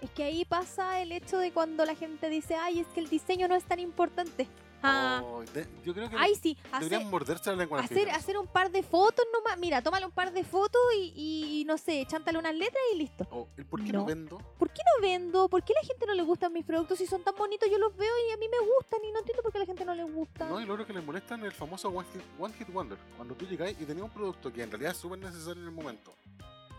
Es 0.00 0.10
que 0.10 0.24
ahí 0.24 0.44
pasa 0.44 1.00
el 1.00 1.12
hecho 1.12 1.38
de 1.38 1.52
cuando 1.52 1.84
la 1.84 1.94
gente 1.94 2.28
dice, 2.30 2.54
ay, 2.56 2.80
es 2.80 2.86
que 2.88 3.00
el 3.00 3.08
diseño 3.10 3.48
no 3.48 3.54
es 3.54 3.64
tan 3.64 3.78
importante. 3.80 4.46
Ah, 4.82 5.20
Oh, 5.22 5.42
de- 5.42 5.66
yo 5.84 5.92
creo 5.92 6.08
que 6.08 6.16
ay, 6.18 6.34
sí, 6.36 6.56
deberían 6.72 7.02
hacer, 7.02 7.10
morderse 7.10 7.54
la 7.54 7.64
hacer, 7.80 8.08
hacer 8.08 8.38
un 8.38 8.46
par 8.46 8.70
de 8.70 8.82
fotos 8.82 9.26
nomás. 9.30 9.58
Mira, 9.58 9.82
tómale 9.82 10.06
un 10.06 10.10
par 10.10 10.32
de 10.32 10.42
fotos 10.42 10.80
y, 10.96 11.12
y, 11.60 11.64
no 11.66 11.76
sé, 11.76 12.06
chántale 12.08 12.38
unas 12.38 12.54
letras 12.54 12.82
y 12.94 12.96
listo. 12.96 13.26
O, 13.30 13.46
¿el 13.58 13.66
¿Por 13.66 13.84
qué 13.84 13.92
no, 13.92 13.98
No. 14.00 14.04
vendo? 14.06 14.38
¿Por 14.58 14.70
qué 14.70 14.80
no 14.96 15.02
vendo? 15.02 15.48
¿Por 15.50 15.62
qué 15.64 15.74
la 15.74 15.86
gente 15.86 16.06
no 16.06 16.14
le 16.14 16.22
gustan 16.22 16.54
mis 16.54 16.64
productos 16.64 16.96
si 16.96 17.06
son 17.06 17.22
tan 17.22 17.34
bonitos? 17.36 17.68
Yo 17.70 17.76
los 17.76 17.94
veo 17.94 18.10
y 18.30 18.32
a 18.32 18.38
mí 18.38 18.46
me 18.48 18.66
gustan 18.74 19.04
y 19.04 19.12
no 19.12 19.18
entiendo 19.18 19.42
por 19.42 19.52
qué 19.52 19.58
a 19.58 19.60
la 19.60 19.66
gente 19.66 19.84
no 19.84 19.94
le 19.94 20.04
gusta. 20.04 20.48
No, 20.48 20.58
y 20.58 20.64
lo 20.64 20.86
que 20.86 20.94
les 20.94 21.04
molesta 21.04 21.34
es 21.34 21.42
el 21.42 21.52
famoso 21.52 21.90
One 21.90 22.08
Hit, 22.14 22.22
one 22.38 22.54
hit 22.54 22.72
Wonder. 22.72 22.96
Cuando 23.18 23.34
tú 23.34 23.44
llegáis 23.46 23.78
y 23.78 23.84
tenías 23.84 24.04
un 24.06 24.10
producto 24.10 24.50
que 24.50 24.62
en 24.62 24.70
realidad 24.70 24.92
es 24.92 24.98
súper 24.98 25.18
necesario 25.18 25.60
en 25.60 25.68
el 25.68 25.74
momento 25.74 26.14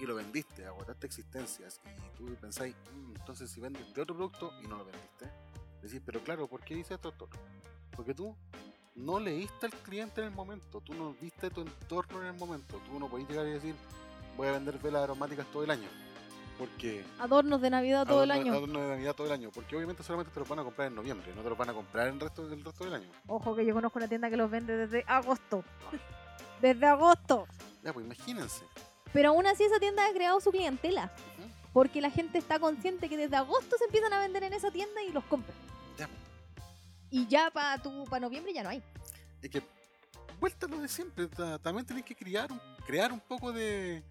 y 0.01 0.05
lo 0.07 0.15
vendiste, 0.15 0.65
agotaste 0.65 1.05
existencias 1.07 1.79
y 1.85 2.17
tú 2.17 2.25
pensáis, 2.41 2.75
"Mm, 2.93 3.15
entonces 3.17 3.49
si 3.51 3.59
vendes 3.61 3.93
de 3.93 4.01
otro 4.01 4.15
producto 4.15 4.51
y 4.63 4.67
no 4.67 4.77
lo 4.77 4.85
vendiste, 4.85 5.29
decís, 5.81 6.01
pero 6.05 6.21
claro, 6.23 6.47
¿por 6.47 6.61
qué 6.63 6.75
hice 6.75 6.95
esto, 6.95 7.11
doctor? 7.11 7.39
Porque 7.95 8.13
tú 8.13 8.35
no 8.95 9.19
leíste 9.19 9.67
al 9.67 9.73
cliente 9.73 10.21
en 10.21 10.27
el 10.27 10.33
momento, 10.33 10.81
tú 10.81 10.93
no 10.93 11.13
viste 11.21 11.49
tu 11.49 11.61
entorno 11.61 12.21
en 12.21 12.27
el 12.27 12.33
momento, 12.39 12.79
tú 12.85 12.99
no 12.99 13.07
podías 13.07 13.29
llegar 13.29 13.45
y 13.47 13.51
decir, 13.51 13.75
voy 14.37 14.47
a 14.47 14.51
vender 14.53 14.77
velas 14.79 15.03
aromáticas 15.03 15.45
todo 15.51 15.63
el 15.63 15.71
año. 15.71 15.87
Porque 16.57 17.03
Adornos 17.19 17.59
de 17.61 17.69
Navidad 17.71 18.05
todo 18.05 18.23
el 18.23 18.29
adorno- 18.31 18.41
año. 18.51 18.53
adorno 18.57 18.81
de 18.81 18.87
Navidad 18.89 19.15
todo 19.15 19.25
el 19.27 19.33
año, 19.33 19.49
porque 19.51 19.75
obviamente 19.75 20.03
solamente 20.03 20.31
te 20.31 20.39
los 20.39 20.47
van 20.47 20.59
a 20.59 20.63
comprar 20.63 20.87
en 20.89 20.95
noviembre, 20.95 21.33
no 21.35 21.41
te 21.41 21.49
los 21.49 21.57
van 21.57 21.69
a 21.69 21.73
comprar 21.73 22.07
el 22.07 22.19
resto 22.19 22.47
del 22.47 22.63
resto 22.63 22.83
del 22.83 22.93
año. 22.95 23.09
Ojo 23.27 23.55
que 23.55 23.65
yo 23.65 23.73
conozco 23.73 23.97
una 23.97 24.07
tienda 24.07 24.29
que 24.29 24.37
los 24.37 24.49
vende 24.51 24.75
desde 24.77 25.03
agosto. 25.07 25.63
Desde 26.61 26.85
agosto. 26.85 27.47
Ya, 27.83 27.91
pues 27.91 28.05
imagínense. 28.05 28.63
Pero 29.13 29.29
aún 29.29 29.45
así 29.47 29.63
esa 29.63 29.79
tienda 29.79 30.05
ha 30.05 30.13
creado 30.13 30.39
su 30.39 30.51
clientela. 30.51 31.11
Porque 31.73 32.01
la 32.01 32.09
gente 32.11 32.37
está 32.37 32.59
consciente 32.59 33.07
que 33.07 33.15
desde 33.17 33.35
agosto 33.37 33.77
se 33.77 33.85
empiezan 33.85 34.11
a 34.13 34.19
vender 34.19 34.43
en 34.43 34.53
esa 34.53 34.71
tienda 34.71 35.01
y 35.03 35.11
los 35.11 35.23
compran. 35.25 35.55
Ya. 35.97 36.09
Y 37.09 37.27
ya 37.27 37.49
para 37.51 37.81
tu 37.81 38.03
para 38.05 38.19
noviembre 38.21 38.53
ya 38.53 38.63
no 38.63 38.69
hay. 38.69 38.83
Es 39.41 39.49
que, 39.49 39.61
vuelta 40.39 40.67
lo 40.67 40.79
de 40.79 40.87
siempre, 40.89 41.27
ta- 41.27 41.57
también 41.59 41.85
tenés 41.85 42.03
que 42.03 42.15
crear 42.15 42.51
un, 42.51 42.59
crear 42.85 43.11
un 43.13 43.19
poco 43.21 43.51
de. 43.53 44.03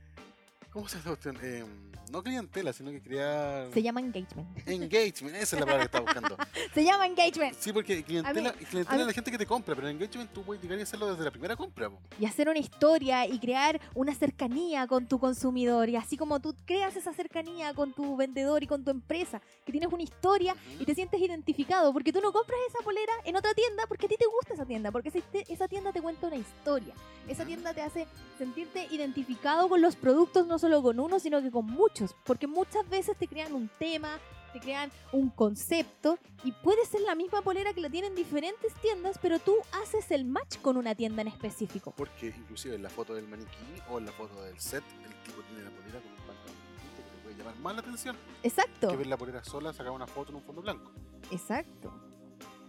¿Cómo 0.72 0.88
se 0.88 0.98
llama 0.98 1.12
esta 1.14 1.30
cuestión? 1.32 1.38
Eh, 1.44 1.64
no 2.11 2.22
clientela, 2.22 2.72
sino 2.72 2.90
que 2.90 3.00
crear. 3.00 3.72
Se 3.72 3.82
llama 3.82 4.00
engagement. 4.00 4.48
Engagement, 4.66 5.36
esa 5.36 5.56
es 5.56 5.61
la 5.61 5.66
palabra 5.66 5.78
que 5.78 5.84
estaba 5.84 6.04
buscando. 6.04 6.36
Se 6.74 6.84
llama 6.84 7.06
engagement. 7.06 7.56
Sí, 7.58 7.72
porque 7.72 8.02
clientela, 8.02 8.52
clientela 8.52 9.00
es 9.00 9.06
la 9.06 9.12
gente 9.12 9.30
que 9.30 9.38
te 9.38 9.46
compra, 9.46 9.74
pero 9.74 9.88
engagement 9.88 10.32
tú 10.32 10.42
puedes 10.42 10.62
llegar 10.62 10.78
y 10.78 10.82
hacerlo 10.82 11.11
desde 11.11 11.24
la 11.24 11.30
primera 11.30 11.56
compra. 11.56 11.90
po. 11.90 11.98
Y 12.18 12.26
hacer 12.26 12.48
una 12.48 12.58
historia 12.58 13.26
y 13.26 13.38
crear 13.38 13.80
una 13.94 14.14
cercanía 14.14 14.86
con 14.86 15.06
tu 15.06 15.18
consumidor. 15.18 15.88
Y 15.88 15.96
así 15.96 16.16
como 16.16 16.40
tú 16.40 16.54
creas 16.64 16.96
esa 16.96 17.12
cercanía 17.12 17.74
con 17.74 17.92
tu 17.92 18.16
vendedor 18.16 18.62
y 18.62 18.66
con 18.66 18.84
tu 18.84 18.90
empresa, 18.90 19.40
que 19.64 19.72
tienes 19.72 19.92
una 19.92 20.02
historia 20.02 20.54
y 20.78 20.84
te 20.84 20.94
sientes 20.94 21.20
identificado, 21.20 21.92
porque 21.92 22.12
tú 22.12 22.20
no 22.20 22.32
compras 22.32 22.58
esa 22.68 22.82
polera 22.84 23.12
en 23.24 23.36
otra 23.36 23.54
tienda 23.54 23.84
porque 23.88 24.06
a 24.06 24.08
ti 24.08 24.16
te 24.16 24.26
gusta 24.26 24.54
esa 24.54 24.64
tienda, 24.64 24.90
porque 24.90 25.11
esa, 25.48 25.68
tienda 25.68 25.92
te 25.92 26.00
cuenta 26.00 26.26
una 26.26 26.36
historia. 26.36 26.94
Esa 27.28 27.44
tienda 27.44 27.74
te 27.74 27.82
hace 27.82 28.06
sentirte 28.38 28.86
identificado 28.90 29.68
con 29.68 29.80
los 29.80 29.96
productos, 29.96 30.46
no 30.46 30.58
solo 30.58 30.82
con 30.82 30.98
uno, 30.98 31.18
sino 31.18 31.42
que 31.42 31.50
con 31.50 31.66
muchos, 31.66 31.99
porque 32.24 32.46
muchas 32.46 32.88
veces 32.88 33.16
te 33.16 33.26
crean 33.28 33.53
un 33.55 33.68
tema, 33.78 34.18
te 34.53 34.61
crean 34.61 34.90
un 35.12 35.30
concepto 35.30 36.18
y 36.44 36.53
puede 36.53 36.84
ser 36.86 37.01
la 37.03 37.14
misma 37.14 37.42
polera 37.42 37.72
que 37.72 37.80
la 37.80 37.88
tienen 37.90 38.14
diferentes 38.14 38.74
tiendas, 38.82 39.18
pero 39.22 39.38
tú 39.38 39.55
haces 39.82 40.11
el 40.11 40.24
match 40.24 40.59
con 40.61 40.76
una 40.76 40.94
tienda 40.94 41.22
en 41.22 41.28
específico. 41.28 41.92
Porque 41.96 42.28
inclusive 42.28 42.74
en 42.74 42.82
la 42.82 42.90
foto 42.90 43.14
del 43.14 43.28
maniquí 43.28 43.51
o 43.88 43.98
en 43.98 44.07
la 44.07 44.12
foto 44.12 44.42
del 44.42 44.59
set, 44.59 44.82
el 45.05 45.14
tipo 45.24 45.40
tiene 45.42 45.62
la 45.64 45.70
polera 45.70 46.01
con 46.01 46.11
un 46.11 46.16
pantalón 46.18 46.57
que 46.96 47.03
te 47.16 47.22
puede 47.22 47.36
llamar 47.36 47.57
más 47.61 47.74
la 47.74 47.80
atención 47.80 48.16
Exacto, 48.42 48.88
que 48.88 48.96
ver 48.96 49.07
la 49.07 49.16
polera 49.16 49.44
sola 49.44 49.72
sacar 49.72 49.92
una 49.92 50.07
foto 50.07 50.30
en 50.30 50.36
un 50.36 50.42
fondo 50.42 50.62
blanco. 50.62 50.90
exacto. 51.30 51.92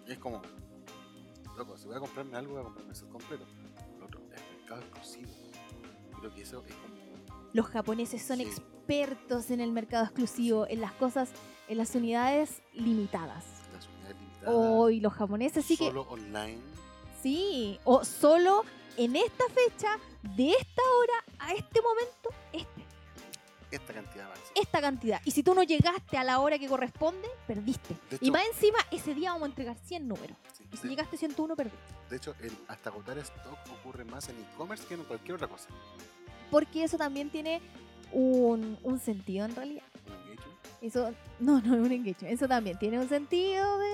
Y 0.07 0.11
es 0.13 0.19
como, 0.19 0.41
loco, 1.57 1.77
si 1.77 1.87
voy 1.87 1.95
a 1.95 1.99
comprarme 1.99 2.37
algo, 2.37 2.53
voy 2.53 2.61
a 2.61 2.63
comprarme 2.65 2.91
el 2.91 2.95
set 2.95 3.09
completo. 3.09 3.45
Lo 3.99 4.05
otro 4.05 4.19
es 4.35 4.41
mercado 4.59 4.81
exclusivo. 4.81 5.31
Creo 6.19 6.33
que 6.33 6.41
eso 6.41 6.63
es 6.67 6.73
como. 6.75 6.91
Los 7.53 7.65
japoneses 7.67 8.21
son 8.21 8.37
Sí. 8.37 8.43
expertos 8.43 8.70
en 8.95 9.61
el 9.61 9.71
mercado 9.71 10.03
exclusivo, 10.03 10.67
en 10.67 10.81
las 10.81 10.91
cosas, 10.93 11.29
en 11.69 11.77
las 11.77 11.95
unidades 11.95 12.61
limitadas. 12.73 13.45
las 13.73 13.87
unidades 13.87 14.17
limitadas. 14.19 14.53
Hoy 14.53 14.99
los 14.99 15.13
japoneses 15.13 15.63
sí 15.65 15.77
que 15.77 15.85
Solo 15.85 16.01
online. 16.09 16.59
Sí, 17.23 17.79
o 17.85 18.03
solo 18.03 18.65
en 18.97 19.15
esta 19.15 19.45
fecha, 19.45 19.97
de 20.35 20.49
esta 20.49 20.81
hora 20.99 21.13
a 21.39 21.53
este 21.53 21.79
momento, 21.81 22.29
este, 22.51 22.83
Esta 23.71 23.93
cantidad 23.93 24.27
más. 24.27 24.39
esta 24.55 24.81
cantidad. 24.81 25.21
Y 25.23 25.31
si 25.31 25.41
tú 25.41 25.55
no 25.55 25.63
llegaste 25.63 26.17
a 26.17 26.25
la 26.25 26.39
hora 26.39 26.59
que 26.59 26.67
corresponde, 26.67 27.29
perdiste. 27.47 27.95
Y 28.19 28.29
más 28.29 28.43
encima, 28.53 28.79
ese 28.91 29.13
día 29.15 29.31
vamos 29.31 29.45
a 29.45 29.49
entregar 29.51 29.77
100 29.85 30.05
números. 30.07 30.35
Sí, 30.51 30.65
Y 30.73 30.75
si 30.77 30.83
de, 30.83 30.89
llegaste 30.89 31.15
101, 31.15 31.55
perdiste. 31.55 31.79
de 32.09 32.17
hecho, 32.17 32.35
el 32.41 32.51
hasta 32.67 32.89
agotar 32.89 33.17
stock 33.19 33.57
ocurre 33.79 34.03
más 34.03 34.27
en 34.27 34.35
e-commerce 34.41 34.85
que 34.85 34.95
en 34.95 35.03
cualquier 35.05 35.35
otra 35.35 35.47
cosa. 35.47 35.69
Porque 36.49 36.83
eso 36.83 36.97
también 36.97 37.29
tiene 37.29 37.61
un, 38.11 38.77
un 38.83 38.99
sentido 38.99 39.45
en 39.45 39.55
realidad. 39.55 39.83
Un. 40.07 40.87
Eso, 40.87 41.11
no, 41.39 41.61
no 41.61 41.75
es 41.75 41.81
un 41.81 41.91
engagement. 41.91 42.33
Eso 42.33 42.47
también 42.47 42.77
tiene 42.79 42.99
un 42.99 43.07
sentido 43.09 43.77
de. 43.77 43.87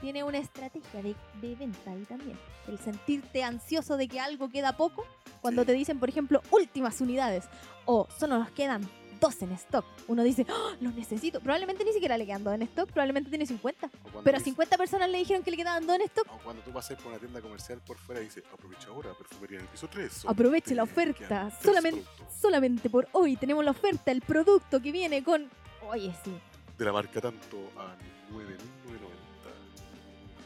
Tiene 0.00 0.24
una 0.24 0.38
estrategia 0.38 1.02
de, 1.02 1.14
de 1.42 1.54
venta 1.56 1.90
ahí 1.90 2.04
también. 2.04 2.38
El 2.68 2.78
sentirte 2.78 3.42
ansioso 3.44 3.96
de 3.98 4.08
que 4.08 4.18
algo 4.18 4.48
queda 4.48 4.76
poco. 4.76 5.04
Cuando 5.42 5.62
Sí. 5.62 5.66
te 5.66 5.72
dicen, 5.74 5.98
por 5.98 6.08
ejemplo, 6.08 6.40
últimas 6.50 7.00
unidades. 7.02 7.44
O 7.84 8.08
solo 8.18 8.38
nos 8.38 8.50
quedan 8.50 8.80
dos 9.20 9.40
en 9.42 9.52
stock. 9.52 9.84
Uno 10.08 10.22
dice, 10.22 10.46
¡Ah, 10.48 10.74
los 10.80 10.94
necesito. 10.94 11.40
Probablemente 11.40 11.84
ni 11.84 11.92
siquiera 11.92 12.16
le 12.18 12.26
quedan 12.26 12.44
dos 12.44 12.54
en 12.54 12.62
stock. 12.62 12.90
Probablemente 12.90 13.30
tiene 13.30 13.46
50. 13.46 13.86
O 13.86 13.90
cuando 13.90 14.22
Pero 14.24 14.36
a 14.36 14.38
dice- 14.38 14.50
50 14.50 14.76
personas 14.78 15.10
le 15.10 15.18
dijeron 15.18 15.42
que 15.42 15.50
le 15.50 15.56
quedaban 15.56 15.86
dos 15.86 15.96
en 15.96 16.02
stock. 16.02 16.26
O 16.32 16.38
cuando 16.42 16.62
tú 16.62 16.70
pasas 16.72 16.96
por 16.98 17.08
una 17.12 17.18
tienda 17.18 17.40
comercial 17.40 17.80
por 17.86 17.98
fuera 17.98 18.20
y 18.20 18.24
dice, 18.24 18.42
aprovecha 18.52 18.88
ahora, 18.88 19.12
perfumería 19.16 19.58
en 19.58 19.64
el 19.64 19.70
piso 19.70 19.88
3. 19.88 20.24
Aproveche 20.26 20.74
la 20.74 20.82
oferta. 20.84 21.50
Solamente, 21.62 22.04
solamente 22.40 22.90
por 22.90 23.08
hoy 23.12 23.36
tenemos 23.36 23.64
la 23.64 23.70
oferta. 23.72 24.10
El 24.10 24.22
producto 24.22 24.80
que 24.80 24.92
viene 24.92 25.22
con. 25.22 25.48
Oye, 25.90 26.12
sí. 26.24 26.32
De 26.78 26.84
la 26.84 26.92
marca 26.92 27.20
tanto 27.20 27.56
a 27.76 27.94
9.990. 28.32 28.48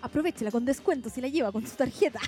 Aprovechela 0.03 0.51
con 0.51 0.65
descuento 0.65 1.09
si 1.09 1.21
la 1.21 1.29
lleva 1.29 1.51
con 1.51 1.67
su 1.67 1.77
tarjeta. 1.77 2.21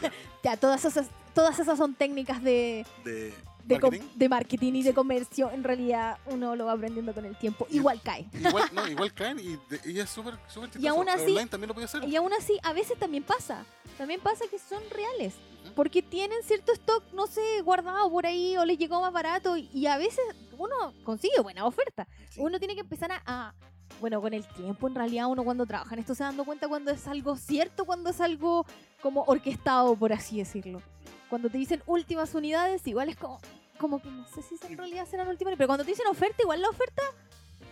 ya, 0.43 0.57
todas 0.57 0.85
esas, 0.85 1.09
todas 1.35 1.59
esas 1.59 1.77
son 1.77 1.95
técnicas 1.95 2.43
de, 2.43 2.87
De, 3.05 3.35
de, 3.67 3.81
com- 3.81 3.91
marketing. 3.91 4.19
de 4.19 4.29
marketing 4.29 4.73
y 4.75 4.83
de 4.83 4.95
comercio. 4.95 5.51
En 5.51 5.65
realidad, 5.65 6.19
uno 6.27 6.57
lo 6.57 6.67
va 6.67 6.73
aprendiendo 6.73 7.13
con 7.13 7.25
el 7.25 7.37
tiempo. 7.37 7.67
Y- 7.71 7.77
Igual 7.77 8.01
cae. 8.03 8.27
Igual, 8.33 8.69
no, 8.73 8.87
igual 8.89 9.13
caen 9.13 9.39
y, 9.39 9.57
de- 9.69 9.93
y 9.93 9.99
es 10.01 10.09
súper 10.11 10.35
súper 10.49 10.71
chistoso. 10.71 10.95
aún 10.95 11.09
así- 11.09 11.33
Online 11.33 11.47
también 11.49 11.69
lo 11.69 11.75
puede 11.75 11.85
hacer. 11.87 12.05
Y 12.05 12.17
aún 12.17 12.33
así, 12.33 12.59
a 12.63 12.73
veces 12.73 12.99
también 12.99 13.23
pasa. 13.25 13.65
También 13.99 14.21
pasa 14.21 14.45
que 14.51 14.59
son 14.59 14.83
reales. 14.91 15.35
Porque 15.75 16.01
tienen 16.01 16.39
cierto 16.45 16.73
stock, 16.73 17.03
no 17.13 17.27
sé, 17.27 17.61
guardado 17.63 18.09
por 18.11 18.25
ahí 18.25 18.57
o 18.57 18.65
les 18.65 18.79
llegó 18.79 19.01
más 19.01 19.13
barato. 19.13 19.57
Y 19.57 19.87
a 19.87 19.99
veces 19.99 20.21
uno 20.57 20.75
consigue 21.05 21.41
buena 21.41 21.67
oferta. 21.67 22.07
Sí. 22.31 22.41
Uno 22.41 22.59
tiene 22.59 22.75
que 22.75 22.81
empezar 22.83 23.11
a, 23.13 23.23
a- 23.27 23.55
Bueno, 24.01 24.21
con 24.21 24.33
el 24.35 24.47
tiempo, 24.47 24.87
en 24.89 24.95
realidad, 24.95 25.27
uno 25.29 25.43
cuando 25.45 25.65
trabaja 25.67 25.95
en 25.95 26.01
esto 26.01 26.15
se 26.15 26.23
da 26.23 26.29
dando 26.29 26.45
cuenta 26.45 26.69
cuando 26.69 26.91
es 26.91 27.07
algo 27.09 27.37
cierto, 27.37 27.85
cuando 27.85 28.11
es 28.11 28.21
algo 28.21 28.65
como 29.01 29.23
orquestado, 29.27 29.97
por 29.97 30.13
así 30.13 30.37
decirlo. 30.39 30.83
Cuando 31.31 31.49
te 31.51 31.59
dicen 31.59 31.83
últimas 31.87 32.35
unidades, 32.35 32.87
igual 32.87 33.09
es 33.09 33.17
como, 33.17 33.41
como 33.77 34.01
que 34.01 34.11
no 34.11 34.27
sé 34.27 34.43
si 34.43 34.57
en 34.67 34.79
realidad 34.79 35.07
serán 35.07 35.29
últimas, 35.29 35.55
pero 35.57 35.67
cuando 35.67 35.85
te 35.85 35.91
dicen 35.91 36.07
oferta, 36.07 36.43
igual 36.43 36.61
la 36.61 36.69
oferta, 36.69 37.03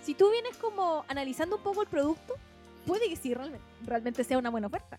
si 0.03 0.15
tú 0.15 0.31
vienes 0.31 0.57
como 0.57 1.05
analizando 1.09 1.57
un 1.57 1.63
poco 1.63 1.83
el 1.83 1.89
producto, 1.89 2.35
puede 2.87 3.09
que 3.09 3.17
sí, 3.17 3.35
realmente, 3.35 3.65
realmente 3.83 4.25
sea 4.25 4.39
una 4.39 4.51
buena 4.51 4.67
oferta. 4.67 4.99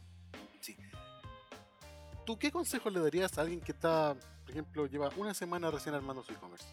¿Tú 2.26 2.40
qué 2.40 2.52
consejo 2.52 2.90
le 2.90 3.00
darías 3.00 3.38
a 3.38 3.42
alguien 3.42 3.62
que 3.62 3.72
está, 3.72 4.16
por 4.42 4.52
ejemplo, 4.52 4.88
lleva 4.88 5.12
una 5.16 5.36
semana 5.36 5.70
recién 5.70 5.94
armando 5.94 6.24
su 6.24 6.34
e-commerce? 6.34 6.66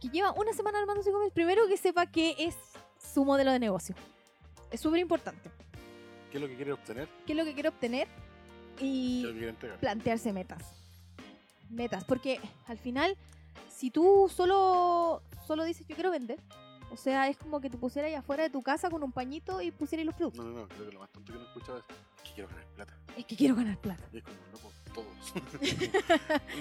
Que 0.00 0.08
lleva 0.08 0.32
una 0.32 0.52
semana 0.52 0.80
armando 0.80 1.00
su 1.02 1.10
e-commerce, 1.10 1.32
primero 1.32 1.68
que 1.68 1.76
sepa 1.76 2.06
qué 2.06 2.34
es 2.38 2.56
su 2.98 3.24
modelo 3.24 3.52
de 3.52 3.60
negocio. 3.60 3.94
Es 4.72 4.80
súper 4.80 4.98
importante. 4.98 5.48
¿Qué 6.32 6.38
es 6.38 6.42
lo 6.42 6.48
que 6.48 6.56
quiere 6.56 6.72
obtener? 6.72 7.08
¿Qué 7.24 7.32
es 7.32 7.38
lo 7.38 7.44
que 7.44 7.54
quiere 7.54 7.68
obtener? 7.68 8.08
¿Qué 8.76 8.84
Y 8.84 9.22
que 9.22 9.54
quiere 9.54 9.76
plantearse 9.78 10.32
metas. 10.32 10.83
Metas, 11.70 12.04
porque 12.04 12.40
al 12.66 12.78
final, 12.78 13.16
si 13.68 13.90
tú 13.90 14.30
solo, 14.34 15.22
solo 15.46 15.64
dices 15.64 15.86
yo 15.88 15.94
quiero 15.94 16.10
vender, 16.10 16.40
o 16.94 16.96
sea, 16.96 17.28
es 17.28 17.36
como 17.36 17.60
que 17.60 17.68
te 17.68 17.76
pusieras 17.76 18.08
ahí 18.08 18.14
afuera 18.14 18.44
de 18.44 18.50
tu 18.50 18.62
casa 18.62 18.88
con 18.88 19.02
un 19.02 19.10
pañito 19.10 19.60
y 19.60 19.72
pusieras 19.72 20.06
los 20.06 20.14
productos. 20.14 20.44
No, 20.44 20.52
no, 20.52 20.60
no, 20.60 20.68
creo 20.68 20.86
que 20.86 20.92
lo 20.92 21.00
más 21.00 21.10
tonto 21.10 21.32
que 21.32 21.38
no 21.38 21.44
he 21.44 21.48
escuchado 21.48 21.78
es 21.78 21.84
que 22.22 22.34
quiero 22.34 22.48
ganar 22.48 22.66
plata. 22.66 22.98
Es 23.16 23.24
que 23.24 23.36
quiero 23.36 23.56
ganar 23.56 23.78
plata. 23.78 24.04
Y 24.12 24.18
es 24.18 24.22
como, 24.22 24.36
loco, 24.52 24.72
todos. 24.94 25.34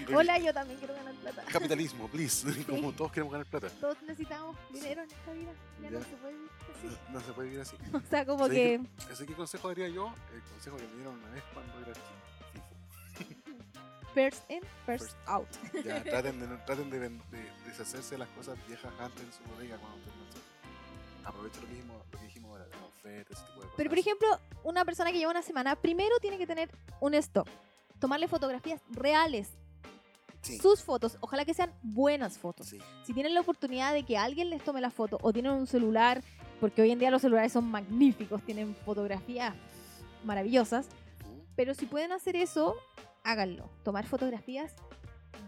Hola, 0.16 0.39
yo 0.39 0.51
también 0.51 0.80
quiero 0.80 0.95
ganar 0.95 1.14
plata. 1.16 1.43
Capitalismo, 1.51 2.08
please. 2.08 2.66
Como 2.68 2.91
todos 2.93 3.12
queremos 3.12 3.32
ganar 3.32 3.45
plata. 3.45 3.70
Todos 3.80 4.01
necesitamos 4.01 4.58
dinero 4.72 5.04
en 5.04 5.12
esta 5.12 5.34
vida. 5.34 5.51
Ya, 5.84 5.91
no 5.91 6.01
se 6.01 6.16
puede 6.16 6.34
vivir 6.34 6.49
así. 6.49 6.88
No, 6.88 7.14
no 7.14 7.26
se 7.26 7.34
puede 7.34 7.47
vivir 7.49 7.62
así. 7.62 7.76
O 7.93 8.01
sea, 8.10 8.26
como 8.26 8.49
que 8.49 8.82
Así 9.12 9.26
que 9.26 9.34
consejo 9.36 9.68
daría 9.68 9.89
yo, 9.89 10.14
el 10.34 10.41
consejo 10.41 10.78
que 10.78 10.88
me 10.88 10.95
dieron 10.95 11.16
una 11.20 11.30
vez 11.30 11.43
cuando 11.54 11.80
era 11.80 11.93
chico. 11.93 12.24
First 14.14 14.49
in, 14.49 14.61
first, 14.86 15.05
First. 15.05 15.18
out. 15.28 15.47
Ya, 15.86 16.03
traten 16.03 16.39
de, 16.39 16.47
traten 16.66 16.89
de, 16.89 16.99
de 16.99 17.09
deshacerse 17.68 18.11
de 18.16 18.20
las 18.20 18.30
cosas 18.30 18.57
viejas 18.68 18.91
antes 18.99 19.24
en 19.24 19.32
su 19.34 19.43
bodega 19.53 19.78
cuando 19.78 19.97
terminan. 19.99 21.26
aprovecha 21.26 21.61
lo 21.61 21.68
que 21.68 21.74
dijimos, 21.74 21.97
lo 22.11 22.20
que 22.20 22.26
dijimos 22.26 22.51
ahora, 22.51 22.66
de 22.66 22.72
la 22.72 22.86
oferta, 22.86 23.34
ese 23.34 23.41
tipo 23.43 23.53
de 23.53 23.59
cosas. 23.61 23.74
Pero 23.78 23.89
por 23.89 23.99
ejemplo, 23.99 24.28
una 24.64 24.86
persona 24.86 25.11
que 25.11 25.18
lleva 25.18 25.32
una 25.32 25.41
semana, 25.41 25.76
primero 25.76 26.16
tiene 26.22 26.38
que 26.38 26.47
tener 26.47 26.70
un 26.99 27.14
stock. 27.16 27.47
Tomarle 27.99 28.28
fotografías 28.28 28.82
reales. 28.91 29.49
Sí, 30.41 30.57
Sus 30.59 30.84
fotos, 30.84 31.18
ojalá 31.22 31.45
que 31.45 31.53
sean 31.53 31.74
buenas 31.84 32.38
fotos. 32.38 32.68
sí. 32.68 32.78
Si 33.05 33.14
tienen 33.14 33.34
la 33.34 33.39
oportunidad 33.39 33.93
de 33.93 34.03
que 34.03 34.18
alguien 34.18 34.49
les 34.49 34.61
tome 34.61 34.82
la 34.82 34.91
foto 34.91 35.18
o 35.22 35.32
tienen 35.32 35.53
un 35.53 35.68
celular, 35.68 36.22
porque 36.59 36.82
hoy 36.82 36.91
en 36.91 36.99
día 36.99 37.09
los 37.11 37.22
celulares 37.22 37.53
son 37.53 37.64
magníficos, 37.72 38.41
tienen 38.43 38.76
fotografías 38.86 39.53
maravillosas, 40.26 40.88
pero 41.55 41.74
si 41.74 41.86
pueden 41.86 42.11
hacer 42.11 42.36
eso, 42.36 42.76
háganlo. 43.24 43.69
Tomar 43.84 44.05
fotografías 44.05 44.76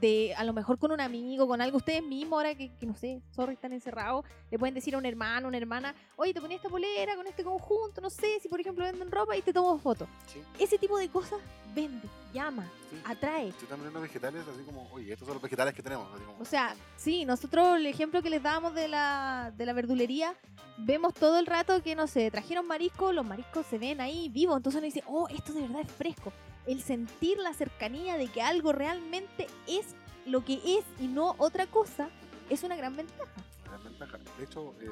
de 0.01 0.33
a 0.35 0.43
lo 0.43 0.51
mejor 0.51 0.77
con 0.77 0.91
un 0.91 0.99
amigo, 0.99 1.47
con 1.47 1.61
algo, 1.61 1.77
ustedes 1.77 2.03
mismos, 2.03 2.37
ahora 2.37 2.55
que, 2.55 2.75
que 2.75 2.85
no 2.85 2.95
sé, 2.95 3.21
sorry, 3.31 3.53
están 3.53 3.71
encerrados, 3.71 4.25
le 4.51 4.59
pueden 4.59 4.75
decir 4.75 4.93
a 4.95 4.97
un 4.97 5.05
hermano, 5.05 5.47
una 5.47 5.57
hermana, 5.57 5.95
oye, 6.17 6.33
te 6.33 6.41
ponía 6.41 6.57
esta 6.57 6.69
polera 6.69 7.15
con 7.15 7.25
este 7.27 7.43
conjunto, 7.43 8.01
no 8.01 8.09
sé, 8.09 8.39
si 8.41 8.49
por 8.49 8.59
ejemplo 8.59 8.83
venden 8.83 9.09
ropa 9.09 9.37
y 9.37 9.41
te 9.41 9.53
tomo 9.53 9.77
foto. 9.77 10.07
Sí, 10.27 10.41
Ese 10.59 10.77
tipo 10.77 10.97
de 10.97 11.07
cosas 11.09 11.39
vende, 11.73 12.07
llama, 12.33 12.69
sí. 12.89 12.97
atrae. 13.05 13.51
Si 13.53 13.63
están 13.63 13.77
vendiendo 13.79 14.01
vegetales, 14.01 14.43
así 14.47 14.63
como, 14.63 14.89
oye, 14.91 15.13
estos 15.13 15.27
son 15.27 15.35
los 15.35 15.43
vegetales 15.43 15.73
que 15.73 15.83
tenemos. 15.83 16.07
Así 16.13 16.23
como, 16.23 16.41
O 16.41 16.45
sea, 16.45 16.75
sí, 16.97 17.23
nosotros 17.23 17.77
el 17.77 17.85
ejemplo 17.85 18.21
que 18.21 18.29
les 18.29 18.43
dábamos 18.43 18.73
de 18.73 18.87
la, 18.89 19.53
de 19.55 19.65
la 19.65 19.73
verdulería, 19.73 20.35
vemos 20.77 21.13
todo 21.13 21.39
el 21.39 21.45
rato 21.45 21.81
que, 21.81 21.95
no 21.95 22.07
sé, 22.07 22.29
trajeron 22.31 22.67
mariscos, 22.67 23.13
los 23.13 23.25
mariscos 23.25 23.65
se 23.65 23.77
ven 23.77 24.01
ahí 24.01 24.27
vivos, 24.29 24.57
entonces 24.57 24.79
uno 24.79 24.85
dice, 24.85 25.03
oh, 25.07 25.27
esto 25.29 25.53
de 25.53 25.61
verdad 25.61 25.81
es 25.81 25.91
fresco. 25.91 26.33
El 26.67 26.81
sentir 26.81 27.37
la 27.37 27.53
cercanía 27.53 28.17
de 28.17 28.27
que 28.27 28.41
algo 28.41 28.71
realmente 28.73 29.47
es 29.67 29.95
lo 30.25 30.43
que 30.43 30.55
es 30.55 30.83
y 30.99 31.07
no 31.07 31.35
otra 31.37 31.67
cosa, 31.67 32.09
es 32.49 32.63
una 32.63 32.75
gran 32.75 32.95
ventaja. 32.95 33.29
una 33.63 33.71
gran 33.77 33.83
ventaja. 33.83 34.17
De 34.37 34.43
hecho, 34.45 34.73
el 34.81 34.91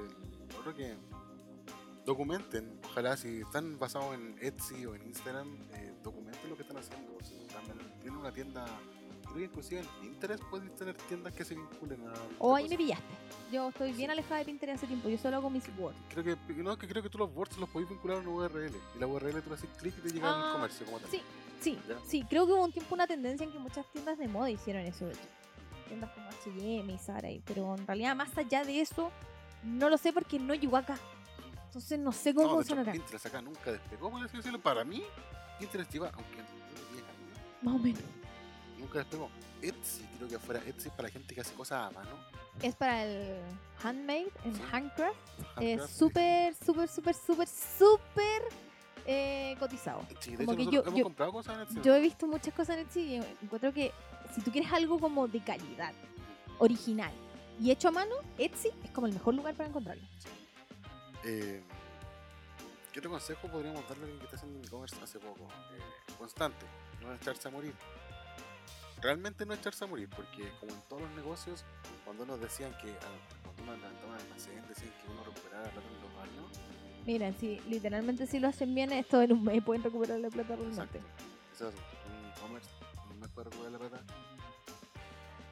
otro 0.59 0.76
que 0.76 0.95
documenten, 2.05 2.80
ojalá 2.86 3.15
si 3.17 3.41
están 3.41 3.80
basados 3.80 4.13
en 4.15 4.36
Etsy 4.41 4.86
o 4.86 4.95
en 4.95 5.03
Instagram, 5.07 5.47
eh, 5.74 5.93
documenten 6.03 6.49
lo 6.49 6.55
que 6.55 6.63
están 6.63 6.78
haciendo. 6.78 7.17
Si 7.24 7.34
están 7.36 7.65
ven- 7.67 7.91
tienen 8.01 8.19
una 8.19 8.32
tienda, 8.32 8.65
creo 9.24 9.36
que 9.36 9.43
inclusive 9.45 9.80
en 9.82 9.88
Pinterest 10.01 10.43
pueden 10.45 10.69
tener 10.76 10.95
tiendas 10.95 11.34
que 11.34 11.45
se 11.45 11.55
vinculen 11.55 12.05
a. 12.07 12.13
O 12.39 12.57
esta 12.57 12.65
ahí 12.65 12.69
me 12.69 12.78
pillaste. 12.78 13.05
Yo 13.51 13.69
estoy 13.69 13.93
bien 13.93 14.11
alejada 14.11 14.39
de 14.39 14.45
Pinterest 14.45 14.78
hace 14.80 14.88
tiempo, 14.88 15.07
yo 15.09 15.17
solo 15.17 15.38
hago 15.38 15.49
mis 15.49 15.63
Word. 15.78 15.95
Creo 16.09 16.24
que, 16.24 16.53
no, 16.55 16.78
que 16.78 16.88
creo 16.88 17.01
que 17.01 17.09
tú 17.09 17.17
los 17.17 17.34
boards 17.34 17.57
los 17.57 17.69
podéis 17.69 17.89
vincular 17.89 18.17
a 18.17 18.19
una 18.19 18.30
URL. 18.30 18.71
Y 18.95 18.99
la 18.99 19.07
URL 19.07 19.41
tú 19.41 19.49
le 19.49 19.55
haces 19.55 19.69
clic 19.80 19.93
y 19.97 20.01
te 20.01 20.09
llega 20.13 20.30
Ah, 20.30 20.47
al 20.49 20.53
comercio 20.55 20.86
como 20.86 20.99
tal. 20.99 21.09
Sí, 21.09 21.21
sí, 21.64 21.80
Ya. 21.88 21.95
sí. 22.05 22.24
Creo 22.30 22.45
que 22.45 22.53
hubo 22.53 22.64
un 22.64 22.72
tiempo 22.72 22.93
una 22.95 23.07
tendencia 23.07 23.43
en 23.45 23.51
que 23.51 23.59
muchas 23.59 23.86
tiendas 23.91 24.18
de 24.18 24.28
moda 24.28 24.49
hicieron 24.49 24.84
eso. 24.86 25.05
de 25.05 25.14
hecho. 25.14 25.22
Tiendas 25.88 26.11
como 26.11 26.28
H&M 26.30 26.91
y 26.93 26.97
Zara. 26.97 27.30
Pero 27.45 27.76
en 27.76 27.86
realidad, 27.88 28.16
más 28.16 28.36
allá 28.38 28.64
de 28.64 28.82
eso, 28.82 29.11
no 29.64 29.89
lo 29.89 29.97
sé 29.97 30.11
porque 30.14 30.39
no 30.39 30.53
llegó 30.53 30.78
acá. 30.78 30.97
Entonces 31.66 31.97
no 31.99 32.11
sé 32.11 32.34
cómo 32.34 32.47
No, 32.47 32.53
de 32.55 32.61
hecho, 32.61 32.68
funcionará. 32.76 32.91
Pinterest 32.91 33.26
acá 33.26 33.41
nunca 33.41 33.72
despegó, 33.72 34.11
por 34.11 34.24
así 34.24 34.38
decirlo. 34.38 34.59
Para 34.59 34.84
mí, 34.84 35.03
Pinterest 35.59 35.91
lleva, 35.91 36.11
aunque 36.14 36.38
no 36.38 36.43
10 36.91 37.03
años, 37.03 37.61
Más 37.64 37.76
o 37.76 37.78
menos. 37.80 38.01
nunca 38.78 38.99
despegó. 38.99 39.30
Etsy, 39.61 40.03
creo 40.18 40.28
que 40.30 40.39
fuera 40.39 40.59
Etsy 40.66 40.89
para 40.89 41.09
gente 41.09 41.34
que 41.34 41.41
hace 41.41 41.53
cosas 41.53 41.88
a 41.88 41.91
mano. 41.91 42.11
Es 42.61 42.76
para 42.76 43.03
el 43.05 43.39
handmade, 43.82 44.30
el 44.45 44.55
Sí. 44.55 44.61
handcraft. 44.72 45.16
Es 45.59 45.80
handcraft. 45.80 45.93
súper, 45.97 46.55
súper, 46.55 46.88
súper, 46.89 47.16
súper, 47.16 47.47
súper 47.47 48.41
eh, 49.06 49.56
cotizado. 49.60 50.06
Sí, 50.20 50.36
de 50.36 50.45
como 50.45 50.60
hecho, 50.60 50.70
que 50.70 50.76
yo- 50.76 50.82
hemos 50.84 50.97
yo- 50.99 51.04
comprado 51.04 51.32
cosas 51.32 51.56
en 51.56 51.62
Etsy. 51.64 51.82
Yo 51.82 51.95
he 51.95 51.99
visto 52.01 52.28
muchas 52.28 52.54
cosas 52.54 52.78
en 52.78 52.86
Etsy 52.86 52.99
y 53.01 53.16
encuentro 53.41 53.74
que 53.74 53.91
si 54.34 54.41
tú 54.41 54.51
quieres 54.51 54.72
algo 54.72 54.99
como 54.99 55.28
de 55.28 55.39
calidad, 55.43 55.93
original 56.60 57.12
y 57.60 57.72
hecho 57.72 57.89
a 57.89 57.91
mano, 57.91 58.16
Etsy 58.38 58.70
es 58.84 58.91
como 58.91 59.08
el 59.08 59.14
mejor 59.14 59.34
lugar 59.36 59.56
para 59.56 59.70
encontrarlo. 59.70 60.04
Eh, 61.24 61.62
¿Qué 62.91 62.99
otro 62.99 63.12
consejo 63.12 63.47
podríamos 63.47 63.82
darle 63.89 64.04
a 64.04 64.06
alguien 64.06 64.20
que 64.20 64.26
está 64.26 64.38
haciendo 64.38 64.66
e-commerce 64.68 64.95
hace 65.01 65.20
poco? 65.20 65.45
Eh, 65.76 66.14
constante, 66.18 66.66
no 67.01 67.14
echarse 67.14 67.47
a 67.47 67.51
morir. 67.51 67.74
Realmente 69.01 69.45
no 69.45 69.54
echarse 69.54 69.84
a 69.84 69.88
morir, 69.88 70.10
porque 70.16 70.49
como 70.60 70.72
en 70.74 70.82
todos 70.88 71.01
los 71.01 71.12
negocios, 71.12 71.66
cuando 72.06 72.26
nos 72.26 72.39
decían 72.39 72.72
que 72.82 72.89
ah, 72.91 73.41
cuando 73.43 73.64
uno 73.64 73.76
levantaba 73.76 74.14
un 74.14 74.20
almacén, 74.20 74.64
decían 74.70 74.91
que 75.01 75.12
uno 75.12 75.24
recuperaba 75.26 75.66
la 75.66 75.72
plata 75.72 75.88
en 75.88 76.01
dos 76.01 76.22
años. 76.24 76.60
Miren, 77.06 77.36
si 77.38 77.60
literalmente 77.68 78.28
si 78.28 78.39
lo 78.39 78.47
hacen 78.47 78.74
bien, 78.74 78.91
esto 78.93 79.22
en 79.22 79.34
un 79.34 79.43
mes 79.43 79.62
pueden 79.64 79.84
recuperar 79.84 80.20
la 80.20 80.30
plata 80.30 80.56
realmente. 80.56 81.01
Eso 81.54 81.70
es 81.70 81.76
un 81.76 82.30
e-commerce, 82.30 82.70
un 83.12 83.20
mes 83.20 83.30
puede 83.32 83.49
recuperar 83.49 83.72
la 83.74 83.80
plata. 83.80 84.04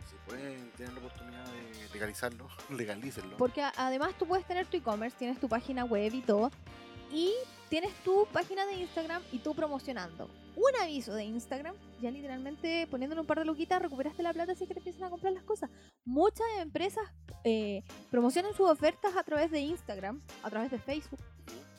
Si 0.09 0.15
pueden 0.25 0.71
tener 0.71 0.93
la 0.93 0.99
oportunidad 0.99 1.45
de 1.45 1.89
legalizarlo, 1.93 2.47
legalícenlo. 2.69 3.37
Porque 3.37 3.63
además 3.75 4.13
tú 4.17 4.25
puedes 4.25 4.45
tener 4.45 4.65
tu 4.67 4.77
e-commerce, 4.77 5.17
tienes 5.17 5.39
tu 5.39 5.49
página 5.49 5.83
web 5.83 6.13
y 6.13 6.21
todo, 6.21 6.51
y 7.11 7.33
tienes 7.67 7.93
tu 8.03 8.25
página 8.31 8.65
de 8.65 8.75
Instagram 8.75 9.21
y 9.31 9.39
tú 9.39 9.53
promocionando. 9.53 10.29
Un 10.55 10.81
aviso 10.81 11.13
de 11.13 11.23
Instagram, 11.23 11.75
ya 12.01 12.11
literalmente 12.11 12.87
poniéndole 12.91 13.21
un 13.21 13.27
par 13.27 13.39
de 13.39 13.45
luquitas, 13.45 13.81
recuperaste 13.81 14.23
la 14.23 14.33
plata 14.33 14.51
así 14.51 14.67
que 14.67 14.73
te 14.73 14.79
empiezan 14.79 15.05
a 15.05 15.09
comprar 15.09 15.33
las 15.33 15.43
cosas. 15.43 15.69
Muchas 16.03 16.45
empresas 16.59 17.03
eh, 17.43 17.83
promocionan 18.09 18.53
sus 18.53 18.69
ofertas 18.69 19.15
a 19.15 19.23
través 19.23 19.51
de 19.51 19.59
Instagram, 19.59 20.21
a 20.43 20.49
través 20.49 20.69
de 20.71 20.79
Facebook, 20.79 21.19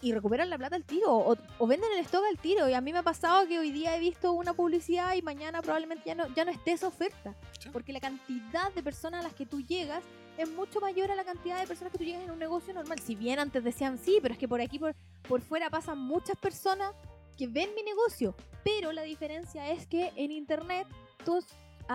y 0.02 0.12
recuperan 0.12 0.50
la 0.50 0.58
plata 0.58 0.76
al 0.76 0.84
tiro, 0.84 1.12
o, 1.12 1.36
o 1.58 1.66
venden 1.66 1.90
el 1.92 2.00
stock 2.00 2.24
al 2.28 2.36
tiro. 2.38 2.68
Y 2.68 2.74
a 2.74 2.80
mí 2.80 2.92
me 2.92 2.98
ha 2.98 3.02
pasado 3.02 3.46
que 3.46 3.58
hoy 3.58 3.70
día 3.70 3.96
he 3.96 4.00
visto 4.00 4.32
una 4.32 4.52
publicidad 4.52 5.14
y 5.14 5.22
mañana 5.22 5.62
probablemente 5.62 6.04
ya 6.06 6.14
no, 6.14 6.26
ya 6.34 6.44
no 6.44 6.50
esté 6.50 6.72
esa 6.72 6.88
oferta. 6.88 7.34
Sí. 7.58 7.70
Porque 7.72 7.92
la 7.92 8.00
cantidad 8.00 8.72
de 8.74 8.82
personas 8.82 9.20
a 9.20 9.22
las 9.28 9.34
que 9.34 9.46
tú 9.46 9.60
llegas 9.62 10.02
es 10.36 10.50
mucho 10.50 10.80
mayor 10.80 11.10
a 11.10 11.14
la 11.14 11.24
cantidad 11.24 11.60
de 11.60 11.66
personas 11.66 11.92
que 11.92 11.98
tú 11.98 12.04
llegas 12.04 12.22
en 12.24 12.32
un 12.32 12.38
negocio 12.38 12.74
normal. 12.74 12.98
Si 12.98 13.14
bien 13.14 13.38
antes 13.38 13.62
decían 13.62 13.96
sí, 13.96 14.18
pero 14.20 14.34
es 14.34 14.38
que 14.38 14.48
por 14.48 14.60
aquí, 14.60 14.78
por, 14.78 14.94
por 15.28 15.40
fuera 15.40 15.70
pasan 15.70 15.98
muchas 15.98 16.36
personas 16.36 16.92
que 17.38 17.46
ven 17.46 17.70
mi 17.74 17.82
negocio. 17.82 18.34
Pero 18.64 18.92
la 18.92 19.02
diferencia 19.02 19.70
es 19.70 19.86
que 19.86 20.12
en 20.16 20.32
internet 20.32 20.86
tus 21.24 21.46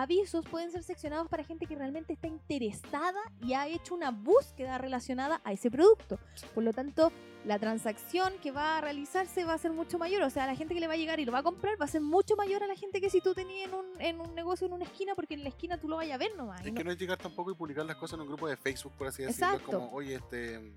avisos 0.02 0.44
pueden 0.46 0.70
ser 0.70 0.82
seccionados 0.82 1.28
para 1.28 1.44
gente 1.44 1.66
que 1.66 1.74
realmente 1.74 2.12
está 2.12 2.26
interesada 2.26 3.20
y 3.42 3.52
ha 3.54 3.66
hecho 3.68 3.94
una 3.94 4.10
búsqueda 4.10 4.78
relacionada 4.78 5.40
a 5.44 5.52
ese 5.52 5.70
producto. 5.70 6.18
Por 6.54 6.64
lo 6.64 6.72
tanto, 6.72 7.12
la 7.44 7.58
transacción 7.58 8.32
que 8.42 8.50
va 8.50 8.78
a 8.78 8.80
realizarse 8.80 9.44
va 9.44 9.54
a 9.54 9.58
ser 9.58 9.72
mucho 9.72 9.98
mayor. 9.98 10.22
O 10.22 10.30
sea, 10.30 10.46
la 10.46 10.54
gente 10.56 10.74
que 10.74 10.80
le 10.80 10.86
va 10.86 10.94
a 10.94 10.96
llegar 10.96 11.20
y 11.20 11.24
lo 11.24 11.32
va 11.32 11.38
a 11.38 11.42
comprar 11.42 11.80
va 11.80 11.84
a 11.84 11.88
ser 11.88 12.00
mucho 12.00 12.36
mayor 12.36 12.62
a 12.62 12.66
la 12.66 12.74
gente 12.76 13.00
que 13.00 13.10
si 13.10 13.20
tú 13.20 13.34
tenías 13.34 13.68
en 13.68 13.74
un, 13.74 13.86
en 14.00 14.20
un 14.20 14.34
negocio 14.34 14.66
en 14.66 14.72
una 14.72 14.84
esquina, 14.84 15.14
porque 15.14 15.34
en 15.34 15.42
la 15.42 15.48
esquina 15.50 15.78
tú 15.78 15.88
lo 15.88 15.96
vayas 15.96 16.14
a 16.16 16.18
ver 16.18 16.34
nomás. 16.36 16.60
Es 16.64 16.72
no- 16.72 16.74
que 16.78 16.84
no 16.84 16.90
es 16.90 16.98
llegar 16.98 17.18
tampoco 17.18 17.50
y 17.50 17.54
publicar 17.54 17.86
las 17.86 17.96
cosas 17.96 18.14
en 18.14 18.22
un 18.22 18.28
grupo 18.28 18.48
de 18.48 18.56
Facebook, 18.56 18.92
por 18.98 19.06
así 19.08 19.22
decirlo. 19.22 19.46
Es 19.46 19.52
Exacto. 19.60 19.78
como, 19.78 19.92
oye, 19.92 20.14
este, 20.16 20.74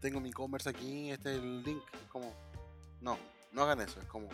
tengo 0.00 0.20
mi 0.20 0.30
e-commerce 0.30 0.68
aquí, 0.68 1.10
este 1.10 1.32
es 1.34 1.38
el 1.42 1.62
link. 1.62 1.82
Como, 2.10 2.32
no, 3.00 3.18
no 3.52 3.62
hagan 3.62 3.80
eso. 3.80 4.00
Es 4.00 4.06
como, 4.06 4.28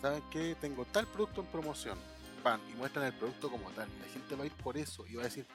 ¿saben 0.00 0.22
qué? 0.30 0.56
Tengo 0.60 0.84
tal 0.86 1.06
producto 1.06 1.40
en 1.42 1.46
promoción. 1.48 1.98
Pan, 2.44 2.60
y 2.70 2.74
muestran 2.74 3.06
el 3.06 3.14
producto 3.14 3.50
como 3.50 3.70
tal. 3.70 3.88
La 3.98 4.06
gente 4.06 4.36
va 4.36 4.42
a 4.42 4.46
ir 4.46 4.52
por 4.52 4.76
eso 4.76 5.06
y 5.06 5.14
va 5.14 5.22
a 5.22 5.24
decir, 5.24 5.46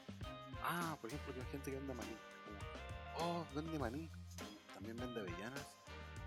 ah, 0.64 0.98
por 1.00 1.10
ejemplo, 1.10 1.34
que 1.36 1.40
hay 1.40 1.46
gente 1.52 1.70
que 1.70 1.78
vende 1.78 1.94
maní. 1.94 2.18
Como, 3.16 3.40
oh, 3.40 3.46
vende 3.54 3.78
maní. 3.78 4.10
También 4.74 4.98
vende 4.98 5.22
avellanas. 5.22 5.68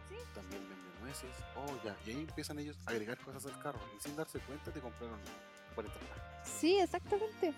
Sí. 0.08 0.14
También 0.32 0.62
vende 0.68 1.00
nueces. 1.00 1.30
Oh, 1.56 1.84
ya. 1.84 1.96
Y 2.06 2.10
ahí 2.10 2.20
empiezan 2.20 2.60
ellos 2.60 2.78
a 2.86 2.90
agregar 2.92 3.18
cosas 3.18 3.44
al 3.46 3.58
carro. 3.58 3.80
Y 3.98 4.00
sin 4.00 4.14
darse 4.14 4.38
cuenta 4.38 4.70
te 4.70 4.80
compraron 4.80 5.18
por 5.74 5.84
internet. 5.84 6.12
Sí, 6.44 6.78
exactamente. 6.78 7.54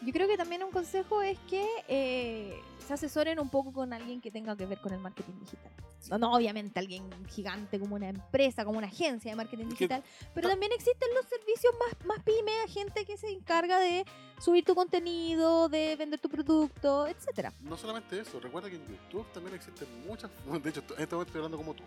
Yo 0.00 0.12
creo 0.12 0.26
que 0.26 0.38
también 0.38 0.62
un 0.62 0.70
consejo 0.70 1.20
es 1.20 1.38
que 1.50 1.66
eh, 1.86 2.60
se 2.86 2.94
asesoren 2.94 3.38
un 3.40 3.50
poco 3.50 3.72
con 3.72 3.92
alguien 3.92 4.22
que 4.22 4.30
tenga 4.30 4.56
que 4.56 4.64
ver 4.64 4.80
con 4.80 4.94
el 4.94 5.00
marketing 5.00 5.38
digital. 5.40 5.72
No, 6.10 6.18
no, 6.18 6.32
obviamente 6.34 6.78
alguien 6.78 7.04
gigante 7.28 7.78
como 7.78 7.94
una 7.96 8.08
empresa, 8.08 8.64
como 8.64 8.78
una 8.78 8.86
agencia 8.86 9.30
de 9.30 9.36
marketing 9.36 9.66
digital, 9.68 10.02
pero 10.34 10.48
ta- 10.48 10.52
también 10.54 10.72
existen 10.72 11.08
los 11.14 11.24
servicios 11.26 11.72
más, 11.78 12.06
más 12.06 12.24
pyme, 12.24 12.52
a 12.64 12.68
gente 12.68 13.04
que 13.04 13.16
se 13.16 13.28
encarga 13.30 13.78
de 13.78 14.04
subir 14.40 14.64
tu 14.64 14.74
contenido, 14.74 15.68
de 15.68 15.96
vender 15.96 16.20
tu 16.20 16.28
producto, 16.28 17.06
etcétera. 17.06 17.52
No 17.60 17.76
solamente 17.76 18.20
eso, 18.20 18.38
recuerda 18.40 18.68
que 18.70 18.76
en 18.76 18.86
YouTube 18.86 19.26
también 19.32 19.54
existen 19.56 19.88
muchas. 20.06 20.30
De 20.62 20.70
hecho, 20.70 20.80
en 20.80 21.02
este 21.02 21.14
momento 21.14 21.22
estoy 21.22 21.36
hablando 21.38 21.56
como 21.56 21.74
tú. 21.74 21.82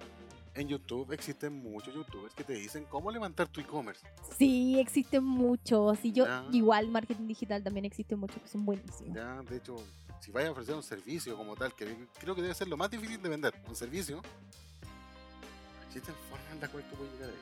En 0.56 0.68
YouTube 0.68 1.12
existen 1.14 1.54
muchos 1.62 1.94
YouTubers 1.94 2.34
que 2.34 2.44
te 2.44 2.54
dicen 2.54 2.84
cómo 2.90 3.12
levantar 3.12 3.48
tu 3.48 3.62
e-commerce. 3.62 4.06
Sí, 4.38 4.78
existen 4.80 5.24
muchos. 5.24 6.04
Y 6.04 6.12
yo, 6.12 6.26
Ya. 6.26 6.44
igual, 6.52 6.88
marketing 6.90 7.28
digital 7.28 7.64
también 7.64 7.86
existen 7.86 8.20
muchos 8.20 8.42
que 8.42 8.48
son 8.48 8.66
buenísimos. 8.66 9.16
Ya, 9.16 9.42
de 9.44 9.58
hecho, 9.58 9.76
si 10.20 10.32
vayas 10.32 10.50
a 10.50 10.52
ofrecer 10.52 10.76
un 10.76 10.84
servicio 10.84 11.36
como 11.38 11.56
tal, 11.56 11.74
que 11.76 12.08
creo 12.20 12.36
que 12.36 12.42
debe 12.42 12.54
ser 12.54 12.68
lo 12.68 12.78
más 12.78 12.90
difícil 12.92 13.22
de 13.22 13.30
vender, 13.30 13.54
un 13.68 13.76
servicio, 13.76 14.22
existen 15.88 16.16
formas 16.30 16.52
en 16.52 16.60
las 16.62 16.70
cuales 16.70 16.90
tú 16.90 16.96
puedes 16.98 17.14
llegar 17.14 17.30
ahí. 17.30 17.36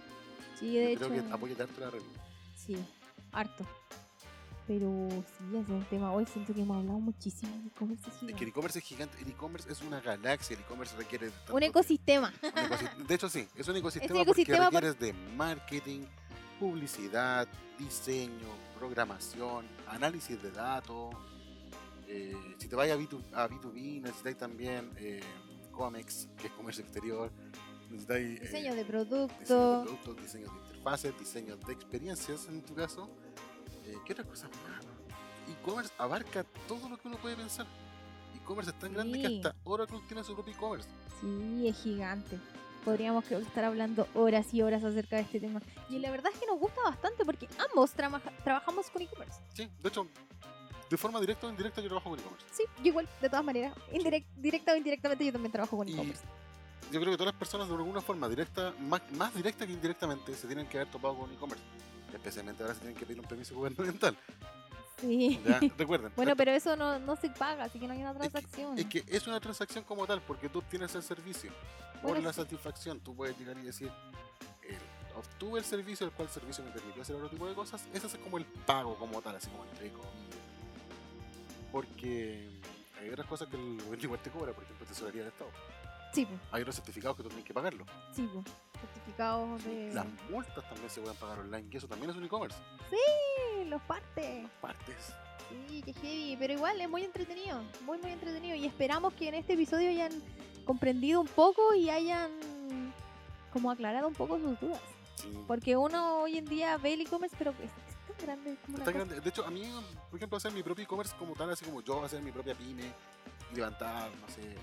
Sí, 0.59 0.75
de 0.75 0.83
Yo 0.83 0.89
hecho. 0.89 1.09
creo 1.09 1.23
que 1.27 1.33
apoya 1.33 1.55
tanto 1.55 1.81
la 1.81 1.89
red. 1.89 2.01
Sí, 2.55 2.77
harto. 3.31 3.65
Pero 4.67 5.07
sí, 5.09 5.57
es 5.57 5.69
un 5.69 5.85
tema. 5.89 6.11
Hoy 6.11 6.25
siento 6.25 6.53
que 6.53 6.61
hemos 6.61 6.77
hablado 6.77 6.99
muchísimo 6.99 7.55
de 7.61 7.67
e-commerce 7.69 8.09
Es 8.09 8.35
que 8.35 8.43
el 8.43 8.49
e-commerce 8.49 8.79
es 8.79 8.85
gigante, 8.85 9.17
el 9.21 9.29
e-commerce 9.29 9.71
es 9.71 9.81
una 9.81 10.01
galaxia, 10.01 10.55
el 10.57 10.63
e-commerce 10.63 10.95
requiere 10.97 11.29
tanto 11.29 11.55
Un 11.55 11.63
ecosistema. 11.63 12.33
Un 12.43 12.49
ecosistema. 12.65 13.03
De 13.07 13.15
hecho, 13.15 13.29
sí, 13.29 13.47
es 13.55 13.67
un 13.69 13.77
ecosistema, 13.77 14.21
ecosistema 14.23 14.57
por- 14.69 14.73
porque 14.73 14.87
requieres 14.89 14.99
de 14.99 15.35
marketing, 15.37 16.01
publicidad, 16.59 17.47
diseño, 17.79 18.47
programación, 18.77 19.65
análisis 19.87 20.41
de 20.41 20.51
datos. 20.51 21.15
Eh, 22.07 22.35
si 22.57 22.67
te 22.67 22.75
vayas 22.75 22.97
a, 22.97 22.99
B2, 23.01 23.23
a 23.33 23.47
B2B, 23.49 24.01
necesitáis 24.01 24.37
también 24.37 24.91
eh, 24.97 25.21
COMEX, 25.71 26.29
que 26.37 26.47
es 26.47 26.53
comercio 26.53 26.83
exterior. 26.83 27.31
Necesitáis 27.89 28.39
eh, 28.39 28.43
Diseño 28.43 28.75
de 28.75 28.83
diseño 28.83 28.87
producto. 28.87 29.79
de 29.79 29.83
productos, 29.85 30.17
diseño 30.21 30.47
de 30.51 30.57
interfaces, 30.59 31.19
diseño 31.19 31.57
de 31.57 31.73
experiencias 31.73 32.47
en 32.47 32.61
tu 32.63 32.73
caso. 32.75 33.09
Eh, 33.85 33.95
¿Qué 34.05 34.13
otra 34.13 34.25
cosa 34.25 34.47
más? 34.49 34.85
E-commerce 35.49 35.93
abarca 35.97 36.43
todo 36.67 36.89
lo 36.89 36.97
que 36.97 37.07
uno 37.07 37.17
puede 37.17 37.35
pensar. 37.37 37.65
E-commerce 38.35 38.71
es 38.71 38.79
tan 38.79 38.93
grande 38.93 39.21
que 39.21 39.27
Sí. 39.27 39.35
hasta 39.37 39.55
Oracle 39.63 39.99
tiene 40.07 40.23
su 40.23 40.33
propio 40.33 40.53
e-commerce. 40.53 40.89
Sí, 41.21 41.67
es 41.67 41.77
gigante. 41.81 42.37
Podríamos 42.83 43.25
creo 43.25 43.39
estar 43.39 43.63
hablando 43.65 44.07
horas 44.13 44.53
y 44.53 44.61
horas 44.61 44.83
acerca 44.83 45.17
de 45.17 45.23
este 45.23 45.39
tema. 45.39 45.61
Y 45.89 45.99
la 45.99 46.11
verdad 46.11 46.31
es 46.33 46.39
que 46.39 46.45
nos 46.45 46.59
gusta 46.59 46.81
bastante 46.83 47.25
porque 47.25 47.47
ambos 47.69 47.93
tramaja- 47.93 48.31
trabajamos 48.43 48.89
con 48.89 49.01
e-commerce. 49.01 49.39
Sí, 49.53 49.69
de 49.81 49.89
hecho, 49.89 50.07
de 50.89 50.97
forma 50.97 51.19
directa 51.19 51.47
o 51.47 51.49
indirecta 51.49 51.81
yo 51.81 51.87
trabajo 51.87 52.09
con 52.09 52.19
e-commerce. 52.19 52.45
Sí, 52.51 52.63
yo 52.79 52.87
igual, 52.87 53.07
de 53.21 53.29
todas 53.29 53.43
maneras. 53.45 53.73
Indirect, 53.91 54.27
directa 54.37 54.73
o 54.73 54.75
indirectamente 54.75 55.25
yo 55.25 55.31
también 55.33 55.51
trabajo 55.51 55.77
con 55.77 55.87
e-commerce. 55.89 56.23
Yo 56.91 56.99
creo 57.01 57.11
que 57.11 57.17
todas 57.17 57.33
las 57.33 57.39
personas 57.39 57.67
de 57.67 57.75
alguna 57.75 57.99
forma 58.01 58.29
directa, 58.29 58.73
más, 58.79 59.01
más 59.11 59.33
directa 59.35 59.67
que 59.67 59.73
indirectamente, 59.73 60.33
se 60.35 60.47
tienen 60.47 60.67
que 60.67 60.77
haber 60.79 60.91
topado 60.91 61.17
con 61.17 61.31
e-commerce. 61.33 61.63
Especialmente 62.13 62.63
ahora 62.63 62.73
se 62.75 62.81
tienen 62.81 62.97
que 62.97 63.05
pedir 63.05 63.19
un 63.19 63.27
permiso 63.27 63.53
gubernamental. 63.55 64.17
Sí. 65.01 65.39
¿ya? 65.45 65.59
Recuerden. 65.77 66.13
Bueno, 66.15 66.35
pero 66.37 66.51
eso 66.51 66.75
no, 66.77 66.97
no 66.99 67.15
se 67.17 67.29
paga, 67.29 67.65
así 67.65 67.79
que 67.79 67.87
no 67.87 67.93
hay 67.93 67.99
una 68.01 68.11
es 68.11 68.17
que- 68.17 68.29
transacción. 68.29 68.77
Es 68.79 68.85
que 68.85 69.03
es 69.07 69.27
una 69.27 69.39
transacción 69.41 69.83
como 69.83 70.07
tal, 70.07 70.21
porque 70.21 70.47
tú 70.47 70.61
tienes 70.61 70.95
el 70.95 71.03
servicio. 71.03 71.51
Por 72.01 72.11
Bueno, 72.11 72.25
la 72.27 72.33
sí. 72.33 72.41
satisfacción, 72.41 72.99
tú 73.01 73.13
puedes 73.13 73.37
llegar 73.37 73.57
y 73.57 73.63
decir, 73.63 73.91
obtuve 75.15 75.59
el 75.59 75.65
servicio, 75.65 76.05
el 76.05 76.13
cual 76.13 76.29
servicio 76.29 76.63
me 76.63 76.71
permitió 76.71 77.01
hacer 77.01 77.15
otro 77.15 77.29
tipo 77.29 77.47
de 77.47 77.53
cosas. 77.55 77.85
Ese 77.93 78.07
es 78.07 78.15
como 78.15 78.37
el 78.37 78.45
pago 78.45 78.95
como 78.97 79.21
tal, 79.21 79.35
así 79.35 79.49
como 79.49 79.65
entre 79.65 79.91
comillas. 79.91 80.37
Porque 81.71 82.49
hay 83.01 83.09
otras 83.09 83.27
cosas 83.27 83.47
que 83.49 83.55
el 83.57 83.77
gobierno 83.83 84.03
igual 84.03 84.19
te 84.21 84.29
cobra, 84.29 84.53
por 84.53 84.63
ejemplo, 84.63 84.85
tesorería 84.85 85.21
del 85.23 85.31
Estado. 85.31 85.51
Sí, 86.13 86.25
pues, 86.25 86.39
Hay 86.51 86.61
otros 86.61 86.75
certificados 86.75 87.17
que 87.17 87.23
tú 87.23 87.29
tienes 87.29 87.45
que 87.45 87.53
pagarlo. 87.53 87.85
sí, 88.13 88.27
pues. 88.33 88.45
Certificados 88.79 89.63
de. 89.65 89.91
Las 89.93 90.05
multas 90.29 90.63
también 90.69 90.89
se 90.89 91.01
pueden 91.01 91.17
pagar 91.17 91.39
online, 91.39 91.67
y 91.71 91.77
eso 91.77 91.87
también 91.87 92.11
es 92.11 92.15
un 92.15 92.23
e-commerce. 92.25 92.57
Sí, 92.91 93.65
los 93.65 93.81
partes. 93.83 94.45
Partes. 94.61 95.13
Sí, 95.67 95.81
qué 95.81 95.93
heavy, 95.93 96.35
pero 96.37 96.53
igual 96.53 96.79
es 96.79 96.89
muy 96.89 97.03
entretenido, 97.03 97.61
muy 97.85 97.97
muy 97.99 98.11
entretenido 98.11 98.55
y 98.55 98.65
esperamos 98.65 99.13
que 99.13 99.29
en 99.29 99.33
este 99.35 99.53
episodio 99.53 99.89
hayan 99.89 100.11
comprendido 100.65 101.21
un 101.21 101.27
poco 101.27 101.73
y 101.73 101.89
hayan 101.89 102.29
como 103.53 103.71
aclarado 103.71 104.07
un 104.09 104.13
poco 104.13 104.37
sus 104.39 104.59
dudas, 104.59 104.81
Sí. 105.15 105.31
porque 105.47 105.75
uno 105.77 106.19
hoy 106.19 106.37
en 106.37 106.45
día 106.45 106.77
ve 106.77 106.93
el 106.93 107.01
e-commerce 107.01 107.35
pero 107.39 107.53
tan 108.17 108.25
grande 108.25 108.51
es 108.53 108.59
como 108.65 108.77
cosa- 108.79 108.91
grande. 108.91 109.21
De 109.21 109.29
hecho, 109.29 109.45
a 109.45 109.49
mí, 109.51 109.63
por 110.09 110.17
ejemplo, 110.17 110.37
hacer 110.37 110.51
mi 110.51 110.63
propio 110.63 110.83
e-commerce 110.83 111.15
como 111.17 111.33
tal, 111.33 111.49
así 111.51 111.63
como 111.65 111.81
yo 111.81 112.03
hacer 112.03 112.21
mi 112.21 112.31
propia 112.31 112.55
pyme, 112.55 112.91
levantar, 113.53 114.09
no 114.19 114.27
sé. 114.29 114.55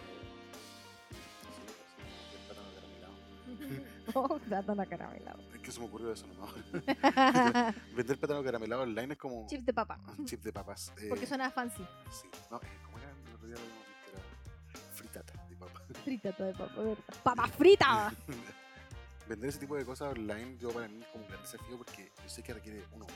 oh, 4.15 4.39
plátano 4.39 4.83
acaramelado. 4.83 5.39
Es 5.55 5.61
que 5.61 5.71
se 5.73 5.81
me 5.81 5.87
ocurrió 5.87 6.13
eso 6.13 6.27
nomás. 6.27 6.53
Vender 7.95 8.19
plátano 8.19 8.43
caramelado 8.43 8.83
online 8.83 9.13
es 9.15 9.19
como 9.19 9.47
chips 9.49 9.65
de 9.65 9.73
papa, 9.73 9.99
un 10.19 10.27
chip 10.27 10.43
de 10.43 10.53
papas. 10.53 10.93
eh, 10.99 11.07
porque 11.09 11.27
suena 11.27 11.51
fancy, 11.51 11.87
Sí. 12.11 12.29
No, 12.51 12.57
eh, 12.59 12.79
¿cómo 12.85 12.99
era? 12.99 13.11
El 13.11 13.35
otro 13.35 13.47
día 13.47 13.57
era 13.57 14.85
fritata 14.95 15.33
de 15.49 15.57
papa. 15.57 15.81
frita 16.05 16.29
de 16.31 16.53
papa, 16.53 16.75
¿verdad? 16.77 16.97
papa 17.23 17.49
frita. 17.49 18.13
Vender 19.29 19.49
ese 19.49 19.59
tipo 19.61 19.75
de 19.77 19.87
cosas 19.87 20.13
online, 20.13 20.59
yo 20.59 20.71
para 20.71 20.87
mí 20.89 21.01
es 21.01 21.07
como 21.09 21.25
un 21.25 21.31
gran 21.31 21.41
desafío 21.43 21.79
porque 21.79 22.13
yo 22.23 22.29
sé 22.29 22.43
que 22.43 22.53
requiere, 22.53 22.85
uno, 22.93 23.07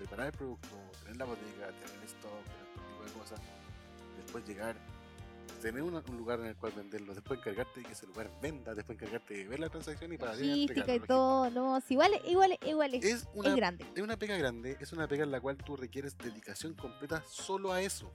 preparar 0.00 0.26
el 0.28 0.32
producto, 0.32 0.68
tener 1.02 1.16
la 1.18 1.24
bodega, 1.26 1.66
tener 1.72 2.04
stock, 2.06 2.44
tener 2.44 2.66
todo 2.74 2.84
tipo 2.86 3.04
de 3.04 3.12
cosas, 3.20 3.40
después 4.16 4.46
llegar, 4.48 4.76
tener 5.60 5.82
una- 5.82 6.02
un 6.08 6.16
lugar 6.16 6.40
en 6.40 6.46
el 6.46 6.56
cual 6.56 6.72
venderlo, 6.72 7.12
después 7.14 7.38
encargarte 7.38 7.80
de 7.80 7.86
que 7.86 7.92
ese 7.92 8.06
lugar 8.06 8.30
venda, 8.40 8.74
después 8.74 8.96
encargarte 8.98 9.34
de 9.34 9.46
ver 9.46 9.60
la 9.60 9.68
transacción 9.68 10.10
y 10.10 10.16
para 10.16 10.32
Logística 10.34 10.94
y 10.94 11.00
todo, 11.00 11.50
no, 11.50 11.78
sí, 11.82 11.94
igual, 11.94 12.12
igual, 12.26 12.58
igual 12.66 12.94
es, 12.94 13.04
Es 13.04 13.12
es 13.22 13.28
una, 13.34 13.54
grande. 13.54 13.84
es 13.94 14.02
una 14.02 14.16
pega 14.16 14.38
grande, 14.38 14.78
es 14.80 14.90
una 14.94 15.06
pega 15.06 15.24
en 15.24 15.30
la 15.30 15.40
cual 15.40 15.58
tú 15.58 15.76
requieres 15.76 16.16
dedicación 16.16 16.72
completa 16.72 17.22
solo 17.28 17.72
a 17.72 17.82
eso. 17.82 18.10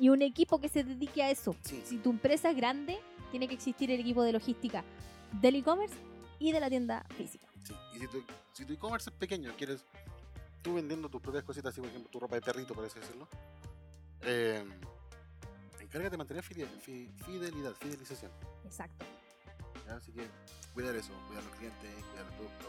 Y 0.00 0.08
un 0.08 0.22
equipo 0.22 0.58
que 0.60 0.68
se 0.70 0.82
dedique 0.82 1.22
a 1.22 1.30
eso. 1.30 1.54
Sí, 1.62 1.82
Si 1.84 1.98
tu 1.98 2.08
empresa 2.10 2.50
es 2.50 2.56
grande, 2.56 2.98
tiene 3.32 3.48
que 3.48 3.54
existir 3.54 3.90
el 3.90 4.00
equipo 4.00 4.22
de 4.22 4.32
logística 4.32 4.82
del 5.42 5.56
e-commerce 5.56 5.94
y 6.38 6.52
de 6.52 6.60
la 6.60 6.70
tienda 6.70 7.04
física. 7.18 7.46
Sí, 7.64 7.74
y 7.94 7.98
si 7.98 8.06
tu, 8.06 8.24
si 8.54 8.64
tu 8.64 8.72
e-commerce 8.72 9.10
es 9.10 9.16
pequeño, 9.16 9.52
quieres 9.58 9.84
tú 10.68 10.74
vendiendo 10.74 11.08
tus 11.08 11.20
propias 11.22 11.44
cositas, 11.44 11.72
así 11.72 11.80
por 11.80 11.88
ejemplo 11.88 12.10
tu 12.10 12.20
ropa 12.20 12.34
de 12.36 12.42
perrito, 12.42 12.74
por 12.74 12.84
así 12.84 12.98
decirlo, 13.00 13.26
eh, 14.22 14.62
encárgate 15.80 16.10
de 16.10 16.16
mantener 16.18 16.44
fide- 16.44 16.68
fi- 16.80 17.10
fidelidad, 17.24 17.72
fidelización. 17.74 18.30
Exacto. 18.64 19.04
¿ya? 19.86 19.96
Así 19.96 20.12
que 20.12 20.26
cuidar 20.74 20.94
eso, 20.94 21.12
cuidar 21.26 21.42
los 21.44 21.54
clientes, 21.56 21.90
cuidar 22.10 22.26
el 22.26 22.32
producto, 22.34 22.66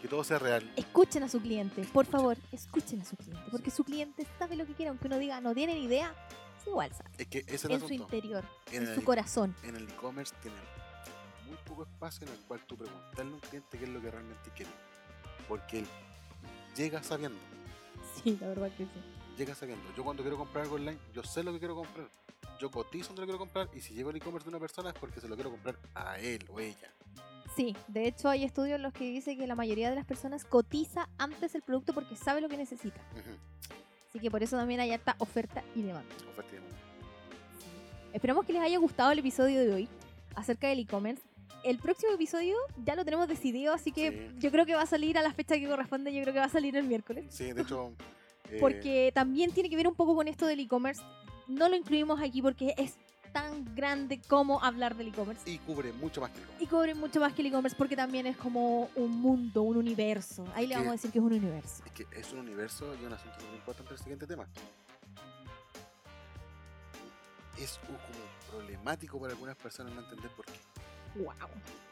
que 0.00 0.08
todo 0.08 0.22
sea 0.22 0.38
real. 0.38 0.72
Escuchen 0.76 1.22
a 1.24 1.28
su 1.28 1.40
cliente, 1.40 1.82
por 1.92 2.06
favor, 2.06 2.36
escuchen 2.52 3.00
a 3.00 3.04
su 3.04 3.16
cliente, 3.16 3.42
porque 3.50 3.70
su 3.72 3.82
cliente 3.82 4.24
sabe 4.38 4.54
lo 4.56 4.64
que 4.66 4.74
quiere, 4.74 4.90
aunque 4.90 5.08
uno 5.08 5.18
diga 5.18 5.40
no 5.40 5.52
tiene 5.54 5.74
ni 5.74 5.84
idea, 5.84 6.14
es 6.60 6.66
igual 6.68 6.92
sabe. 6.94 7.10
Es 7.18 7.26
que 7.26 7.38
es 7.46 7.64
el 7.64 7.72
En 7.72 7.80
su 7.80 7.86
asunto. 7.86 8.02
interior, 8.04 8.44
En 8.70 8.82
en 8.84 8.88
el 8.90 8.94
su 8.94 9.02
corazón. 9.04 9.56
En 9.64 9.74
el 9.74 9.88
e-commerce 9.88 10.32
tienen 10.42 10.60
muy 11.48 11.56
poco 11.64 11.82
espacio 11.82 12.24
en 12.26 12.32
el 12.34 12.38
cual 12.46 12.60
tú 12.66 12.76
preguntarle 12.76 13.32
a 13.32 13.34
un 13.34 13.40
cliente 13.40 13.78
qué 13.78 13.84
es 13.84 13.90
lo 13.90 14.00
que 14.00 14.10
realmente 14.12 14.50
quiere. 14.54 14.70
Porque 15.48 15.78
él 15.80 15.86
llega 16.76 17.02
sabiendo. 17.02 17.38
Sí, 18.22 18.36
la 18.40 18.48
verdad 18.48 18.70
que 18.76 18.84
sí. 18.84 18.90
llega 19.36 19.54
sabiendo. 19.54 19.84
Yo 19.96 20.04
cuando 20.04 20.22
quiero 20.22 20.36
comprar 20.36 20.64
algo 20.64 20.76
online, 20.76 20.98
yo 21.14 21.22
sé 21.22 21.42
lo 21.42 21.52
que 21.52 21.58
quiero 21.58 21.74
comprar. 21.74 22.08
Yo 22.60 22.70
cotizo 22.70 23.08
donde 23.08 23.22
lo 23.22 23.26
quiero 23.26 23.38
comprar 23.38 23.68
y 23.74 23.80
si 23.80 23.94
llego 23.94 24.10
al 24.10 24.16
e-commerce 24.16 24.44
de 24.44 24.50
una 24.50 24.60
persona 24.60 24.90
es 24.90 24.94
porque 24.98 25.20
se 25.20 25.28
lo 25.28 25.34
quiero 25.34 25.50
comprar 25.50 25.78
a 25.94 26.18
él 26.18 26.44
o 26.50 26.60
ella. 26.60 26.90
Sí, 27.54 27.76
de 27.88 28.06
hecho 28.06 28.28
hay 28.28 28.44
estudios 28.44 28.76
en 28.76 28.82
los 28.82 28.92
que 28.92 29.04
dice 29.04 29.36
que 29.36 29.46
la 29.46 29.54
mayoría 29.54 29.90
de 29.90 29.96
las 29.96 30.04
personas 30.06 30.44
cotiza 30.44 31.08
antes 31.18 31.54
el 31.54 31.62
producto 31.62 31.92
porque 31.92 32.16
sabe 32.16 32.40
lo 32.40 32.48
que 32.48 32.56
necesita. 32.56 33.00
Así 34.08 34.18
que 34.18 34.30
por 34.30 34.42
eso 34.42 34.56
también 34.56 34.80
hay 34.80 34.92
alta 34.92 35.16
oferta 35.18 35.62
y 35.74 35.82
demanda. 35.82 36.14
Oferta 36.30 36.52
y 36.52 36.54
demanda. 36.56 36.76
Esperamos 38.12 38.46
que 38.46 38.52
les 38.54 38.62
haya 38.62 38.78
gustado 38.78 39.12
el 39.12 39.18
episodio 39.18 39.60
de 39.60 39.72
hoy 39.72 39.88
acerca 40.34 40.68
del 40.68 40.80
e-commerce. 40.80 41.22
El 41.66 41.78
próximo 41.78 42.12
episodio 42.12 42.54
ya 42.84 42.94
lo 42.94 43.04
tenemos 43.04 43.26
decidido, 43.26 43.74
así 43.74 43.90
que 43.90 44.10
Sí. 44.10 44.38
yo 44.38 44.52
creo 44.52 44.64
que 44.66 44.76
va 44.76 44.82
a 44.82 44.86
salir 44.86 45.18
a 45.18 45.22
la 45.22 45.32
fecha 45.32 45.56
que 45.56 45.66
corresponde, 45.66 46.14
yo 46.14 46.22
creo 46.22 46.32
que 46.32 46.38
va 46.38 46.46
a 46.46 46.48
salir 46.48 46.76
el 46.76 46.84
miércoles. 46.84 47.24
Sí, 47.28 47.52
de 47.52 47.62
hecho. 47.62 47.92
eh, 48.50 48.58
Porque 48.60 49.10
también 49.12 49.50
tiene 49.50 49.68
que 49.68 49.74
ver 49.74 49.88
un 49.88 49.96
poco 49.96 50.14
con 50.14 50.28
esto 50.28 50.46
del 50.46 50.60
e-commerce. 50.60 51.02
No 51.48 51.68
lo 51.68 51.74
incluimos 51.74 52.20
aquí 52.20 52.40
porque 52.40 52.72
es 52.78 52.94
tan 53.32 53.74
grande 53.74 54.20
como 54.28 54.62
hablar 54.62 54.94
del 54.96 55.08
e-commerce. 55.08 55.50
Y 55.50 55.58
cubre 55.58 55.92
mucho 55.92 56.20
más 56.20 56.30
que 56.30 56.38
el 56.38 56.46
Y 56.60 56.66
cobre 56.68 56.94
mucho 56.94 57.18
más 57.18 57.32
que 57.32 57.42
el 57.42 57.48
e-commerce 57.48 57.76
porque 57.76 57.96
también 57.96 58.26
es 58.28 58.36
como 58.36 58.88
un 58.94 59.10
mundo, 59.20 59.62
un 59.62 59.76
universo. 59.76 60.44
Ahí 60.54 60.68
le 60.68 60.76
vamos 60.76 60.90
a 60.90 60.92
decir 60.92 61.10
que 61.10 61.18
es 61.18 61.24
un 61.24 61.32
universo. 61.32 61.82
Es 61.84 61.90
que 61.92 62.06
es 62.16 62.32
un 62.32 62.38
universo 62.38 62.94
y 63.02 63.04
un 63.04 63.12
asunto 63.12 63.38
muy 63.48 63.56
importante 63.56 63.92
el 63.92 63.98
siguiente 63.98 64.24
tema. 64.24 64.46
Es 67.58 67.80
como 67.84 67.98
problemático 68.52 69.18
para 69.18 69.32
algunas 69.32 69.56
personas 69.56 69.92
no 69.94 70.02
entender 70.02 70.30
por 70.30 70.44
qué. 70.46 70.52
¡Wow! 71.18 71.32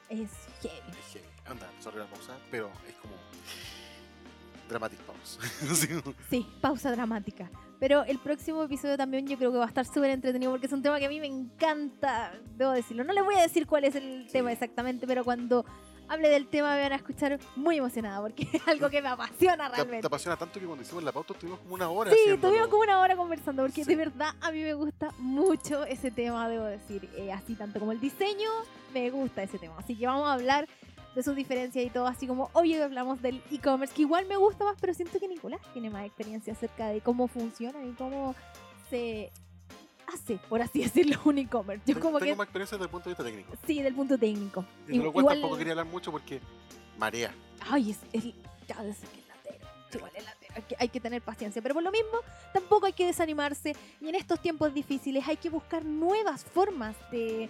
Es 0.08 0.30
heavy. 0.62 0.98
Es 0.98 1.12
heavy. 1.12 1.26
Anda, 1.46 1.68
sorry 1.80 1.98
la 1.98 2.06
pausa, 2.06 2.36
pero 2.50 2.70
es 2.88 2.94
como. 2.96 3.14
Dramatic 4.68 4.98
pause. 5.00 5.38
Sí, 6.30 6.46
pausa 6.60 6.90
dramática. 6.90 7.50
Pero 7.78 8.02
el 8.04 8.18
próximo 8.18 8.62
episodio 8.62 8.96
también 8.96 9.26
yo 9.26 9.36
creo 9.36 9.52
que 9.52 9.58
va 9.58 9.64
a 9.64 9.68
estar 9.68 9.84
súper 9.84 10.10
entretenido 10.10 10.50
porque 10.50 10.66
es 10.66 10.72
un 10.72 10.80
tema 10.82 10.98
que 10.98 11.06
a 11.06 11.08
mí 11.08 11.20
me 11.20 11.26
encanta, 11.26 12.32
debo 12.56 12.70
decirlo. 12.70 13.04
No 13.04 13.12
les 13.12 13.22
voy 13.24 13.34
a 13.34 13.42
decir 13.42 13.66
cuál 13.66 13.84
es 13.84 13.94
el 13.94 14.26
tema 14.32 14.52
exactamente, 14.52 15.06
pero 15.06 15.22
cuando 15.22 15.66
hable 16.08 16.28
del 16.30 16.46
tema 16.48 16.74
me 16.76 16.80
van 16.82 16.92
a 16.92 16.96
escuchar 16.96 17.38
muy 17.56 17.76
emocionada 17.76 18.22
porque 18.22 18.48
es 18.52 18.66
algo 18.68 18.88
que 18.88 19.02
me 19.02 19.08
apasiona 19.08 19.64
te, 19.66 19.70
te 19.70 19.76
realmente. 19.76 20.06
apasiona 20.06 20.36
tanto 20.38 20.58
que 20.60 20.66
cuando 20.66 20.82
hicimos 20.82 21.02
la 21.04 21.12
pauta 21.12 21.34
estuvimos 21.34 21.60
como 21.60 21.74
una 21.74 21.88
hora 21.90 22.10
Sí, 22.10 22.16
haciéndolo. 22.20 22.48
tuvimos 22.52 22.68
como 22.68 22.82
una 22.84 23.00
hora 23.00 23.16
conversando 23.16 23.62
porque 23.64 23.84
Sí. 23.84 23.90
de 23.90 23.96
verdad 23.96 24.34
a 24.40 24.50
mí 24.50 24.62
me 24.62 24.72
gusta 24.74 25.10
mucho 25.18 25.84
ese 25.84 26.10
tema, 26.10 26.48
debo 26.48 26.64
decir. 26.64 27.08
Eh, 27.16 27.32
así 27.32 27.54
tanto 27.54 27.80
como 27.80 27.92
el 27.92 28.00
diseño, 28.00 28.48
me 28.94 29.10
gusta 29.10 29.42
ese 29.42 29.58
tema. 29.58 29.74
Así 29.78 29.94
que 29.96 30.06
vamos 30.06 30.26
a 30.28 30.32
hablar 30.34 30.66
de 31.14 31.22
sus 31.22 31.36
diferencias 31.36 31.84
y 31.84 31.90
todo, 31.90 32.06
así 32.06 32.26
como 32.26 32.50
obvio 32.54 32.76
que 32.78 32.82
hablamos 32.84 33.20
del 33.22 33.42
e-commerce, 33.52 33.94
que 33.94 34.02
igual 34.02 34.26
me 34.26 34.36
gusta 34.36 34.64
más, 34.64 34.76
pero 34.80 34.94
siento 34.94 35.20
que 35.20 35.28
Nicolás 35.28 35.60
tiene 35.72 35.88
más 35.90 36.06
experiencia 36.06 36.52
acerca 36.54 36.88
de 36.88 37.00
cómo 37.02 37.28
funciona 37.28 37.84
y 37.84 37.92
cómo 37.92 38.34
se 38.90 39.30
hace, 40.12 40.38
por 40.48 40.60
así 40.62 40.80
decirlo, 40.82 41.20
un 41.24 41.38
e-commerce. 41.38 41.82
Yo 41.86 42.00
como 42.00 42.18
tengo 42.18 42.32
que 42.32 42.36
más 42.38 42.44
experiencia 42.46 42.76
desde 42.78 42.86
el 42.86 42.90
punto 42.90 43.04
de 43.08 43.10
vista 43.12 43.24
técnico. 43.24 43.52
sí, 43.66 43.82
del 43.82 43.94
punto 43.94 44.18
técnico. 44.18 44.64
Y 44.88 44.98
de 44.98 45.04
lo 45.04 45.12
cual 45.12 45.24
Igual- 45.24 45.34
tampoco 45.40 45.56
quería 45.58 45.72
hablar 45.74 45.86
mucho 45.86 46.10
porque 46.10 46.40
marea. 46.98 47.32
Ay, 47.70 47.90
es, 47.92 47.98
es 48.12 48.24
ya 48.66 48.76
que 48.82 48.88
es 48.90 48.98
latero. 49.28 49.66
Igual 49.94 50.12
es 50.16 50.24
latero. 50.24 50.54
Hay 50.56 50.62
que, 50.62 50.76
hay 50.78 50.88
que 50.88 51.00
tener 51.00 51.22
paciencia. 51.22 51.62
Pero 51.62 51.74
por 51.74 51.82
lo 51.82 51.90
mismo, 51.92 52.18
tampoco 52.52 52.86
hay 52.86 52.92
que 52.92 53.06
desanimarse. 53.06 53.74
Y 54.00 54.08
en 54.08 54.14
estos 54.16 54.40
tiempos 54.40 54.74
difíciles 54.74 55.26
hay 55.28 55.36
que 55.36 55.48
buscar 55.48 55.84
nuevas 55.84 56.44
formas 56.44 56.96
de, 57.10 57.48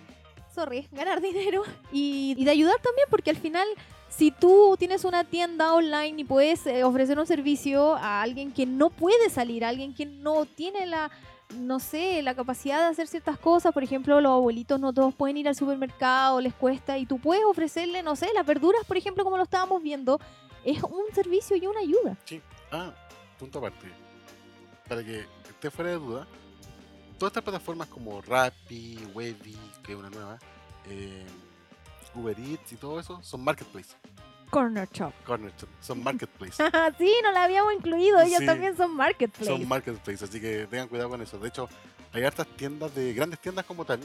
ganar 0.92 1.20
dinero 1.22 1.62
y, 1.92 2.34
y 2.36 2.44
de 2.44 2.50
ayudar 2.50 2.76
también, 2.80 3.06
porque 3.10 3.30
al 3.30 3.36
final, 3.36 3.66
si 4.08 4.30
tú 4.30 4.76
tienes 4.78 5.04
una 5.04 5.24
tienda 5.24 5.74
online 5.74 6.20
y 6.20 6.24
puedes 6.24 6.66
eh, 6.66 6.84
ofrecer 6.84 7.18
un 7.18 7.26
servicio 7.26 7.94
a 7.96 8.22
alguien 8.22 8.52
que 8.52 8.66
no 8.66 8.90
puede 8.90 9.30
salir, 9.30 9.64
a 9.64 9.68
alguien 9.68 9.94
que 9.94 10.06
no 10.06 10.46
tiene 10.46 10.86
la, 10.86 11.10
no 11.54 11.80
sé, 11.80 12.22
la 12.22 12.34
capacidad 12.34 12.78
de 12.80 12.86
hacer 12.86 13.06
ciertas 13.06 13.38
cosas. 13.38 13.72
Por 13.72 13.82
ejemplo, 13.82 14.20
los 14.20 14.32
abuelitos 14.32 14.80
no 14.80 14.92
todos 14.92 15.14
pueden 15.14 15.36
ir 15.36 15.48
al 15.48 15.54
supermercado, 15.54 16.40
les 16.40 16.54
cuesta, 16.54 16.98
y 16.98 17.06
tú 17.06 17.18
puedes 17.18 17.44
ofrecerle, 17.44 18.02
no 18.02 18.16
sé, 18.16 18.28
las 18.34 18.46
verduras, 18.46 18.84
por 18.86 18.96
ejemplo, 18.96 19.24
como 19.24 19.36
lo 19.36 19.44
estábamos 19.44 19.82
viendo, 19.82 20.20
es 20.64 20.82
un 20.82 21.04
servicio 21.14 21.56
y 21.56 21.66
una 21.66 21.80
ayuda. 21.80 22.16
Sí. 22.24 22.40
Ah, 22.70 22.92
punto 23.38 23.58
aparte. 23.58 23.86
Para 24.88 25.04
que 25.04 25.24
esté 25.48 25.70
fuera 25.70 25.90
de 25.90 25.96
duda, 25.96 26.26
todas 27.18 27.30
estas 27.30 27.44
plataformas 27.44 27.88
como 27.88 28.20
Rappi, 28.22 28.98
Webby, 29.14 29.56
que 29.82 29.92
es 29.92 29.98
una 29.98 30.10
nueva, 30.10 30.38
eh, 30.86 31.26
Uber 32.14 32.38
Eats 32.38 32.72
y 32.72 32.76
todo 32.76 33.00
eso, 33.00 33.22
son 33.22 33.42
marketplace. 33.42 33.90
Corner 34.50 34.88
Shop. 34.92 35.12
Corner 35.24 35.52
Shop, 35.56 35.68
son 35.80 36.02
marketplace. 36.04 36.62
sí, 36.98 37.12
no 37.22 37.32
la 37.32 37.44
habíamos 37.44 37.72
incluido, 37.74 38.20
ellos 38.20 38.38
Sí. 38.40 38.46
también 38.46 38.76
son 38.76 38.94
marketplace. 38.94 39.46
son 39.50 39.66
marketplace, 39.66 40.24
así 40.24 40.40
que 40.40 40.66
tengan 40.68 40.88
cuidado 40.88 41.10
con 41.10 41.22
eso. 41.22 41.38
De 41.38 41.48
hecho, 41.48 41.68
hay 42.12 42.22
hartas 42.24 42.46
tiendas 42.56 42.94
de 42.94 43.12
grandes 43.14 43.40
tiendas 43.40 43.64
como 43.64 43.84
tal, 43.84 44.00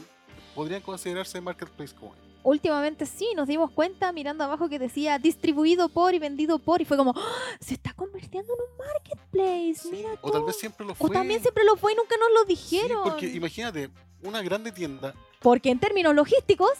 podrían 0.54 0.82
considerarse 0.82 1.40
marketplace 1.40 1.94
como 1.94 2.14
Últimamente 2.42 3.04
sí, 3.06 3.28
nos 3.36 3.46
dimos 3.48 3.70
cuenta 3.70 4.12
mirando 4.12 4.44
abajo 4.44 4.68
que 4.68 4.78
decía 4.78 5.18
distribuido 5.18 5.88
por 5.90 6.14
y 6.14 6.18
vendido 6.18 6.58
por, 6.58 6.80
y 6.80 6.84
fue 6.84 6.96
como, 6.96 7.12
¡Ah! 7.16 7.32
se 7.60 7.74
está 7.74 7.92
convirtiendo 7.92 8.52
en 8.54 8.60
un 8.60 8.86
marketplace, 8.86 9.74
Sí, 9.74 9.88
mira 9.92 10.10
O 10.22 10.30
tal 10.30 10.40
tú". 10.40 10.46
vez 10.46 10.56
siempre 10.58 10.86
lo 10.86 10.92
O 10.92 10.96
fue. 10.96 11.10
también 11.10 11.40
siempre 11.42 11.64
lo 11.64 11.76
fue 11.76 11.92
y 11.92 11.96
nunca 11.96 12.16
nos 12.16 12.30
lo 12.32 12.40
Sí, 12.40 12.46
dijeron. 12.78 13.02
porque 13.04 13.26
imagínate, 13.28 13.90
una 14.22 14.42
grande 14.42 14.72
tienda 14.72 15.14
Porque 15.40 15.70
en 15.70 15.78
términos 15.78 16.14
logísticos 16.14 16.70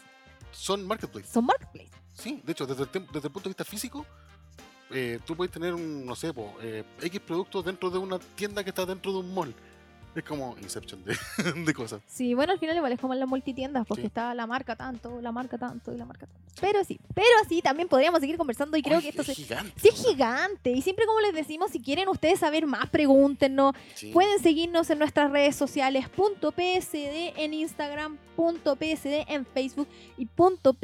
son 0.52 0.86
marketplace. 0.86 1.28
son 1.30 1.44
marketplace. 1.46 1.90
Sí, 2.14 2.40
de 2.44 2.52
hecho, 2.52 2.66
desde 2.66 2.82
el, 2.84 3.06
desde 3.06 3.28
el 3.28 3.32
punto 3.32 3.48
de 3.48 3.50
vista 3.50 3.64
físico, 3.64 4.04
eh, 4.90 5.20
tú 5.24 5.36
puedes 5.36 5.52
tener 5.52 5.72
un, 5.74 6.04
no 6.04 6.16
sé, 6.16 6.34
po, 6.34 6.54
eh, 6.60 6.84
X 7.02 7.20
productos 7.20 7.64
dentro 7.64 7.88
de 7.90 7.98
una 7.98 8.18
tienda 8.18 8.64
que 8.64 8.70
está 8.70 8.84
dentro 8.84 9.12
de 9.12 9.18
un 9.18 9.32
mall. 9.32 9.54
Es 10.14 10.24
como 10.24 10.56
Inception 10.60 11.04
de, 11.04 11.16
de 11.64 11.74
cosas. 11.74 12.00
Sí, 12.06 12.34
bueno, 12.34 12.52
al 12.52 12.58
final 12.58 12.76
igual 12.76 12.92
es 12.92 12.98
como 13.00 13.14
en 13.14 13.20
las 13.20 13.28
multitiendas, 13.28 13.86
porque 13.86 14.02
Sí. 14.02 14.06
está 14.08 14.34
la 14.34 14.46
marca 14.46 14.74
tanto, 14.74 15.20
la 15.20 15.30
marca 15.30 15.56
tanto 15.56 15.92
y 15.92 15.96
la 15.96 16.04
marca 16.04 16.26
tanto. 16.26 16.40
Pero 16.60 16.82
sí, 16.84 16.98
pero 17.14 17.28
sí, 17.48 17.62
también 17.62 17.88
podríamos 17.88 18.20
seguir 18.20 18.36
conversando 18.36 18.76
y 18.76 18.82
creo 18.82 18.96
Ay, 18.98 19.02
que 19.04 19.08
esto 19.10 19.22
es 19.22 19.28
se... 19.28 19.34
gigante. 19.34 19.72
Sí, 19.80 19.88
es 19.88 20.04
gigante. 20.06 20.70
Y 20.72 20.82
siempre 20.82 21.06
como 21.06 21.20
les 21.20 21.32
decimos, 21.32 21.70
si 21.70 21.80
quieren 21.80 22.08
ustedes 22.08 22.40
saber 22.40 22.66
más, 22.66 22.88
pregúntenos. 22.90 23.74
Sí. 23.94 24.10
Pueden 24.12 24.40
seguirnos 24.42 24.90
en 24.90 24.98
nuestras 24.98 25.30
redes 25.30 25.54
sociales, 25.54 26.08
punto 26.08 26.50
.psd 26.50 27.32
en 27.36 27.54
Instagram, 27.54 28.18
punto 28.34 28.74
.psd 28.76 29.24
en 29.28 29.46
Facebook 29.46 29.88
y 30.18 30.26
punto 30.26 30.74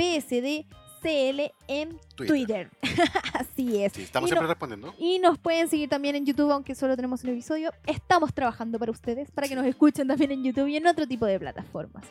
.psdcl 1.07 1.53
en 1.69 2.01
Twitter. 2.17 2.71
Así 3.35 3.83
es. 3.83 3.93
Sí, 3.93 4.03
estamos 4.03 4.29
Y 4.29 4.31
siempre 4.31 4.47
no- 4.47 4.53
respondiendo. 4.55 4.95
Y 4.99 5.19
nos 5.19 5.39
pueden 5.39 5.69
seguir 5.69 5.89
también 5.89 6.17
en 6.17 6.27
YouTube, 6.27 6.51
aunque 6.51 6.75
solo 6.75 6.97
tenemos 6.97 7.23
un 7.25 7.31
episodio. 7.31 7.71
Estamos 7.87 8.35
trabajando 8.35 8.79
para 8.79 8.91
ustedes, 8.93 9.31
para 9.31 9.49
que 9.49 9.55
nos 9.55 9.67
escuchen 9.67 10.09
también 10.09 10.33
en 10.33 10.45
YouTube 10.45 10.67
y 10.69 10.77
en 10.77 10.87
otro 10.87 11.07
tipo 11.07 11.27
de 11.27 11.39
plataformas. 11.39 12.05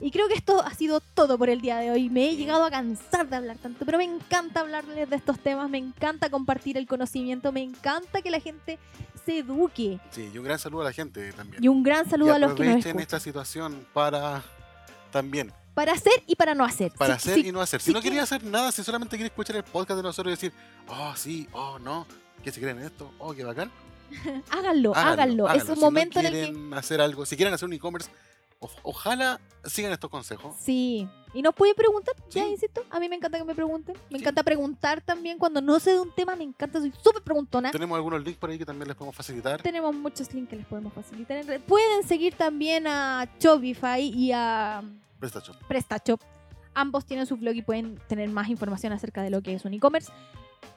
Y 0.00 0.10
creo 0.10 0.26
que 0.26 0.34
esto 0.34 0.60
ha 0.60 0.74
sido 0.74 1.00
todo 1.00 1.38
por 1.38 1.48
el 1.48 1.60
día 1.60 1.76
de 1.78 1.90
hoy. 1.92 2.10
Me 2.10 2.28
he 2.28 2.36
llegado 2.36 2.64
a 2.64 2.70
cansar 2.70 3.28
de 3.28 3.36
hablar 3.36 3.56
tanto, 3.58 3.86
pero 3.86 3.96
me 3.98 4.04
encanta 4.04 4.60
hablarles 4.60 5.08
de 5.08 5.16
estos 5.16 5.38
temas, 5.38 5.70
me 5.70 5.78
encanta 5.78 6.30
compartir 6.30 6.76
el 6.76 6.86
conocimiento, 6.86 7.52
me 7.52 7.62
encanta 7.62 8.20
que 8.20 8.30
la 8.30 8.40
gente 8.40 8.78
se 9.24 9.38
eduque. 9.38 10.00
Sí, 10.10 10.30
y 10.34 10.36
un 10.38 10.44
gran 10.44 10.58
saludo 10.58 10.82
a 10.82 10.84
la 10.86 10.92
gente 10.92 11.32
también. 11.32 11.62
Y 11.62 11.68
un 11.68 11.84
gran 11.84 12.10
saludo 12.10 12.30
Y 12.32 12.34
a 12.34 12.38
los 12.40 12.54
que 12.54 12.64
nos 12.64 12.76
escuchan. 12.78 12.98
esta 12.98 13.20
situación 13.20 13.86
para 13.94 14.42
también, 15.12 15.52
Para 15.74 15.92
hacer 15.92 16.12
y 16.26 16.36
para 16.36 16.54
no 16.54 16.64
hacer. 16.64 16.92
para 16.92 17.18
Si- 17.18 17.30
hacer 17.30 17.42
si- 17.42 17.48
y 17.48 17.52
no 17.52 17.60
hacer. 17.60 17.80
Si 17.80 17.86
si 17.86 17.92
no 17.92 18.00
quería 18.00 18.22
hacer 18.22 18.44
nada, 18.44 18.70
si 18.72 18.82
solamente 18.84 19.16
quieres 19.16 19.32
escuchar 19.32 19.56
el 19.56 19.64
podcast 19.64 19.96
de 19.96 20.02
nosotros 20.04 20.30
y 20.32 20.36
decir, 20.36 20.52
oh, 20.88 21.12
sí, 21.16 21.48
oh, 21.52 21.78
no, 21.78 22.06
¿qué 22.42 22.52
se 22.52 22.60
creen 22.60 22.78
en 22.78 22.84
esto? 22.84 23.12
Oh, 23.18 23.34
qué 23.34 23.44
bacán. 23.44 23.70
háganlo, 24.50 24.94
háganlo. 24.94 25.48
Es 25.50 25.64
un 25.64 25.74
Si 25.74 25.80
no 25.80 25.86
momento 25.86 26.20
en 26.20 26.26
el 26.26 26.32
que 26.32 26.38
quieren 26.44 26.74
hacer 26.74 27.00
algo, 27.00 27.26
si 27.26 27.36
quieren 27.36 27.52
hacer 27.54 27.66
un 27.66 27.72
e-commerce, 27.72 28.08
o- 28.60 28.70
ojalá 28.84 29.40
sigan 29.64 29.92
estos 29.92 30.08
consejos. 30.10 30.54
Sí, 30.60 31.08
y 31.34 31.42
nos 31.42 31.54
pueden 31.54 31.74
preguntar, 31.74 32.14
ya 32.30 32.46
insisto, 32.46 32.84
a 32.90 33.00
mí 33.00 33.08
me 33.08 33.16
encanta 33.16 33.38
que 33.38 33.44
me 33.44 33.54
pregunten, 33.54 33.96
me 34.10 34.18
Sí. 34.18 34.22
encanta 34.22 34.42
preguntar 34.44 35.00
también 35.02 35.38
cuando 35.38 35.60
no 35.60 35.80
sé 35.80 35.90
de 35.92 36.00
un 36.00 36.14
tema, 36.14 36.36
me 36.36 36.44
encanta, 36.44 36.78
soy 36.78 36.92
súper 37.02 37.22
preguntona. 37.22 37.70
Tenemos 37.72 37.96
algunos 37.96 38.22
links 38.22 38.38
por 38.38 38.50
ahí 38.50 38.58
que 38.58 38.64
también 38.64 38.86
les 38.88 38.96
podemos 38.96 39.16
facilitar. 39.16 39.60
Tenemos 39.60 39.94
muchos 39.94 40.32
links 40.32 40.50
que 40.50 40.56
les 40.56 40.66
podemos 40.66 40.92
facilitar. 40.92 41.44
Pueden 41.62 42.06
seguir 42.06 42.34
también 42.36 42.86
a 42.86 43.28
Shopify 43.40 44.00
y 44.02 44.30
a 44.32 44.82
PrestaShop. 45.30 45.56
PrestaShop. 45.66 46.20
Ambos 46.74 47.04
tienen 47.06 47.26
su 47.26 47.36
blog 47.36 47.54
y 47.54 47.62
pueden 47.62 47.98
tener 48.08 48.28
más 48.30 48.48
información 48.48 48.92
acerca 48.92 49.22
de 49.22 49.30
lo 49.30 49.42
que 49.42 49.54
es 49.54 49.64
un 49.64 49.74
e-commerce. 49.74 50.10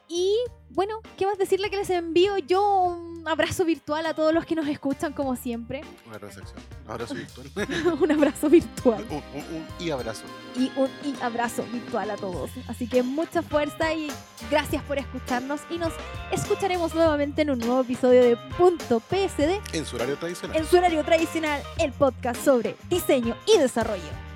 Y 0.09 0.37
bueno, 0.69 0.99
¿qué 1.17 1.25
más 1.25 1.37
decirle 1.37 1.69
que 1.69 1.75
les 1.77 1.89
envío 1.89 2.37
yo 2.37 2.61
un 2.83 3.27
abrazo 3.27 3.65
virtual 3.65 4.05
a 4.05 4.13
todos 4.13 4.33
los 4.33 4.45
que 4.45 4.55
nos 4.55 4.65
escuchan 4.67 5.11
como 5.11 5.35
siempre? 5.35 5.81
Una 6.07 6.17
transacción. 6.17 6.57
Un 6.85 6.91
abrazo 6.91 7.13
virtual. 7.15 7.97
un 8.01 8.11
abrazo 8.11 8.49
virtual. 8.49 9.05
un, 9.09 9.15
un- 9.17 9.55
un 9.57 9.65
y 9.85 9.89
abrazo. 9.89 10.23
y 10.55 10.71
un 10.77 10.89
y 11.03 11.13
abrazo 11.21 11.63
virtual 11.73 12.11
a 12.11 12.15
todos. 12.15 12.51
Así 12.69 12.87
que 12.87 13.03
mucha 13.03 13.41
fuerza 13.41 13.93
y 13.93 14.09
gracias 14.49 14.81
por 14.83 14.97
escucharnos 14.97 15.59
y 15.69 15.77
nos 15.77 15.91
escucharemos 16.31 16.95
nuevamente 16.95 17.41
en 17.41 17.49
un 17.49 17.59
nuevo 17.59 17.81
episodio 17.81 18.23
de 18.23 18.37
Punto 18.57 19.01
PSD 19.01 19.59
En 19.73 19.85
su 19.85 19.97
horario 19.97 20.15
tradicional. 20.17 20.55
en 20.55 20.65
su 20.65 20.77
horario 20.77 21.03
tradicional, 21.03 21.61
el 21.79 21.91
podcast 21.91 22.41
sobre 22.45 22.77
diseño 22.89 23.35
y 23.53 23.57
desarrollo. 23.59 24.26